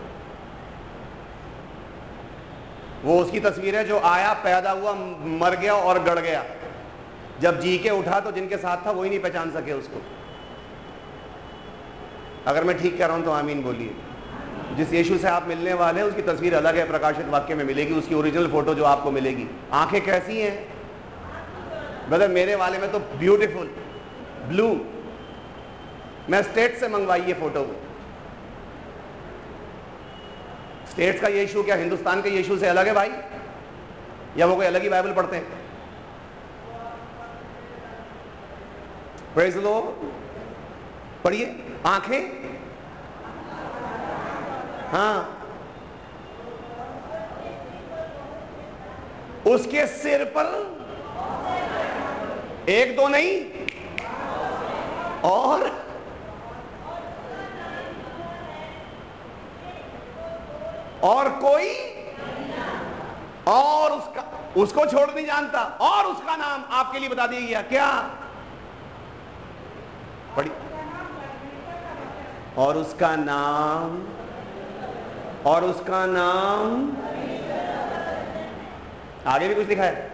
वो 3.05 3.19
उसकी 3.19 3.41
तस्वीर 3.41 3.77
है 3.77 3.85
जो 3.85 3.99
आया, 3.99 4.33
पैदा 4.33 4.71
हुआ, 4.71 4.93
मर 5.41 5.57
गया 5.57 5.75
और 5.75 6.03
गड़ 6.03 6.19
गया। 6.19 6.45
जब 7.41 7.61
जी 7.61 7.79
के 7.79 7.91
उठा 7.91 8.21
तो 8.21 8.33
जिनके 8.33 8.57
साथ 8.57 8.87
था 8.87 8.91
वही 8.91 9.11
नहीं 9.11 9.21
पहचान 9.21 9.51
सके 9.51 9.73
उसको। 9.73 10.03
अगर 12.47 12.65
मैं 12.65 12.79
ठीक 12.79 12.99
कह 12.99 13.07
रहा 13.07 13.17
हूँ 13.17 13.25
तो 13.25 13.31
आमीन 13.31 13.63
बोलिए। 13.63 13.95
जिस 14.77 14.93
यीशु 14.93 15.19
से 15.19 15.29
आप 15.29 15.49
मिलने 15.49 15.73
वाले 15.75 16.01
हैं, 16.01 16.09
उसकी 16.09 16.23
तस्वीर 16.23 16.55
अलग 16.55 16.77
है, 16.77 16.87
प्रकाशित 16.89 17.27
वाक्य 17.27 17.55
में 17.55 17.65
मिलेगी, 17.65 17.95
उसकी 17.95 18.15
ओरिजिनल 18.15 18.47
फ़ोटो 18.47 18.75
जो 18.75 18.85
आपको 18.85 19.11
मिलेगी। 19.11 19.47
आँखें 19.73 20.05
कैसी 20.05 20.41
हैं? 20.41 20.73
ब्रदर 22.09 22.29
मेरे 22.29 22.55
वाले 22.55 22.79
में 22.79 22.93
तो 22.93 22.99
ब्यूटीफुल 22.99 23.67
ब्लू 24.49 24.81
मैं 26.31 26.43
स्टेट 26.43 26.77
से 26.77 26.89
मंगवाई 26.89 27.21
ये 27.21 27.33
फ़ोटो 27.33 27.63
को। 27.63 27.92
स्टेट्स 30.93 31.21
का 31.21 31.29
ये 31.29 31.43
इशू 31.43 31.63
क्या? 31.63 31.77
हिंदुस्तान 31.77 32.23
के 32.23 32.29
यीशु 32.29 32.59
से 32.59 32.67
अलग 32.67 32.87
है 32.87 32.93
भाई? 32.93 33.13
या 34.37 34.47
वो 34.47 34.57
कोई 34.57 34.67
अलग 34.67 34.83
ही 34.83 34.89
बाइबल 34.89 35.13
पढ़ते 35.13 35.37
हैं? 35.37 35.63
पढ़िए। 41.25 41.65
आँखें? 41.87 42.43
हाँ। 44.93 45.39
उसके 49.47 49.87
सिर 49.87 50.25
पर 50.25 50.45
एक 52.69 52.97
दो 52.97 53.09
नहीं। 53.09 53.51
और 55.31 55.83
और 61.05 61.29
कोई? 61.29 61.75
और 63.47 63.93
उसका, 63.93 64.53
उसको 64.57 64.87
छोड़ 64.87 65.11
नहीं 65.11 65.27
जानता। 65.27 65.63
और 65.81 66.05
उसका 66.05 66.37
नाम 66.37 66.65
आपके 66.71 66.99
लिए 66.99 67.09
बता 67.09 67.27
दिया 67.27 67.41
गया। 67.41 67.63
क्या? 67.63 68.11
पढ़ी। 70.37 70.51
और 72.59 72.77
उसका 72.77 73.17
नाम, 73.17 74.07
और 75.47 75.65
उसका 75.65 76.07
नाम? 76.07 76.93
आगे 79.27 79.49
भी 79.49 79.55
कुछ 79.55 79.67
लिखा 79.67 79.83
है? 79.83 80.13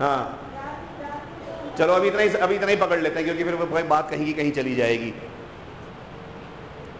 हाँ। 0.00 0.39
चलो, 1.80 1.92
अभी 1.92 2.08
इतना 2.08 2.22
ही 2.22 2.28
अभी 2.28 2.54
इतना 2.54 2.66
ही 2.66 2.76
पकड़ 2.76 2.98
लेते 3.00 3.16
हैं, 3.16 3.24
क्योंकि 3.24 3.44
फिर 3.44 3.54
वो 3.54 3.88
बात 3.88 4.10
कहीं 4.10 4.24
की 4.24 4.32
कहीं 4.32 4.52
चली 4.52 4.74
जाएगी। 4.74 5.12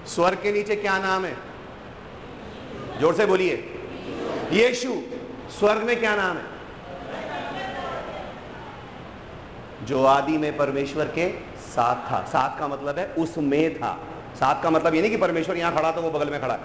स्वर्ग 0.06 0.38
के 0.42 0.52
नीचे 0.52 0.76
क्या 0.76 0.98
नाम 0.98 1.24
है? 1.24 1.36
ज़ोर 3.00 3.14
से 3.14 3.26
बोलिए। 3.26 3.54
यीशु, 4.52 4.94
स्वर्ग 5.58 5.82
में 5.82 6.00
क्या 6.00 6.16
नाम 6.16 6.36
है? 6.36 6.42
जो 9.86 10.04
आदि 10.04 10.38
में 10.38 10.56
परमेश्वर 10.56 11.04
के 11.04 11.28
साथ 11.58 12.10
था। 12.10 12.22
साथ 12.28 12.58
का 12.58 12.68
मतलब 12.68 12.98
है 12.98 13.06
उसमें 13.18 13.74
था। 13.74 13.98
साथ 14.34 14.62
का 14.62 14.70
मतलब 14.70 14.94
ये 14.94 15.00
नहीं 15.00 15.10
कि 15.10 15.16
परमेश्वर 15.16 15.56
यहाँ 15.56 15.74
खड़ा 15.74 15.90
तो 15.92 16.02
वो 16.02 16.10
बगल 16.10 16.30
में 16.30 16.40
खड़ा 16.40 16.54
है। 16.54 16.60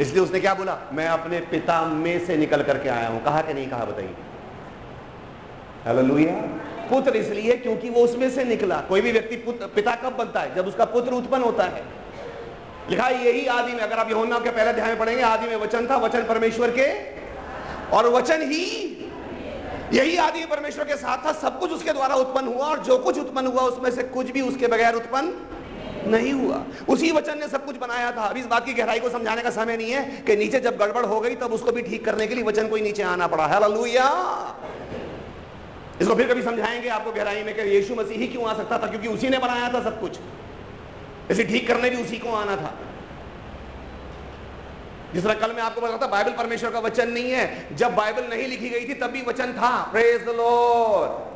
इसलिए 0.00 0.22
उसने 0.22 0.40
क्या 0.40 0.54
बोला? 0.54 0.78
मैं 0.92 1.08
अपने 1.08 1.40
पिता 1.40 1.84
में 1.84 2.26
से 2.26 2.36
निकल 2.36 2.62
करके 2.62 2.88
आया 2.88 3.08
हूँ। 3.08 3.24
कहा 3.24 3.42
कि 3.42 3.54
नहीं? 3.54 3.68
कहा 3.68 3.84
बताइए। 3.84 4.14
हेलो 5.86 6.02
पुत्र 6.90 7.16
इसलिए 7.16 7.56
क्योंकि 7.56 7.90
वो 7.90 8.00
उसमें 8.00 8.30
से 8.30 8.44
निकला। 8.44 8.76
कोई 8.80 9.00
भी 9.00 9.12
व्यक्ति 9.12 9.36
पिता 9.74 9.94
कब 9.94 10.16
बनता 10.16 10.40
है? 10.40 10.54
जब 10.54 10.66
उसका 10.66 10.84
पुत्र 10.84 11.12
उत्पन्न 11.12 11.42
होता 11.42 11.64
है। 11.64 11.82
लिखा 12.90 13.08
यही 13.08 13.46
आदि 13.46 13.72
में, 13.72 13.80
अगर 13.80 13.98
आप 13.98 14.10
यहोन्ना 14.10 14.38
के 14.38 14.50
पहले 14.50 14.72
ध्यान 14.72 14.88
में 14.88 14.98
पढ़ेंगे, 14.98 15.22
आदि 15.22 15.46
में 15.46 15.56
वचन 15.56 15.86
था, 15.86 15.96
वचन 15.96 16.24
परमेश्वर 16.24 16.70
के, 16.70 16.86
और 17.96 18.08
वचन 18.08 18.42
ही, 18.42 18.64
यही 19.92 20.16
आदि 20.16 20.44
परमेश्वर 20.46 20.84
के 20.84 20.96
साथ 20.96 21.26
था, 21.26 21.32
सब 21.32 21.58
कुछ 21.58 21.70
उसके 21.70 21.92
द्वारा 21.92 22.14
उत्पन्न 22.14 22.48
हुआ, 22.48 22.66
और 22.66 22.78
जो 22.78 22.98
कुछ 22.98 23.18
उत्पन्न 23.18 23.46
हुआ, 23.46 23.62
उसमें 23.62 23.90
से 23.90 24.02
कुछ 24.02 24.30
भी 24.30 24.40
उसके 24.40 24.66
बगैर 24.66 24.94
उत्पन्न 24.94 26.10
नहीं 26.10 26.32
हुआ। 26.32 26.64
उसी 26.88 27.10
वचन 27.12 27.38
ने 27.38 27.48
सब 27.48 27.64
कुछ 27.64 27.76
बनाया 27.76 28.10
था। 28.12 28.22
अभी 28.22 28.40
इस 28.40 28.46
बात 28.46 28.66
की 28.66 28.72
गहराई 28.72 29.00
को 29.00 29.08
समझाने 29.08 29.42
का 29.42 29.50
समय 29.50 29.76
नहीं 29.76 29.90
है, 29.90 30.22
कि 30.26 30.36
नीचे 30.36 30.60
जब 30.60 30.76
गड़बड़ 30.76 31.04
हो 31.04 31.20
गई, 31.20 31.34
तब 31.34 31.52
उसको 31.52 31.72
भी 31.72 31.82
ठीक 31.82 32.04
करने 32.04 32.26
के 32.26 32.34
लिए 32.34 32.44
वचन 32.44 32.68
को 32.68 32.76
ही 32.76 32.82
नीचे 32.82 33.02
आना 33.02 33.26
पड़ा। 33.26 33.46
है 33.46 33.60
इसको 36.00 36.14
फिर 36.14 36.28
कभी 36.28 36.42
समझाएँगे 36.42 36.88
आपको 36.88 37.12
गहराई 37.12 37.42
में 37.42 37.54
कि 37.54 37.62
यीशु 37.62 37.94
मसीह 37.94 38.18
ही 38.18 38.26
क्यों 38.26 38.44
आ 38.46 38.54
सकता 38.54 38.78
था? 38.78 38.86
क्योंकि 38.86 39.08
उसी 39.08 39.28
ने 39.28 39.38
बनाया 39.38 39.72
था 39.72 39.82
सब 39.82 40.00
कुछ। 40.00 40.18
इसे 41.30 41.44
ठीक 41.44 41.66
करने 41.68 41.90
भी 41.90 42.02
उसी 42.02 42.18
को 42.18 42.32
आना 42.32 42.56
था। 42.56 42.74
जिस 45.14 45.24
तरह 45.24 45.34
कल 45.34 45.52
मैं 45.52 45.62
आपको 45.62 45.80
बताता 45.80 46.06
बाइबल 46.06 46.32
परमेश्वर 46.32 46.70
का 46.70 46.78
वचन 46.78 47.10
नहीं 47.10 47.30
है। 47.30 47.76
जब 47.76 47.94
बाइबल 47.94 48.24
नहीं 48.24 48.46
लिखी 48.48 48.68
गई 48.68 48.88
थी, 48.88 48.94
तब 48.94 49.06
भी 49.06 49.22
वचन 49.22 49.52
था। 49.52 49.70
प्रेज 49.92 50.24
द 50.24 50.28
लॉर्ड 50.28 51.26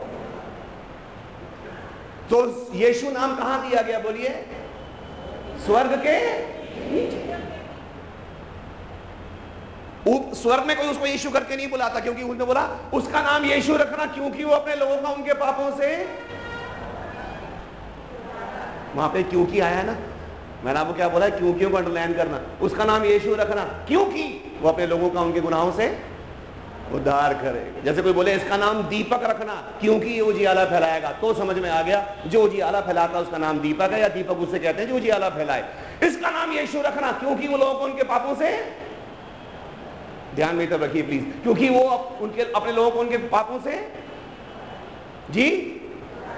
तो 2.31 2.71
यीशु 2.75 3.11
नाम 3.11 3.37
कहाँ 3.37 3.71
दिया 3.71 3.83
गया? 3.83 3.99
बोलिए। 3.99 4.29
स्वर्ग 5.67 5.95
के 6.07 6.19
स्वर्ग 10.09 10.65
में 10.67 10.77
कोई 10.77 10.87
उसको 10.87 11.07
यीशु 11.07 11.31
करके 11.31 11.57
नहीं 11.57 11.71
बुलाता, 11.71 12.01
क्योंकि 12.01 12.23
उन्होंने 12.23 12.45
बोला, 12.45 12.69
उसका 12.95 13.21
नाम 13.21 13.45
यीशु 13.45 13.77
रखना, 13.77 14.07
क्योंकि 14.07 14.45
वो 14.45 14.53
अपने 14.53 14.75
लोगों 14.75 14.97
का, 14.97 15.09
उनके 15.09 15.33
पापों 15.33 15.77
से। 15.77 16.09
वहाँ 18.97 19.09
पे 19.09 19.23
क्योंकि 19.23 19.61
आया 19.61 19.83
ना? 19.83 19.97
मैंने 20.65 20.81
आपको 20.81 20.93
क्या 20.93 21.09
बोला 21.09 21.29
क्योंकि 21.29 21.67
को 21.67 21.77
अंडरलाइन 21.77 22.15
करना। 22.15 22.41
उसका 22.61 22.85
नाम 22.85 23.05
यीशु 23.05 23.35
रखना, 23.35 23.65
क्योंकि 23.65 24.59
वो 24.63 24.69
अपने 24.69 24.87
लोगों 24.87 25.11
का, 25.11 25.21
उनके 25.21 25.41
गुनाहों 25.41 25.73
से 25.73 25.99
उद्धार 26.93 27.35
करेगा। 27.35 27.83
जैसे 27.85 28.03
कोई 28.03 28.13
बोले, 28.13 28.35
इसका 28.35 28.57
नाम 28.57 28.83
दीपक 28.83 29.21
रखना, 29.23 29.55
क्योंकि 29.81 30.09
ये 30.09 30.21
उजियाला 30.21 30.65
फैलाएगा। 30.65 31.13
तो 31.13 31.35
समझ 31.35 31.59
में 31.59 31.71
आ 31.71 31.83
गया, 31.83 32.17
जो 32.27 32.43
उजियाला 32.43 32.81
फैलाता 32.81 33.19
उसका 33.19 33.39
नाम 33.39 33.59
दीपक 33.59 33.93
है, 33.93 34.01
या 34.01 34.09
दीपक 34.09 34.37
उससे 34.37 34.59
कहते 34.59 34.83
हैं, 34.83 34.89
जो 34.89 34.97
उजियाला 34.97 35.29
फैलाए। 35.29 35.65
इसका 36.03 36.31
नाम 36.31 36.53
यीशु 36.53 36.81
रखना, 36.81 37.13
क्योंकि 37.13 37.49
वो 37.49 37.57
लोगों 37.57 37.75
को 37.75 37.85
उनके 37.85 38.03
पापों 38.03 38.35
से 38.35 38.83
ध्यान 40.35 40.55
में 40.55 40.71
तब 40.71 40.83
रखिए 40.83 41.03
प्लीज़ 41.03 41.43
क्योंकि 41.43 41.69
वो 41.69 41.81
उनके, 42.21 42.53
अपने 42.53 42.73
लोगों 42.73 42.91
को, 42.91 43.01
उनके 43.01 43.17
पापों 43.17 43.61
से, 43.61 43.93
जी, 45.31 45.81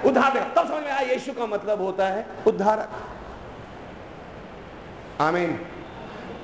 उद्धार 0.05 0.33
देगा 0.33 0.45
तब 0.45 0.67
समझ 0.67 0.83
में 0.83 0.91
आया, 0.91 1.11
यीशु 1.11 1.33
का 1.33 1.45
मतलब 1.45 1.81
होता 1.81 2.07
है 2.07 2.27
उद्धारक। 2.47 2.91
आमीन। 5.21 5.65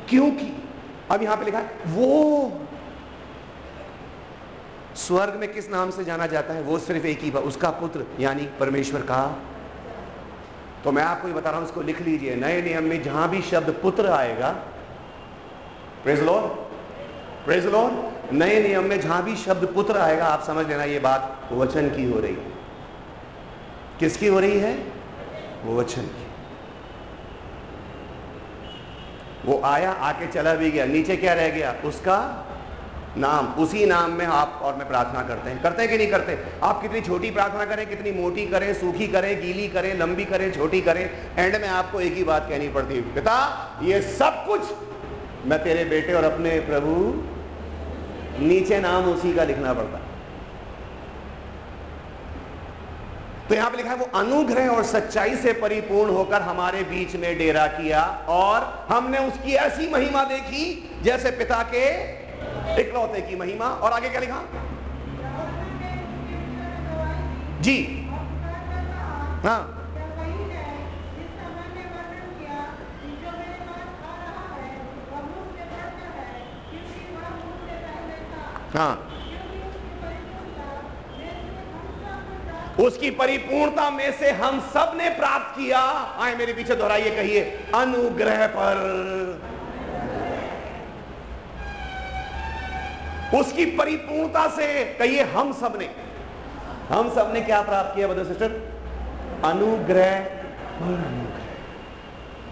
क्योंकि, 0.09 0.63
अब 1.11 1.23
यहाँ 1.23 1.37
पे 1.37 1.45
लिखा 1.45 1.59
है, 1.59 1.77
वो 1.87 2.51
स्वर्ग 4.95 5.33
में 5.33 5.53
किस 5.53 5.69
नाम 5.69 5.89
से 5.89 6.03
जाना 6.03 6.27
जाता 6.27 6.53
है? 6.53 6.61
वो 6.61 6.79
सिर्फ़ 6.79 7.05
एक 7.05 7.19
ही 7.19 7.31
उसका 7.31 7.69
पुत्र, 7.69 8.05
यानी 8.19 8.49
परमेश्वर 8.59 9.01
का। 9.01 9.39
तो 10.83 10.91
मैं 10.91 11.03
आपको 11.03 11.27
ये 11.27 11.33
बता 11.33 11.49
रहा 11.49 11.59
हूँ 11.59 11.67
उसको 11.67 11.81
लिख 11.81 12.01
लीजिए। 12.01 12.35
नए 12.35 12.61
नियम 12.61 12.83
में 12.83 13.03
जहाँ 13.03 13.29
भी 13.29 13.41
शब्द 13.41 13.69
पुत्र 13.81 14.07
आएगा 14.07 14.49
प्रेज 16.03 16.23
लॉर्ड 16.23 16.70
प्रेज 17.45 17.65
लॉर्ड 17.65 17.93
नए 18.33 18.63
नियम 18.63 18.83
में 18.83 19.01
जहाँ 19.01 19.23
भी 19.23 19.35
शब्द 19.35 19.67
पुत्र 19.67 19.97
आएगा, 19.97 20.25
आप 20.25 20.43
समझ 20.43 20.67
लेना 20.67 20.83
ये 20.83 20.99
बात 20.99 21.49
वचन 21.51 21.89
की 21.89 22.11
हो 22.11 22.19
रही 22.19 22.35
है। 22.35 22.51
किसकी 23.99 24.27
हो 24.27 24.39
रही 24.39 24.59
है? 24.59 24.73
वो 25.63 25.79
वचन 25.79 26.01
की। 26.01 26.27
वो 29.45 29.61
आया, 29.65 29.91
आके 29.91 30.27
चला 30.27 30.53
भी 30.53 30.71
गया, 30.71 30.85
नीचे 30.85 31.15
क्या 31.15 31.33
रह 31.33 31.49
गया? 31.49 31.75
उसका 31.85 32.47
नाम। 33.17 33.47
उसी 33.53 33.85
नाम 33.85 34.11
में 34.11 34.25
आप 34.25 34.59
और 34.61 34.75
मैं 34.75 34.87
प्रार्थना 34.87 35.21
करते 35.23 35.49
हैं। 35.49 35.61
करते 35.63 35.81
हैं 35.81 35.91
कि 35.91 35.97
नहीं 35.97 36.07
करते? 36.07 36.37
आप 36.63 36.81
कितनी 36.81 37.01
छोटी 37.01 37.31
प्रार्थना 37.31 37.65
करें, 37.65 37.89
कितनी 37.89 38.11
मोटी 38.11 38.45
करें, 38.47 38.73
सूखी 38.73 39.07
करें, 39.07 39.41
गीली 39.41 39.67
करें, 39.67 39.99
लंबी 39.99 40.25
करें, 40.25 40.51
छोटी 40.51 40.81
करें 40.81 41.09
एंड 41.37 41.61
में 41.61 41.67
आपको 41.69 42.01
एक 42.01 42.13
ही 42.13 42.23
बात 42.23 42.45
कहनी 42.49 42.69
पड़ती 42.69 42.95
है, 42.95 43.01
पिता, 43.01 43.79
ये 43.83 44.01
सब 44.01 44.45
कुछ 44.47 44.61
मैं 45.45 45.63
तेरे 45.63 45.85
बेटे 45.85 46.13
और 46.13 46.23
अपने 46.23 46.59
प्रभु 46.59 47.23
नीचे 48.39 48.79
नाम 48.79 49.05
उसी 49.05 49.33
का 49.33 49.43
लिखना 49.43 49.73
पड़ता। 49.73 49.99
तो 53.49 53.55
यहाँ 53.55 53.69
पे 53.69 53.77
लिखा 53.77 53.89
है, 53.89 53.95
वो 53.95 54.05
अनुग्रह 54.15 54.69
और 54.69 54.83
सच्चाई 54.83 55.35
से 55.35 55.53
परिपूर्ण 55.53 56.11
होकर 56.11 56.41
हमारे 56.41 56.83
बीच 56.83 57.15
में 57.15 57.37
डेरा 57.37 57.65
किया 57.67 58.03
और 58.29 58.87
हमने 58.89 59.17
उसकी 59.17 59.53
ऐसी 59.53 59.89
महिमा 59.89 60.23
देखी 60.23 60.91
जैसे 61.03 61.31
पिता 61.31 61.61
के 61.73 61.83
इकलौते 62.81 63.21
की 63.21 63.35
महिमा। 63.35 63.65
और 63.65 63.91
आगे 63.91 64.09
क्या 64.09 64.19
लिखा? 64.21 64.41
जी। 67.61 68.07
हाँ। 69.45 69.80
हाँ। 78.75 79.07
उसकी 82.79 83.09
परिपूर्णता 83.11 83.89
में 83.89 84.11
से 84.11 84.31
हम 84.31 84.59
सबने 84.73 85.09
प्राप्त 85.09 85.55
किया। 85.55 85.79
आए 86.19 86.35
मेरे 86.35 86.53
पीछे 86.53 86.75
दोहराइए, 86.75 87.15
कहिए, 87.15 87.41
अनुग्रह 87.75 88.45
पर। 88.47 88.77
उसकी 93.33 93.65
परिपूर्णता 93.65 94.47
से, 94.47 94.83
कहिए, 94.99 95.23
हम 95.23 95.51
सबने 95.53 95.89
हम 96.89 97.09
सबने 97.15 97.41
क्या 97.41 97.61
प्राप्त 97.61 97.95
किया 97.95 98.07
ब्रदर 98.07 98.25
सिस्टर 98.25 98.51
अनुग्रह 99.45 100.19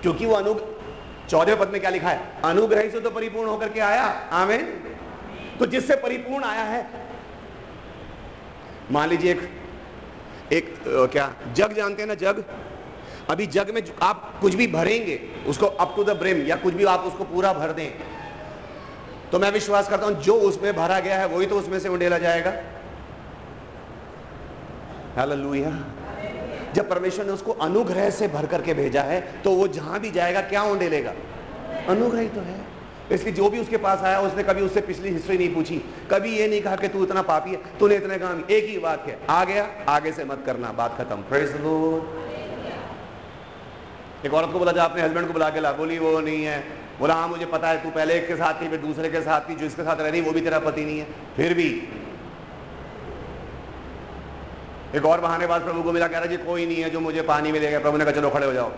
क्योंकि 0.02 0.26
वो 0.26 0.36
अनुग्रह, 0.36 1.28
चौदह 1.30 1.56
पद 1.56 1.70
में 1.70 1.80
क्या 1.82 1.90
लिखा 1.90 2.10
है? 2.10 2.20
अनुग्रह 2.46 2.90
से 2.90 3.00
तो 3.00 3.10
परिपूर्ण 3.10 3.50
होकर 3.50 3.70
के 3.70 3.80
आया। 3.80 4.04
आमेन। 4.34 4.66
तो 5.60 5.65
जिससे 5.65 5.95
परिपूर्ण 5.98 6.44
आया 6.45 6.64
है। 6.64 6.88
मान 8.91 9.10
लीजिए 9.10 9.31
एक 9.31 9.41
एक 10.53 10.73
क्या, 10.86 11.34
जग 11.56 11.73
जानते 11.73 12.02
हैं 12.02 12.07
ना 12.07 12.15
जग? 12.15 12.44
अभी 13.30 13.45
जग 13.48 13.69
में 13.73 13.81
आप 14.03 14.40
कुछ 14.41 14.56
भी 14.56 14.68
भरेंगे, 14.69 15.19
उसको 15.48 15.65
अप 15.65 15.94
टू 15.95 16.03
द 16.03 16.18
ब्रेम 16.19 16.45
या 16.48 16.56
कुछ 16.57 16.73
भी 16.73 16.84
आप 16.88 17.03
उसको 17.06 17.23
पूरा 17.26 17.53
भर 17.53 17.72
दें 17.73 17.91
तो 19.31 19.40
मैं 19.40 19.52
विश्वास 19.52 19.90
करता 19.90 20.06
हूँ, 20.06 20.15
जो 20.15 20.34
उसमें 20.34 20.76
भरा 20.76 20.99
गया 20.99 21.18
है, 21.19 21.27
वही 21.27 21.48
तो 21.48 21.60
उसमें 21.60 21.80
से 21.80 21.90
उंडेला 21.90 22.18
जाएगा। 22.18 22.53
हालेलुया 25.15 25.72
जब 26.73 26.90
परमेश्वर 26.90 27.26
ने 27.26 27.31
उसको 27.31 27.52
अनुग्रह 27.61 28.10
से 28.11 28.27
भर 28.30 28.45
करके 28.45 28.73
भेजा 28.73 29.02
है 29.03 29.22
तो 29.44 29.52
वो 29.52 29.68
जहाँ 29.69 29.99
भी 29.99 30.11
जाएगा, 30.11 30.41
क्या 30.44 30.64
उंडेलेगा? 30.64 31.14
अनुग्रह 31.88 32.27
तो 32.27 32.41
है। 32.41 32.60
इसलिए 33.11 33.34
जो 33.34 33.49
भी 33.49 33.60
उसके 33.60 33.77
पास 33.77 34.02
आया, 34.02 34.19
उसने 34.22 34.44
कभी 34.44 34.61
उससे 34.61 34.81
पिछली 34.81 35.10
हिस्ट्री 35.10 35.38
नहीं 35.38 35.53
पूछी। 35.53 35.77
कभी 36.11 36.36
ये 36.38 36.48
नहीं 36.48 36.61
कहा 36.61 36.76
कि 36.76 36.88
तू 36.88 37.03
इतना 37.03 37.22
पापी 37.22 37.52
है, 37.52 37.61
तूने 37.80 37.95
इतने 37.95 38.18
काम 38.18 38.44
एक 38.49 38.65
ही 38.65 38.77
बात 38.80 39.07
है, 39.07 39.18
आ 39.30 39.44
गया, 39.45 39.68
आगे 39.90 40.11
से 40.11 40.26
मत 40.26 40.44
करना, 40.45 40.72
बात 40.72 40.98
खत्म। 40.98 41.22
प्रेज 41.30 41.49
एक 44.26 44.34
औरत 44.34 44.52
को 44.53 44.60
बोला, 44.60 44.72
जा 44.72 44.84
अपने 44.84 45.02
हस्बैंड 45.02 45.27
को 45.27 45.34
बुला 45.34 45.49
के 45.49 45.60
ला, 45.60 45.72
बोली, 45.72 45.98
वो 45.99 46.19
नहीं 46.19 46.44
है। 46.44 46.60
बोला 46.99 47.14
हाँ 47.14 47.27
मुझे 47.27 47.45
पता 47.45 47.68
है, 47.68 47.81
तू 47.84 47.90
पहले 47.90 48.14
एक 48.14 48.27
के 48.27 48.36
साथ 48.36 48.61
थी, 48.61 48.68
फिर 48.69 48.80
दूसरे 48.80 49.10
के 49.10 49.22
साथ 49.22 49.49
थी, 49.49 49.56
जो 49.56 49.65
इसके 49.65 49.84
साथ 49.84 50.02
रह 50.02 50.10
रही 50.10 50.22
वो 50.22 50.31
भी 50.31 50.41
तेरा 50.41 50.60
पति 50.60 50.86
नहीं 50.86 50.99
है। 50.99 51.07
फिर 51.36 51.53
भी 51.53 51.69
एक 54.95 55.06
और 55.06 55.22
बहाने 55.22 55.48
बाद 55.48 55.61
प्रभु 55.61 55.84
को 55.84 55.91
मिला, 55.91 56.07
कह 56.07 56.18
रहा 56.18 56.26
जी, 56.26 56.38
कोई 56.38 56.65
नहीं 56.65 56.81
है 56.84 56.90
जो 56.90 56.99
मुझे 56.99 57.22
पानी 57.22 57.52
में 57.52 57.60
लेगा 57.60 57.80
प्रभु 57.80 57.98
ने 57.98 58.06
कहा, 58.06 58.14
चलो, 58.14 58.30
खड़े 58.30 58.45
हो 58.45 58.53
जाओ। 58.53 58.72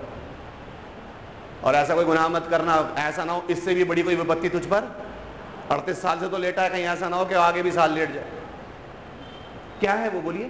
और 1.64 1.76
ऐसा 1.76 1.96
कोई 1.96 2.06
गुनाह 2.06 2.28
मत 2.30 2.48
करना 2.50 2.76
ऐसा 3.00 3.24
ना 3.24 3.34
हो 3.34 3.44
इससे 3.50 3.74
भी 3.74 3.84
बड़ी 3.84 4.02
कोई 4.04 4.16
विपत्ति 4.16 4.50
तुझ 4.50 4.66
पर? 4.66 4.92
अड़तीस 5.72 6.02
साल 6.02 6.20
से 6.20 6.28
तो 6.28 6.38
लेटा 6.38 6.62
है 6.62 6.70
कहीं 6.70 6.84
ऐसा 6.86 7.10
ना 7.10 7.18
हो 7.18 7.26
कि 7.26 7.36
आगे 7.36 7.62
भी 7.64 7.72
साल 7.72 7.94
लेट 7.94 8.14
जाए। 8.14 8.26
क्या 9.80 9.94
है 9.94 10.10
वो 10.10 10.22
बोलिए? 10.22 10.50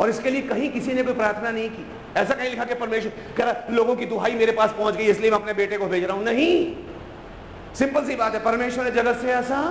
और 0.00 0.10
इसके 0.10 0.30
लिए 0.30 0.42
कहीं 0.42 0.70
किसी 0.70 0.92
ने 0.92 1.02
कोई 1.02 1.14
प्रार्थना 1.14 1.50
नहीं 1.50 1.68
की। 1.70 1.86
ऐसा 2.16 2.34
कहीं 2.34 2.50
लिखा 2.50 2.64
कि 2.64 2.74
परमेश्वर 2.74 3.12
कह 3.36 3.44
रहा 3.44 3.74
लोगों 3.74 3.96
की 3.96 4.06
दुहाई 4.06 4.34
मेरे 4.34 4.52
पास 4.52 4.72
पहुँच 4.72 4.96
गई 4.96 5.04
इसलिए 5.04 5.30
मैं 5.30 5.38
अपने 5.38 5.52
बेटे 5.54 5.78
को 5.78 5.86
भेज 5.86 6.04
रहा 6.04 6.16
हूँ। 6.16 6.24
नहीं। 6.24 6.74
सिंपल 7.74 8.04
सी 8.04 8.16
बात 8.16 8.34
है 8.34 8.42
परमेश्वर 8.44 8.84
ने 8.84 8.90
जगत 8.90 9.20
से 9.20 9.32
ऐसा? 9.32 9.62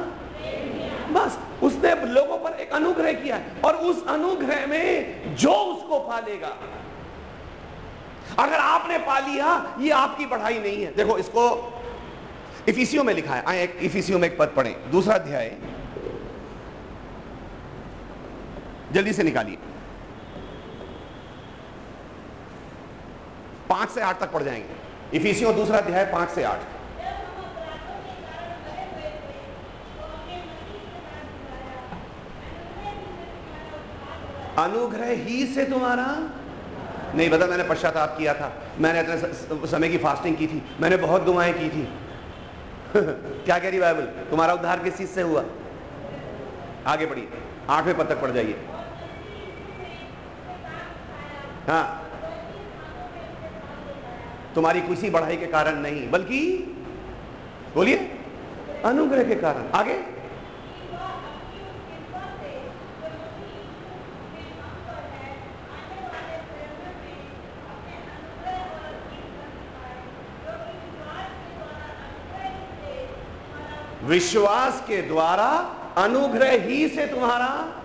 बस। 1.11 1.37
उसने 1.63 2.05
लोगों 2.05 2.37
पर 2.37 2.51
एक 2.51 2.71
अनुग्रह 2.71 3.13
किया 3.13 3.35
है 3.35 3.61
और 3.65 3.75
उस 3.75 4.07
अनुग्रह 4.07 4.67
में 4.67 5.35
जो 5.35 5.51
उसको 5.51 5.99
पालेगा, 5.99 6.57
अगर 8.39 8.55
आपने 8.55 8.97
पा 8.97 9.19
लिया, 9.19 9.77
ये 9.79 9.91
आपकी 9.91 10.25
पढ़ाई 10.25 10.59
नहीं 10.59 10.83
है। 10.85 10.95
देखो, 10.95 11.17
इसको 11.17 11.73
इफिसियो 12.69 13.03
में 13.03 13.13
लिखा 13.13 13.35
है। 13.35 13.43
आए, 13.47 13.63
एक 13.63 13.77
इफिसियो 13.81 14.19
में 14.19 14.27
एक 14.27 14.37
पद 14.37 14.53
पढ़े। 14.55 14.69
दूसरा 14.91 15.15
अध्याय। 15.15 15.57
जल्दी 18.91 19.13
से 19.13 19.23
निकालिए। 19.23 19.57
पाँच 23.69 23.89
से 23.89 24.01
आठ 24.01 24.19
तक 24.19 24.31
पढ़ 24.31 24.43
जाएँगे। 24.43 25.17
इफिसियों, 25.17 25.55
दूसरा 25.55 25.77
अध्याय, 25.77 26.05
पाँच 26.05 26.29
से 26.29 26.43
आठ। 26.43 26.74
अनुग्रह 34.59 35.09
ही 35.09 35.45
से 35.45 35.65
तुम्हारा? 35.65 36.29
नहीं 37.15 37.29
बता 37.29 37.45
मैंने 37.45 37.63
पश्चाताप 37.63 38.17
किया 38.17 38.33
था। 38.33 38.53
मैंने 38.79 38.99
इतने 38.99 39.67
समय 39.67 39.89
की 39.89 39.97
फास्टिंग 39.97 40.37
की 40.37 40.47
थी। 40.47 40.63
मैंने 40.81 40.97
बहुत 40.97 41.21
दुआएँ 41.21 41.53
की 41.53 41.69
थी। 41.69 41.87
क्या 43.45 43.59
कह 43.59 43.69
रही 43.69 43.79
बाइबल? 43.79 44.01
तुम्हारा 44.01 44.53
उद्धार 44.53 44.79
किस 44.79 44.97
चीज़ 44.97 45.09
से 45.09 45.21
हुआ? 45.21 45.43
आगे 46.87 47.05
बढ़िए 47.05 47.29
आठवें 47.69 47.97
पद 47.97 48.05
तक 48.05 48.21
पढ़ 48.21 48.31
जाइए। 48.31 48.61
हाँ। 51.67 52.01
तुम्हारी 54.55 54.81
किसी 54.81 55.09
बढ़ाई 55.09 55.37
के 55.37 55.45
कारण 55.45 55.75
नहीं, 55.75 56.11
बल्कि 56.11 56.57
बोलिए, 57.75 58.19
अनुग्रह 58.85 59.23
के 59.23 59.35
कारण। 59.35 59.71
आगे। 59.71 60.14
विश्वास 74.05 74.83
के 74.87 75.01
द्वारा, 75.01 75.47
अनुग्रह 75.97 76.51
ही 76.51 76.87
से 76.87 77.07
तुम्हारा। 77.07 77.81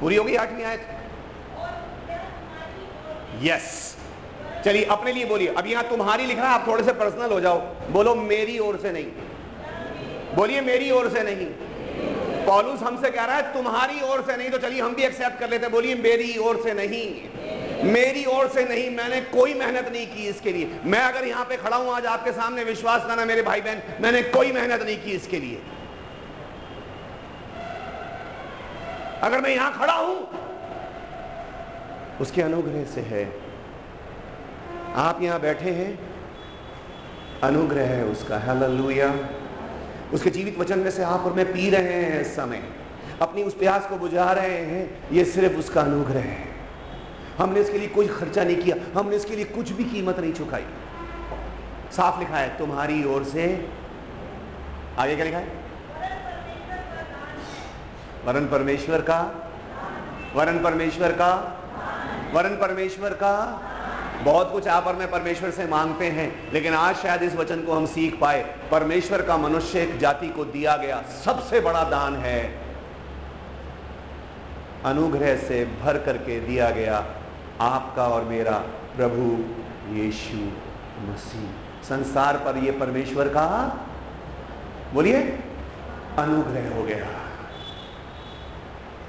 पूरी 0.00 0.16
होगी 0.16 0.34
आठवीं 0.34 0.64
आयत? 0.64 0.88
यस 3.42 3.96
चलिए, 4.64 4.84
अपने 4.84 5.12
लिए 5.12 5.24
बोलिए। 5.24 5.48
अब 5.48 5.66
यहाँ 5.66 5.84
तुम्हारी 5.84 6.26
लिख 6.26 6.36
है 6.36 6.44
आप 6.44 6.64
थोड़े 6.66 6.84
से 6.84 6.92
पर्सनल 6.92 7.32
हो 7.32 7.40
जाओ। 7.40 7.58
बोलो, 7.90 8.14
मेरी 8.14 8.58
ओर 8.58 8.76
से 8.76 8.92
नहीं। 8.92 9.06
बोलिए, 10.34 10.60
मेरी 10.60 10.90
ओर 10.90 11.08
से 11.08 11.22
नहीं। 11.22 11.46
पॉलूस 12.46 12.82
हमसे 12.82 13.10
कह 13.10 13.24
रहा 13.24 13.36
है, 13.36 13.52
तुम्हारी 13.52 14.00
ओर 14.02 14.22
से 14.22 14.36
नहीं 14.36 14.50
तो 14.50 14.58
चलिए 14.58 14.80
हम 14.80 14.94
भी 14.94 15.02
एक्सेप्ट 15.02 15.38
कर 15.40 15.50
लेते 15.50 15.68
बोलिए, 15.68 15.94
मेरी 15.96 16.36
ओर 16.38 16.60
से 16.64 16.74
नहीं। 16.74 17.06
मेरी 17.84 18.24
ओर 18.26 18.48
से 18.48 18.64
नहीं, 18.64 18.90
मैंने 18.90 19.20
कोई 19.30 19.54
मेहनत 19.54 19.88
नहीं 19.92 20.06
की 20.06 20.26
इसके 20.28 20.52
लिए। 20.52 20.80
मैं 20.84 21.00
अगर 21.02 21.26
यहाँ 21.26 21.44
पे 21.44 21.56
खड़ा 21.56 21.76
हूँ 21.76 21.92
आज 21.92 22.06
आपके 22.06 22.32
सामने, 22.32 22.64
विश्वास 22.64 23.06
करना 23.06 23.24
मेरे 23.24 23.42
भाई 23.42 23.60
बहन 23.60 23.82
मैंने 24.00 24.22
कोई 24.30 24.52
मेहनत 24.52 24.82
नहीं 24.82 24.96
की 24.98 25.10
इसके 25.12 25.38
लिए। 25.38 25.60
अगर 29.22 29.40
मैं 29.40 29.50
यहाँ 29.50 29.72
खड़ा 29.72 29.94
हूँ, 29.94 30.16
उसके 32.20 32.42
अनुग्रह 32.42 32.84
से 32.86 33.00
है। 33.02 33.24
आप 34.98 35.22
यहाँ 35.22 35.40
बैठे 35.40 35.70
हैं, 35.72 35.98
अनुग्रह 37.42 37.88
है 37.88 38.04
उसका। 38.06 38.38
हालेलुया 38.38 39.08
उसके 40.14 40.30
जीवित 40.30 40.58
वचन 40.58 40.78
में 40.78 40.90
से 40.90 41.02
आप 41.02 41.20
और 41.20 41.32
मैं 41.32 41.52
पी 41.52 41.70
रहे 41.70 41.92
हैं 41.92 42.20
इस 42.20 42.36
समय। 42.36 42.62
अपनी 43.22 43.42
उस 43.42 43.54
प्यास 43.54 43.86
को 43.86 43.96
बुझा 43.96 44.32
रहे 44.32 44.58
हैं, 44.58 45.08
ये 45.12 45.24
सिर्फ़ 45.24 45.56
उसका 45.56 45.80
अनुग्रह 45.80 46.20
है। 46.20 46.48
हमने 47.38 47.60
इसके 47.60 47.78
लिए 47.78 47.88
कोई 47.88 48.06
खर्चा 48.08 48.44
नहीं 48.44 48.56
किया, 48.56 48.76
हमने 48.98 49.16
इसके 49.16 49.36
लिए 49.36 49.44
कुछ 49.44 49.70
भी 49.70 49.84
कीमत 49.84 50.18
नहीं 50.18 50.32
चुकाई। 50.32 50.64
साफ़ 51.92 52.18
लिखा 52.18 52.36
है, 52.36 52.58
तुम्हारी 52.58 53.04
ओर 53.04 53.24
से। 53.24 53.68
आगे 54.98 55.14
क्या 55.16 55.24
लिखा 55.24 55.38
है? 55.38 55.48
वरण 58.24 58.46
परमेश्वर 58.46 59.00
का 59.00 59.50
वरण 60.34 60.62
परमेश्वर 60.62 61.12
का, 61.12 61.32
वरन 62.34 62.56
परमेश्वर 62.56 63.10
का। 63.10 63.34
बहुत 64.24 64.52
कुछ 64.52 64.66
आप 64.68 64.86
और 64.86 64.96
मैं 64.96 65.10
परमेश्वर 65.10 65.50
से 65.50 65.66
मांगते 65.66 66.06
हैं, 66.06 66.52
लेकिन 66.52 66.74
आज 66.74 66.96
शायद 66.96 67.22
इस 67.22 67.34
वचन 67.36 67.62
को 67.62 67.72
हम 67.72 67.86
सीख 67.86 68.18
पाए। 68.20 68.42
परमेश्वर 68.70 69.22
का 69.22 69.36
मनुष्य 69.36 69.82
एक 69.82 69.98
जाति 69.98 70.28
को 70.28 70.44
दिया 70.44 70.76
गया 70.76 71.02
सबसे 71.24 71.60
बड़ा 71.60 71.82
दान 71.84 72.16
है। 72.16 72.42
अनुग्रह 74.84 75.36
से 75.36 75.64
भर 75.82 75.98
करके 75.98 76.40
दिया 76.40 76.70
गया 76.70 77.04
आपका 77.60 78.06
और 78.08 78.24
मेरा 78.24 78.58
प्रभु 78.96 79.26
यीशु 79.94 80.36
मसीह। 81.02 81.84
संसार 81.84 82.36
पर 82.36 82.56
यह 82.56 82.78
परमेश्वर 82.80 83.28
का 83.28 83.46
बोलिए, 84.94 85.20
अनुग्रह 86.18 86.74
हो 86.74 86.82
गया। 86.82 87.06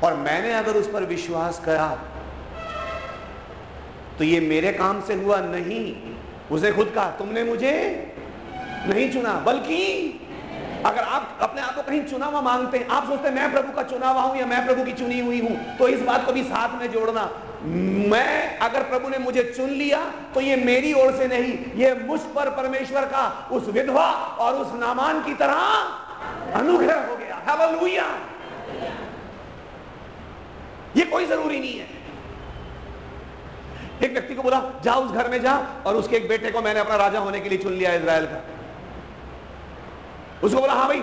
और 0.03 0.15
मैंने 0.15 0.53
अगर 0.53 0.71
उस 0.71 0.91
पर 0.91 1.03
विश्वास 1.03 1.61
करा 1.65 1.87
तो 4.17 4.23
ये 4.23 4.39
मेरे 4.41 4.71
काम 4.73 5.01
से 5.01 5.13
हुआ 5.15 5.39
नहीं। 5.41 5.95
उसने 6.51 6.71
खुद 6.71 6.91
कहा, 6.95 7.09
तुमने 7.11 7.43
मुझे 7.43 7.73
नहीं 8.87 9.11
चुना, 9.13 9.33
बल्कि 9.45 9.79
अगर 10.85 11.01
आप 11.01 11.37
अपने 11.41 11.61
आप 11.61 11.75
को 11.75 11.81
कहीं 11.81 12.01
चुना 12.03 12.25
हुआ 12.25 12.41
मांगते 12.41 12.77
हैं, 12.77 12.87
आप 12.87 13.07
सोचते 13.07 13.27
हैं, 13.27 13.35
मैं 13.35 13.51
प्रभु 13.51 13.71
का 13.73 13.83
चुना 13.83 14.09
हुआ 14.09 14.21
हूँ 14.21 14.37
या 14.37 14.45
मैं 14.45 14.65
प्रभु 14.65 14.83
की 14.83 14.91
चुनी 14.93 15.19
हुई 15.19 15.39
हूँ 15.41 15.77
तो 15.77 15.87
इस 15.87 16.01
बात 16.01 16.25
को 16.25 16.33
भी 16.33 16.43
साथ 16.43 16.79
में 16.81 16.91
जोड़ना। 16.91 17.29
मैं 18.09 18.57
अगर 18.59 18.83
प्रभु 18.83 19.09
ने 19.09 19.17
मुझे 19.17 19.43
चुन 19.55 19.69
लिया 19.71 19.99
तो 20.33 20.41
ये 20.41 20.55
मेरी 20.55 20.93
ओर 20.93 21.11
से 21.17 21.27
नहीं, 21.27 21.53
ये 21.75 21.93
मुझ 22.03 22.19
पर 22.35 22.49
परमेश्वर 22.57 23.05
का 23.07 23.25
उस 23.51 23.67
विधवा 23.69 24.05
और 24.39 24.55
उस 24.55 24.73
नामान 24.79 25.23
की 25.23 25.33
तरह 25.33 26.53
अनुग्रह 26.59 27.07
हो 27.07 27.15
गया। 27.15 27.41
हालेलुया। 27.47 28.05
ये 30.97 31.05
कोई 31.05 31.25
ज़रूरी 31.25 31.59
नहीं 31.59 31.77
है। 31.79 31.94
एक 34.03 34.11
व्यक्ति 34.11 34.35
को 34.35 34.43
बोला, 34.43 34.61
जा 34.83 34.93
उस 34.93 35.11
घर 35.11 35.29
में 35.29 35.41
जा। 35.41 35.83
और 35.85 35.95
उसके 35.95 36.15
एक 36.15 36.27
बेटे 36.29 36.51
को 36.51 36.61
मैंने 36.61 36.79
अपना 36.79 36.95
राजा 36.95 37.19
होने 37.19 37.39
के 37.39 37.49
लिए 37.49 37.57
चुन 37.57 37.73
लिया 37.73 37.93
इज़राइल 37.93 38.25
का। 38.25 38.43
उसको 40.43 40.59
बोला 40.59 40.73
हाँ 40.73 40.87
भाई। 40.87 40.99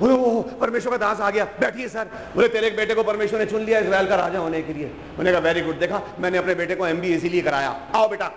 बोले 0.00 0.14
वो 0.14 0.42
परमेश्वर 0.42 0.90
का 0.90 0.96
दास 0.96 1.20
आ 1.20 1.30
गया। 1.30 1.44
बैठिए 1.44 1.88
सर। 1.88 2.04
बोले, 2.34 2.48
तेरे 2.48 2.66
एक 2.66 2.76
बेटे 2.76 2.94
को 2.94 3.02
परमेश्वर 3.02 3.38
ने 3.38 3.46
चुन 3.46 3.62
लिया 3.62 3.78
इसराइल 3.78 4.08
का 4.08 4.16
राजा 4.16 4.38
होने 4.38 4.62
के 4.62 4.72
लिए। 4.72 4.86
मैंने 5.18 5.30
कहा 5.30 5.40
वेरी 5.40 5.60
गुड 5.60 5.78
देखा, 5.78 6.02
मैंने 6.18 6.38
अपने 6.38 6.54
बेटे 6.54 6.74
को 6.74 6.86
एमबी 6.86 7.08
इसीलिए 7.08 7.42
कराया। 7.42 7.80
आओ 7.94 8.08
बेटा। 8.08 8.32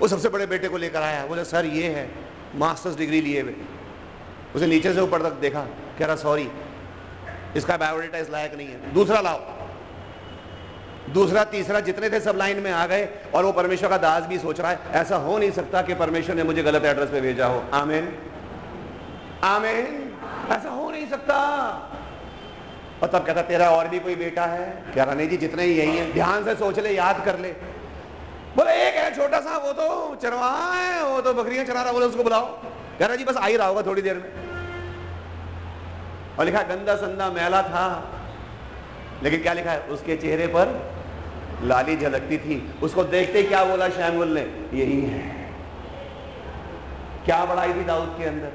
वो 0.00 0.08
सबसे 0.08 0.28
बड़े 0.28 0.46
बेटे 0.46 0.68
को 0.68 0.76
लेकर 0.76 1.02
आया। 1.02 1.26
बोले, 1.26 1.44
सर, 1.44 1.64
ये 1.64 1.88
है, 1.88 2.10
मास्टर्स 2.54 2.96
डिग्री 2.96 3.20
लिए 3.20 3.40
हुए। 3.40 3.54
उसे 4.54 4.66
नीचे 4.66 4.94
से 4.94 5.00
ऊपर 5.00 5.22
तक 5.22 5.32
देखा, 5.32 5.60
कह 5.98 6.06
रहा, 6.06 6.16
सॉरी, 6.16 6.50
इसका 7.56 7.76
बायोडेटा 7.76 8.18
इस 8.18 8.30
लायक 8.30 8.54
नहीं 8.54 8.68
है। 8.68 8.94
दूसरा 8.94 9.20
लाओ। 9.20 9.59
दूसरा, 11.12 11.44
तीसरा, 11.44 11.80
जितने 11.80 12.10
थे 12.10 12.20
सब 12.20 12.34
लाइन 12.36 12.60
में 12.60 12.72
आ 12.72 12.86
गए 12.86 13.08
और 13.34 13.44
वो 13.44 13.52
परमेश्वर 13.52 13.88
का 13.88 13.98
दास 13.98 14.22
भी 14.22 14.38
सोच 14.38 14.60
रहा 14.60 14.70
है, 14.70 14.78
ऐसा 14.92 15.16
हो 15.16 15.38
नहीं 15.38 15.50
सकता 15.50 15.82
कि 15.82 15.94
परमेश्वर 15.94 16.34
ने 16.34 16.42
मुझे 16.42 16.62
गलत 16.62 16.84
एड्रेस 16.84 17.08
पे 17.10 17.20
भेजा 17.20 17.46
हो। 17.46 17.64
आमेन। 17.74 18.18
आमेन। 19.44 20.18
ऐसा 20.50 20.68
हो 20.68 20.90
नहीं 20.90 21.10
सकता। 21.10 21.36
और 23.02 23.08
तब 23.08 23.26
कहता, 23.26 23.42
तेरा 23.42 23.70
और 23.70 23.88
भी 23.88 24.00
कोई 24.00 24.14
बेटा 24.14 24.44
है? 24.44 24.84
रहा, 24.96 25.14
नहीं 25.14 25.28
जी, 25.28 25.36
जितने 25.36 25.62
ही 25.62 25.72
यही 25.72 25.96
है। 25.96 26.12
ध्यान 26.12 26.44
से 26.44 26.54
सोच 26.54 26.78
ले, 26.78 26.90
याद 26.90 27.24
कर 27.24 27.38
ले। 27.38 27.52
बोले, 28.56 28.72
एक 28.72 28.94
है, 28.94 29.14
छोटा 29.14 29.40
सा, 29.40 29.56
वो 29.56 29.72
तो 29.72 30.18
चरवा 30.22 30.74
है, 30.74 31.04
वो 31.04 31.20
तो 31.20 31.34
बकरियाँ 31.34 31.64
चरा 31.64 31.82
रहा 31.82 31.92
बोले, 31.92 32.06
उसको 32.06 32.22
बुलाओ। 32.22 32.46
कह 32.98 33.06
रहा, 33.06 33.16
जी, 33.16 33.24
बस 33.24 33.36
आ 33.36 33.46
ही 33.46 33.56
रहा 33.56 33.66
होगा 33.66 33.82
थोड़ी 33.82 34.02
देर 34.02 34.16
में। 34.16 34.50
और 36.38 36.44
लिखा, 36.44 36.62
गंदा, 36.62 36.94
संदा 36.96 37.30
मैला 37.30 37.62
था। 37.62 38.10
लेकिन 39.22 39.42
क्या 39.42 39.52
लिखा 39.52 39.70
है? 39.70 39.80
उसके 39.80 40.16
चेहरे 40.16 40.46
पर 40.46 40.92
लाली 41.62 41.96
झलकती 41.96 42.38
थी। 42.38 42.56
उसको 42.82 43.04
देखते 43.04 43.42
क्या 43.42 43.64
बोला 43.64 43.88
शैमुल 43.88 44.28
ने? 44.28 44.40
यही 44.74 45.00
है। 45.00 45.20
क्या 47.24 47.44
पढ़ाई 47.44 47.72
थी 47.72 47.84
दाऊद 47.84 48.14
के 48.18 48.24
अंदर? 48.24 48.52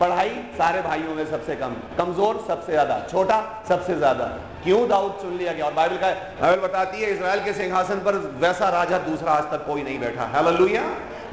पढ़ाई 0.00 0.30
सारे 0.58 0.80
भाइयों 0.82 1.14
में 1.14 1.24
सबसे 1.26 1.56
कम, 1.56 1.74
कमज़ोर 1.98 2.44
सबसे 2.48 2.72
ज़्यादा, 2.72 2.98
छोटा 3.10 3.64
सबसे 3.68 3.94
ज़्यादा। 3.94 4.26
क्यों 4.66 4.88
दाऊद 4.88 5.12
चुन 5.20 5.36
लिया 5.38 5.52
गया? 5.52 5.64
और 5.64 5.74
बाइबल 5.74 5.96
का 5.96 6.10
बाइबल 6.40 6.62
बताती 6.62 7.02
है 7.02 7.10
इसराइल 7.10 7.44
के 7.44 7.52
सिंहासन 7.54 7.98
पर 8.04 8.14
वैसा 8.40 8.68
राजा 8.70 8.98
दूसरा 9.00 9.32
आज 9.32 9.44
तक 9.50 9.66
कोई 9.66 9.82
नहीं 9.82 9.98
बैठा। 10.00 10.24
हालेलुया। 10.32 10.82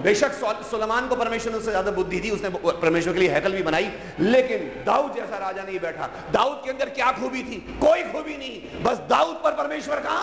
बेशक 0.03 0.33
सुलेमान 0.65 1.07
को 1.07 1.15
परमेश्वर 1.15 1.51
ने 1.51 1.57
उससे 1.57 1.71
ज़्यादा 1.71 1.91
बुद्धि 1.91 2.19
दी, 2.19 2.29
उसने 2.31 2.49
परमेश्वर 2.59 3.13
के 3.13 3.19
लिए 3.19 3.29
हैकल 3.29 3.51
भी 3.53 3.63
बनाई, 3.63 3.89
लेकिन 4.21 4.59
दाऊद 4.85 5.13
जैसा 5.15 5.37
राजा 5.39 5.63
नहीं 5.63 5.79
बैठा। 5.79 6.09
दाऊद 6.33 6.61
के 6.63 6.69
अंदर 6.71 6.89
क्या 6.91 7.11
खूबी 7.13 7.43
थी? 7.43 7.57
कोई 7.81 8.03
खूबी 8.11 8.37
नहीं। 8.37 8.83
बस 8.83 8.97
दाऊद 9.09 9.35
पर 9.43 9.51
परमेश्वर 9.55 9.99
का 9.99 10.17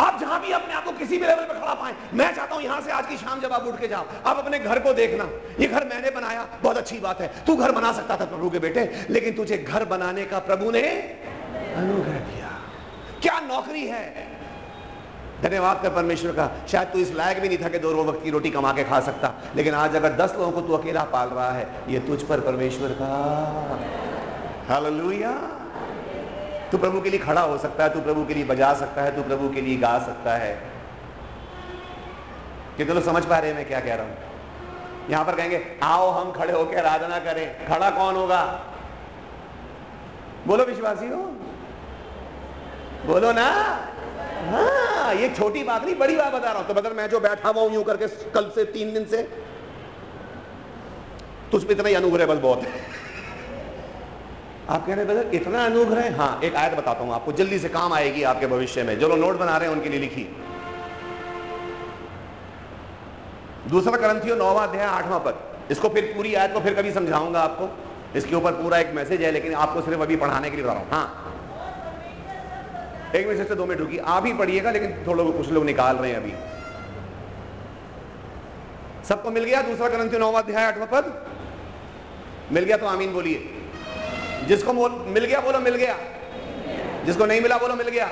आप 0.00 0.20
जहाँ 0.20 0.40
भी 0.40 0.52
अपने 0.52 0.74
आप 0.74 0.84
को 0.84 0.92
किसी 0.92 1.18
भी 1.18 1.26
लेवल 1.26 1.44
पे 1.44 1.54
खड़ा 1.54 1.74
पाए, 1.74 1.94
मैं 2.14 2.34
चाहता 2.34 2.54
हूँ 2.54 2.62
यहाँ 2.62 2.80
से 2.80 2.90
आज 2.90 3.06
की 3.06 3.16
शाम 3.16 3.40
जब 3.40 3.52
आप 3.52 3.66
उठ 3.66 3.80
के 3.80 3.88
जाओ, 3.88 4.04
आप 4.26 4.36
अपने 4.36 4.58
घर 4.58 4.78
को 4.78 4.92
देखना। 4.94 5.28
ये 5.60 5.66
घर 5.66 5.84
मैंने 5.84 6.10
बनाया, 6.10 6.46
बहुत 6.62 6.76
अच्छी 6.76 6.98
बात 6.98 7.20
है। 7.20 7.30
तू 7.46 7.56
घर 7.56 7.72
बना 7.72 7.92
सकता 7.92 8.16
था 8.16 8.24
प्रभु 8.24 8.50
के 8.50 8.58
बेटे, 8.58 9.06
लेकिन 9.10 9.34
तुझे 9.34 9.58
घर 9.58 9.84
बनाने 9.84 10.24
का 10.24 10.38
प्रभु 10.38 10.70
ने 10.70 10.82
अनुग्रह 10.82 12.18
दिया 12.20 12.50
क्या 13.22 13.40
नौकरी 13.40 13.86
है? 13.86 14.30
धन्यवाद 15.42 15.82
कर 15.82 15.90
परमेश्वर 15.90 16.32
का। 16.32 16.50
शायद 16.68 16.88
तू 16.88 16.98
इस 16.98 17.12
लायक 17.12 17.40
भी 17.40 17.48
नहीं 17.48 17.58
था 17.58 17.68
कि 17.68 17.78
दो 17.78 17.92
रो 17.92 18.04
वक्त 18.04 18.22
की 18.24 18.30
रोटी 18.30 18.50
कमा 18.50 18.72
के 18.72 18.84
खा 18.84 19.00
सकता। 19.00 19.32
लेकिन 19.56 19.74
आज 19.74 19.96
अगर 19.96 20.12
दस 20.16 20.34
लोगों 20.38 20.50
को 20.52 20.60
तू 20.60 20.72
अकेला 20.72 21.02
पाल 21.04 21.28
रहा 21.28 21.50
है, 21.52 21.66
ये 21.88 21.98
तुझ 21.98 22.22
पर 22.22 22.40
परमेश्वर 22.40 22.88
का। 23.00 23.08
हालेलुया। 24.68 25.61
तू 26.72 26.78
प्रभु 26.78 27.00
के 27.00 27.10
लिए 27.10 27.20
खड़ा 27.20 27.40
हो 27.40 27.56
सकता 27.58 27.84
है, 27.84 27.92
तू 27.94 28.00
प्रभु 28.00 28.24
के 28.24 28.34
लिए 28.34 28.44
बजा 28.44 28.72
सकता 28.74 29.02
है, 29.02 29.14
तू 29.16 29.22
प्रभु 29.22 29.48
के 29.48 29.60
लिए 29.60 29.76
गा 29.76 29.98
सकता 29.98 30.34
है। 30.34 30.52
कितने 32.76 32.94
लोग 32.94 33.04
समझ 33.04 33.24
पा 33.24 33.38
रहे 33.38 33.50
हैं 33.50 33.56
मैं 33.56 33.66
क्या 33.68 33.80
कह 33.80 33.94
रहा 33.94 34.06
हूँ। 34.06 35.10
यहाँ 35.10 35.24
पर 35.24 35.36
कहेंगे, 35.36 35.60
आओ 35.82 36.10
हम 36.10 36.32
खड़े 36.32 36.52
होकर 36.52 36.78
आराधना 36.78 37.18
करें, 37.18 37.66
खड़ा 37.68 37.90
कौन 37.90 38.16
होगा? 38.16 38.42
बोलो 40.46 40.64
विश्वासी 40.64 41.08
हो। 41.08 41.22
बोलो 43.06 43.32
ना। 43.32 43.46
हाँ 44.48 45.14
ये 45.14 45.28
छोटी 45.28 45.62
बात 45.64 45.84
नहीं, 45.84 45.94
बड़ी 45.94 46.16
बात 46.16 46.32
बता 46.32 46.50
रहा 46.50 46.58
हूँ। 46.58 46.66
तो 46.68 46.74
बदल 46.74 46.92
मैं 46.92 47.08
जो 47.10 47.20
बैठा 47.20 47.48
हुआ 47.48 47.62
हूँ, 47.62 47.72
यूँ 47.74 47.84
करके 47.84 48.06
कल 48.30 48.50
से 48.54 48.64
तीन 48.72 48.94
दिन 48.94 49.04
से, 49.04 49.22
तुझ 51.52 51.64
पर 51.64 51.72
इतना 51.72 51.88
ही 51.88 51.94
अनुग्रह 51.94 52.26
बस 52.26 52.38
बहुत 52.38 52.62
है। 52.62 53.01
आप 54.70 54.86
कह 54.86 54.94
रहे 54.94 55.16
हैं 55.16 55.30
इतना 55.30 55.64
अनुग्रह 55.64 56.16
हाँ? 56.16 56.40
एक 56.44 56.54
आयत 56.54 56.74
बताता 56.74 57.04
हूँ 57.04 57.14
आपको। 57.14 57.32
जल्दी 57.32 57.58
से 57.58 57.68
काम 57.68 57.92
आएगी 57.92 58.22
आपके 58.22 58.46
भविष्य 58.46 58.82
में। 58.82 58.98
जो 58.98 59.08
लोग 59.08 59.18
नोट 59.18 59.36
बना 59.36 59.56
रहे 59.56 59.68
हैं, 59.68 59.76
उनके 59.76 59.88
लिए 59.88 60.00
लिखी। 60.00 60.36
दूसरा 63.70 63.96
करंथियो 63.96 64.34
नौवा 64.36 64.62
अध्याय, 64.62 64.86
आठवां 64.86 65.20
पद। 65.20 65.70
इसको 65.70 65.88
फिर 65.88 66.12
पूरी 66.16 66.34
आयत 66.34 66.52
को 66.54 66.60
फिर 66.60 66.74
कभी 66.74 66.92
समझाऊँगा 66.92 67.40
आपको। 67.40 67.68
इसके 68.18 68.34
ऊपर 68.34 68.52
पूरा 68.52 68.78
एक 68.78 68.92
मैसेज 68.94 69.22
है, 69.22 69.30
लेकिन 69.30 69.54
आपको 69.54 69.80
सिर्फ़ 69.80 70.00
अभी 70.00 70.16
पढ़ाने 70.16 70.50
के 70.50 70.56
लिए 70.56 70.64
बता 70.64 70.72
रहा 70.72 70.82
हूँ। 70.82 70.90
हाँ। 70.90 71.28
एक 73.14 73.28
मिनट 73.28 73.48
से 73.48 73.54
दो 73.54 73.66
मिनट 73.66 73.80
रुकी 73.80 73.98
आप 73.98 74.26
ही 74.26 74.32
पढ़िएगा, 74.32 74.70
लेकिन 74.70 75.04
थोड़ा 75.06 75.24
कुछ 75.24 75.50
लोग 75.50 75.64
निकाल 75.64 75.96
रहे 75.96 76.10
हैं 76.10 76.16
अभी। 76.16 76.32
सबको 79.08 79.30
मिल 79.30 79.44
गया 79.44 79.62
दूसरा 79.62 79.88
ग्रंथ 79.88 80.10
नौवा 80.10 80.40
अध्याय, 80.40 80.64
आठवा 80.64 80.84
पद? 80.84 81.26
मिल 82.52 82.64
गया 82.64 82.76
तो 82.76 82.86
आमीन 82.86 83.12
बोलिए। 83.12 83.61
जिसको 84.48 84.72
मिल 84.72 85.24
गया 85.24 85.40
बोलो, 85.40 85.58
मिल 85.60 85.74
गया। 85.76 85.96
जिसको 87.04 87.26
नहीं 87.26 87.40
मिला 87.40 87.58
बोलो, 87.58 87.74
मिल 87.74 87.88
गया। 87.88 88.08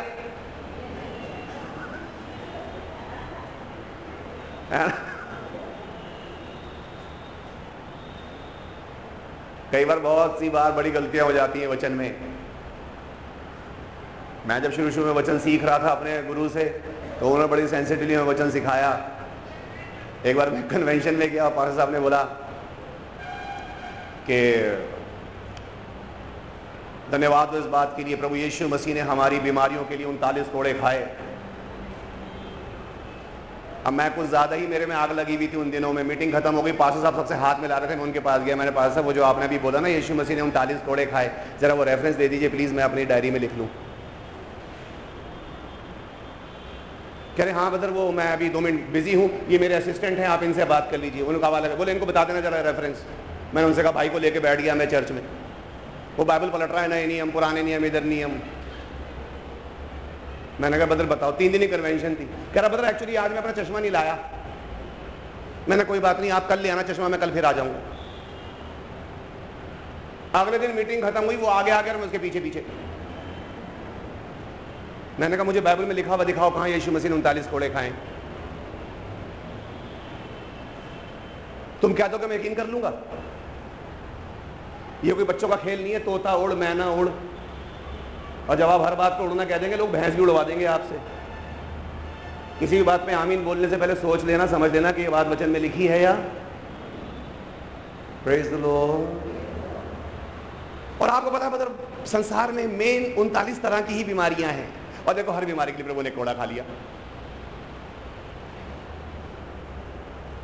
कई 9.72 9.84
बार 9.84 9.98
बहुत 9.98 10.38
सी 10.38 10.48
बार 10.50 10.72
बड़ी 10.72 10.90
गलतियाँ 10.90 11.24
हो 11.26 11.32
जाती 11.32 11.60
हैं 11.60 11.66
वचन 11.68 11.92
में। 11.92 12.16
मैं 14.46 14.62
जब 14.62 14.72
शुरू 14.72 14.90
शुरू 14.90 15.06
में 15.06 15.12
वचन 15.12 15.38
सीख 15.38 15.64
रहा 15.64 15.78
था 15.78 15.88
अपने 15.88 16.22
गुरु 16.22 16.48
से 16.48 16.64
तो 17.20 17.26
उन्होंने 17.26 17.46
बड़ी 17.46 17.66
सेंसिटिवली 17.68 18.16
में 18.16 18.22
वचन 18.24 18.50
सिखाया। 18.50 18.90
एक 20.26 20.36
बार 20.36 20.50
मैं 20.50 20.66
कन्वेंशन 20.68 21.14
में 21.14 21.30
गया 21.30 21.48
पास्टर 21.48 21.76
साहब 21.76 21.92
ने 21.92 22.00
बोला 22.00 22.22
कि 24.28 24.38
धन्यवाद 27.12 27.54
इस 27.56 27.64
बात 27.68 27.94
के 27.96 28.04
लिए। 28.04 28.16
प्रभु 28.16 28.36
यीशु 28.36 28.68
मसीह 28.68 28.94
ने 28.94 29.00
हमारी 29.08 29.38
बीमारियों 29.40 29.84
के 29.84 29.96
लिए 29.96 30.06
उनतालीस 30.06 30.48
कोड़े 30.48 30.72
खाए। 30.74 31.10
अब 33.86 33.92
मैं 33.92 34.10
कुछ 34.14 34.26
ज़्यादा 34.28 34.56
ही 34.56 34.66
मेरे 34.66 34.86
में 34.86 34.94
आग 34.96 35.12
लगी 35.12 35.36
हुई 35.36 35.46
थी 35.48 35.56
उन 35.56 35.70
दिनों 35.70 35.92
में। 35.92 36.02
मीटिंग 36.04 36.32
खत्म 36.32 36.54
हो 36.54 36.62
गई 36.62 36.72
पास 36.74 36.94
साहब 36.94 37.16
सबसे 37.16 37.34
हाथ 37.36 37.60
मिला 37.62 37.78
रहे 37.78 37.90
थे, 37.90 37.96
मैं 37.96 38.04
उनके 38.04 38.20
पास 38.20 38.42
गया। 38.42 38.56
मैंने 38.56 38.70
पास 38.70 38.92
साहब, 38.94 39.06
वो 39.06 39.12
जो 39.12 39.24
आपने 39.24 39.44
अभी 39.44 39.58
बोला 39.58 39.80
ना, 39.80 39.88
यीशु 39.88 40.14
मसीह 40.14 40.36
ने 40.36 40.42
उनतालीस 40.42 40.80
कोड़े 40.80 41.06
खाए। 41.06 41.30
ज़रा 41.60 41.74
वो 41.74 41.84
रेफरेंस 41.84 42.16
दे 42.16 42.28
दीजिए 42.28 42.48
प्लीज़ 42.48 42.74
मैं 42.74 42.84
अपनी 42.84 43.04
डायरी 43.06 43.30
में 43.30 43.40
लिख 43.40 43.56
लूँ। 43.58 43.68
कह 47.36 47.44
रहे 47.44 47.52
हाँ 47.54 47.70
बदर 47.72 47.90
वो 47.90 48.10
मैं 48.12 48.26
अभी 48.28 48.48
दो 48.48 48.60
मिनट 48.60 48.88
बिज़ी 48.92 49.14
हूँ। 49.14 49.30
ये 49.48 49.58
मेरे 49.58 49.74
असिस्टेंट 49.74 50.18
हैं, 50.18 50.26
आप 50.28 50.42
इनसे 50.42 50.64
बात 50.66 50.88
कर 50.90 50.98
लीजिए। 50.98 51.22
उनका 51.24 51.48
लगा 51.50 51.74
बोले, 51.74 51.92
इनको 51.92 52.06
बता 52.06 52.24
देना 52.24 52.40
जरा 52.40 52.60
रेफरेंस 52.62 53.04
मैंने 53.54 53.66
उनसे 53.68 53.82
कहा, 53.82 53.92
भाई 53.92 54.08
को 54.08 54.18
लेके 54.18 54.40
बैठ 54.40 54.60
गया 54.60 54.74
मैं 54.74 54.88
चर्च 54.88 55.10
में। 55.10 55.22
वो 56.20 56.24
बाइबल 56.24 56.50
पलट 56.50 56.72
रहा 56.72 56.80
है, 56.82 56.88
नए 56.88 57.06
नियम, 57.06 57.30
पुराने 57.30 57.62
नियम, 57.62 57.84
इधर 57.84 58.04
नियम। 58.04 58.30
मैंने 60.60 60.76
कहा, 60.76 60.86
बदर, 60.86 61.06
बताओ, 61.06 61.32
तीन 61.32 61.52
दिन 61.52 61.62
ही 61.62 61.68
कन्वेंशन 61.68 62.14
थी। 62.14 62.24
कह 62.54 62.60
रहा, 62.60 62.68
बदर 62.68 62.84
एक्चुअली 62.84 63.16
आज 63.16 63.30
मैं 63.30 63.38
अपना 63.38 63.52
चश्मा 63.52 63.80
नहीं 63.80 63.90
लाया। 63.90 64.18
मैंने 65.68 65.84
कोई 65.84 65.98
बात 65.98 66.20
नहीं, 66.20 66.30
आप 66.30 66.48
कल 66.48 66.58
ले 66.58 66.70
आना 66.70 66.82
चश्मा, 66.82 67.08
मैं 67.08 67.20
कल 67.20 67.30
फिर 67.30 67.44
आ 67.44 67.52
जाऊँगा। 67.52 67.80
अगले 70.40 70.58
दिन 70.58 70.76
मीटिंग 70.76 71.02
खत्म 71.02 71.24
हुई, 71.24 71.36
वो 71.36 71.46
आगे 71.46 71.70
आगे 71.70 71.90
और 71.90 71.96
मैं 71.96 72.04
उसके 72.04 72.18
पीछे 72.18 72.40
पीछे 72.40 72.64
मैंने 75.20 75.36
कहा, 75.36 75.44
मुझे 75.44 75.60
बाइबल 75.60 75.84
में 75.84 75.94
लिखा 75.94 76.14
हुआ 76.14 76.24
दिखाओ, 76.24 76.50
कहाँ 76.50 76.68
यीशु 76.68 76.92
मसीह 76.92 77.12
उनतालीस 77.12 77.46
कोड़े 77.46 77.70
खाए? 77.70 77.92
तुम 81.82 81.94
क्या 81.94 82.08
दो 82.08 82.28
मैं 82.28 82.36
यकीन 82.36 82.54
कर 82.54 82.66
लूँगा? 82.66 82.92
ये 85.04 85.12
कोई 85.12 85.24
बच्चों 85.24 85.48
का 85.48 85.56
खेल 85.56 85.82
नहीं 85.82 85.92
है, 85.92 85.98
तोता, 85.98 86.34
उड़, 86.34 86.52
मैना, 86.52 86.90
उड़। 86.90 87.08
और 88.50 88.56
जब 88.56 88.68
आप 88.68 88.80
हर 88.80 88.94
बात 88.94 89.12
पर 89.12 89.24
उड़ना 89.24 89.44
कह 89.44 89.58
देंगे, 89.58 89.76
लोग 89.76 89.90
भैंस 89.90 90.14
भी 90.14 90.22
उड़वा 90.22 90.42
देंगे 90.42 90.64
आपसे। 90.64 90.98
किसी 92.58 92.76
भी 92.76 92.82
बात 92.82 93.06
में 93.06 93.14
आमीन 93.14 93.44
बोलने 93.44 93.68
से 93.68 93.76
पहले 93.76 93.94
सोच 93.94 94.24
लेना, 94.24 94.46
समझ 94.46 94.72
लेना 94.72 94.92
कि 94.92 95.02
ये 95.02 95.08
बात 95.08 95.26
वचन 95.26 95.50
में 95.50 95.60
लिखी 95.60 95.86
है 95.86 96.02
या? 96.02 96.12
प्रेज 98.24 98.46
द 98.46 98.64
और 101.02 101.08
आपको 101.08 101.30
पता 101.30 101.46
है 101.46 101.52
मतलब 101.52 101.88
संसार 102.06 102.52
में 102.52 102.66
मेन 102.66 103.14
उनतालीस 103.18 103.62
तरह 103.62 103.80
की 103.80 103.94
ही 103.94 104.04
बीमारियाँ 104.04 104.52
हैं। 104.52 104.72
और 105.08 105.14
देखो, 105.14 105.32
हर 105.32 105.44
बीमारी 105.44 105.72
के 105.72 105.78
लिए 105.78 105.86
प्रभु 105.86 106.02
ने 106.02 106.10
कोड़ा 106.10 106.32
खा 106.32 106.44
लिया। 106.44 106.64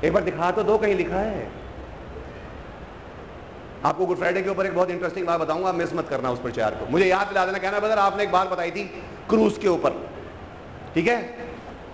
एक 0.05 0.13
बार 0.13 0.23
दिखा 0.23 0.51
तो 0.51 0.63
दो, 0.63 0.79
कहीं 0.79 0.95
लिखा 0.95 1.17
है। 1.17 1.51
आपको 3.87 4.07
गुड 4.07 4.19
फ्राइडे 4.19 4.43
के 4.43 4.51
ऊपर 4.51 4.67
एक 4.67 4.75
बहुत 4.75 4.91
इंटरेस्टिंग 4.91 5.27
बात 5.27 5.41
बताऊँगा 5.41 5.73
मिस 5.73 5.93
मत 5.95 6.09
करना 6.09 6.31
उस 6.31 6.41
प्रचार 6.41 6.75
को। 6.75 6.91
मुझे 6.93 7.07
याद 7.07 7.29
दिला 7.29 7.45
देना, 7.47 7.59
कहना 7.59 7.81
बदर 7.81 7.99
आपने 8.01 8.23
एक 8.23 8.33
बात 8.33 8.49
बताई 8.49 8.71
थी 8.71 8.85
क्रूज 9.29 9.59
के 9.59 9.69
ऊपर। 9.69 9.91
ठीक 10.95 11.09
है? 11.09 11.19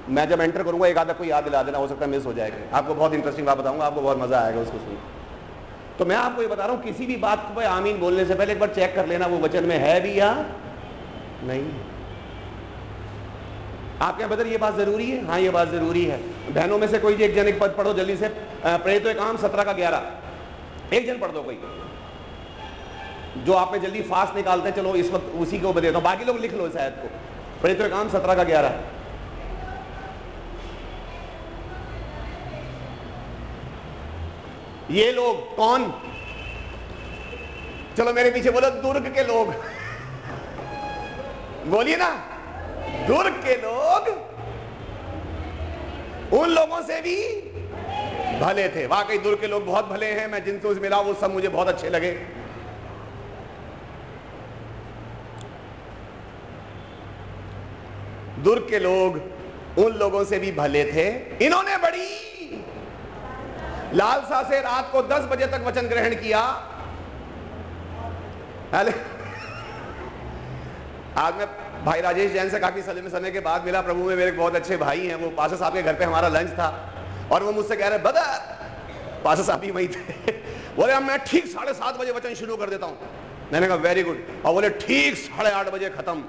मैं 0.09 0.29
जब 0.29 0.41
एंटर 0.41 0.63
करूँगा, 0.63 0.87
एक 0.87 0.99
आधा 0.99 1.13
को 1.13 1.25
याद 1.25 1.45
दिला 1.45 1.63
देना, 1.63 1.79
हो 1.79 1.89
सकता 1.89 2.05
है 2.05 2.11
मिस 2.11 2.27
हो 2.27 2.33
जाएगा। 2.33 2.77
आपको 2.79 2.95
बहुत 2.95 3.15
इंटरेस्टिंग 3.15 3.47
बात 3.47 3.59
बताऊँगा, 3.59 3.85
आपको 3.85 4.01
बहुत 4.01 4.19
मज़ा 4.19 4.41
आएगा 4.41 4.61
उसको 4.61 4.79
सुन। 4.79 4.99
तो 5.99 6.05
मैं 6.05 6.17
आपको 6.17 6.43
ये 6.43 6.49
बता 6.49 6.65
रहा 6.65 6.75
हूँ, 6.75 6.83
किसी 6.83 7.07
भी 7.07 7.17
बात 7.19 7.53
को 7.55 7.61
आमीन 7.69 7.99
बोलने 8.01 8.25
से 8.25 8.35
पहले 8.35 8.53
एक 8.53 8.61
बार 8.61 8.69
चेक 8.75 8.95
कर 8.95 9.07
लेना, 9.07 9.27
वो 9.27 9.39
वचन 9.39 9.65
में 9.65 9.77
है 9.79 10.01
भी 10.01 10.19
या 10.19 10.33
नहीं। 11.45 11.71
आप 14.03 14.17
क्या 14.17 14.27
बदर 14.29 14.47
ये 14.47 14.59
बात 14.59 14.77
ज़रूरी 14.77 15.11
है? 15.11 15.25
हाँ 15.27 15.39
ये 15.41 15.51
बात 15.51 15.69
ज़रूरी 15.69 16.05
है। 16.05 16.19
बहनों 16.51 16.79
में 16.79 16.89
से 16.89 16.99
कोई 16.99 17.15
एक 17.15 17.35
जन, 17.35 17.49
एक 17.49 17.61
पद 17.61 17.75
पढ़ो 17.79 17.93
जल्दी 17.95 18.17
से। 18.17 18.29
प्रेरित 18.65 19.07
एक 19.07 19.19
आम, 19.19 19.37
सत्रह 19.37 19.65
का 19.65 19.73
ग्यारह। 19.73 20.97
एक 20.97 21.07
जन 21.07 21.19
पढ़ 21.19 21.31
दो 21.31 21.43
कोई। 21.43 21.59
जो 23.39 23.53
आप 23.53 23.73
में 23.73 23.81
जल्दी 23.81 24.03
फास्ट 24.03 24.35
निकालते 24.35 24.69
हैं, 24.69 24.77
चलो 24.77 24.95
इस 24.95 25.11
वक्त 25.11 25.25
उसी 25.25 25.59
को 25.59 25.73
देता 25.73 25.99
हूँ। 25.99 26.05
बाकी 26.05 26.25
लोग 26.25 26.39
लिख 26.39 26.55
लो 26.55 26.69
शायद 26.69 26.93
को। 26.93 27.09
प्रेरित 27.61 27.81
एक 27.81 27.93
आम 27.93 28.09
सत्रह 28.09 28.35
का 28.35 28.45
ग्यारह। 28.45 28.81
ये 34.91 35.13
लोग 35.13 35.57
कौन? 35.57 35.95
चलो 37.97 38.13
मेरे 38.13 38.31
पीछे 38.31 38.51
बोलो, 38.51 38.71
दुर्ग 38.71 39.07
के 39.07 39.23
लोग। 39.25 39.55
बोलिए 41.71 41.97
ना, 41.97 42.11
दुर्ग 43.07 43.33
के 43.33 43.57
लोग। 43.57 44.33
उन 46.33 46.49
लोगों 46.49 46.83
से 46.83 47.01
भी 47.01 47.17
भले 48.41 48.69
थे। 48.69 48.87
वाकई 48.87 49.19
दुर्ग 49.19 49.41
के 49.41 49.47
लोग 49.47 49.67
बहुत 49.67 49.87
भले 49.87 50.07
हैं, 50.07 50.27
मैं 50.29 50.45
जिनसे 50.45 50.69
मिला, 50.69 51.01
वो 51.01 51.15
सब 51.15 51.33
मुझे 51.33 51.49
बहुत 51.49 51.69
अच्छे 51.69 51.91
लगे। 51.91 52.42
दुर्ग 58.43 58.67
के 58.69 58.79
लोग 58.79 59.21
उन 59.79 59.93
लोगों 59.93 60.25
से 60.25 60.39
भी 60.39 60.53
भले 60.53 60.85
थे। 60.85 61.09
इन्होंने 61.47 61.77
बड़ी 61.77 62.09
लालसा 63.95 64.43
से 64.43 64.61
रात 64.61 64.89
को 64.93 65.03
10 65.03 65.25
बजे 65.25 65.47
तक 65.47 65.63
वचन 65.65 65.83
ग्रहण 65.83 66.15
किया। 66.15 66.41
आज 71.17 71.35
मैं 71.35 71.47
भाई 71.85 72.01
राजेश 72.01 72.33
जैन 72.33 72.51
से 72.51 72.59
काफ़ी 72.59 72.83
समय 72.83 73.11
समय 73.11 73.31
के 73.31 73.41
बाद 73.41 73.65
मिला। 73.65 73.81
प्रभु 73.81 74.05
में 74.05 74.17
मेरे 74.17 74.33
बहुत 74.33 74.55
अच्छे 74.57 74.77
भाई 74.77 75.07
हैं, 75.07 75.15
वो 75.15 75.31
पाशा 75.31 75.57
साहब 75.57 75.75
के 75.75 75.83
घर 75.83 75.95
पे 75.95 76.05
हमारा 76.05 76.29
लंच 76.29 76.51
था। 76.51 76.95
और 77.33 77.43
वो 77.43 77.53
मुझसे 77.53 77.77
कह 77.77 77.89
रहे 77.89 77.99
बदर 77.99 78.39
पाशा 79.25 79.43
साहब 79.43 79.65
ही 79.65 79.71
वही 79.71 79.89
थे। 79.89 80.33
बोले, 80.77 80.93
अब 80.93 81.03
मैं 81.03 81.19
ठीक 81.19 81.47
साढ़े 81.47 81.73
सात 81.73 81.97
बजे 81.97 82.13
वचन 82.13 82.35
शुरू 82.35 82.57
कर 82.57 82.71
देता 82.71 82.87
हूँ। 82.87 82.99
मैंने 83.53 83.67
कहा, 83.67 83.77
वेरी 83.77 84.03
गुड। 84.03 84.17
और 84.45 84.53
बोले, 84.53 84.71
ठीक 84.71 85.17
साढ़े 85.17 85.51
आठ 85.51 85.69
बजे 85.71 85.91
खत्म। 85.91 86.25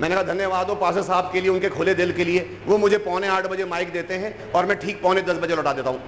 मैंने 0.00 0.14
कहा, 0.14 0.22
धन्यवाद 0.22 0.68
हो 0.68 0.74
पाशा 0.74 1.02
साहब 1.02 1.30
के 1.32 1.40
लिए, 1.40 1.50
उनके 1.50 1.68
खुले 1.68 1.94
दिल 1.94 2.12
के 2.12 2.24
लिए। 2.24 2.58
वो 2.66 2.78
मुझे 2.78 2.98
पौने 2.98 3.28
आठ 3.28 3.46
बजे 3.46 3.64
माइक 3.64 3.92
देते 3.92 4.14
हैं 4.14 4.52
और 4.52 4.66
मैं 4.66 4.78
ठीक 4.78 5.02
पौने 5.02 5.22
दस 5.22 5.36
बजे 5.36 5.56
लौटा 5.56 5.72
देता 5.72 5.90
हूँ। 5.90 6.02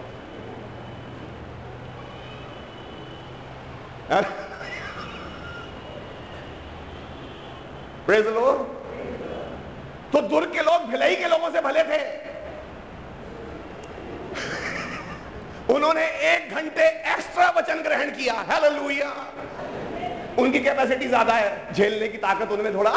तो 10.12 10.20
दुर्ग 10.20 10.52
के 10.52 10.62
लोग, 10.62 10.90
भिलाई 10.90 11.16
के 11.16 11.28
लोगों 11.28 11.50
से 11.50 11.60
भले 11.60 11.82
थे। 11.82 11.96
उन्होंने 15.74 16.06
एक 16.06 16.54
घंटे 16.54 16.82
एक्स्ट्रा 17.12 17.54
वचन 17.58 17.82
ग्रहण 17.82 18.10
किया। 18.10 18.34
हेलो 18.50 18.70
उनकी 20.42 20.60
कैपेसिटी 20.60 21.08
ज़्यादा 21.08 21.34
है। 21.34 21.72
झेलने 21.72 22.08
की 22.08 22.18
ताकत 22.18 22.52
उनमें 22.52 22.74
थोड़ा। 22.74 22.90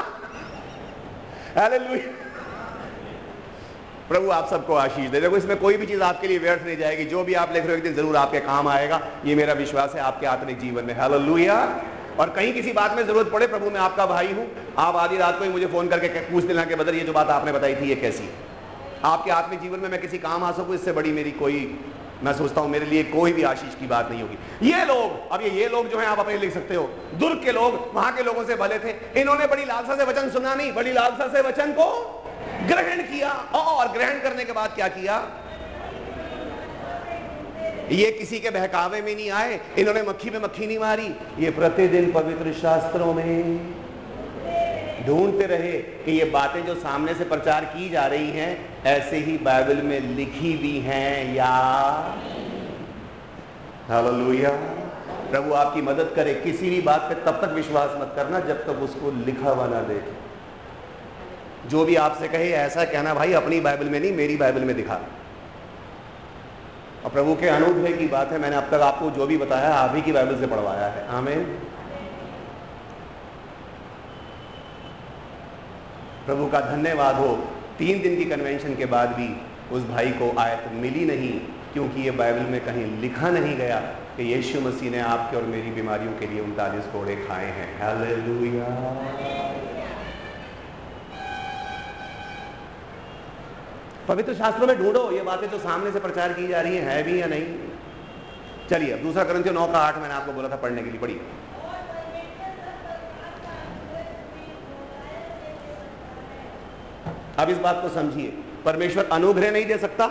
प्रभु, 4.10 4.30
आप 4.30 4.48
सबको 4.50 4.74
आशीष 4.74 5.10
दे। 5.10 5.22
देखो, 5.22 5.38
इसमें 5.38 5.58
कोई 5.60 5.78
भी 5.78 5.86
चीज़ 5.86 6.02
आपके 6.02 6.28
लिए 6.28 6.38
व्यर्थ 6.38 6.66
नहीं 6.66 6.78
जाएगी। 6.78 7.06
जो 7.06 7.24
भी 7.24 7.34
आप 7.34 7.54
लिख 7.54 7.64
रहे 7.64 7.72
हो, 7.72 7.78
एक 7.78 7.84
दिन 7.84 7.94
ज़रूर 7.94 8.16
आपके 8.16 8.40
काम 8.40 8.68
आएगा। 8.68 9.02
ये 9.26 9.36
मेरा 9.36 9.54
विश्वास 9.54 9.96
है, 9.96 10.02
आपके 10.02 10.26
आत्मिक 10.26 10.60
जीवन 10.60 10.86
में। 10.86 10.94
हेलो 10.94 11.20
और 12.20 12.30
कहीं 12.30 12.54
किसी 12.54 12.72
बात 12.72 12.96
में 12.96 13.06
ज़रूरत 13.08 13.32
पड़े, 13.32 13.48
प्रभु, 13.48 13.70
मैं 13.70 13.80
आपका 13.80 14.06
भाई 14.06 14.32
हूँ। 14.34 14.48
आप 14.78 14.96
आधी 14.96 15.18
रात 15.18 15.38
को 15.38 15.44
ही 15.44 15.50
मुझे 15.50 15.66
फ़ोन 15.66 15.88
करके 15.88 16.08
पूछ 16.08 16.44
देना 16.44 16.66
के 16.66 16.76
बदल 16.76 16.96
ये 16.96 17.04
जो 17.04 17.14
बात 17.14 17.30
आपने 17.30 17.52
बताई 17.52 17.76
थी, 17.76 17.90
ये 17.90 17.96
कैसी? 17.96 18.30
आपके 19.06 19.32
आत्मिक 19.32 19.62
जीवन 19.62 19.80
में 19.80 19.90
मैं 19.90 20.02
किसी 20.02 20.18
काम 20.18 20.44
आ 20.44 20.52
सकूँ, 20.52 20.76
इससे 20.76 20.92
बड़ी 20.92 21.12
मेरी 21.12 21.32
कोई 21.32 21.80
मैं 22.24 22.34
सोचता 22.34 22.62
हूँ 22.62 22.70
मेरे 22.70 22.86
लिए 22.86 23.04
कोई 23.04 23.34
भी 23.34 23.44
आशीष 23.44 23.76
की 23.76 23.88
बात 23.88 24.10
नहीं 24.10 24.22
होगी। 24.22 24.70
ये 24.70 24.86
लोग, 24.86 25.30
अब 25.32 25.42
ये 25.42 25.50
ये 25.50 25.68
लोग 25.70 25.90
जो 25.90 26.00
हैं 26.00 26.08
आप 26.08 26.20
अपने 26.20 26.38
लिख 26.38 26.54
सकते 26.54 26.76
हो। 26.76 26.84
दुर्ग 27.14 27.44
के 27.44 27.52
लोग, 27.52 27.92
वहाँ 27.94 28.16
के 28.16 28.24
लोगों 28.24 28.44
से 28.44 28.56
भले 28.56 28.80
थे। 28.80 29.22
इन्होंने 29.22 29.48
बड़ी 29.48 29.66
लालसा 29.66 29.96
से 29.96 30.04
वचन 30.04 30.30
सुना 30.30 30.56
नहीं, 30.56 30.74
बड़ी 30.74 30.94
लालसा 30.94 31.28
से 31.28 31.42
वचन 31.42 31.72
को 31.72 31.86
ग्रहण 32.68 33.02
किया 33.02 33.32
और 33.56 33.88
ग्रहण 33.88 34.20
करने 34.20 34.46
के 34.46 34.52
बाद 34.52 34.76
क्या 34.76 34.88
किया? 34.88 35.16
ये 37.92 38.12
किसी 38.12 38.40
के 38.40 38.50
बहकावे 38.50 39.02
में 39.02 39.16
नहीं 39.16 39.30
आए। 39.30 39.60
इन्होंने 39.78 40.02
मक्खी 40.02 40.30
में 40.30 40.40
मक्खी 40.40 40.68
नहीं 40.68 40.80
मारी। 40.80 41.16
ये 41.40 41.52
प्रतिदिन 41.52 42.12
पवित्र 42.12 42.54
शास्त्रों 42.54 43.14
में 43.14 43.60
ढूंढते 45.08 45.46
रहे 45.46 45.72
कि 45.72 46.20
ये 46.20 46.26
बातें 46.26 46.66
जो 46.66 46.76
सामने 46.76 47.14
से 47.14 47.24
प्रचार 47.24 47.66
की 47.66 47.90
जा 47.90 48.06
रही 48.06 48.30
हैं, 48.30 48.84
ऐसे 48.84 49.18
ही 49.18 49.38
बाइबल 49.38 49.76
में 49.76 50.00
लिखी 50.00 50.58
भी 50.58 50.80
हैं, 50.80 51.36
या। 51.36 51.46
हालेलुया। 53.88 54.50
प्रभु 55.32 55.54
आपकी 55.54 55.82
मदद 55.82 56.14
करे, 56.16 56.34
किसी 56.34 56.70
भी 56.70 56.82
बात 56.82 57.02
पे 57.02 57.16
तब 57.16 57.46
तक 57.46 57.52
विश्वास 57.52 57.90
मत 57.96 58.14
करना 58.16 58.40
जब 58.40 58.64
तक 58.64 58.70
उसको 58.70 59.26
लिखा 59.26 59.50
हुआ 59.50 59.68
ना 59.68 59.82
देखे। 59.82 60.30
जो 61.70 61.86
भी 61.86 61.96
आपसे 61.96 62.28
कहे, 62.28 62.52
ऐसा 62.52 62.84
कहना, 62.84 63.14
भाई, 63.14 63.34
अपनी 63.34 63.60
बाइबल 63.60 63.86
में 63.86 64.00
नहीं, 64.00 64.14
मेरी 64.14 64.38
बाइबल 64.38 64.62
में 64.62 64.76
दिखा। 64.76 65.00
और 67.06 67.12
प्रभु 67.12 67.36
के 67.36 67.48
अनुग्रह 67.48 67.96
की 67.96 68.08
बात 68.08 68.32
है, 68.32 68.40
मैंने 68.40 68.56
अब 68.56 68.64
तक 68.64 68.74
आपको 68.74 69.10
जो 69.10 69.28
भी 69.28 69.38
बताया, 69.38 69.74
आप 69.74 69.96
ही 69.96 70.02
की 70.02 70.12
बाइबल 70.12 70.40
से 70.40 70.48
पढ़वाया 70.48 70.88
है। 70.88 71.08
आमेन। 71.08 71.60
प्रभु 76.30 76.48
का 76.48 76.60
धन्यवाद 76.62 77.16
हो। 77.16 77.30
तीन 77.78 78.02
दिन 78.02 78.18
की 78.18 78.26
कन्वेंशन 78.26 78.76
के 78.76 78.86
बाद 78.86 79.10
भी 79.10 79.30
उस 79.72 79.84
भाई 79.84 80.12
को 80.12 80.28
आयत 80.40 80.66
मिली 80.74 81.06
नहीं, 81.06 81.40
क्योंकि 81.74 82.02
ये 82.02 82.12
बाइबल 82.12 82.52
में 82.52 82.60
कहीं 82.66 82.86
लिखा 83.02 83.30
नहीं 83.30 83.56
गया 83.58 83.80
कि 84.18 84.24
यीशु 84.24 84.62
मसीह 84.62 84.92
ने 84.92 85.00
आपके 85.00 85.38
और 85.38 85.44
मेरी 85.44 85.72
बीमारियों 85.72 86.14
के 86.14 86.28
लिए 86.28 86.42
उनतालीस 86.42 86.86
कोड़े 86.86 87.16
खाए 87.16 87.46
हैं। 87.46 87.68
हालेलुया। 87.82 88.70
पवित्र 94.08 94.34
शास्त्रों 94.34 94.68
में 94.68 94.78
ढूंढो, 94.78 95.12
ये 95.12 95.22
बातें 95.22 95.50
जो 95.50 95.58
सामने 95.60 95.92
से 95.92 96.00
प्रचार 96.00 96.34
की 96.34 96.48
जा 96.48 96.62
रही 96.62 96.78
हैं, 96.78 96.84
है 96.84 97.04
भी 97.04 97.22
या 97.22 97.28
नहीं? 97.28 97.46
चलिए, 98.70 98.94
अब 98.94 99.00
दूसरा 99.00 99.24
ग्रंथ 99.24 99.54
नौ 99.54 99.68
का 99.68 99.80
आठ 99.80 99.98
मैंने 99.98 100.14
आपको 100.14 100.32
बोला 100.32 100.50
था 100.50 100.56
पढ़ने 100.56 100.84
के 100.84 100.90
लिए, 100.90 101.00
पढ़िए। 101.00 101.22
अब 107.38 107.50
इस 107.50 107.58
बात 107.58 107.80
को 107.82 107.90
समझिए। 107.90 108.34
परमेश्वर 108.66 109.10
अनुग्रह 109.12 109.52
नहीं 109.52 109.66
दे 109.66 109.78
सकता। 109.78 110.08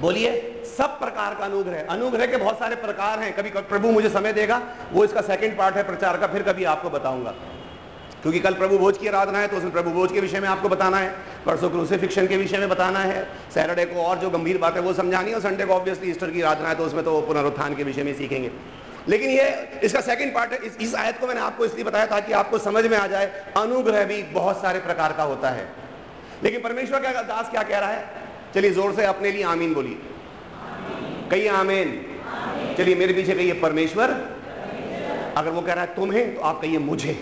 बोलिए, 0.00 0.30
सब 0.68 0.98
प्रकार 0.98 1.34
का 1.34 1.44
अनुग्रह। 1.44 1.86
अनुग्रह 1.90 2.26
के 2.26 2.36
बहुत 2.36 2.58
सारे 2.58 2.76
प्रकार 2.76 3.18
हैं। 3.18 3.32
कभी 3.36 3.50
प्रभु 3.50 3.90
मुझे 3.90 4.08
समय 4.08 4.32
देगा, 4.32 4.60
वो 4.92 5.04
इसका 5.04 5.20
सेकंड 5.22 5.58
पार्ट 5.58 5.76
है 5.76 5.82
प्रचार 5.82 6.16
का, 6.16 6.26
फिर 6.26 6.42
कभी 6.42 6.64
आपको 6.66 6.90
बताऊँगा। 6.90 7.34
क्योंकि 8.22 8.40
कल 8.40 8.54
प्रभु 8.54 8.78
भोज 8.78 8.98
की 8.98 9.08
आराधना 9.08 9.38
है 9.38 9.48
तो 9.48 9.56
उसमें 9.56 9.72
प्रभु 9.72 9.90
भोज 9.90 10.12
के 10.12 10.20
विषय 10.20 10.40
में 10.40 10.48
आपको 10.48 10.68
बताना 10.68 10.96
है, 10.96 11.08
परसों 11.46 11.70
क्रूसिफिक्शन 11.70 12.26
के 12.26 12.36
विषय 12.36 12.58
में 12.58 12.68
बताना 12.68 12.98
है 12.98 13.24
सैटरडे 13.54 13.84
को 13.84 14.02
और 14.02 14.18
जो 14.18 14.30
गंभीर 14.30 14.58
बात 14.58 14.76
है, 14.76 14.82
वो 14.82 14.92
समझानी 14.92 15.28
है, 15.28 15.34
और 15.34 15.40
संडे 15.42 15.64
को 15.64 15.72
ऑब्वियसली 15.72 16.10
ईस्टर 16.10 16.30
की 16.30 16.42
आराधना 16.42 16.68
है 16.68 16.74
तो 16.74 16.84
उसमें 16.84 17.04
तो 17.04 17.20
पुनरुत्थान 17.20 17.74
के 17.74 17.84
विषय 17.84 18.02
में 18.02 18.14
सीखेंगे। 18.14 18.50
लेकिन 19.08 19.30
ये 19.30 19.80
इसका 19.82 20.00
सेकंड 20.00 20.34
पार्ट 20.34 20.52
है 20.52 20.58
इस, 20.58 20.76
इस 20.76 20.94
आयत 20.94 21.18
को 21.20 21.26
मैंने 21.26 21.40
आपको 21.40 21.64
इसलिए 21.64 21.84
बताया 21.84 22.06
था 22.06 22.20
कि 22.20 22.32
आपको 22.32 22.58
समझ 22.58 22.84
में 22.86 22.96
आ 22.98 23.06
जाए 23.06 23.26
अनुग्रह 23.56 24.04
भी 24.04 24.22
बहुत 24.22 24.60
सारे 24.62 24.78
प्रकार 24.78 25.12
का 25.12 25.22
होता 25.22 25.50
है। 25.50 25.66
लेकिन 26.44 26.62
परमेश्वर 26.62 27.00
क्या 27.00 27.22
दास 27.22 27.50
क्या 27.50 27.62
कह 27.62 27.78
रहा 27.78 27.90
है? 27.90 28.04
चलिए 28.54 28.70
ज़ोर 28.70 28.94
से 28.94 29.04
अपने 29.04 29.30
लिए 29.32 29.42
आमीन 29.42 29.74
बोलिए। 29.74 29.98
कहिए 31.30 31.48
आमीन। 31.48 32.00
चलिए 32.78 32.94
मेरे 32.94 33.12
पीछे 33.12 33.34
कहिए 33.34 33.52
परमेश्वर। 33.52 34.10
अगर 35.36 35.50
वो 35.50 35.60
कह 35.60 35.72
रहा 35.72 35.84
है 35.84 35.94
तुम्हें 35.94 36.34
तो 36.34 36.40
आप 36.40 36.60
कहिए 36.60 36.78
मुझे। 36.78 37.12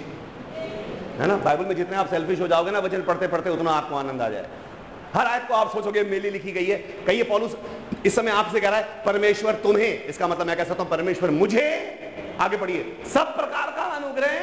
है 1.19 1.27
ना? 1.27 1.37
बाइबल 1.37 1.65
में 1.65 1.77
जितने 1.77 1.97
आप 1.97 2.09
सेल्फिश 2.09 2.41
हो 2.41 2.49
जाओगे 2.49 2.71
ना 2.71 2.79
वचन 2.79 3.03
पढ़ते 3.03 3.27
पढ़ते 3.29 3.51
उतना 3.51 3.71
आपको 3.71 3.97
आनंद 3.97 4.23
आ 4.23 4.29
जाए 4.29 4.47
हर 5.15 5.27
आयत 5.27 5.45
को 5.49 5.55
आप 5.55 5.73
सोचोगे 5.73 6.03
मेली 6.05 6.31
लिखी 6.31 6.53
गई 6.53 6.67
है। 6.67 6.77
कहिए, 7.07 7.23
पॉलुस, 7.23 7.57
इस 8.07 8.15
समय 8.17 8.31
आपसे 8.31 8.61
कह 8.61 8.69
रहा 8.69 8.79
है, 8.79 9.03
परमेश्वर 9.05 9.55
तुम्हें, 9.55 10.05
इसका 10.05 10.29
मतलब 10.29 10.47
मैं 10.47 10.57
कह 10.57 10.65
सकता 10.65 10.83
हूँ, 10.83 10.91
परमेश्वर 10.91 11.31
मुझे। 11.31 12.37
आगे 12.41 12.57
बढ़िए 12.57 12.97
सब 13.15 13.35
प्रकार 13.37 13.71
का 13.71 13.83
अनुग्रह। 13.83 14.37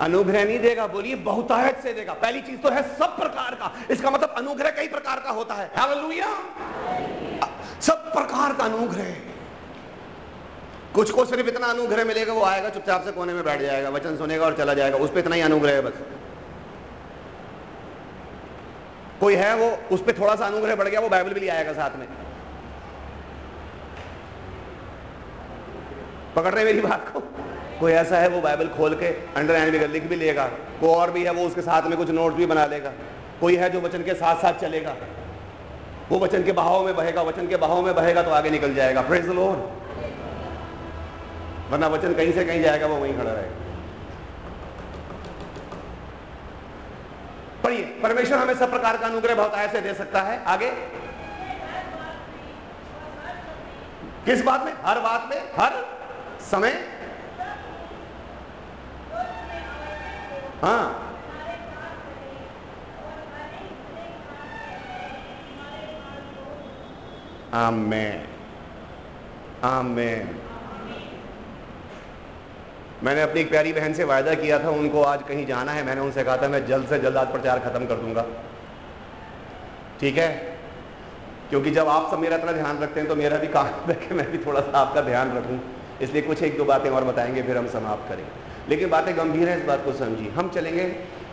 अनुग्रह 0.00 0.44
नहीं 0.44 0.58
देगा, 0.58 0.86
बोलिए, 0.86 1.14
बहुतायत 1.14 1.78
से 1.82 1.92
देगा। 1.92 2.12
पहली 2.12 2.40
चीज़ 2.40 2.60
तो 2.60 2.68
है 2.68 2.82
सब 2.96 3.16
प्रकार 3.18 3.54
का। 3.54 3.72
इसका 3.90 4.10
मतलब 4.10 4.34
अनुग्रह 4.38 4.70
कई 4.70 4.88
प्रकार 4.88 5.20
का 5.20 5.30
होता 5.30 5.54
है। 5.54 5.70
सब 7.80 8.12
प्रकार 8.12 8.52
का 8.52 8.64
अनुग्रह। 8.64 9.14
कुछ 10.94 11.10
को 11.10 11.24
सिर्फ़ 11.24 11.48
इतना 11.48 11.66
अनुग्रह 11.66 12.04
मिलेगा, 12.04 12.32
वो 12.32 12.42
आएगा, 12.42 12.68
चुपचाप 12.68 13.04
से 13.04 13.12
कोने 13.12 13.32
में 13.32 13.44
बैठ 13.44 13.60
जाएगा, 13.60 13.88
वचन 13.90 14.16
सुनेगा 14.16 14.44
और 14.44 14.56
चला 14.56 14.74
जाएगा। 14.74 14.98
उस 14.98 15.10
पर 15.10 15.18
इतना 15.18 15.34
ही 15.34 15.40
अनुग्रह 15.40 15.72
है 15.72 15.80
बस। 15.80 15.92
कोई 19.24 19.34
है 19.34 19.54
वो, 19.56 19.78
उस 19.92 20.02
पर 20.02 20.12
थोड़ा 20.12 20.34
सा 20.36 20.46
अनुग्रह 20.46 20.76
बढ़ 20.76 20.88
गया, 20.88 21.00
वो 21.00 21.08
बाइबल 21.08 21.32
भी 21.32 21.40
ले 21.40 21.48
आएगा 21.48 21.72
साथ 21.72 21.96
में। 21.96 22.06
पकड़ 26.36 26.54
रहे 26.54 26.64
मेरी 26.64 26.80
बात 26.80 27.08
को? 27.08 27.20
कोई 27.80 27.92
ऐसा 27.92 28.18
है 28.18 28.28
वो 28.28 28.40
बाइबल 28.40 28.68
खोल 28.68 28.94
के 28.94 29.06
अंडर 29.06 29.54
एंड 29.54 29.76
में 29.76 29.88
लिख 29.88 30.02
भी 30.02 30.16
लेगा। 30.16 30.44
कोई 30.80 30.90
और 30.90 31.10
भी 31.10 31.24
है 31.24 31.30
वो 31.30 31.46
उसके 31.46 31.60
साथ 31.60 31.82
में 31.82 31.96
कुछ 31.98 32.10
नोट 32.10 32.32
भी 32.32 32.46
बना 32.46 32.66
लेगा। 32.66 32.92
कोई 33.40 33.56
है 33.56 33.70
जो 33.70 33.80
वचन 33.80 34.02
के 34.02 34.14
साथ 34.14 34.36
साथ 34.36 34.60
चलेगा। 34.60 34.96
वो 36.10 36.18
वचन 36.18 36.42
के 36.42 36.52
बहाव 36.52 36.84
में 36.84 36.96
बहेगा, 36.96 37.22
वचन 37.22 37.48
के 37.48 37.56
बहाव 37.56 37.82
में 37.82 37.94
बहेगा 37.94 38.22
तो 38.22 38.30
आगे 38.30 38.50
निकल 38.50 38.74
जाएगा। 38.74 39.02
प्रेज 39.02 39.28
लॉर्ड 39.28 39.58
वरना 41.72 41.86
वचन 41.86 42.14
कहीं 42.14 42.32
से 42.32 42.44
कहीं 42.44 42.62
जाएगा, 42.62 42.86
वो 42.86 42.96
वहीं 42.96 43.18
खड़ा 43.18 43.32
रहेगा। 43.32 43.63
पढ़िए। 47.64 47.84
परमेश्वर 48.02 48.38
हमें 48.38 48.54
सब 48.54 48.70
प्रकार 48.70 48.96
का 48.96 49.06
अनुग्रह 49.06 49.34
बहुत 49.34 49.54
ऐसे 49.54 49.80
दे 49.80 49.94
सकता 49.94 50.22
है। 50.22 50.44
आगे। 50.44 50.70
किस 54.24 54.44
बात 54.44 54.64
में? 54.64 54.72
हर 54.84 55.00
बात 55.00 55.28
में? 55.30 55.40
हर 55.60 55.72
समय? 56.40 56.72
हाँ। 60.62 61.00
आमेन। 67.54 68.26
आमेन। 69.64 70.53
मैंने 73.04 73.22
अपनी 73.22 73.40
एक 73.40 73.48
प्यारी 73.50 73.72
बहन 73.72 73.92
से 73.92 74.04
वायदा 74.04 74.34
किया 74.34 74.58
था, 74.58 74.68
उनको 74.70 75.02
आज 75.02 75.22
कहीं 75.22 75.46
जाना 75.46 75.72
है। 75.72 75.84
मैंने 75.86 76.00
उनसे 76.00 76.22
कहा 76.24 76.36
था, 76.36 76.48
मैं 76.48 76.66
जल्द 76.66 76.86
से 76.88 76.98
जल्द 76.98 77.16
आज 77.16 77.32
प्रचार 77.32 77.58
खत्म 77.58 77.86
कर 77.86 77.96
दूँगा। 77.96 78.24
ठीक 80.00 80.18
है? 80.18 80.28
क्योंकि 81.50 81.70
जब 81.70 81.88
आप 81.88 82.10
सब 82.10 82.18
मेरा 82.18 82.36
इतना 82.36 82.52
ध्यान 82.52 82.78
रखते 82.78 83.00
हैं 83.00 83.08
तो 83.08 83.16
मेरा 83.16 83.38
भी 83.38 83.48
काम 83.48 83.90
है 83.90 83.94
कि 83.96 84.14
मैं 84.14 84.30
भी 84.32 84.38
थोड़ा 84.38 84.60
सा 84.60 84.78
आपका 84.78 85.00
ध्यान 85.00 85.36
रखूँ। 85.36 85.60
इसलिए 86.02 86.22
कुछ 86.22 86.42
एक 86.42 86.56
दो 86.58 86.64
बातें 86.64 86.90
और 86.90 87.04
बताएँगे, 87.04 87.42
फिर 87.42 87.56
हम 87.56 87.68
समाप्त 87.68 88.08
करेंगे 88.08 88.42
लेकिन 88.68 88.90
बातें 88.90 89.16
गंभीर 89.16 89.48
हैं 89.48 89.56
इस 89.58 89.64
बात 89.64 89.84
को 89.84 89.92
समझिए। 89.92 90.30
हम 90.30 90.48
चलेंगे 90.50 90.84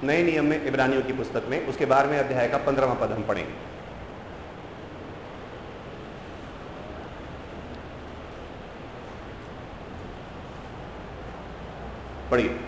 नए 0.04 0.24
नियम 0.24 0.46
में 0.46 0.66
इब्रानियों 0.66 1.02
की 1.02 1.14
पुस्तक 1.14 1.46
में। 1.50 1.66
उसके 1.68 1.86
बारहवें 1.86 2.18
अध्याय 2.20 2.48
का 2.48 2.58
पंद्रहवा 2.58 2.94
पद 2.94 3.12
हम 3.12 3.24
पढ़ेंगे। 3.24 3.54
पढ़िए। 12.32 12.60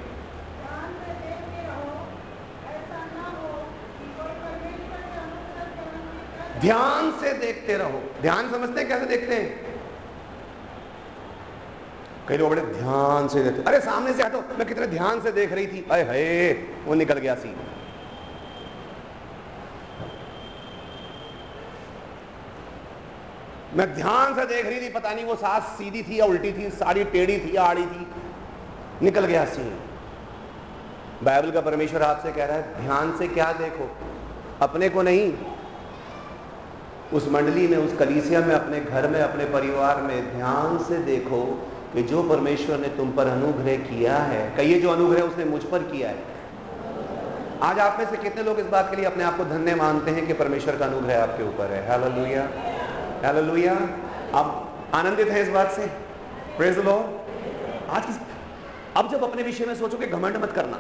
ध्यान 6.59 7.11
से 7.19 7.33
देखते 7.37 7.77
रहो। 7.77 8.01
ध्यान 8.21 8.51
समझते 8.51 8.79
हैं 8.81 8.89
कैसे 8.89 9.05
देखते 9.05 9.35
हैं? 9.35 9.61
कई 12.27 12.37
लोग 12.37 12.49
बड़े 12.49 12.61
ध्यान 12.61 13.27
से 13.27 13.43
देखते। 13.43 13.61
अरे 13.61 13.79
सामने 13.81 14.13
से 14.13 14.23
हटो 14.23 14.43
मैं 14.57 14.67
कितने 14.67 14.87
ध्यान 14.87 15.21
से 15.21 15.31
देख 15.31 15.53
रही 15.53 15.67
थी। 15.67 15.85
अरे 15.91 16.03
हे 16.03 16.53
वो 16.85 16.93
निकल 16.93 17.19
गया 17.19 17.35
सी 17.35 17.55
मैं 23.75 23.93
ध्यान 23.93 24.33
से 24.35 24.45
देख 24.45 24.65
रही 24.65 24.81
थी 24.81 24.89
पता 24.89 25.13
नहीं 25.13 25.25
वो 25.25 25.35
सास 25.35 25.63
सीधी 25.77 26.03
थी 26.03 26.19
या 26.19 26.25
उल्टी 26.25 26.51
थी 26.53 26.69
साड़ी 26.71 27.03
टेढ़ी 27.13 27.37
थी 27.39 27.55
या 27.55 27.63
आड़ी 27.63 27.85
थी। 27.85 28.05
निकल 29.03 29.25
गया 29.25 29.45
सीन। 29.45 29.73
बाइबल 31.23 31.51
का 31.51 31.61
परमेश्वर 31.61 32.01
आपसे 32.01 32.31
कह 32.31 32.45
रहा 32.45 32.57
है, 32.57 32.83
ध्यान 32.83 33.17
से 33.17 33.27
क्या 33.27 33.51
देखो? 33.51 33.97
अपने 34.61 34.89
को 34.89 35.01
नहीं। 35.01 35.33
उस 37.13 37.29
मंडली 37.29 37.67
में, 37.67 37.77
उस 37.77 37.97
कलीसिया 37.97 38.39
में, 38.39 38.55
अपने 38.55 38.79
घर 38.79 39.07
में, 39.07 39.21
अपने 39.21 39.45
परिवार 39.45 40.01
में 40.01 40.35
ध्यान 40.35 40.77
से 40.77 40.97
देखो 40.97 41.69
कि 41.93 42.03
जो 42.03 42.23
परमेश्वर 42.23 42.77
ने 42.77 42.87
तुम 42.87 43.11
पर 43.11 43.27
अनुग्रह 43.27 43.75
किया 43.77 44.17
है, 44.17 44.57
कहिए 44.57 44.81
जो 44.81 44.89
अनुग्रह 44.89 45.21
उसने 45.21 45.45
मुझ 45.45 45.63
पर 45.63 45.79
किया 45.79 46.09
है। 46.09 46.23
आज 47.61 47.79
आप 47.79 47.99
में 47.99 48.09
से 48.09 48.17
कितने 48.17 48.43
लोग 48.43 48.59
इस 48.59 48.65
बात 48.65 48.89
के 48.89 48.95
लिए 48.95 49.05
अपने 49.05 49.23
आप 49.23 49.37
को 49.37 49.45
धन्य 49.45 49.75
मानते 49.75 50.11
हैं 50.11 50.27
कि 50.27 50.33
परमेश्वर 50.33 50.75
का 50.75 50.85
अनुग्रह 50.85 51.23
आपके 51.23 51.43
ऊपर 51.43 51.71
है? 51.71 51.89
हालेलुया 51.89 52.49
हालेलुया 53.25 53.73
आप 54.33 54.77
आनंदित 54.93 55.27
हैं 55.27 55.43
इस 55.43 55.49
बात 55.49 55.71
से? 55.71 55.87
प्रेज 56.57 56.79
लो 56.79 57.25
आज 57.89 58.05
किस 58.05 58.15
अब 58.97 59.09
जब 59.11 59.23
अपने 59.23 59.43
विषय 59.43 59.65
में 59.65 59.75
सोचो 59.75 59.97
कि 59.97 60.07
घमंड 60.07 60.37
मत 60.37 60.51
करना। 60.51 60.79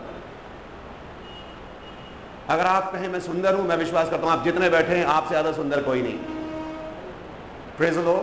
अगर 2.49 2.65
आप 2.65 2.91
कहें, 2.93 3.07
मैं 3.07 3.19
सुंदर 3.19 3.55
हूँ, 3.55 3.67
मैं 3.67 3.77
विश्वास 3.77 4.09
करता 4.09 4.27
हूँ, 4.27 4.31
आप 4.31 4.43
जितने 4.43 4.69
बैठे 4.69 4.95
हैं, 4.95 5.05
आपसे 5.05 5.29
ज़्यादा 5.29 5.51
सुंदर 5.51 5.81
कोई 5.81 6.01
नहीं। 6.01 6.17
प्रेज 7.77 7.97
लो 7.97 8.15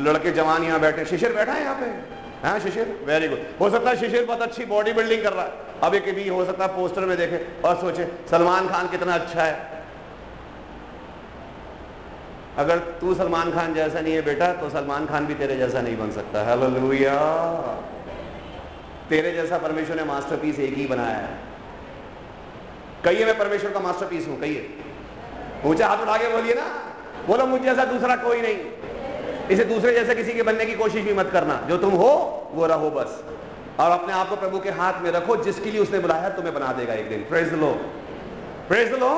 लड़के 0.00 0.30
जवान 0.32 0.62
यहाँ 0.62 0.80
बैठे 0.80 1.04
शिशिर 1.04 1.32
बैठा 1.32 1.52
है 1.52 1.62
यहाँ 1.62 1.74
पे? 1.74 1.86
हाँ 2.46 2.58
शिशिर? 2.60 3.00
वेरी 3.04 3.28
गुड 3.28 3.38
हो 3.60 3.70
सकता 3.70 3.90
है 3.90 3.96
शिशिर 3.96 4.24
बहुत 4.24 4.42
अच्छी 4.42 4.64
बॉडी 4.64 4.92
बिल्डिंग 4.92 5.22
कर 5.22 5.32
रहा 5.32 5.44
है। 5.44 5.80
अब 5.82 5.94
एक 5.94 6.14
भी 6.14 6.28
हो 6.28 6.44
सकता 6.44 6.64
है 6.64 6.76
पोस्टर 6.76 7.04
में 7.06 7.16
देखे 7.16 7.46
और 7.64 7.76
सोचे, 7.80 8.06
सलमान 8.30 8.68
खान 8.68 8.88
कितना 8.88 9.14
अच्छा 9.14 9.42
है। 9.42 9.75
अगर 12.58 12.78
तू 12.78 13.14
सलमान 13.14 13.50
खान 13.52 13.74
जैसा 13.74 14.00
नहीं 14.00 14.14
है 14.14 14.22
बेटा 14.22 14.52
तो 14.52 14.70
सलमान 14.70 15.06
खान 15.06 15.26
भी 15.26 15.34
तेरे 15.34 15.56
जैसा 15.56 15.80
नहीं 15.80 15.96
बन 15.98 16.10
सकता। 16.10 16.44
हालेलुया 16.44 17.16
तेरे 19.08 19.32
जैसा 19.32 19.58
परमेश्वर 19.58 19.96
ने 19.96 20.04
मास्टरपीस 20.04 20.58
एक 20.58 20.74
ही 20.74 20.86
बनाया 20.86 21.16
है। 21.16 21.38
कहिए 23.04 23.24
मैं 23.24 23.38
परमेश्वर 23.38 23.70
का 23.70 23.80
मास्टरपीस 23.80 24.28
हूँ, 24.28 24.40
कहिए। 24.40 24.78
ऊँचा 25.64 25.86
हाथ 25.86 25.96
उठा 25.96 26.16
के 26.16 26.28
बोलिए 26.28 26.54
ना। 26.54 26.64
बोलो, 27.26 27.46
मुझे 27.46 27.64
जैसा 27.64 27.84
दूसरा 27.84 28.16
कोई 28.16 28.40
नहीं। 28.40 28.58
इसे 29.50 29.64
दूसरे 29.64 29.92
जैसे 29.92 30.14
किसी 30.14 30.32
के 30.32 30.42
बनने 30.42 30.66
की 30.66 30.74
कोशिश 30.74 31.04
भी 31.04 31.12
मत 31.12 31.30
करना। 31.32 31.60
जो 31.68 31.76
तुम 31.76 31.90
हो, 31.90 32.12
वो 32.52 32.66
रहो 32.66 32.90
बस। 32.90 33.24
और 33.80 33.90
अपने 33.90 34.12
आप 34.12 34.28
को 34.28 34.36
प्रभु 34.36 34.58
के 34.58 34.70
हाथ 34.70 35.00
में 35.02 35.10
रखो, 35.10 35.36
जिसके 35.36 35.70
लिए 35.70 35.80
उसने 35.80 35.98
बुलाया, 35.98 36.28
तुम्हें 36.28 36.54
बना 36.54 36.72
देगा 36.72 36.94
एक 36.94 37.08
दिन। 37.08 37.18
प्रेज 37.18 37.52
लो 37.52 37.72
प्रेज 38.68 38.92
लो 38.92 39.10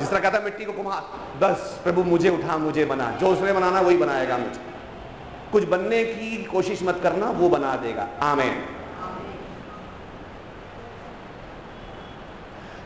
जिस 0.00 0.10
तरह 0.10 0.20
कहता 0.20 0.40
मिट्टी 0.40 0.64
को 0.64 0.72
कुम्हार 0.72 1.02
बस, 1.38 1.80
प्रभु, 1.84 2.04
मुझे 2.04 2.28
उठा, 2.28 2.56
मुझे 2.56 2.84
बना। 2.84 3.10
जो 3.10 3.28
उसने 3.28 3.52
बनाना, 3.52 3.80
वही 3.80 3.96
बनाएगा 3.96 4.38
मुझे। 4.38 4.60
कुछ 5.52 5.64
बनने 5.64 6.04
की 6.04 6.44
कोशिश 6.44 6.82
मत 6.82 7.00
करना, 7.02 7.30
वो 7.30 7.48
बना 7.48 7.76
देगा। 7.76 8.08
आमेन। 8.22 8.66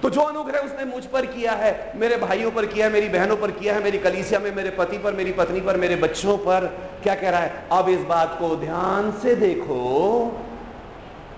तो 0.03 0.11
जो 0.11 0.21
अनुग्रह 0.21 0.59
उसने 0.59 0.85
मुझ 0.85 1.05
पर 1.05 1.27
किया 1.27 1.53
है, 1.53 1.93
मेरे 1.97 2.17
भाइयों 2.17 2.51
पर 2.51 2.67
किया 2.67 2.87
है, 2.87 2.93
मेरी 2.93 3.09
बहनों 3.09 3.37
पर 3.37 3.51
किया 3.51 3.75
है, 3.75 3.85
मेरी 3.85 3.99
कलीसिया 3.99 4.41
में, 4.41 4.55
मेरे 4.55 4.71
पति 4.71 4.99
पर, 4.99 5.13
मेरी 5.13 5.33
पत्नी 5.33 5.61
पर, 5.61 5.77
मेरे 5.77 5.97
बच्चों 5.97 6.39
पर, 6.39 6.79
क्या 7.03 7.15
कह 7.15 7.31
रहा 7.31 7.41
है? 7.41 7.65
अब 7.73 7.89
इस 7.89 8.01
बात 8.01 8.37
को 8.39 8.57
ध्यान 8.57 9.13
से 9.13 9.35
देखो। 9.35 10.45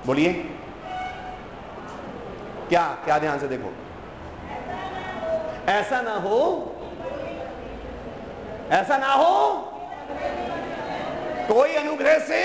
बोलिए। 0.07 0.33
क्या 2.69 2.99
क्या 3.05 3.19
ध्यान 3.19 3.39
से 3.39 3.49
देखो? 3.49 3.73
ऐसा 5.69 6.01
ना 6.03 6.15
हो। 6.15 6.39
ऐसा 8.71 8.97
ना 8.99 9.13
हो। 9.13 9.51
कोई 11.49 11.75
अनुग्रह 11.75 12.19
से 12.19 12.41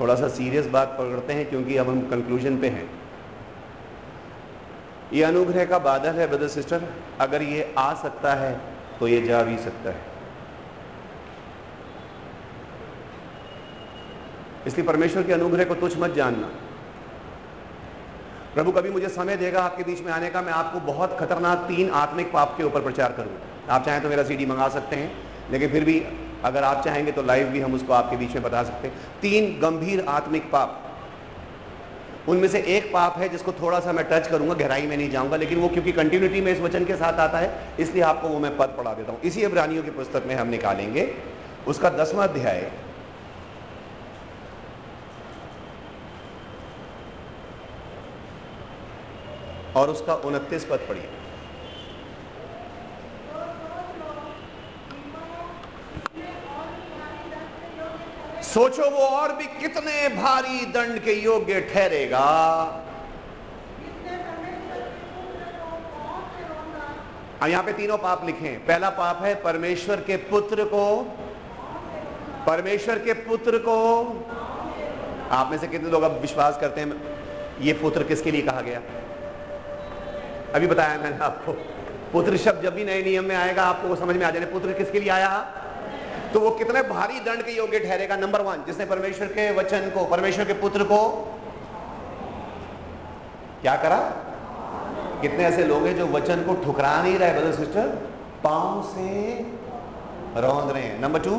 थोड़ा 0.00 0.14
सा 0.14 0.28
सीरियस 0.28 0.66
बात 0.66 0.88
पकड़ते 0.98 1.32
हैं 1.32 1.48
क्योंकि 1.50 1.76
अब 1.76 1.88
हम 1.88 2.00
कंक्लूजन 2.00 2.58
पे 2.58 2.68
हैं। 2.68 2.88
ये 5.12 5.22
अनुग्रह 5.24 5.64
का 5.64 5.78
बादल 5.78 6.14
है 6.14 6.26
ब्रदर 6.26 6.48
सिस्टर 6.48 6.82
अगर 7.20 7.42
ये 7.42 7.74
आ 7.78 7.92
सकता 7.94 8.34
है 8.34 8.52
तो 9.00 9.08
ये 9.08 9.20
जा 9.22 9.42
भी 9.42 9.56
सकता 9.58 9.90
है। 9.90 10.07
इसलिए 14.68 14.86
परमेश्वर 14.86 15.22
के 15.22 15.32
अनुग्रह 15.32 15.64
को 15.64 15.74
तुच्छ 15.76 15.96
मत 15.98 16.14
जानना। 16.14 16.48
प्रभु 18.54 18.72
कभी 18.72 18.90
मुझे 18.90 19.08
समय 19.10 19.36
देगा 19.36 19.62
आपके 19.62 19.84
बीच 19.84 20.00
में 20.02 20.12
आने 20.12 20.28
का, 20.30 20.42
मैं 20.42 20.52
आपको 20.54 20.80
बहुत 20.86 21.16
खतरनाक 21.20 21.58
तीन 21.68 21.90
आत्मिक 21.96 22.32
पाप 22.32 22.54
के 22.56 22.64
ऊपर 22.64 22.80
प्रचार 22.82 23.12
करूँगा 23.12 23.74
आप 23.74 23.84
चाहें 23.84 24.02
तो 24.02 24.08
मेरा 24.08 24.22
सीडी 24.24 24.46
मंगा 24.46 24.68
सकते 24.70 24.96
हैं, 24.96 25.12
लेकिन 25.50 25.70
फिर 25.70 25.84
भी 25.84 26.02
अगर 26.44 26.64
आप 26.64 26.84
चाहेंगे 26.84 27.12
तो 27.12 27.22
लाइव 27.24 27.48
भी 27.48 27.60
हम 27.60 27.74
उसको 27.74 27.92
आपके 27.92 28.16
बीच 28.16 28.34
में 28.34 28.42
बता 28.42 28.62
सकते 28.64 28.88
हैं। 28.88 28.94
तीन 29.22 29.58
गंभीर 29.60 30.04
आत्मिक 30.08 30.50
पाप। 30.50 30.84
उनमें 32.28 32.48
से 32.48 32.58
एक 32.68 32.92
पाप 32.92 33.16
है 33.18 33.28
जिसको 33.28 33.52
थोड़ा 33.52 33.80
सा 33.80 33.92
मैं 33.92 34.04
टच 34.10 34.28
करूँगा, 34.28 34.54
गहराई 34.54 34.86
में 34.86 34.96
नहीं 34.96 35.10
जाऊँगा, 35.10 35.36
लेकिन 35.36 35.58
वो 35.58 35.68
क्योंकि 35.68 35.92
कंटिन्यूटी 35.92 36.40
में 36.40 36.52
इस 36.52 36.60
वचन 36.60 36.84
के 36.84 36.96
साथ 36.96 37.20
आता 37.20 37.38
है, 37.38 37.50
इसलिए 37.80 38.02
आपको 38.02 38.28
वो 38.28 38.38
मैं 38.38 38.56
पद 38.56 38.74
पढ़ा 38.78 38.92
देता 38.94 39.12
हूँ। 39.12 39.20
इसी 39.22 39.44
अबरानियों 39.44 39.82
की 39.82 39.90
पुस्तक 39.92 40.24
में 40.26 40.34
हम 40.34 40.48
निकालेंगे। 40.48 41.08
उसका 41.66 41.90
दसवां 41.92 42.28
अध्याय 42.28 42.70
और 49.78 49.90
उसका 49.90 50.14
उनतीस 50.24 50.64
पद 50.64 50.86
पढ़िए। 50.88 51.08
सोचो 58.44 58.90
वो 58.90 59.06
और 59.06 59.32
भी 59.32 59.44
कितने 59.60 60.08
भारी 60.08 60.64
दंड 60.66 60.98
के 60.98 61.12
योग्य 61.12 61.60
ठहरेगा। 61.72 62.26
यहाँ 67.44 67.62
पे 67.64 67.72
तीनों 67.72 67.96
पाप 67.98 68.24
लिखे। 68.26 68.48
पहला 68.68 68.88
पाप 68.90 69.22
है 69.22 69.34
परमेश्वर 69.42 70.00
के 70.00 70.16
पुत्र 70.30 70.64
को। 70.64 70.84
परमेश्वर 72.46 72.98
के 72.98 73.12
पुत्र 73.26 73.58
को। 73.58 73.76
आप 75.30 75.50
में 75.50 75.58
से 75.58 75.66
कितने 75.66 75.90
लोग 75.90 76.02
अब 76.02 76.20
विश्वास 76.20 76.58
करते 76.60 76.80
हैं? 76.80 77.60
ये 77.60 77.72
पुत्र 77.72 78.02
किसके 78.02 78.30
लिए 78.30 78.42
कहा 78.42 78.60
गया? 78.60 78.80
अभी 80.54 80.66
बताया 80.66 80.98
मैंने 80.98 81.18
आपको। 81.18 81.52
पुत्र 82.12 82.36
शब्द 82.36 82.62
जब 82.62 82.74
भी 82.74 82.84
नए 82.84 83.02
नियम 83.02 83.24
में 83.24 83.36
आएगा, 83.36 83.62
आपको 83.62 83.96
समझ 83.96 84.16
में 84.16 84.26
आ 84.26 84.30
जाए 84.30 84.44
पुत्र 84.44 84.72
किसके 84.72 85.00
लिए 85.00 85.10
आया? 85.10 85.38
तो 86.32 86.40
वो 86.40 86.50
कितने 86.50 86.82
भारी 86.82 87.20
दंड 87.20 87.42
के 87.42 87.52
योग्य 87.52 87.78
ठहरेगा? 87.78 88.16
नंबर 88.16 88.42
वन 88.42 88.64
जिसने 88.66 88.84
परमेश्वर 88.86 89.26
के 89.26 89.50
वचन 89.54 89.90
को, 89.90 90.04
परमेश्वर 90.04 90.44
के 90.44 90.52
पुत्र 90.52 90.84
को 90.84 91.08
क्या 93.62 93.76
करा? 93.76 93.98
कितने 95.22 95.44
ऐसे 95.44 95.64
लोग 95.64 95.86
हैं 95.86 95.96
जो 95.96 96.06
वचन 96.06 96.42
को 96.42 96.54
ठुकरा 96.64 97.02
नहीं 97.02 97.18
रहे 97.18 97.32
ब्रदर 97.32 97.52
सिस्टर 97.52 97.86
पाँव 98.44 98.82
से 98.82 99.34
रौंद 100.40 100.70
रहे 100.70 100.82
हैं। 100.82 101.00
नंबर 101.00 101.20
टू 101.20 101.36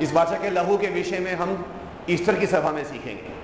इस 0.00 0.12
वाचा 0.12 0.36
के 0.38 0.50
लहू 0.50 0.78
के 0.78 0.86
विषय 0.86 1.18
में 1.18 1.34
हम 1.34 1.66
ईस्टर 2.10 2.38
की 2.38 2.46
सभा 2.46 2.70
में 2.70 2.84
सीखेंगे। 2.84 3.42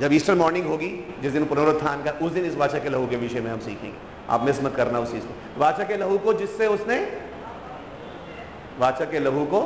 जब 0.00 0.12
ईस्टर 0.12 0.34
मॉर्निंग 0.34 0.66
होगी, 0.66 1.16
जिस 1.20 1.32
दिन 1.32 1.46
पुनरुत्थान 1.46 2.02
का, 2.04 2.10
उस 2.10 2.32
दिन 2.32 2.44
इस 2.44 2.56
वाचा 2.56 2.78
के 2.78 2.88
लहू 2.88 3.06
के 3.06 3.16
विषय 3.16 3.40
में 3.40 3.50
हम 3.50 3.60
सीखेंगे। 3.60 3.98
आप 4.30 4.42
मिस 4.42 4.62
मत 4.62 4.74
करना 4.76 4.98
उस 4.98 5.12
चीज़ 5.12 5.24
को। 5.24 5.60
वाचा 5.60 5.84
के 5.84 5.96
लहू 5.96 6.18
को 6.18 6.32
जिससे 6.32 6.66
उसने 6.66 7.22
वाचा 8.78 9.04
के 9.04 9.18
लहू 9.18 9.44
को 9.44 9.60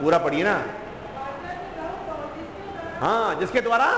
पूरा 0.00 0.18
पढ़िए 0.18 0.44
ना। 0.44 0.66
हाँ 3.00 3.34
जिसके 3.34 3.60
द्वारा? 3.60 3.92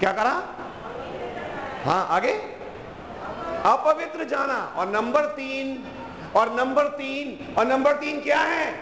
क्या 0.00 0.12
करा? 0.12 0.42
हाँ 1.84 2.06
आगे। 2.08 2.32
अपवित्र 3.64 4.24
जाना। 4.24 4.74
और 4.76 4.88
नंबर 4.88 5.20
तीन 5.20 5.91
और 6.36 6.54
नंबर 6.54 6.88
तीन, 6.88 7.54
और 7.54 7.66
नंबर 7.66 7.92
तीन 7.94 8.20
क्या 8.20 8.40
है? 8.40 8.74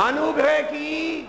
अनुग्रह 0.00 0.60
की। 0.62 1.28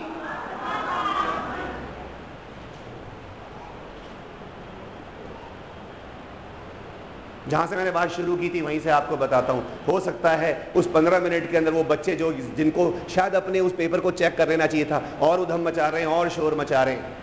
जहाँ 7.49 7.65
से 7.68 7.76
मैंने 7.76 7.91
बात 7.91 8.10
शुरू 8.10 8.35
की 8.38 8.49
थी, 8.49 8.61
वहीं 8.61 8.80
से 8.80 8.89
आपको 8.89 9.18
बताता 9.18 9.53
हूँ। 9.53 9.64
हो 9.88 9.99
सकता 9.99 10.30
है 10.30 10.51
उस 10.76 10.88
पंद्रह 10.88 11.19
मिनट 11.19 11.49
के 11.51 11.57
अंदर 11.57 11.72
वो 11.72 11.84
बच्चे 11.84 12.15
जो 12.15 12.31
जिनको 12.34 12.85
शायद 13.10 13.34
अपने 13.35 13.60
उस 13.60 13.73
पेपर 13.73 13.99
को 13.99 14.11
चेक 14.11 14.38
कर 14.38 14.49
लेना 14.49 14.65
चाहिए 14.65 14.85
था, 14.85 15.01
और 15.22 15.39
उधम 15.39 15.68
मचा 15.68 15.88
रहे 15.88 16.01
हैं, 16.01 16.07
और 16.07 16.30
शोर 16.30 16.55
मचा 16.55 16.84
रहे 16.84 16.93
हैं। 16.95 17.18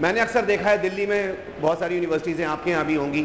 मैंने 0.00 0.20
अक्सर 0.20 0.44
देखा 0.44 0.70
है, 0.70 0.78
दिल्ली 0.78 1.06
में 1.06 1.60
बहुत 1.60 1.80
सारी 1.80 1.94
यूनिवर्सिटीज़ 1.94 2.40
हैं, 2.40 2.48
आपके 2.48 2.70
यहाँ 2.70 2.84
भी 2.84 2.94
होंगी। 2.94 3.22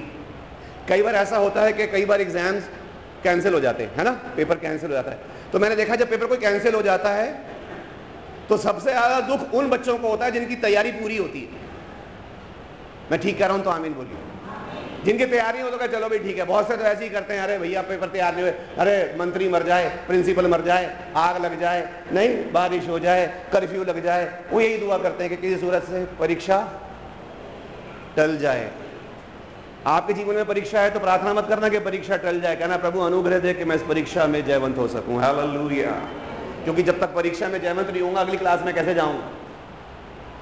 कई 0.90 1.02
बार 1.02 1.16
ऐसा 1.16 1.38
होता 1.38 1.62
है 1.62 1.74
कि 1.74 1.88
कई 1.88 2.06
बार 2.06 2.22
एग्ज़ाम्स 2.22 2.70
कैंसिल 3.24 3.54
हो 3.54 3.60
जाते 3.60 3.84
हैं, 3.84 3.96
है 3.96 4.04
ना? 4.04 4.12
पेपर 4.36 4.58
कैंसिल 4.58 4.90
हो 4.90 4.96
जाता 4.96 5.12
है। 5.12 5.20
तो 5.52 5.60
मैंने 5.60 5.76
देखा, 5.76 5.96
जब 5.96 6.10
पेपर 6.10 6.26
कोई 6.26 6.38
कैंसिल 6.40 6.76
हो 6.76 6.82
जाता 6.84 7.10
है 7.12 7.56
तो 8.50 8.58
सबसे 8.58 8.92
ज़्यादा 8.92 9.20
दुख 9.28 9.54
उन 9.54 9.70
बच्चों 9.70 9.98
को 9.98 10.10
होता 10.10 10.26
है 10.26 10.32
जिनकी 10.32 10.56
तैयारी 10.58 10.92
पूरी 10.94 11.18
होती 11.18 11.40
है। 11.42 11.66
मैं 13.12 13.20
ठीक 13.22 13.38
कह 13.40 13.46
रहा 13.46 13.56
हूँ 13.56 13.64
तो 13.64 13.70
आमीन 13.70 13.94
बोलिए। 13.94 14.26
जिनकी 15.06 15.26
तैयारी 15.26 15.62
हो 15.62 15.70
तो 15.70 15.78
क्या 15.78 15.88
चलो 15.88 16.08
भाई, 16.10 16.20
ठीक 16.20 16.38
है, 16.38 16.46
बहुत 16.46 16.68
से 16.68 16.78
तो 16.78 16.84
ऐसे 16.84 17.04
ही 17.04 17.10
करते 17.10 17.34
हैं, 17.34 17.42
अरे 17.42 17.58
भैया, 17.60 17.82
पेपर 17.82 18.08
तैयार 18.08 18.34
नहीं 18.34 18.44
हुए। 18.44 18.54
अरे, 18.78 19.16
मंत्री 19.20 19.50
मर 19.50 19.64
जाए, 19.64 19.90
प्रिंसिपल 20.08 20.48
मर 20.48 20.62
जाए, 20.62 20.90
आग 21.16 21.42
लग 21.44 21.60
जाए, 21.60 21.88
नहीं, 22.14 22.52
बारिश 22.52 22.88
हो 22.90 23.00
जाए, 23.00 23.28
कर्फ्यू 23.54 23.84
लग 23.84 24.04
जाए, 24.04 24.26
वो 24.52 24.62
यही 24.62 24.78
दुआ 24.78 24.98
करते 24.98 25.24
हैं 25.24 25.30
कि 25.30 25.42
किसी 25.42 25.60
सूरत 25.62 25.84
से 25.84 26.04
परीक्षा 26.20 26.58
टल 28.18 28.38
जाए। 28.38 28.70
आपके 29.88 30.14
जीवन 30.14 30.36
में 30.36 30.46
परीक्षा 30.46 30.80
है 30.82 30.90
तो 30.90 31.00
प्रार्थना 31.00 31.34
मत 31.34 31.46
करना 31.50 31.70
कि 31.70 31.80
परीक्षा 31.80 32.16
टल 32.18 32.40
जाए। 32.42 32.56
कहना, 32.56 32.78
प्रभु, 32.78 33.00
अनुग्रह 33.00 33.40
दे 33.40 33.54
कि 33.54 33.66
मैं 33.66 33.76
इस 33.76 33.84
परीक्षा 33.84 34.26
में 34.28 34.44
जयवंत 34.46 34.78
हो 34.78 34.88
सकूँ। 34.88 35.20
हालेलुया। 35.20 35.92
क्योंकि 36.64 36.84
जब 36.84 37.00
तक 37.00 37.14
परीक्षा 37.16 37.48
में 37.48 37.62
जयवंत 37.62 37.90
नहीं 37.90 38.02
होऊँगा, 38.02 38.22
अगली 38.22 38.38
क्लास 38.38 38.64
में 38.66 38.74
कैसे 38.76 38.94
जाऊँगा 38.94 39.30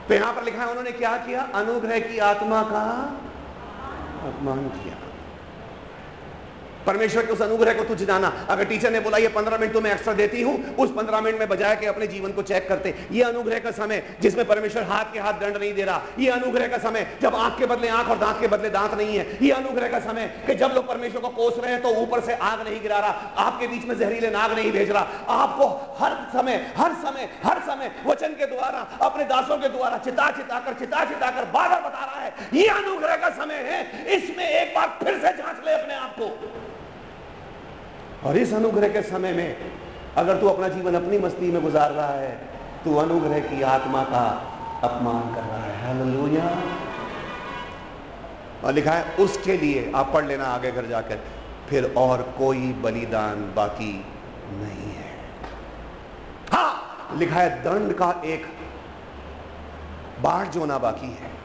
तो 0.08 0.14
यहाँ 0.14 0.34
पर 0.34 0.44
लिखा 0.44 0.62
है, 0.64 0.70
उन्होंने 0.70 0.92
क्या 0.94 1.16
किया? 1.18 1.42
अनुग्रह 1.56 2.00
की 2.00 2.18
आत्मा 2.24 2.62
का 2.64 2.82
अपमान 4.26 4.68
किया। 4.76 4.98
परमेश्वर 6.88 7.26
के 7.26 7.34
उस 7.34 7.42
अनुग्रह 7.42 7.74
को 7.74 7.84
तुझ 7.86 8.02
जाना। 8.02 8.32
अगर 8.50 8.66
टीचर 8.66 8.92
ने 8.92 9.00
बोला, 9.00 9.18
ये 9.18 9.28
पंद्रह 9.30 9.58
मिनट 9.58 9.74
तुम्हें 9.74 9.92
एक्स्ट्रा 9.94 10.14
देती 10.14 10.42
हूँ, 10.42 10.76
उस 10.76 10.92
पंद्रह 10.96 11.22
मिनट 11.22 11.40
में 11.40 11.48
बजाय 11.50 11.76
के 11.76 11.86
अपने 11.86 12.08
जीवन 12.08 12.32
को 12.32 12.42
चेक 12.44 12.68
करते। 12.70 12.94
ये 13.12 13.24
अनुग्रह 13.24 13.60
का 13.60 13.72
समय 13.74 14.04
जिसमें 14.22 14.46
परमेश्वर 14.48 14.84
हाथ 14.84 15.14
के 15.14 15.20
हाथ 15.20 15.34
दंड 15.42 15.58
नहीं 15.58 15.74
दे 15.74 15.84
रहा। 15.84 16.02
ये 16.20 16.30
अनुग्रह 16.32 16.68
का 16.68 16.78
समय 16.80 17.08
जब 17.22 17.36
आँख 17.36 17.58
के 17.60 17.66
बदले 17.66 17.88
आँख 17.90 18.10
और 18.10 18.18
दांत 18.18 18.40
के 18.42 18.48
बदले 18.48 18.70
दांत 18.70 18.94
नहीं 18.94 19.18
है। 19.18 19.38
ये 19.42 19.52
अनुग्रह 19.52 19.88
का 19.90 20.00
समय 20.02 20.32
कि 20.48 20.56
जब 20.56 20.72
लोग 20.76 20.88
परमेश्वर 20.88 21.22
को 21.22 21.30
कोस 21.32 21.60
रहे 21.60 21.72
हैं 21.72 21.82
तो 21.82 21.90
ऊपर 21.96 22.22
से 22.22 22.34
आग 22.34 22.68
नहीं 22.68 22.82
गिरा 22.82 23.00
रहा। 23.00 23.34
आपके 23.46 23.68
बीच 23.68 23.86
में 23.86 23.98
जहरीले 23.98 24.30
नाग 24.30 24.52
नहीं 24.52 24.72
भेज 24.72 24.92
रहा। 24.92 25.36
आपको 25.36 25.68
हर 26.00 26.16
समय 26.34 26.66
हर 26.78 26.94
समय 27.04 27.30
हर 27.44 27.60
समय 27.62 27.92
वचन 28.06 28.34
के 28.34 28.46
द्वारा, 28.46 28.80
अपने 29.02 29.24
दासों 29.26 29.58
के 29.58 29.70
द्वारा 29.70 29.98
चिता 29.98 30.30
चिता 30.32 30.60
कर, 30.60 30.74
चिता 30.74 31.04
चिताकर 31.06 31.46
बार 31.52 31.70
बार 31.70 31.82
बता 31.82 32.06
रहा 32.06 32.22
है। 32.22 32.34
ये 32.54 32.68
अनुग्रह 32.70 33.16
का 33.18 33.30
समय 33.36 33.64
है। 33.66 34.06
इसमें 34.16 34.48
एक 34.48 34.76
बार 34.76 34.98
फिर 35.04 35.18
से 35.18 35.38
जाँच 35.38 35.66
ले 35.66 35.74
अपने 35.74 35.96
आप 35.96 36.16
को। 36.20 36.75
और 38.26 38.38
इस 38.38 38.54
अनुग्रह 38.54 38.90
के 38.90 39.02
समय 39.02 39.34
में 39.34 39.58
अगर 40.18 40.42
तू 40.42 40.48
अपना 40.48 40.68
जीवन 40.68 40.94
अपनी 40.94 41.18
मस्ती 41.18 41.52
में 41.52 41.62
गुजार 41.62 41.92
रहा 41.92 42.14
है, 42.14 42.32
तू 42.84 42.96
अनुग्रह 42.96 43.40
की 43.40 43.62
आत्मा 43.62 44.04
का 44.04 44.52
अपमान 44.84 45.36
कर 45.36 45.42
रहा 45.42 45.64
है। 45.64 45.88
हालेलुया। 45.88 46.58
और 48.64 48.74
लिखा 48.74 48.92
है, 48.92 49.16
उसके 49.16 49.58
लिए 49.58 49.92
आप 49.96 50.14
पढ़ 50.14 50.26
लेना 50.26 50.46
आगे 50.46 50.72
घर 50.72 50.86
जाकर, 50.86 51.20
फिर 51.70 51.94
और 51.98 52.36
कोई 52.38 52.74
बलिदान 52.74 53.54
बाकी 53.56 54.06
नहीं 54.52 54.92
है। 54.92 55.12
हा, 56.54 56.74
लिखा 57.16 57.36
है, 57.36 57.64
दंड 57.64 57.94
का 57.94 58.22
एक 58.26 58.46
बाढ़ 60.22 60.48
जोना 60.48 60.78
बाकी 60.78 61.08
है। 61.08 61.45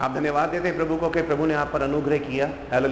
आप 0.00 0.14
धन्यवाद 0.14 0.48
देते 0.48 0.68
हैं 0.68 0.76
प्रभु 0.76 0.96
को 0.96 1.08
कि 1.10 1.22
प्रभु 1.22 1.46
ने 1.46 1.54
आप 1.54 1.70
पर 1.72 1.82
अनुग्रह 1.82 2.18
किया। 2.18 2.46
हेलो 2.72 2.88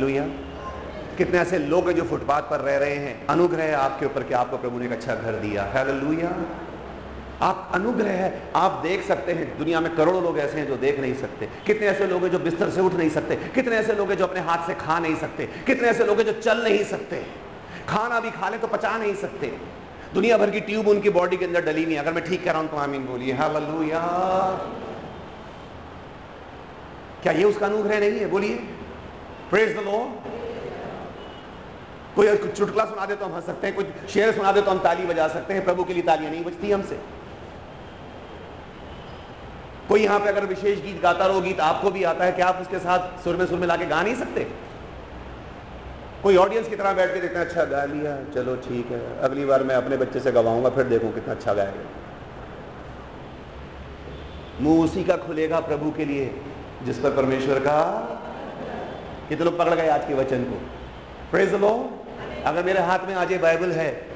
कितने 1.18 1.39
ऐसे 1.39 1.59
लोग 1.59 1.86
हैं 1.89 1.94
जो 1.97 2.02
फुटपाथ 2.05 2.43
पर 2.43 2.60
रह 2.60 2.76
रहे 2.76 2.97
हैं। 2.97 3.26
अनुग्रह 3.26 3.64
है 3.64 3.74
आपके 3.74 4.06
ऊपर 4.06 4.22
कि 4.22 4.35
आपको 4.35 4.56
प्रभु 4.56 4.78
ने 4.78 4.86
एक 4.86 4.93
अच्छा 4.93 5.14
घर 5.14 5.36
दिया। 5.36 5.62
हेलो 5.74 6.28
आप 7.43 7.70
अनुग्रह 7.74 8.10
है। 8.12 8.51
आप 8.56 8.80
देख 8.82 9.02
सकते 9.05 9.32
हैं, 9.32 9.47
दुनिया 9.59 9.80
में 9.80 9.94
करोड़ों 9.97 10.22
लोग 10.22 10.39
ऐसे 10.39 10.59
हैं 10.59 10.66
जो 10.68 10.76
देख 10.76 11.01
नहीं 11.01 11.14
सकते। 11.14 11.48
कितने 11.66 11.86
ऐसे 11.86 12.06
लोग 12.06 12.22
हैं 12.22 12.30
जो 12.30 12.39
बिस्तर 12.39 12.70
से 12.70 12.80
उठ 12.80 12.94
नहीं 12.94 13.10
सकते। 13.10 13.36
कितने 13.55 13.76
ऐसे 13.76 13.93
लोग 13.93 14.10
हैं 14.10 14.16
जो 14.18 14.26
अपने 14.26 14.40
हाथ 14.40 14.66
से 14.66 14.74
खा 14.76 14.98
नहीं 14.98 15.16
सकते। 15.16 15.47
कितने 15.66 15.89
ऐसे 15.89 16.05
लोग 16.05 16.18
हैं 16.18 16.26
जो 16.26 16.32
चल 16.40 16.62
नहीं 16.64 16.85
सकते। 16.85 17.22
खाना 17.89 18.20
भी 18.20 18.30
खा 18.30 18.48
ले 18.48 18.59
तो 18.59 18.66
पचा 18.66 18.97
नहीं 18.98 19.14
सकते। 19.14 19.52
दुनिया 20.14 20.39
भर 20.39 20.51
की 20.51 20.60
ट्यूब 20.60 20.89
उनकी 20.89 21.10
बॉडी 21.10 21.36
के 21.36 21.44
अंदर 21.44 21.64
डली 21.64 21.86
नहीं 21.86 21.98
अगर 21.98 22.12
मैं 22.12 22.24
ठीक 22.24 22.44
कह 22.44 22.52
रहा 22.52 22.60
हूँ 22.60 22.70
तो 22.70 22.76
आमीन 22.78 23.06
बोलिए। 23.06 23.32
हालेलुया 23.35 24.02
क्या 27.23 27.32
ये 27.32 27.45
उसका 27.45 27.66
अनुग्रह 27.66 28.01
नहीं 28.01 28.19
है। 28.20 28.27
बोलिए। 28.31 28.57
प्रेज 29.51 29.77
द 29.77 29.81
लॉर्ड 29.85 30.27
कोई 32.16 32.36
चुटकला 32.49 32.85
सुना 32.85 33.07
दे 33.07 33.15
तो 33.15 33.24
हम 33.24 33.35
हंस 33.35 33.45
सकते 33.47 33.66
हैं 33.66 33.77
कुछ 33.77 33.86
शेर 34.11 34.32
सुना 34.35 34.53
दे 34.53 34.61
तो 34.61 34.70
हम 34.70 34.78
ताली 34.81 35.07
बजा 35.07 35.28
सकते 35.28 35.55
हैं। 35.55 35.65
प्रभु 35.65 35.85
के 35.85 35.95
लिए 35.95 36.03
तालियाँ 36.05 36.31
नहीं 36.31 36.45
बजती 36.45 36.70
हमसे। 36.70 36.99
कोई 39.89 40.03
यहाँ 40.03 40.19
पे 40.20 40.28
अगर 40.28 40.45
विशेष 40.47 40.81
गीत 40.82 41.01
गाता 41.03 41.27
रहो, 41.27 41.40
गीत 41.40 41.61
आपको 41.62 41.90
भी 41.90 42.03
आता 42.05 42.24
है 42.24 42.32
क्या 42.32 42.47
आप 42.47 42.61
उसके 42.61 42.78
साथ 42.78 43.23
सुर 43.24 43.36
में 43.36 43.47
सुर 43.47 43.59
में 43.59 43.66
लाके 43.66 43.86
गा 43.86 44.03
नहीं 44.03 44.15
सकते? 44.16 44.47
कोई 46.23 46.36
ऑडियंस 46.36 46.69
की 46.69 46.77
तरह 46.77 46.93
बैठ 46.93 47.15
के 47.15 47.20
देखते 47.20 47.39
हैं 47.39 47.45
अच्छा 47.47 47.65
गा 47.65 47.85
लिया, 47.85 48.16
चलो 48.35 48.57
ठीक 48.59 48.90
है। 48.93 49.01
अगली 49.20 49.45
बार 49.45 49.62
मैं 49.62 49.74
अपने 49.74 49.97
बच्चे 49.97 50.20
से 50.20 50.32
गवाऊँगा, 50.32 50.70
फिर 50.70 50.85
देखूँ 50.86 51.12
कितना 51.15 51.35
अच्छा 51.35 51.55
गाएगा। 51.55 51.85
मुँह 54.61 54.85
उसी 54.85 55.05
का 55.05 55.16
खुलेगा 55.19 55.61
प्रभु 55.62 55.90
के 55.90 56.05
लिए। 56.05 56.27
जिस 56.84 56.98
पर 56.98 57.10
परमेश्वर 57.10 57.59
का 57.59 57.80
कितने 59.28 59.44
लोग 59.44 59.59
पकड़ 59.59 59.74
गए 59.74 59.88
आज 59.88 60.05
के 60.09 60.14
वचन 60.14 60.44
को। 60.44 60.60
प्रेज 61.30 61.55
लो 61.55 62.00
अगर 62.46 62.64
मेरे 62.64 62.80
हाथ 62.80 62.98
में 63.09 63.14
आज 63.14 63.32
ये 63.32 63.38
बाइबल 63.38 63.72
है, 63.72 64.06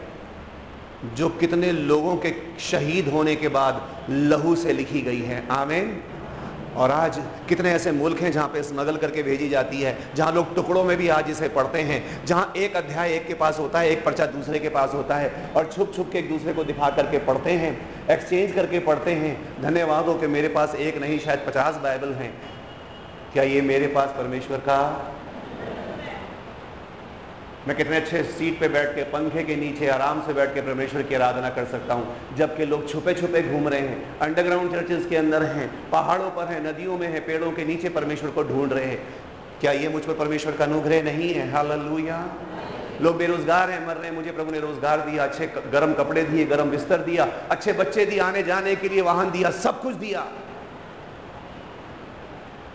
जो 1.14 1.28
कितने 1.28 1.72
लोगों 1.72 2.16
के 2.16 2.34
शहीद 2.60 3.08
होने 3.08 3.36
के 3.36 3.48
बाद 3.48 4.06
लहू 4.10 4.54
से 4.56 4.72
लिखी 4.72 5.00
गई 5.00 5.20
है। 5.20 5.48
आमेन। 5.48 6.02
और 6.76 6.90
आज 6.90 7.20
कितने 7.48 7.70
ऐसे 7.70 7.92
मुल्क 7.92 8.20
हैं 8.20 8.32
जहाँ 8.32 8.48
पे 8.48 8.62
स्मगल 8.62 8.96
करके 8.96 9.22
भेजी 9.22 9.48
जाती 9.48 9.80
है, 9.80 9.98
जहाँ 10.14 10.32
लोग 10.32 10.54
टुकड़ों 10.54 10.84
में 10.84 10.96
भी 10.96 11.08
आज 11.08 11.30
इसे 11.30 11.48
पढ़ते 11.48 11.80
हैं, 11.80 12.26
जहाँ 12.26 12.52
एक 12.56 12.76
अध्याय 12.76 13.12
एक 13.12 13.26
के 13.26 13.34
पास 13.34 13.58
होता 13.58 13.78
है, 13.78 13.90
एक 13.90 14.04
पर्चा 14.04 14.26
दूसरे 14.26 14.58
के 14.58 14.68
पास 14.68 14.94
होता 14.94 15.16
है, 15.16 15.52
और 15.56 15.70
छुप 15.72 15.92
छुप 15.96 16.10
के 16.12 16.18
एक 16.18 16.28
दूसरे 16.28 16.52
को 16.52 16.64
दिखा 16.64 16.90
करके 16.90 17.18
पढ़ते 17.18 17.50
हैं 17.50 18.06
एक्सचेंज 18.10 18.52
करके 18.52 18.78
पढ़ते 18.78 19.12
हैं। 19.12 19.62
धन्यवाद 19.62 20.04
हो 20.04 20.14
कि 20.14 20.26
मेरे 20.26 20.48
पास 20.48 20.74
एक 20.74 20.98
नहीं, 20.98 21.18
शायद 21.18 21.44
पचास 21.46 21.76
बाइबल 21.76 22.12
हैं। 22.12 22.51
क्या 23.32 23.42
ये 23.42 23.60
मेरे 23.60 23.86
पास 23.86 24.08
परमेश्वर 24.08 24.58
का? 24.58 24.78
मैं 27.68 27.76
कितने 27.76 27.96
अच्छे 27.96 28.22
सीट 28.22 28.58
पे 28.60 28.68
बैठ 28.68 28.88
के, 28.94 29.02
पंखे 29.02 29.42
के 29.42 29.56
नीचे, 29.56 29.88
आराम 29.88 30.20
से 30.22 30.32
बैठ 30.32 30.54
के 30.54 30.60
परमेश्वर 30.60 31.02
की 31.02 31.14
आराधना 31.14 31.50
कर 31.50 31.64
सकता 31.64 31.94
हूँ, 31.94 32.36
जबकि 32.36 32.64
लोग 32.64 32.88
छुपे 32.88 33.14
छुपे 33.14 33.42
घूम 33.42 33.68
रहे 33.68 33.80
हैं 33.80 34.18
अंडरग्राउंड 34.18 34.72
चर्चेस 34.72 35.06
के 35.06 35.16
अंदर 35.16 35.42
हैं, 35.42 35.68
पहाड़ों 35.90 36.30
पर 36.30 36.46
हैं, 36.46 36.60
नदियों 36.66 36.98
में 36.98 37.06
है, 37.08 37.20
पेड़ों 37.20 37.52
के 37.52 37.64
नीचे 37.64 37.88
परमेश्वर 37.88 38.30
को 38.30 38.42
ढूंढ 38.42 38.72
रहे 38.72 38.84
हैं। 38.84 38.98
क्या 39.60 39.72
ये 39.72 39.88
मुझ 39.88 40.02
पर 40.04 40.14
परमेश्वर 40.14 40.52
का 40.52 40.64
अनुग्रह 40.64 41.02
नहीं 41.02 41.32
है? 41.34 41.50
हालेलुया 41.50 42.24
लोग 43.00 43.16
बेरोजगार 43.16 43.70
हैं, 43.70 43.86
मर 43.86 43.96
रहे 43.96 44.10
हैं, 44.10 44.16
मुझे 44.16 44.30
प्रभु 44.30 44.52
ने 44.52 44.60
रोज़गार 44.60 45.00
दिया, 45.00 45.24
अच्छे 45.24 45.46
गर्म 45.72 45.92
कपड़े 45.94 46.22
दिए, 46.22 46.44
गर्म 46.44 46.70
बिस्तर 46.70 46.98
दिया, 47.02 47.24
अच्छे 47.50 47.72
बच्चे 47.72 48.04
दिए 48.06 48.18
आने 48.20 48.42
जाने 48.42 48.74
के 48.76 48.88
लिए 48.88 49.00
वाहन 49.00 49.30
दिया, 49.30 49.50
सब 49.50 49.80
कुछ 49.82 49.94
दिया। 49.94 50.26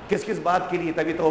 किस 0.10 0.24
किस 0.24 0.40
बात 0.40 0.68
के 0.72 0.78
लिए? 0.78 0.94
तभी 0.94 1.14
तो 1.14 1.30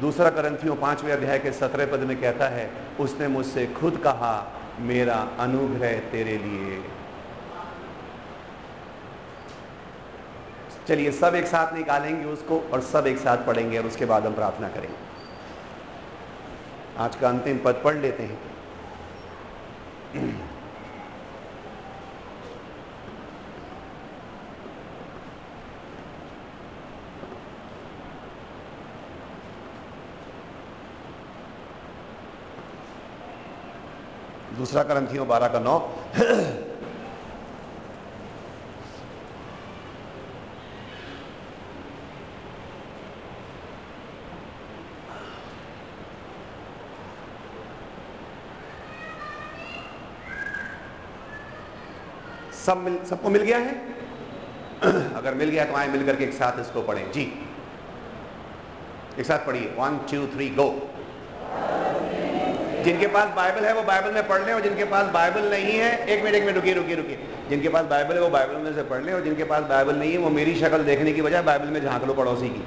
दूसरा 0.00 0.30
करंथियों 0.30 0.76
पाँचवें 0.76 1.12
अध्याय 1.12 1.38
के 1.38 1.52
सत्रह 1.52 1.86
पद 1.86 2.00
में 2.00 2.20
कहता 2.20 2.48
है, 2.48 2.70
उसने 3.00 3.28
मुझसे 3.28 3.66
खुद 3.66 3.96
कहा, 3.96 4.52
मेरा 4.80 5.16
अनुग्रह 5.38 5.98
तेरे 6.10 6.36
लिए। 6.38 6.82
चलिए, 10.88 11.10
सब 11.12 11.34
एक 11.34 11.46
साथ 11.46 11.72
निकालेंगे 11.74 12.24
उसको 12.24 12.60
और 12.72 12.80
सब 12.80 13.06
एक 13.06 13.18
साथ 13.18 13.46
पढ़ेंगे 13.46 13.78
और 13.78 13.86
उसके 13.86 14.04
बाद 14.04 14.26
हम 14.26 14.34
प्रार्थना 14.34 14.68
करेंगे। 14.68 14.96
आज 16.98 17.16
का 17.16 17.28
अंतिम 17.28 17.58
पद 17.58 17.80
पढ़ 17.84 17.96
लेते 17.96 18.22
हैं। 18.22 18.38
दूसरा 34.60 34.82
करंथियों 34.82 35.26
बारह 35.28 35.48
का 35.48 35.58
नौ। 35.58 35.74
सब 52.56 52.76
मिल, 52.76 52.98
सबको 53.04 53.30
मिल 53.30 53.42
गया 53.42 53.58
है? 53.58 53.74
अगर 55.14 55.34
मिल 55.34 55.48
गया 55.48 55.64
तो 55.64 55.74
आए 55.74 55.88
मिलकर 55.88 56.16
के 56.16 56.24
एक 56.24 56.34
साथ 56.34 56.60
इसको 56.60 56.82
पढ़ें। 56.82 57.12
जी। 57.12 57.22
एक 59.18 59.26
साथ 59.26 59.46
पढ़िए। 59.46 59.74
वन 59.78 59.98
टू 60.10 60.26
थ्री 60.26 60.48
गो 60.50 60.68
जिनके 62.84 63.06
पास 63.06 63.28
बाइबल 63.36 63.64
है, 63.64 63.74
वो 63.74 63.82
बाइबल 63.82 64.10
में 64.10 64.28
पढ़ 64.28 64.42
लें, 64.42 64.52
और 64.54 64.60
जिनके 64.60 64.84
पास 64.84 65.06
बाइबल 65.06 65.50
नहीं 65.50 65.72
है, 65.72 66.06
एक 66.06 66.22
मिनट 66.24 66.34
एक 66.34 66.44
मिनट, 66.44 66.56
रुकिए 66.56 66.74
रुकिए 66.74 66.96
रुकिए। 66.96 67.18
जिनके 67.50 67.68
पास 67.68 67.84
बाइबल 67.84 68.14
है, 68.14 68.20
वो 68.20 68.28
बाइबल 68.28 68.56
में 68.56 68.74
से 68.74 68.82
पढ़ 68.82 69.02
लें, 69.02 69.12
और 69.12 69.20
जिनके 69.20 69.44
पास 69.44 69.62
बाइबल 69.62 69.96
नहीं 69.96 70.12
है, 70.12 70.18
वो 70.18 70.30
मेरी 70.30 70.54
शक्ल 70.54 70.78
देखने 70.78 71.12
की 71.12 71.22
बजाय 71.22 71.42
बाइबल 71.42 71.66
में 71.66 71.80
झाँक 71.82 72.04
लो 72.04 72.14
पड़ोसी 72.14 72.48
की। 72.48 72.64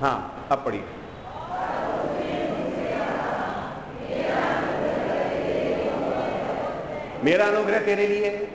हाँ 0.00 0.46
अब 0.50 0.64
पढ़िए। 0.64 0.84
मेरा 7.24 7.46
अनुग्रह 7.46 7.78
तेरे 7.78 8.06
लिए 8.06 8.48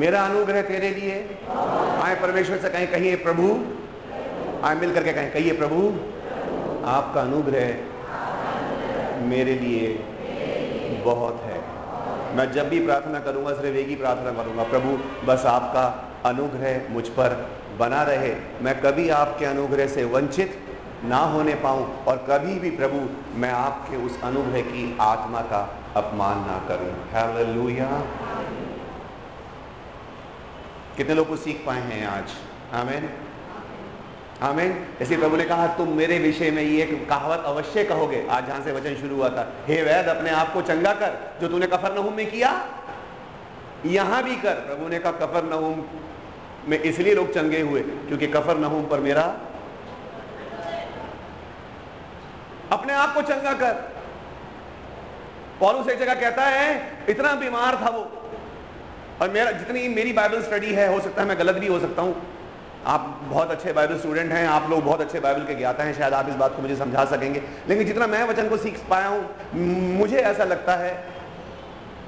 मेरा 0.00 0.20
अनुग्रह 0.20 0.62
तेरे 0.62 0.88
लिए 0.90 1.14
आए 2.02 2.14
परमेश्वर 2.14 2.58
से 2.58 2.68
कहें, 2.68 2.86
कहिए 2.86 3.16
प्रभु। 3.16 3.46
आए 4.64 4.74
मिल 4.74 4.94
करके 4.94 5.12
कहें, 5.12 5.32
कहिए 5.32 5.52
प्रभु, 5.52 5.88
आपका 6.86 7.20
अनुग्रह 7.20 7.87
मेरे 9.28 9.54
लिए 9.54 9.88
बहुत 11.04 11.42
है। 11.44 11.60
मैं 12.36 12.52
जब 12.52 12.68
भी 12.68 12.86
प्रार्थना 12.86 13.20
करूँगा, 13.20 13.52
सिर्फ़ 13.52 13.76
एक 13.76 13.88
ही 13.88 13.96
प्रार्थना 13.96 14.32
करूँगा, 14.42 14.62
प्रभु, 14.62 14.98
बस 15.26 15.46
आपका 15.46 15.84
अनुग्रह 16.24 16.80
मुझ 16.90 17.08
पर 17.08 17.50
बना 17.78 18.02
रहे। 18.02 18.34
मैं 18.62 18.80
कभी 18.80 19.08
आपके 19.08 19.44
अनुग्रह 19.44 19.86
से 19.86 20.04
वंचित 20.04 20.58
ना 21.04 21.16
होने 21.16 21.54
पाऊँ 21.54 22.04
और 22.04 22.16
कभी 22.30 22.58
भी 22.58 22.70
प्रभु, 22.70 23.00
मैं 23.38 23.50
आपके 23.50 23.96
उस 23.96 24.22
अनुग्रह 24.22 24.60
की 24.60 24.98
आत्मा 25.00 25.40
का 25.40 25.60
अपमान 25.96 26.38
ना 26.38 26.58
करूँ। 26.68 26.92
हालेलुया। 27.12 28.02
कितने 30.96 31.14
लोग 31.14 31.28
कुछ 31.28 31.40
सीख 31.40 31.62
पाए 31.66 31.80
हैं 31.80 32.06
आज? 32.06 32.30
आमेन। 32.74 33.27
आमेन। 34.42 34.74
ऐसे 35.02 35.16
प्रभु 35.16 35.36
ने 35.36 35.44
कहा, 35.44 35.66
तुम 35.76 35.88
मेरे 35.90 36.18
विषय 36.18 36.50
में 36.50 36.62
ये 36.62 36.82
एक 36.82 37.08
कहावत 37.08 37.44
अवश्य 37.46 37.84
कहोगे। 37.84 38.26
आज 38.30 38.46
जहाँ 38.46 38.62
से 38.64 38.72
वचन 38.72 38.94
शुरू 38.94 39.16
हुआ 39.16 39.28
था, 39.28 39.46
हे 39.66 39.82
वैद, 39.82 40.08
अपने 40.08 40.30
आप 40.32 40.52
को 40.52 40.62
चंगा 40.62 40.92
कर, 40.94 41.16
जो 41.40 41.48
तूने 41.48 41.66
कफर 41.66 41.94
नहुम 41.94 42.14
में 42.14 42.30
किया, 42.30 42.50
यहाँ 43.86 44.22
भी 44.22 44.36
कर। 44.36 44.54
प्रभु 44.66 44.88
ने 44.88 44.98
कहा 44.98 45.12
कफर 45.18 45.44
नहुम 45.44 45.82
में 46.68 46.78
इसलिए 46.80 47.14
लोग 47.14 47.32
चंगे 47.34 47.60
हुए, 47.60 47.80
क्योंकि 47.80 48.26
कफर 48.28 48.58
नहुम 48.58 48.86
पर 48.86 49.00
मेरा 49.00 49.22
अपने 52.72 52.92
आप 52.92 53.14
को 53.14 53.22
चंगा 53.24 53.52
कर। 53.54 53.72
पॉलुस 55.60 55.88
एक 55.88 55.98
जगह 55.98 56.14
कहता 56.14 56.44
है, 56.44 57.04
इतना 57.08 57.34
बीमार 57.34 57.76
था 57.76 57.90
वो, 57.90 58.10
और 59.22 59.30
मेरा, 59.30 59.50
जितनी 59.50 59.88
मेरी 59.88 60.12
बाइबल 60.12 60.42
स्टडी 60.42 60.72
है, 60.72 60.88
हो 60.88 61.00
सकता 61.00 61.22
है 61.22 61.28
मैं 61.28 61.38
गलत 61.38 61.56
भी 61.56 61.66
हो 61.66 61.78
सकता 61.80 62.02
हूँ 62.02 62.20
आप 62.86 63.20
बहुत 63.24 63.50
अच्छे 63.50 63.72
बाइबल 63.72 63.98
स्टूडेंट 63.98 64.32
हैं 64.32 64.46
आप 64.48 64.68
लोग 64.70 64.84
बहुत 64.84 65.00
अच्छे 65.00 65.20
बाइबल 65.20 65.44
के 65.44 65.54
ज्ञाता 65.54 65.84
हैं 65.84 65.94
शायद 65.94 66.14
आप 66.14 66.28
इस 66.28 66.34
बात 66.34 66.54
को 66.56 66.62
मुझे 66.62 66.76
समझा 66.76 67.04
सकेंगे। 67.06 67.42
लेकिन 67.68 67.86
जितना 67.86 68.06
मैं 68.06 68.22
वचन 68.24 68.48
को 68.48 68.56
सीख 68.56 68.78
पाया 68.90 69.08
हूँ 69.08 69.58
मुझे 69.98 70.16
ऐसा 70.18 70.44
लगता 70.44 70.76
है 70.76 70.92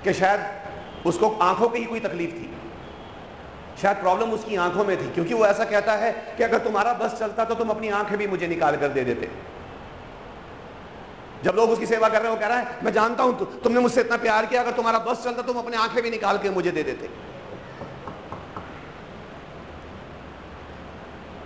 कि 0.05 0.13
शायद 0.15 1.07
उसको 1.07 1.29
आँखों 1.43 1.69
की 1.69 1.79
ही 1.79 1.85
कोई 1.85 2.01
तकलीफ़ 2.01 2.31
थी। 2.31 2.51
शायद 3.83 3.97
प्रॉब्लम 3.97 4.31
उसकी 4.33 4.57
आँखों 4.59 4.85
में 4.85 4.97
थी 4.97 5.11
क्योंकि 5.11 5.35
वो 5.35 5.47
ऐसा 5.47 5.65
कहता 5.65 5.93
है 5.95 6.13
कि 6.37 6.43
अगर 6.43 6.59
तुम्हारा 6.59 6.93
बस 6.95 7.19
चलता 7.19 7.45
तो 7.45 7.55
तुम 7.55 7.69
अपनी 7.69 7.89
आँखें 7.89 8.17
भी 8.19 8.27
मुझे 8.27 8.47
निकाल 8.49 8.77
कर 8.77 8.89
दे 8.89 9.05
देते। 9.05 9.29
जब 11.45 11.55
लोग 11.57 11.71
उसकी 11.71 11.87
सेवा 11.87 12.09
कर 12.09 12.21
रहे 12.21 12.29
हैं 12.29 12.35
वो 12.35 12.41
कह 12.41 12.47
रहा 12.47 12.59
है 12.59 12.85
मैं 12.85 12.93
जानता 12.93 13.23
हूँ 13.23 13.39
तु, 13.39 13.45
तुमने 13.45 13.81
मुझसे 13.81 14.01
इतना 14.01 14.17
प्यार 14.19 14.47
किया 14.47 14.63
अगर 14.63 14.73
तुम्हारा 14.73 14.99
बस 15.01 15.25
चलता 15.25 15.43
तुम 15.43 15.59
अपनी 15.59 15.77
आँखें 15.79 16.03
भी 16.03 16.11
निकाल 16.11 16.39
के 16.39 16.51
मुझे 16.51 16.71
दे 16.71 16.83
देते। 16.83 17.09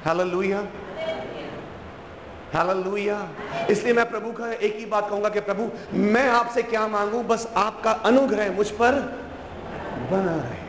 हालेलुया 0.04 0.58
हालेलुया 2.54 3.18
इसलिए 3.70 3.92
मैं 3.92 4.08
प्रभु 4.10 4.32
का 4.32 4.50
एक 4.52 4.76
ही 4.78 4.84
बात 4.86 5.08
कहूँगा 5.08 5.28
कि 5.28 5.40
प्रभु 5.46 5.70
मैं 5.94 6.28
आपसे 6.30 6.62
क्या 6.64 6.86
मांगू 6.88 7.22
बस 7.30 7.46
आपका 7.56 7.90
अनुग्रह 8.10 8.52
मुझ 8.56 8.68
पर 8.72 9.00
बना 10.10 10.34
रहे 10.34 10.62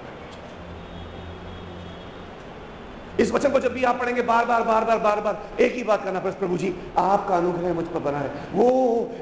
इस 3.20 3.32
वचन 3.32 3.52
को 3.52 3.60
जब 3.60 3.74
भी 3.74 3.84
आप 3.84 4.00
पढ़ेंगे, 4.00 4.22
बार 4.22 4.46
बार 4.46 4.64
बार 4.64 4.84
बार 4.84 5.00
बार 5.00 5.20
बार, 5.22 5.38
एक 5.60 5.74
ही 5.76 5.84
बात 5.84 6.04
करना 6.04 6.20
पड़े 6.20 6.34
प्रभु 6.40 6.58
जी, 6.58 6.74
आपका 6.98 7.36
अनुग्रह 7.38 7.74
मुझ 7.74 7.86
पर 7.88 8.00
बना 8.00 8.18
है 8.20 8.30
वो 8.54 8.66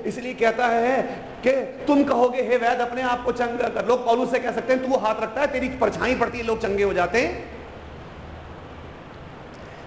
इसलिए 0.05 0.33
कहता 0.35 0.67
है 0.67 1.01
कि 1.43 1.51
तुम 1.85 2.03
कहोगे, 2.03 2.41
हे 2.41 2.57
वैद 2.57 2.79
अपने 2.81 3.01
आप 3.01 3.23
को 3.23 3.31
चंगा 3.31 3.67
कर 3.69 3.87
लोग 3.87 4.05
पौलू 4.05 4.25
से 4.25 4.39
कह 4.39 4.51
सकते 4.51 4.73
हैं, 4.73 4.83
तू 4.83 4.97
हाथ 4.97 5.21
रखता 5.23 5.41
है, 5.41 5.47
तेरी 5.47 5.69
परछाई 5.77 6.15
पड़ती 6.15 6.37
है, 6.37 6.43
लोग 6.43 6.61
चंगे 6.61 6.83
हो 6.83 6.93
जाते 6.93 7.21
हैं। 7.21 7.62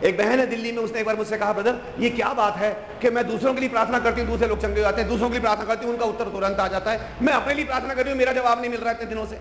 एक 0.05 0.19
बहन 0.19 0.41
है 0.41 0.47
दिल्ली 0.47 0.73
में, 0.73 0.79
उसने 0.79 1.01
एक 1.01 1.07
बार 1.07 1.17
मुझसे 1.17 1.37
कहा, 1.37 1.53
ब्रदर, 1.53 1.81
ये 1.99 2.11
क्या 2.11 2.33
बात 2.33 2.57
है 2.57 2.77
कि 3.03 3.11
मैं 3.11 3.29
दूसरों 3.29 3.55
के 3.55 3.61
लिए 3.61 3.69
प्रार्थना 3.69 3.99
करती 3.99 4.21
हूँ, 4.21 4.31
दूसरे 4.31 4.49
लोग 4.49 4.59
चंगे 4.59 4.75
हो 4.75 4.81
जाते 4.81 5.01
हैं, 5.01 5.11
दूसरों 5.11 5.29
के 5.29 5.33
लिए 5.33 5.43
प्रार्थना 5.43 5.65
करती 5.65 5.85
हूँ, 5.85 5.95
उनका 5.95 6.07
उत्तर 6.07 6.25
तुरंत 6.25 6.61
आ 6.61 6.69
जाता 6.69 6.91
है। 6.91 7.11
मैं 7.23 7.33
अपने 7.33 7.55
लिए 7.55 7.65
प्रार्थना 7.65 7.95
कर 7.95 8.03
रही 8.03 8.11
हूँ, 8.11 8.19
मेरा 8.19 8.33
जवाब 8.33 8.61
नहीं 8.61 8.71
मिल 8.71 8.81
रहा 8.81 8.91
इतने 8.91 9.07
दिनों 9.07 9.27
से। 9.27 9.41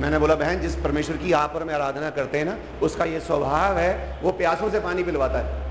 मैंने 0.00 0.18
बोला, 0.18 0.34
बहन, 0.34 0.60
जिस 0.60 0.74
परमेश्वर 0.74 1.16
की 1.16 1.32
आप 1.32 1.52
और 1.54 1.64
मैं 1.64 1.74
आराधना 1.74 2.10
करते 2.10 2.38
हैं 2.38 2.44
ना, 2.44 2.56
उसका 2.82 3.04
ये 3.04 3.20
स्वभाव 3.20 3.78
है, 3.78 4.18
वो 4.22 4.32
प्यासों 4.32 4.70
से 4.70 4.80
पानी 4.80 5.02
पिलवाता 5.02 5.38
है। 5.38 5.64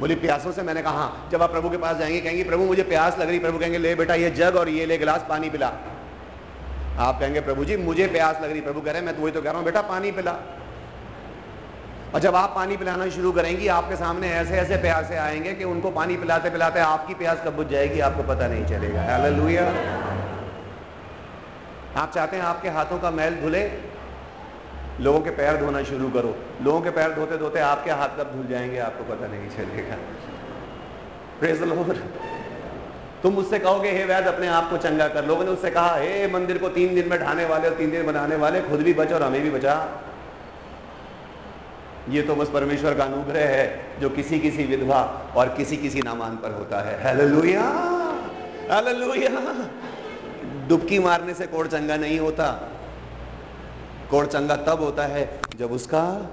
बोली, 0.00 0.14
प्यासों 0.14 0.52
से? 0.52 0.62
मैंने 0.62 0.82
कहा 0.82 0.92
हाँ। 0.92 1.28
जब 1.32 1.42
आप 1.42 1.50
प्रभु 1.50 1.70
के 1.70 1.76
पास 1.76 1.96
जाएँगे, 1.96 2.20
कहेंगे, 2.20 2.44
प्रभु, 2.44 2.64
मुझे 2.64 2.82
प्यास 2.82 3.18
लग 3.18 3.28
रही 3.28 3.38
प्रभु 3.38 3.58
कहेंगे, 3.58 3.78
ले 3.78 3.94
बेटा, 3.94 4.14
ये 4.14 4.30
जग 4.30 4.56
और 4.56 4.68
ये 4.68 4.86
ले 4.86 4.98
गिलास 4.98 5.26
पानी 5.28 5.50
पिला। 5.50 5.72
आप 6.98 7.20
कहेंगे, 7.20 7.40
प्रभु 7.40 7.64
जी, 7.64 7.76
मुझे 7.76 8.06
प्यास 8.06 8.40
लग 8.42 8.50
रही, 8.50 8.60
प्रभु 8.60 8.80
कह 8.80 8.90
रहे 8.90 8.98
हैं, 8.98 9.06
मैं 9.06 9.16
तो 9.16 9.22
वही 9.22 9.32
तो 9.32 9.42
कह 9.42 9.48
रहा 9.48 9.56
हूँ, 9.56 9.64
बेटा, 9.64 9.80
पानी 9.80 10.10
पिला। 10.10 10.36
और 12.14 12.20
जब 12.20 12.36
आप 12.36 12.52
पानी 12.54 12.76
पिलाना 12.76 13.08
शुरू 13.08 13.32
करेंगी, 13.32 13.66
आपके 13.68 13.96
सामने 13.96 14.28
ऐसे 14.30 14.54
ऐसे 14.54 14.76
प्यासे 14.76 15.16
आएँगे 15.16 15.52
कि 15.52 15.64
उनको 15.64 15.90
पानी 15.90 16.16
पिलाते 16.16 16.50
पिलाते 16.50 16.80
आपकी 16.80 17.14
प्यास 17.14 17.42
कब 17.44 17.56
बुझ 17.56 17.66
जाएगी, 17.66 18.00
आपको 18.00 18.22
पता 18.22 18.48
नहीं 18.48 18.66
चलेगा। 18.66 19.02
हालेलुया 19.02 19.66
आप 21.96 22.12
चाहते 22.14 22.36
हैं 22.36 22.42
आपके 22.42 22.68
हाथों 22.68 22.98
का 22.98 23.10
मैल 23.10 23.34
धुले, 23.34 23.72
लोगों 25.00 25.20
के 25.20 25.30
पैर 25.30 25.56
धोना 25.56 25.82
शुरू 25.82 26.10
करो। 26.10 26.34
लोगों 26.62 26.80
के 26.80 26.90
पैर 26.90 27.12
धोते 27.12 27.38
धोते 27.38 27.60
आपके 27.60 27.90
हाथ 27.90 28.08
कब 28.08 28.32
धुल 28.36 28.46
जाएँगे, 28.46 28.78
आपको 28.78 29.04
पता 29.04 29.26
नहीं 29.26 29.48
चलेगा। 29.48 29.96
प्रेज 31.40 31.62
लॉर्ड 31.62 31.96
तुम 33.26 33.34
मुझसे 33.34 33.58
कहोगे, 33.58 33.90
हे 33.90 34.04
वैद 34.04 34.26
अपने 34.26 34.46
आप 34.46 34.70
को 34.70 34.76
चंगा 34.76 35.06
कर 35.08 35.24
लोगों 35.24 35.44
ने 35.44 35.50
उससे 35.50 35.70
कहा, 35.70 35.94
हे 35.96 36.26
मंदिर 36.28 36.58
को 36.58 36.68
तीन 36.68 36.94
दिन 36.94 37.08
में 37.08 37.18
ढाने 37.20 37.44
वाले 37.44 37.68
और 37.68 37.74
तीन 37.74 37.90
दिन 37.90 38.06
बनाने 38.06 38.36
वाले, 38.36 38.60
खुद 38.60 38.80
भी 38.80 38.92
बच 38.94 39.12
और 39.12 39.22
हमें 39.22 39.42
भी 39.42 39.50
बचा। 39.50 40.02
ये 42.10 42.22
तो 42.22 42.34
बस 42.34 42.48
परमेश्वर 42.48 42.94
का 42.94 43.04
अनुग्रह 43.04 43.48
है, 43.48 43.64
जो 44.00 44.10
किसी 44.10 44.38
किसी 44.40 44.64
विधवा 44.64 45.00
और 45.36 45.48
किसी 45.48 45.76
किसी 45.76 46.00
नामान 46.00 46.36
पर 46.36 46.50
होता 46.50 46.80
है। 46.80 47.16
डुबकी 50.68 50.98
मारने 50.98 51.34
से 51.34 51.46
कोड़ 51.46 51.66
चंगा 51.66 51.96
नहीं 51.96 52.18
होता। 52.18 52.46
कोड़ 54.10 54.26
चंगा 54.26 54.56
तब 54.56 54.80
होता 54.80 55.02
है, 55.02 55.40
जब 55.58 55.72
उसका, 55.72 56.30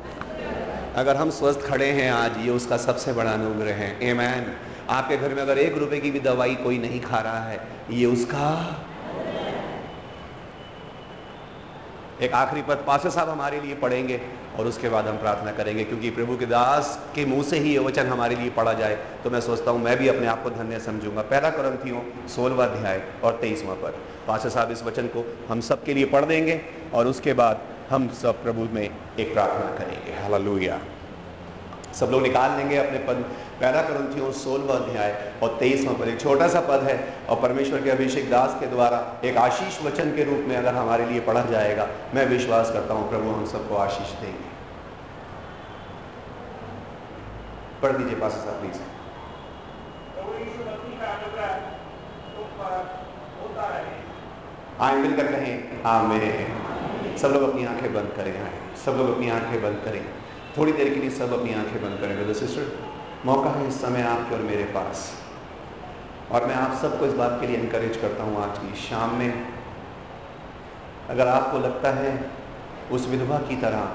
अगर 0.95 1.15
हम 1.15 1.29
स्वस्थ 1.29 1.59
खड़े 1.59 1.89
हैं 1.91 2.11
आज, 2.11 2.37
ये 2.37 2.51
उसका 2.51 2.77
सबसे 2.77 3.13
बड़ा 3.13 3.31
अनुग्रह 3.31 3.73
है। 3.73 4.09
एमैन 4.09 4.45
आपके 4.93 5.17
घर 5.17 5.33
में 5.33 5.41
अगर 5.41 5.57
एक 5.59 5.77
रुपए 5.77 5.99
की 5.99 6.11
भी 6.11 6.19
दवाई 6.21 6.55
कोई 6.55 6.77
नहीं 6.79 6.99
खा 7.01 7.19
रहा 7.19 7.43
है, 7.43 7.59
ये 7.91 8.05
उसका 8.07 8.49
एक 12.21 12.33
आखिरी 12.35 12.61
पद 12.61 12.83
पासे 12.87 13.09
साहब 13.11 13.29
हमारे 13.29 13.59
लिए 13.61 13.75
पढ़ेंगे 13.75 14.19
और 14.59 14.67
उसके 14.67 14.89
बाद 14.89 15.07
हम 15.07 15.17
प्रार्थना 15.17 15.51
करेंगे, 15.51 15.83
क्योंकि 15.83 16.09
प्रभु 16.11 16.35
के 16.37 16.45
दास 16.45 16.99
के 17.15 17.25
मुँह 17.25 17.43
से 17.43 17.59
ही 17.59 17.71
ये 17.71 17.79
वचन 17.79 18.07
हमारे 18.07 18.35
लिए 18.35 18.49
पढ़ा 18.51 18.73
जाए 18.73 18.95
तो 19.23 19.29
मैं 19.29 19.41
सोचता 19.41 19.71
हूँ 19.71 19.81
मैं 19.81 19.97
भी 19.97 20.07
अपने 20.07 20.27
आप 20.27 20.43
को 20.43 20.49
धन्य 20.51 20.79
समझूँगा। 20.81 21.21
पहला 21.23 21.49
क्रंथियों 21.49 22.01
सोलवा 22.29 22.65
अध्याय 22.65 23.01
और 23.23 23.37
तेईसवा 23.41 23.73
पद। 23.83 23.97
पाशा 24.27 24.49
साहब 24.49 24.71
इस 24.71 24.83
वचन 24.83 25.07
को 25.07 25.25
हम 25.49 25.61
सब 25.61 25.83
के 25.83 25.93
लिए 25.93 26.05
पढ़ 26.07 26.25
देंगे 26.25 26.61
और 26.93 27.07
उसके 27.07 27.33
बाद 27.33 27.67
हम 27.89 28.07
सब 28.21 28.43
प्रभु 28.43 28.67
में 28.73 28.83
एक 28.83 29.33
प्रार्थना 29.33 29.75
करेंगे। 29.77 30.21
हालेलुया। 30.21 30.79
सब 31.93 32.09
लोग 32.11 32.21
निकाल 32.21 32.57
लेंगे 32.57 32.77
अपने 32.77 32.99
पद। 33.07 33.25
पहला 33.63 33.81
क्रंथियों 33.81 34.31
सोलवा 34.37 34.75
अध्याय 34.75 35.11
और 35.43 35.55
तेईसवा 35.59 35.91
पद। 35.99 36.07
एक 36.07 36.19
छोटा 36.21 36.47
सा 36.47 36.61
पद 36.61 36.81
है 36.83 36.95
और 37.29 37.37
परमेश्वर 37.41 37.81
के 37.83 37.89
अभिषेक 37.91 38.29
दास 38.29 38.57
के 38.59 38.67
द्वारा 38.67 38.97
एक 39.25 39.37
आशीष 39.39 39.77
वचन 39.81 40.09
के 40.15 40.23
रूप 40.23 40.41
में 40.47 40.55
अगर 40.57 40.73
हमारे 40.75 41.05
लिए 41.05 41.19
पढ़ा 41.27 41.43
जाएगा 41.51 41.85
मैं 42.15 42.25
विश्वास 42.27 42.71
करता 42.71 42.93
हूँ 42.93 43.09
प्रभु 43.09 43.29
हम 43.29 43.45
सबको 43.53 43.75
आशीष 43.77 44.11
देंगे। 44.21 44.51
पढ़ 47.83 47.97
दीजिए 47.97 48.19
पास 48.19 48.31
साहब 48.33 48.59
प्लीज़ 48.61 48.81
आए 54.81 54.95
मिलकर 54.97 55.31
कहें 55.31 55.83
आमेन। 55.87 57.17
सब 57.17 57.33
लोग 57.33 57.43
अपनी 57.43 57.65
आँखें 57.65 57.93
बंद 57.93 58.13
करें 58.17 58.37
आए 58.37 58.53
सब 58.85 58.97
लोग 58.97 59.15
अपनी 59.15 59.29
आँखें 59.31 59.61
बंद 59.61 59.81
करें। 59.85 60.03
थोड़ी 60.57 60.71
देर 60.71 60.93
के 60.93 60.99
लिए 60.99 61.09
सब 61.17 61.33
अपनी 61.33 61.53
आँखें 61.55 61.81
बंद 61.83 61.99
करें 62.01 62.15
ब्रदर 62.17 62.39
सिस्टर 62.39 62.65
मौका 63.25 63.49
है 63.49 63.67
इस 63.67 63.81
समय 63.81 64.01
आपके 64.01 64.35
और 64.35 64.41
मेरे 64.41 64.63
पास। 64.63 65.11
और 66.31 66.45
मैं 66.45 66.55
आप 66.55 66.73
सबको 66.81 67.05
इस 67.05 67.13
बात 67.13 67.37
के 67.41 67.47
लिए 67.47 67.57
इनक्रेज 67.57 67.97
करता 67.97 68.23
हूँ 68.23 68.43
आज 68.43 68.57
की 68.57 68.75
शाम 68.75 69.15
में। 69.15 69.47
अगर 71.09 71.27
आपको 71.27 71.59
लगता 71.59 71.89
है 71.89 72.31
उस 72.91 73.07
विधवा 73.07 73.37
की 73.37 73.55
तरह, 73.55 73.87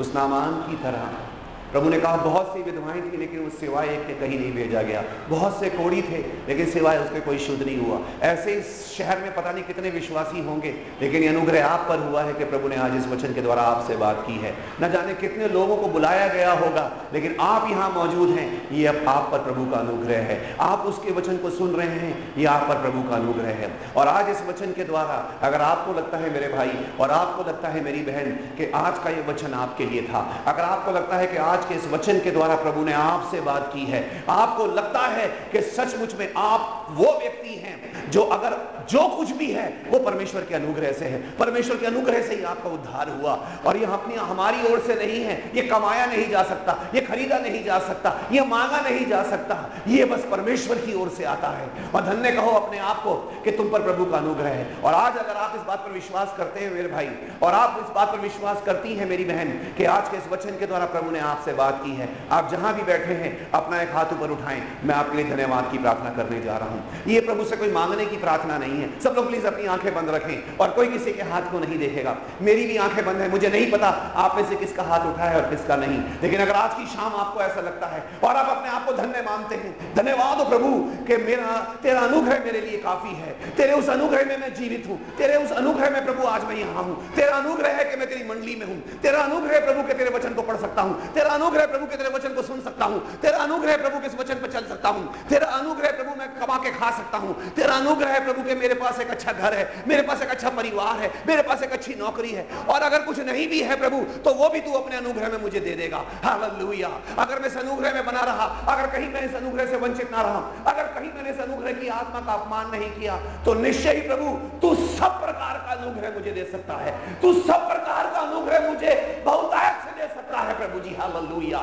उस 0.00 0.14
नामान 0.14 0.54
की 0.62 0.76
तरह 0.76 1.29
प्रभु 1.72 1.88
ने 1.88 1.98
कहा, 2.00 2.16
बहुत 2.16 2.52
सी 2.52 2.62
विधवाएँ 2.62 3.00
थी, 3.02 3.16
लेकिन 3.16 3.46
उस 3.46 3.60
सिवाय 3.60 3.88
एक 3.88 4.06
के 4.06 4.12
कहीं 4.12 4.38
नहीं 4.38 4.52
भेजा 4.52 4.82
गया। 4.82 5.04
बहुत 5.28 5.60
से 5.60 5.70
कोड़ी 5.70 6.02
थे, 6.02 6.18
लेकिन 6.48 6.66
सिवाय 6.66 6.98
उसके 6.98 7.20
कोई 7.20 7.38
शुद्ध 7.38 7.62
नहीं 7.62 7.78
हुआ। 7.78 8.00
ऐसे 8.22 8.52
इस 8.52 8.96
शहर 8.98 9.18
में 9.18 9.34
पता 9.34 9.52
नहीं 9.52 9.64
कितने 9.64 9.90
विश्वासी 9.90 10.40
होंगे, 10.40 10.74
लेकिन 11.02 11.28
अनुग्रह 11.28 11.66
आप 11.66 11.86
पर 11.88 11.98
हुआ 11.98 12.22
है 12.22 12.34
कि 12.34 12.44
प्रभु 12.44 12.68
ने 12.68 12.76
आज 12.76 12.96
इस 12.96 13.06
वचन 13.06 13.34
के 13.34 13.42
द्वारा 13.42 13.62
आपसे 13.62 13.96
बात 13.96 14.24
की 14.26 14.32
है। 14.32 14.54
न 14.82 14.92
जाने 14.92 15.14
कितने 15.14 15.48
लोगों 15.48 15.76
को 15.76 15.86
बुलाया 15.86 16.28
गया 16.28 16.52
होगा, 16.52 16.92
लेकिन 17.12 17.36
आप 17.40 17.70
यहाँ 17.70 17.90
मौजूद 17.90 18.28
हैं। 18.28 18.70
ये 18.70 18.86
अब 18.86 19.08
आप 19.08 19.28
पर 19.32 19.38
प्रभु 19.38 19.70
का 19.70 19.76
अनुग्रह 19.76 20.16
है। 20.16 20.56
आप 20.60 20.78
उसके 20.78 21.12
वचन 21.12 21.36
को 21.36 21.50
सुन 21.50 21.70
रहे 21.70 21.88
हैं, 21.88 22.34
ये 22.36 22.46
आप 22.46 22.68
पर 22.68 22.74
प्रभु 22.74 23.08
का 23.08 23.16
अनुग्रह 23.16 23.48
है। 23.48 23.70
और 23.96 24.08
आज 24.08 24.28
इस 24.28 24.42
वचन 24.48 24.72
के 24.72 24.84
द्वारा 24.84 25.38
अगर 25.42 25.60
आपको 25.60 25.92
लगता 25.92 26.18
है, 26.18 26.30
मेरे 26.30 26.48
भाई, 26.48 26.72
और 27.00 27.10
आपको 27.10 27.42
लगता 27.42 27.68
है, 27.68 27.84
मेरी 27.84 28.02
बहन, 28.02 28.30
कि 28.30 28.70
आज 28.74 28.98
का 28.98 29.10
ये 29.10 29.24
वचन 29.28 29.54
आपके 29.54 29.84
लिए 29.84 30.02
था, 30.02 30.44
अगर 30.46 30.62
आपको 30.62 30.92
लगता 30.92 31.16
है 31.16 31.26
कि 31.26 31.36
आज 31.36 31.59
आज 31.60 31.66
के 31.66 31.74
इस 31.74 31.86
वचन 31.86 32.20
के 32.20 32.30
द्वारा 32.30 32.54
प्रभु 32.54 32.84
ने 32.84 32.92
आपसे 32.92 33.40
बात 33.40 33.70
की 33.74 33.84
है। 33.84 34.24
आपको 34.28 34.66
लगता 34.66 35.00
है 35.00 35.26
कि 35.52 35.60
सचमुच 35.60 36.14
में 36.14 36.32
आप 36.36 36.86
वो 36.90 37.12
व्यक्ति 37.12 37.54
हैं 37.54 38.10
जो 38.10 38.22
अगर 38.22 38.56
जो 38.90 39.06
कुछ 39.08 39.30
भी 39.30 39.50
है, 39.52 39.66
वो 39.88 39.98
परमेश्वर 39.98 40.44
के 40.44 40.54
अनुग्रह 40.54 40.92
से 40.92 41.04
है। 41.04 41.18
परमेश्वर 41.36 41.76
के 41.76 41.86
अनुग्रह 41.86 42.22
से 42.22 42.34
ही 42.34 42.42
आपका 42.42 42.70
उद्धार 42.70 43.08
हुआ। 43.10 43.34
और 43.66 43.76
ये 43.76 43.84
अपनी, 43.84 44.14
हमारी 44.14 44.72
ओर 44.72 44.80
से 44.80 44.94
नहीं 44.94 45.20
है। 45.24 45.34
ये 45.54 45.62
कमाया 45.62 46.06
नहीं 46.06 46.28
जा 46.30 46.42
सकता, 46.42 46.76
ये 46.94 47.00
खरीदा 47.00 47.38
नहीं 47.38 47.64
जा 47.64 47.78
सकता, 47.78 48.14
ये 48.32 48.44
मांगा 48.44 48.80
नहीं 48.80 49.06
जा 49.06 49.22
सकता। 49.22 49.58
ये 49.88 50.04
बस 50.04 50.24
परमेश्वर 50.30 50.78
की 50.78 50.94
ओर 50.94 51.08
से 51.08 51.24
आता 51.24 51.48
है। 51.48 51.68
और 51.94 52.02
धन्य 52.02 52.32
कहो 52.32 52.50
अपने 52.50 52.78
आप 52.78 53.02
को 53.02 53.14
कि 53.44 53.50
तुम 53.50 53.70
पर 53.70 53.82
प्रभु 53.82 54.04
का 54.04 54.16
अनुग्रह 54.16 54.48
है। 54.48 54.66
और 54.84 54.94
आज 54.94 55.16
अगर 55.16 55.36
आप 55.36 55.52
इस 55.56 55.62
बात 55.62 55.78
पर 55.78 55.92
विश्वास 55.92 56.34
करते 56.38 56.60
हैं 56.60 56.74
मेरे 56.74 56.88
भाई, 56.88 57.10
और 57.42 57.52
आप 57.52 57.80
इस 57.84 57.94
बात 57.94 58.08
पर 58.08 58.18
विश्वास 58.18 58.62
करती 58.66 58.96
हैं 58.96 59.08
मेरी 59.08 59.24
बहन, 59.24 59.48
कि 59.76 59.84
आज 59.84 60.08
के 60.08 60.16
इस 60.16 60.28
वचन 60.32 60.50
के 60.50 60.66
द्वारा 60.66 60.86
प्रभु 60.86 61.10
ने 61.10 61.20
आपसे 61.20 61.49
बात 61.52 61.80
की 61.84 61.90
है। 61.90 62.08
आप 62.32 62.50
जहाँ 62.50 62.74
भी 62.74 62.82
बैठे 62.82 63.12
हैं, 63.12 63.50
अपना 63.50 63.80
एक 63.82 63.90
हाथ 63.92 64.12
ऊपर 64.12 64.30
उठाएँ। 64.30 64.62
मैं 64.84 64.94
आपके 64.94 65.16
लिए 65.16 65.30
धन्यवाद 65.30 65.68
की 65.72 65.78
प्रार्थना 65.78 66.10
करने 66.10 66.40
जा 66.40 66.56
रहा 66.56 66.68
हूँ। 66.68 67.04
ये 67.06 67.20
प्रभु 67.20 67.44
से 67.44 67.56
कोई 67.56 67.70
मांगने 67.72 68.06
की 68.06 68.16
प्रार्थना 68.16 68.58
नहीं 68.58 68.80
है। 68.80 69.00
सब 69.00 69.14
लोग 69.16 69.28
प्लीज़ 69.28 69.46
अपनी 69.46 69.66
आँखें 69.66 69.94
बंद 69.94 70.10
रखें 70.10 70.56
और 70.56 70.70
कोई 70.70 70.86
किसी 70.86 71.12
के 71.12 71.22
हाथ 71.22 71.50
को 71.52 71.58
नहीं 71.58 71.78
देखेगा। 71.78 72.16
मेरी 72.42 72.66
भी 72.66 72.76
आँखें 72.76 73.04
बंद 73.06 73.16
है, 73.16 73.30
मुझे 73.30 73.48
नहीं 73.48 73.70
पता 73.70 73.88
आप 74.16 74.36
में 74.36 74.48
से 74.48 74.56
किसका 74.56 74.82
हाथ 74.82 75.06
उठा 75.06 75.24
है 75.24 75.42
और 75.42 75.50
किसका 75.50 75.76
नहीं। 75.76 75.98
लेकिन 76.22 76.40
अगर 76.40 76.52
आज 76.52 76.74
की 76.74 76.86
शाम 76.86 77.14
आपको 77.14 77.40
ऐसा 77.40 77.60
लगता 77.60 77.86
है 77.86 78.04
और 78.24 78.36
आप 78.36 78.56
अपने 78.56 78.70
आप 78.70 78.86
को 78.86 78.92
धन्य 78.92 79.22
मानते 79.22 79.54
हैं, 79.54 79.94
धन्यवाद 79.94 80.38
हो 80.38 80.44
प्रभु 80.44 80.70
कि 81.06 81.16
मेरा, 81.16 81.56
तेरा 81.82 82.00
अनुग्रह 82.00 82.44
मेरे 82.44 82.60
लिए 82.60 82.78
काफ़ी 82.78 83.10
है। 83.10 83.32
तेरे 83.56 83.72
उस 83.72 83.88
अनुग्रह 83.88 84.24
में 84.24 84.36
मैं 84.38 84.54
जीवित 84.54 84.84
हूँ। 84.88 84.98
तेरे 85.16 85.36
उस 85.36 85.52
अनुग्रह 85.52 85.90
में 85.90 86.04
प्रभु 86.04 86.26
आज 86.26 86.44
मैं 86.44 86.56
यहाँ 86.56 86.82
हूँ। 86.82 87.14
तेरा 87.14 87.36
अनुग्रह 87.36 87.68
है 87.68 87.84
कि 87.84 87.96
मैं 87.96 88.08
तेरी 88.08 88.28
मंडली 88.28 88.56
में 88.56 88.66
हूँ। 88.66 88.80
तेरा 89.00 89.20
अनुग्रह 89.20 89.60
प्रभु 89.60 89.82
के 89.82 89.94
तेरे 89.94 90.10
वचन 90.10 90.34
को 90.34 90.42
पढ़ 90.42 90.56
सकता 90.56 90.82
हूँ। 90.82 91.12
तेरा 91.12 91.30
अनुग्रह 91.40 91.66
प्रभु 91.66 91.86
के 91.86 91.96
तेरे 91.96 92.08
वचन 92.10 92.34
को 92.34 92.42
सुन 92.42 92.60
सकता 92.60 92.84
हूँ। 92.84 93.00
तेरा 93.20 93.38
अनुग्रह 93.40 93.76
प्रभु 93.76 93.98
के 94.00 94.08
वचन 94.16 94.40
पर 94.40 94.50
चल 94.52 94.64
सकता 94.66 94.88
हूँ। 94.88 95.04
तेरा 95.28 95.46
अनुग्रह 95.58 95.90
प्रभु 95.92 96.14
मैं 96.18 96.28
कमा 96.36 96.56
के 96.64 96.70
खा 96.72 96.90
सकता 96.92 97.18
हूँ। 97.18 97.34
तेरा 97.56 97.74
अनुग्रह 97.74 98.18
प्रभु 98.24 98.42
के 98.44 98.54
मेरे 98.54 98.74
पास 98.74 99.00
एक 99.00 99.10
अच्छा 99.10 99.32
घर 99.32 99.54
है, 99.54 99.64
मेरे 99.88 100.02
पास 100.02 100.22
एक 100.22 100.30
अच्छा 100.30 100.50
परिवार 100.50 101.00
है, 101.00 101.10
मेरे 101.28 101.42
पास 101.42 101.62
एक 101.62 101.72
अच्छी 101.72 101.94
नौकरी 101.94 102.30
है। 102.30 102.46
और 102.66 102.82
अगर 102.82 103.02
कुछ 103.02 103.18
नहीं 103.22 103.46
भी 103.48 103.60
है 103.62 103.76
प्रभु 103.78 104.02
तो 104.24 104.34
वो 104.34 104.48
भी 104.48 104.60
तू 104.60 104.72
अपने 104.72 104.96
अनुग्रह 104.96 105.28
में 105.28 105.40
मुझे 105.40 105.60
दे 105.60 105.74
देगा। 105.76 106.04
हालेलुया। 106.24 106.90
अगर 107.18 107.40
मैं 107.40 107.48
इस 107.48 107.56
अनुग्रह 107.58 107.94
में 107.94 108.04
बना 108.06 108.20
रहा, 108.22 108.46
अगर 108.68 108.86
कहीं 108.90 109.08
मैं 109.08 109.22
इस 109.22 109.34
अनुग्रह 109.34 109.66
से 109.66 109.76
वंचित 109.78 110.12
ना 110.12 110.22
रहा, 110.22 110.40
अगर 110.66 110.92
कहीं 110.94 111.10
मैंने 111.14 111.30
इस 111.30 111.40
अनुग्रह 111.40 111.72
की 111.72 111.88
आत्मा 111.94 112.20
का 112.20 112.32
अपमान 112.34 112.70
नहीं 112.70 112.90
किया 112.90 113.16
तो 113.44 113.54
निश्चय 113.56 113.92
ही 113.92 114.00
प्रभु, 114.02 114.36
तू 114.60 114.74
सब 114.92 115.20
प्रकार 115.20 115.58
का 115.58 115.80
अनुग्रह 115.80 116.14
मुझे 116.14 116.30
दे 116.32 116.44
सकता 116.52 116.74
है। 116.76 116.94
तू 117.22 117.32
सब 117.40 117.68
प्रकार 117.68 118.10
का 118.10 118.20
अनुग्रह 118.20 118.68
मुझे 118.68 118.94
बहुतायत 119.24 119.84
से 119.84 120.00
दे 120.00 120.14
सकता 120.14 120.40
है 120.40 120.58
प्रभु 120.58 120.80
जी। 120.80 120.94
हालेलुया 121.30 121.62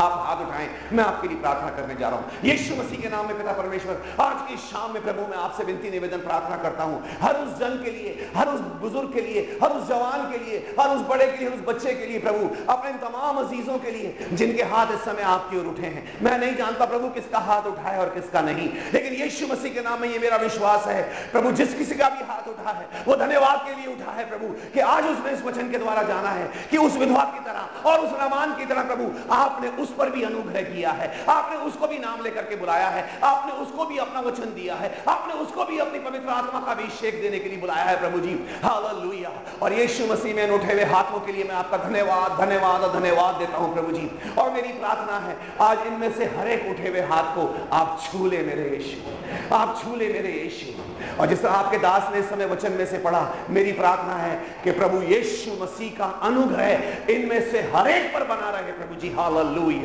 आप 0.00 0.12
हाथ 0.26 0.46
उठाएँ। 0.46 0.68
मैं 0.92 1.04
आपके 1.04 1.28
लिए 1.28 1.36
प्रार्थना 1.36 1.70
करने 1.70 1.94
जा 1.94 2.08
रहा 2.08 2.18
हूँ। 2.18 2.26
यीशु 2.44 2.74
मसीह 2.76 3.00
के 3.02 3.08
नाम 3.08 3.26
में 3.26 3.36
पिता 3.38 3.52
परमेश्वर, 3.52 4.02
आज 4.20 4.36
की 4.48 4.56
शाम 4.56 4.92
में 4.92 5.02
प्रभु, 5.02 5.22
मैं 5.22 5.36
आपसे 5.36 5.64
विनती, 5.64 5.90
निवेदन, 5.90 6.18
प्रार्थना 6.18 6.56
करता 6.56 6.82
हूँ। 6.82 7.02
हर 7.22 7.36
उस 7.36 7.58
जन 7.58 7.80
के 7.84 7.90
लिए, 7.90 8.30
हर 8.36 8.48
उस 8.48 8.60
बुज़ुर्ग 8.80 9.12
के 9.12 9.20
लिए, 9.20 9.58
हर 9.62 9.70
उस 9.70 9.88
जवान 9.88 10.30
के 10.32 10.38
लिए, 10.38 10.58
हर 10.80 10.88
उस 10.88 11.06
बड़े 11.06 11.26
के 11.26 11.38
लिए, 11.38 11.48
हर 11.48 11.56
उस 11.56 11.64
बच्चे 11.66 11.94
के 11.94 12.06
लिए 12.06 12.18
प्रभु, 12.18 12.72
अपने 12.72 12.92
तमाम 13.08 13.36
अजीजों 13.36 13.78
के 13.78 13.90
लिए, 13.90 14.28
जिनके 14.32 14.62
हाथ 14.62 14.86
इस 14.86 15.00
समय 15.00 15.22
आपकी 15.22 15.58
ओर 15.58 15.66
उठे 15.66 15.86
हैं। 15.86 16.04
मैं 16.22 16.38
नहीं 16.38 16.56
जानता 16.56 16.84
प्रभु 16.84 17.08
किसका 17.08 17.38
हाथ 17.38 17.62
उठाए 17.62 17.98
और 17.98 18.08
किसका 18.08 18.40
नहीं, 18.40 18.68
लेकिन 18.92 19.12
यीशु 19.12 19.46
मसीह 19.46 19.74
के 19.74 19.80
नाम 19.80 20.00
में 20.00 20.08
ये 20.08 20.18
मेरा 20.18 20.36
विश्वास 20.36 20.86
है। 20.86 21.02
प्रभु, 21.32 21.52
जिस 21.52 21.74
किसी 21.74 21.94
का 21.94 22.08
भी 22.08 22.24
हाथ 22.24 22.48
उठा 22.48 22.70
है, 22.70 22.86
वो 23.08 23.16
धन्यवाद 23.16 23.64
के 23.66 23.74
लिए 23.74 23.94
उठा 23.94 24.12
है 24.12 24.28
प्रभु, 24.28 24.46
कि 24.74 24.80
आज 24.80 25.04
उसने 25.04 25.30
इस 25.30 25.42
वचन 25.42 25.70
के 25.70 25.78
द्वारा 25.78 26.02
जाना 26.02 26.28
है, 26.28 26.50
कि 26.70 26.76
उस 26.76 26.96
विधवा 26.96 27.24
की 27.24 27.44
तरह 27.44 27.88
और 27.90 27.98
उस 27.98 28.12
रमान 28.20 28.54
की 28.54 28.66
तरह 28.66 28.82
प्रभु, 28.82 29.10
आपने 29.34 29.68
उस 29.68 29.85
पर 29.90 30.10
भी 30.10 30.22
अनुग्रह 30.22 30.62
किया 30.62 30.90
है। 30.90 31.24
आपने 31.28 31.56
उसको 31.56 31.86
भी 31.86 31.98
नाम 31.98 32.22
लेकर 32.22 32.42
के 32.42 32.56
बुलाया 32.56 32.88
है। 32.88 33.20
आपने 33.24 33.52
उसको 33.52 33.84
भी 33.84 33.98
अपना 33.98 34.20
वचन 34.20 34.44
दिया 34.44 34.74
है। 34.74 35.02
आपने 35.08 35.34
उसको 35.34 35.64
भी 35.64 35.78
अपनी 35.78 35.98
पवित्र 35.98 36.28
आत्मा 36.28 36.60
का 36.60 36.72
अभिषेक 36.72 37.22
देने 37.22 37.38
के 37.38 37.48
लिए 37.48 37.58
बुलाया 37.58 37.84
है 37.84 38.00
प्रभु 38.00 38.20
जी। 38.20 38.46
हालेलुया। 38.64 39.30
और 39.62 39.72
यीशु 39.72 40.06
मसीह 40.06 40.34
में 40.34 40.50
उठे 40.50 40.72
हुए 40.72 40.84
हाथों 40.84 41.20
के 41.20 41.32
लिए 41.32 41.44
मैं 41.44 41.54
आपका 41.54 41.76
धन्यवाद 41.76 42.40
धन्यवाद 42.40 42.82
और 42.82 43.00
धन्यवाद 43.00 43.34
देता 43.34 43.58
हूँ 43.58 43.74
प्रभु 43.74 43.92
जी। 43.92 44.10
और 44.38 44.50
मेरी 44.50 44.68
प्रार्थना 44.68 45.18
है, 45.18 45.36
आज 45.60 45.78
इनमें 45.86 46.12
से 46.12 46.24
हर 46.24 46.48
एक 46.48 46.70
उठे 46.70 46.88
हुए 46.88 47.00
हाथ 47.00 47.22
को 47.22 47.68
आप 47.72 48.00
छू 48.04 48.26
ले 48.26 48.38
मेरे 48.38 48.62
यीशु। 48.62 49.54
आप 49.54 49.80
छू 49.84 49.96
ले 49.96 50.08
मेरे 50.08 50.28
यीशु। 50.28 50.82
और 51.20 51.26
जिस 51.26 51.42
तरह 51.42 51.52
आपके 51.52 51.78
दास 51.78 52.14
ने 52.14 52.22
समय 52.22 52.46
वचन 52.46 52.72
में 52.72 52.86
से 52.86 52.98
पढ़ा, 52.98 53.34
मेरी 53.50 53.72
प्रार्थना 53.72 54.14
है 54.14 54.36
कि 54.64 54.70
प्रभु 54.70 55.02
यीशु 55.02 55.64
मसीह 55.64 55.98
का 55.98 56.04
अनुग्रह 56.04 56.72
इनमें 57.10 57.50
से 57.50 57.60
हर 57.74 57.88
एक 57.88 58.14
पर 58.14 58.24
बना 58.24 58.50
रहे 58.50 58.72
प्रभु 58.72 58.94
जी। 58.94 59.12
हालेलुया। 59.12 59.75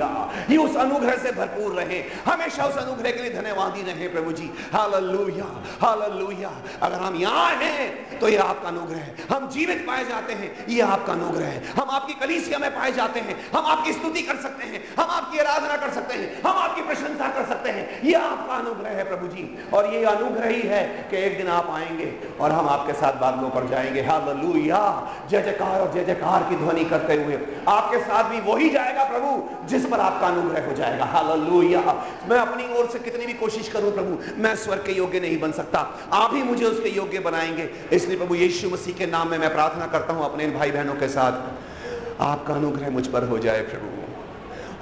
ये 0.50 0.58
उस 0.58 0.76
अनुग्रह 0.76 1.16
से 1.18 1.32
भरपूर 1.32 1.74
रहे। 1.74 2.00
हमेशा 2.26 2.66
उस 2.66 2.78
अनुग्रह 2.78 3.12
के 3.12 3.22
लिए 3.22 3.34
धन्यवादी 3.34 3.82
रहे, 3.82 4.08
प्रभु 4.08 4.32
जी। 4.32 4.50
Hallelujah 4.74 5.48
hallelujah. 5.82 6.52
अगर 6.82 6.98
हम 6.98 7.16
यहाँ 7.16 7.50
हैं 7.56 8.20
तो 8.20 8.28
ये 8.28 8.38
आपका 8.38 8.68
अनुग्रह 8.68 8.98
है। 8.98 9.16
हम 9.32 9.48
जीवित 9.50 9.86
पाए 9.88 10.06
जाते 10.06 10.34
हैं, 10.34 10.66
ये 10.70 10.82
आपका 10.82 11.14
अनुग्रह 11.14 11.46
है। 11.46 11.64
हम 11.72 11.90
आपकी 11.90 12.14
कलीसिया 12.14 12.60
में 12.60 12.70
पाए 12.72 12.92
जाते 12.92 13.20
हैं। 13.20 13.36
हम 13.52 13.66
आपकी 13.66 13.94
स्तुति 13.94 14.22
कर 14.22 14.36
सकते 14.36 14.66
हैं। 14.66 14.84
हम 15.00 15.10
आपकी 15.10 15.40
आराधना 15.40 15.78
कर 15.78 15.90
सकते 15.90 16.18
हैं। 16.18 16.42
हम 16.42 16.58
आपकी 16.58 16.82
प्रशंसा 16.82 17.28
कर 17.28 17.46
सकते 17.46 17.70
हैं। 17.70 18.02
ये 18.02 18.14
आपका 18.14 18.54
अनुग्रह 18.56 18.90
है, 18.90 19.04
प्रभु 19.04 19.28
जी। 19.28 19.70
और 19.74 19.94
ये 19.94 20.04
अनुग्रह 20.06 20.50
ही 20.50 20.62
है 20.62 21.08
कि 21.10 21.18
एक 21.18 21.38
दिन 21.38 21.48
आप 21.48 21.70
आएँगे 21.70 22.14
और 22.42 22.52
हम 22.52 22.70
आपके 22.70 22.94
साथ 22.94 23.14
बादलों 23.14 23.50
पर 23.50 23.68
जाएँगे। 23.68 24.02
हालेलुया। 24.02 24.82
जय 25.30 25.42
जयकार 25.42 25.80
और 25.82 25.92
जय 25.94 26.04
जयकार 26.04 26.44
की 26.44 26.56
ध्वनि 26.56 26.86
करते 26.86 27.14
हुए 27.14 27.40
आपके 27.68 28.00
साथ 28.00 28.24
भी 28.24 28.40
वही 28.42 28.70
जाएगा 28.70 29.04
प्रभु 29.04 29.68
जिस 29.68 29.81
पर 29.86 30.00
आपका 30.00 30.28
अनुग्रह 30.28 30.66
हो 30.66 30.74
जाएगा। 30.74 31.06
हालेलुया। 31.06 32.06
मैं 32.30 32.38
अपनी 32.38 32.80
ओर 32.80 32.90
से 32.90 33.00
कितनी 33.00 33.26
भी 33.26 33.34
कोशिश 33.34 33.70
करूँ 33.70 33.92
प्रभु, 33.92 34.42
मैं 34.42 34.56
स्वर्ग 34.56 34.86
के 34.86 34.92
योग्य 34.92 35.20
नहीं 35.20 35.40
बन 35.40 35.52
सकता। 35.52 35.80
आप 36.14 36.32
ही 36.34 36.44
मुझे 36.44 36.66
उसके 36.66 36.90
योग्य 36.90 37.20
बनाएँगे। 37.20 37.70
इसलिए 37.94 38.18
प्रभु, 38.18 38.36
यीशु 38.36 38.70
मसीह 38.70 38.96
के 38.96 39.06
नाम 39.06 39.28
में 39.28 39.38
मैं 39.38 39.54
प्रार्थना 39.54 39.88
करता 39.88 40.14
हूँ 40.14 40.26
अपने 40.26 40.48
भाई 40.48 40.72
बहनों 40.72 40.94
के 40.94 41.08
साथ। 41.08 42.22
आपका 42.22 42.54
अनुग्रह 42.54 42.90
मुझ 42.90 43.08
पर 43.08 43.24
हो 43.24 43.40
जाए 43.40 43.62
प्रभु। 43.62 44.02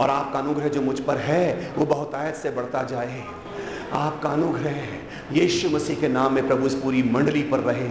और 0.03 0.09
आपका 0.09 0.39
अनुग्रह 0.39 0.67
जो 0.67 0.81
मुझ 0.81 0.99
पर 0.99 1.17
है, 1.17 1.73
वो 1.77 1.85
बहुतायत 1.85 2.35
से 2.35 2.51
बढ़ता 2.51 2.83
जाए। 2.83 3.23
आपका 3.93 4.29
अनुग्रह 4.29 4.75
यीशु 5.31 5.69
मसीह 5.69 5.99
के 5.99 6.07
नाम 6.07 6.33
में 6.33 6.47
प्रभु 6.47 6.67
इस 6.67 6.73
पूरी 6.73 7.03
मंडली 7.03 7.43
पर 7.43 7.59
रहे। 7.59 7.89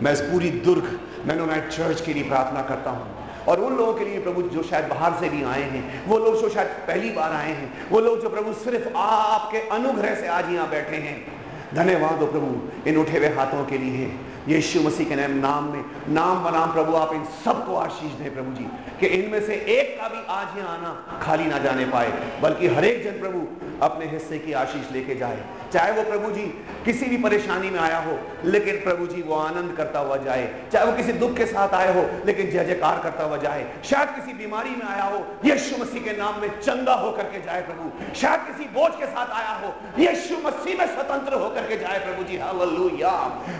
मैं 0.00 0.12
इस 0.12 0.20
पूरी 0.20 0.50
दुर्ग 0.50 1.00
मैनोनाइट 1.26 1.68
चर्च 1.68 2.00
के 2.00 2.14
लिए 2.14 2.22
प्रार्थना 2.22 2.62
करता 2.62 2.90
हूँ। 2.90 3.19
और 3.48 3.60
उन 3.60 3.76
लोगों 3.76 3.94
के 3.94 4.04
लिए 4.04 4.20
प्रभु 4.20 4.42
जो 4.42 4.62
शायद 4.62 4.84
बाहर 4.84 5.20
से 5.20 5.28
भी 5.28 5.42
आए 5.42 5.62
हैं, 5.62 6.06
वो 6.06 6.18
लोग 6.18 6.40
जो 6.40 6.48
शायद 6.48 6.68
पहली 6.68 7.10
बार 7.10 7.32
आए 7.32 7.52
हैं, 7.52 7.90
वो 7.90 8.00
लोग 8.00 8.22
जो 8.22 8.28
प्रभु 8.28 8.52
सिर्फ़ 8.52 8.96
आपके 8.96 9.58
अनुग्रह 9.58 10.14
से 10.14 10.26
आज 10.26 10.52
यहाँ 10.52 10.70
बैठे 10.70 10.96
हैं। 10.96 11.40
धन्यवाद 11.74 12.18
हो 12.18 12.26
प्रभु, 12.26 12.70
इन 12.90 12.96
उठे 12.96 13.18
हुए 13.18 13.28
हाथों 13.28 13.64
के 13.64 13.78
लिए। 13.78 14.12
यीशु 14.48 14.80
मसीह 14.80 15.08
के 15.08 15.14
नाम 15.16 15.32
नाम 15.38 15.64
में, 15.64 15.84
नाम 16.08 16.44
बनाम 16.44 16.72
प्रभु, 16.72 16.94
आप 16.96 17.12
इन 17.14 17.24
सबको 17.44 17.74
आशीष 17.74 18.12
दें 18.12 18.34
प्रभु 18.34 18.54
जी, 18.54 18.64
कि 19.00 19.06
इनमें 19.06 19.40
से 19.40 19.54
एक 19.54 20.00
का 20.00 20.08
भी 20.08 20.20
आज 20.28 20.58
यहाँ 20.58 20.76
आना 20.78 21.20
खाली 21.22 21.44
ना 21.44 21.58
जाने 21.58 21.84
पाए, 21.84 22.12
बल्कि 22.42 22.68
हर 22.68 22.84
एक 22.84 23.02
जन 23.04 23.20
प्रभु 23.20 23.46
अपने 23.82 24.06
हिस्से 24.06 24.38
की 24.38 24.52
आशीष 24.52 24.90
लेके 24.92 25.14
जाए। 25.14 25.44
चाहे 25.72 25.92
वो 25.92 26.02
प्रभु 26.02 26.30
जी 26.30 26.42
किसी 26.84 27.06
भी 27.06 27.16
परेशानी 27.16 27.70
में 27.70 27.78
आया 27.80 27.98
हो, 27.98 28.18
लेकिन 28.44 28.76
प्रभु 28.76 29.06
जी 29.06 29.22
वो 29.22 29.34
आनंद 29.34 29.76
करता 29.76 29.98
हुआ 29.98 30.16
जाए। 30.16 30.48
चाहे 30.72 30.86
वो 30.86 30.92
किसी 30.92 31.12
दुख 31.12 31.36
के 31.36 31.46
साथ 31.46 31.74
आए 31.74 31.94
हो, 31.94 32.04
लेकिन 32.26 32.50
जय 32.50 32.64
जयकार 32.64 33.00
करता 33.02 33.24
हुआ 33.24 33.36
जाए। 33.36 33.66
शायद 33.84 34.08
किसी 34.08 34.32
बीमारी 34.32 34.70
में 34.70 34.86
आया 34.86 35.04
हो, 35.04 35.24
यीशु 35.44 35.82
मसीह 35.82 36.02
के 36.02 36.16
नाम 36.16 36.40
में 36.40 36.48
चंगा 36.60 36.94
होकर 36.94 37.22
के 37.22 37.40
जाए 37.40 37.62
प्रभु। 37.62 38.14
शायद 38.14 38.40
किसी 38.40 38.68
बोझ 38.70 38.92
के 38.92 39.06
साथ 39.06 39.30
आया 39.30 39.54
हो, 39.56 39.74
यीशु 39.98 40.36
मसीह 40.46 40.78
में 40.78 40.86
स्वतंत्र 40.86 41.34
होकर 41.34 41.66
के 41.68 41.76
जाए 41.76 41.98
प्रभु 41.98 42.24
जी। 42.24 42.36
Hallelujah 42.36 43.10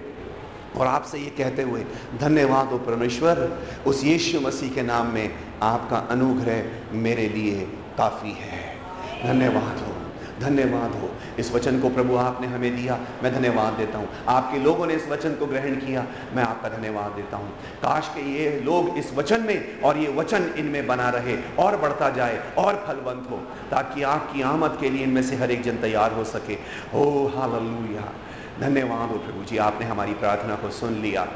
और 0.78 0.88
आपसे 0.88 1.18
ये 1.18 1.30
कहते 1.30 1.61
हुए, 1.61 1.86
धन्यवाद 2.20 2.68
हो 2.68 2.78
परमेश्वर, 2.78 3.60
उस 3.88 4.03
यीशु 4.03 4.40
मसीह 4.40 4.74
के 4.74 4.82
नाम 4.82 5.07
में 5.07 5.36
आपका 5.61 5.98
अनुग्रह 5.98 6.64
मेरे 6.91 7.30
लिए 7.30 7.68
काफ़ी 7.98 8.32
है। 8.32 8.76
धन्यवाद 9.24 9.80
हो 9.80 9.95
धन्यवाद 10.40 10.91
हो। 10.91 11.11
इस 11.40 11.52
वचन 11.52 11.80
को 11.80 11.90
प्रभु 11.90 12.16
आपने 12.16 12.48
हमें 12.48 12.76
दिया, 12.76 12.99
मैं 13.24 13.36
धन्यवाद 13.36 13.74
देता 13.74 13.98
हूँ। 13.98 14.10
आपके 14.28 14.60
लोगों 14.60 14.88
ने 14.88 14.94
इस 14.94 15.07
वचन 15.07 15.36
को 15.36 15.45
ग्रहण 15.45 15.76
किया, 15.76 16.06
मैं 16.34 16.44
आपका 16.44 16.70
धन्यवाद 16.70 17.11
देता 17.11 17.38
हूँ। 17.38 17.49
काश 17.60 18.11
के 18.16 18.22
ये 18.22 18.60
लोग 18.60 18.98
इस 18.98 19.14
वचन 19.14 19.41
में 19.41 19.82
और 19.82 19.98
ये 19.98 20.14
वचन 20.14 20.53
इनमें 20.57 20.88
बना 20.88 21.10
रहे, 21.10 21.38
और 21.60 21.78
बढ़ता 21.78 22.10
जाए, 22.10 22.53
और 22.57 22.86
फलवंत 22.88 23.28
हो, 23.32 23.38
ताकि 23.72 24.03
आपकी 24.03 24.41
आमद 24.41 24.78
के 24.82 24.90
लिए 24.90 25.03
इनमें 25.03 25.24
से 25.24 25.36
हर 25.36 25.52
एक 25.52 25.61
जन 25.61 25.78
तैयार 25.78 26.14
हो 26.14 26.24
सके। 26.24 26.57
ओ 26.95 27.28
हालेलुया। 27.28 28.14
धन्यवाद 28.60 29.10
हो 29.10 29.18
प्रभु 29.18 29.44
जी, 29.44 29.57
आपने 29.57 29.86
हमारी 29.86 30.14
प्रार्थना 30.14 30.56
को 30.56 30.70
सुन 30.70 30.94
लिया। 30.94 31.28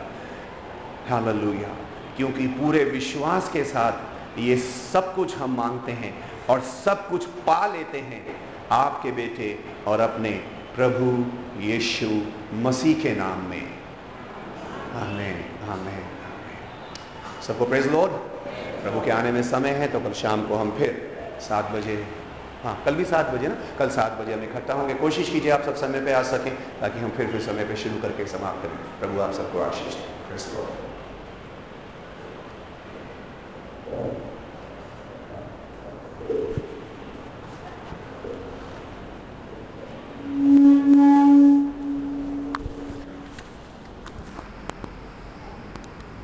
हालेलुया। 1.10 1.70
क्योंकि 2.18 2.48
पूरे 2.48 2.84
विश्वास 2.84 3.50
के 3.50 3.64
साथ 3.64 3.94
ये 4.40 4.58
सब 4.58 5.16
कुछ 5.16 5.38
हम 5.38 5.56
मांगते 5.56 5.92
हैं 5.92 6.16
और 6.50 6.60
सब 6.60 7.10
कुछ 7.10 7.26
पा 7.26 7.68
लेते 7.68 7.98
हैं। 7.98 8.43
आपके 8.72 9.12
बेटे 9.12 9.58
और 9.88 10.00
अपने 10.00 10.30
प्रभु 10.76 11.08
यीशु 11.62 12.10
मसीह 12.62 13.02
के 13.02 13.16
नाम 13.16 13.40
में। 13.50 13.68
हमें 14.94 15.60
हमें 15.62 16.04
सबको 17.48 17.66
प्रेज 17.66 17.92
लॉर्ड 17.92 18.12
प्रभु 18.84 19.02
के 19.06 19.12
आने 19.12 19.32
में 19.32 19.42
समय 19.44 19.70
है 19.80 19.88
तो 19.88 20.00
कल 20.00 20.14
शाम 20.14 20.48
को 20.48 20.56
हम 20.56 20.72
फिर 20.78 20.92
सात 21.42 21.72
बजे 21.72 21.96
हाँ 22.64 22.82
कल 22.86 22.96
भी 22.96 23.06
सात 23.06 23.30
बजे 23.30 23.48
ना? 23.48 23.56
कल 23.80 23.90
सात 23.90 24.12
बजे 24.20 24.34
हम 24.34 24.44
इकट्ठा 24.44 24.74
होंगे। 24.74 24.94
कोशिश 24.94 25.30
कीजिए 25.30 25.52
आप 25.52 25.62
सब 25.62 25.76
समय 25.76 26.02
पे 26.06 26.14
आ 26.14 26.22
सकें, 26.24 26.56
ताकि 26.80 27.00
हम 27.00 27.10
फिर 27.18 27.28
फिर 27.32 27.42
समय 27.42 27.66
पे 27.66 27.76
शुरू 27.76 28.02
करके 28.02 28.28
समाप्त 28.28 28.62
करें। 28.62 28.78
प्रभु 29.00 29.22
आप 29.22 29.34
सबको 29.34 29.62
आशीष 29.62 29.96
praise 30.28 30.52
lord 30.56 30.92
Thank 36.26 36.58
you. 36.58 36.73
Thank 40.36 40.98
you. 40.98 41.23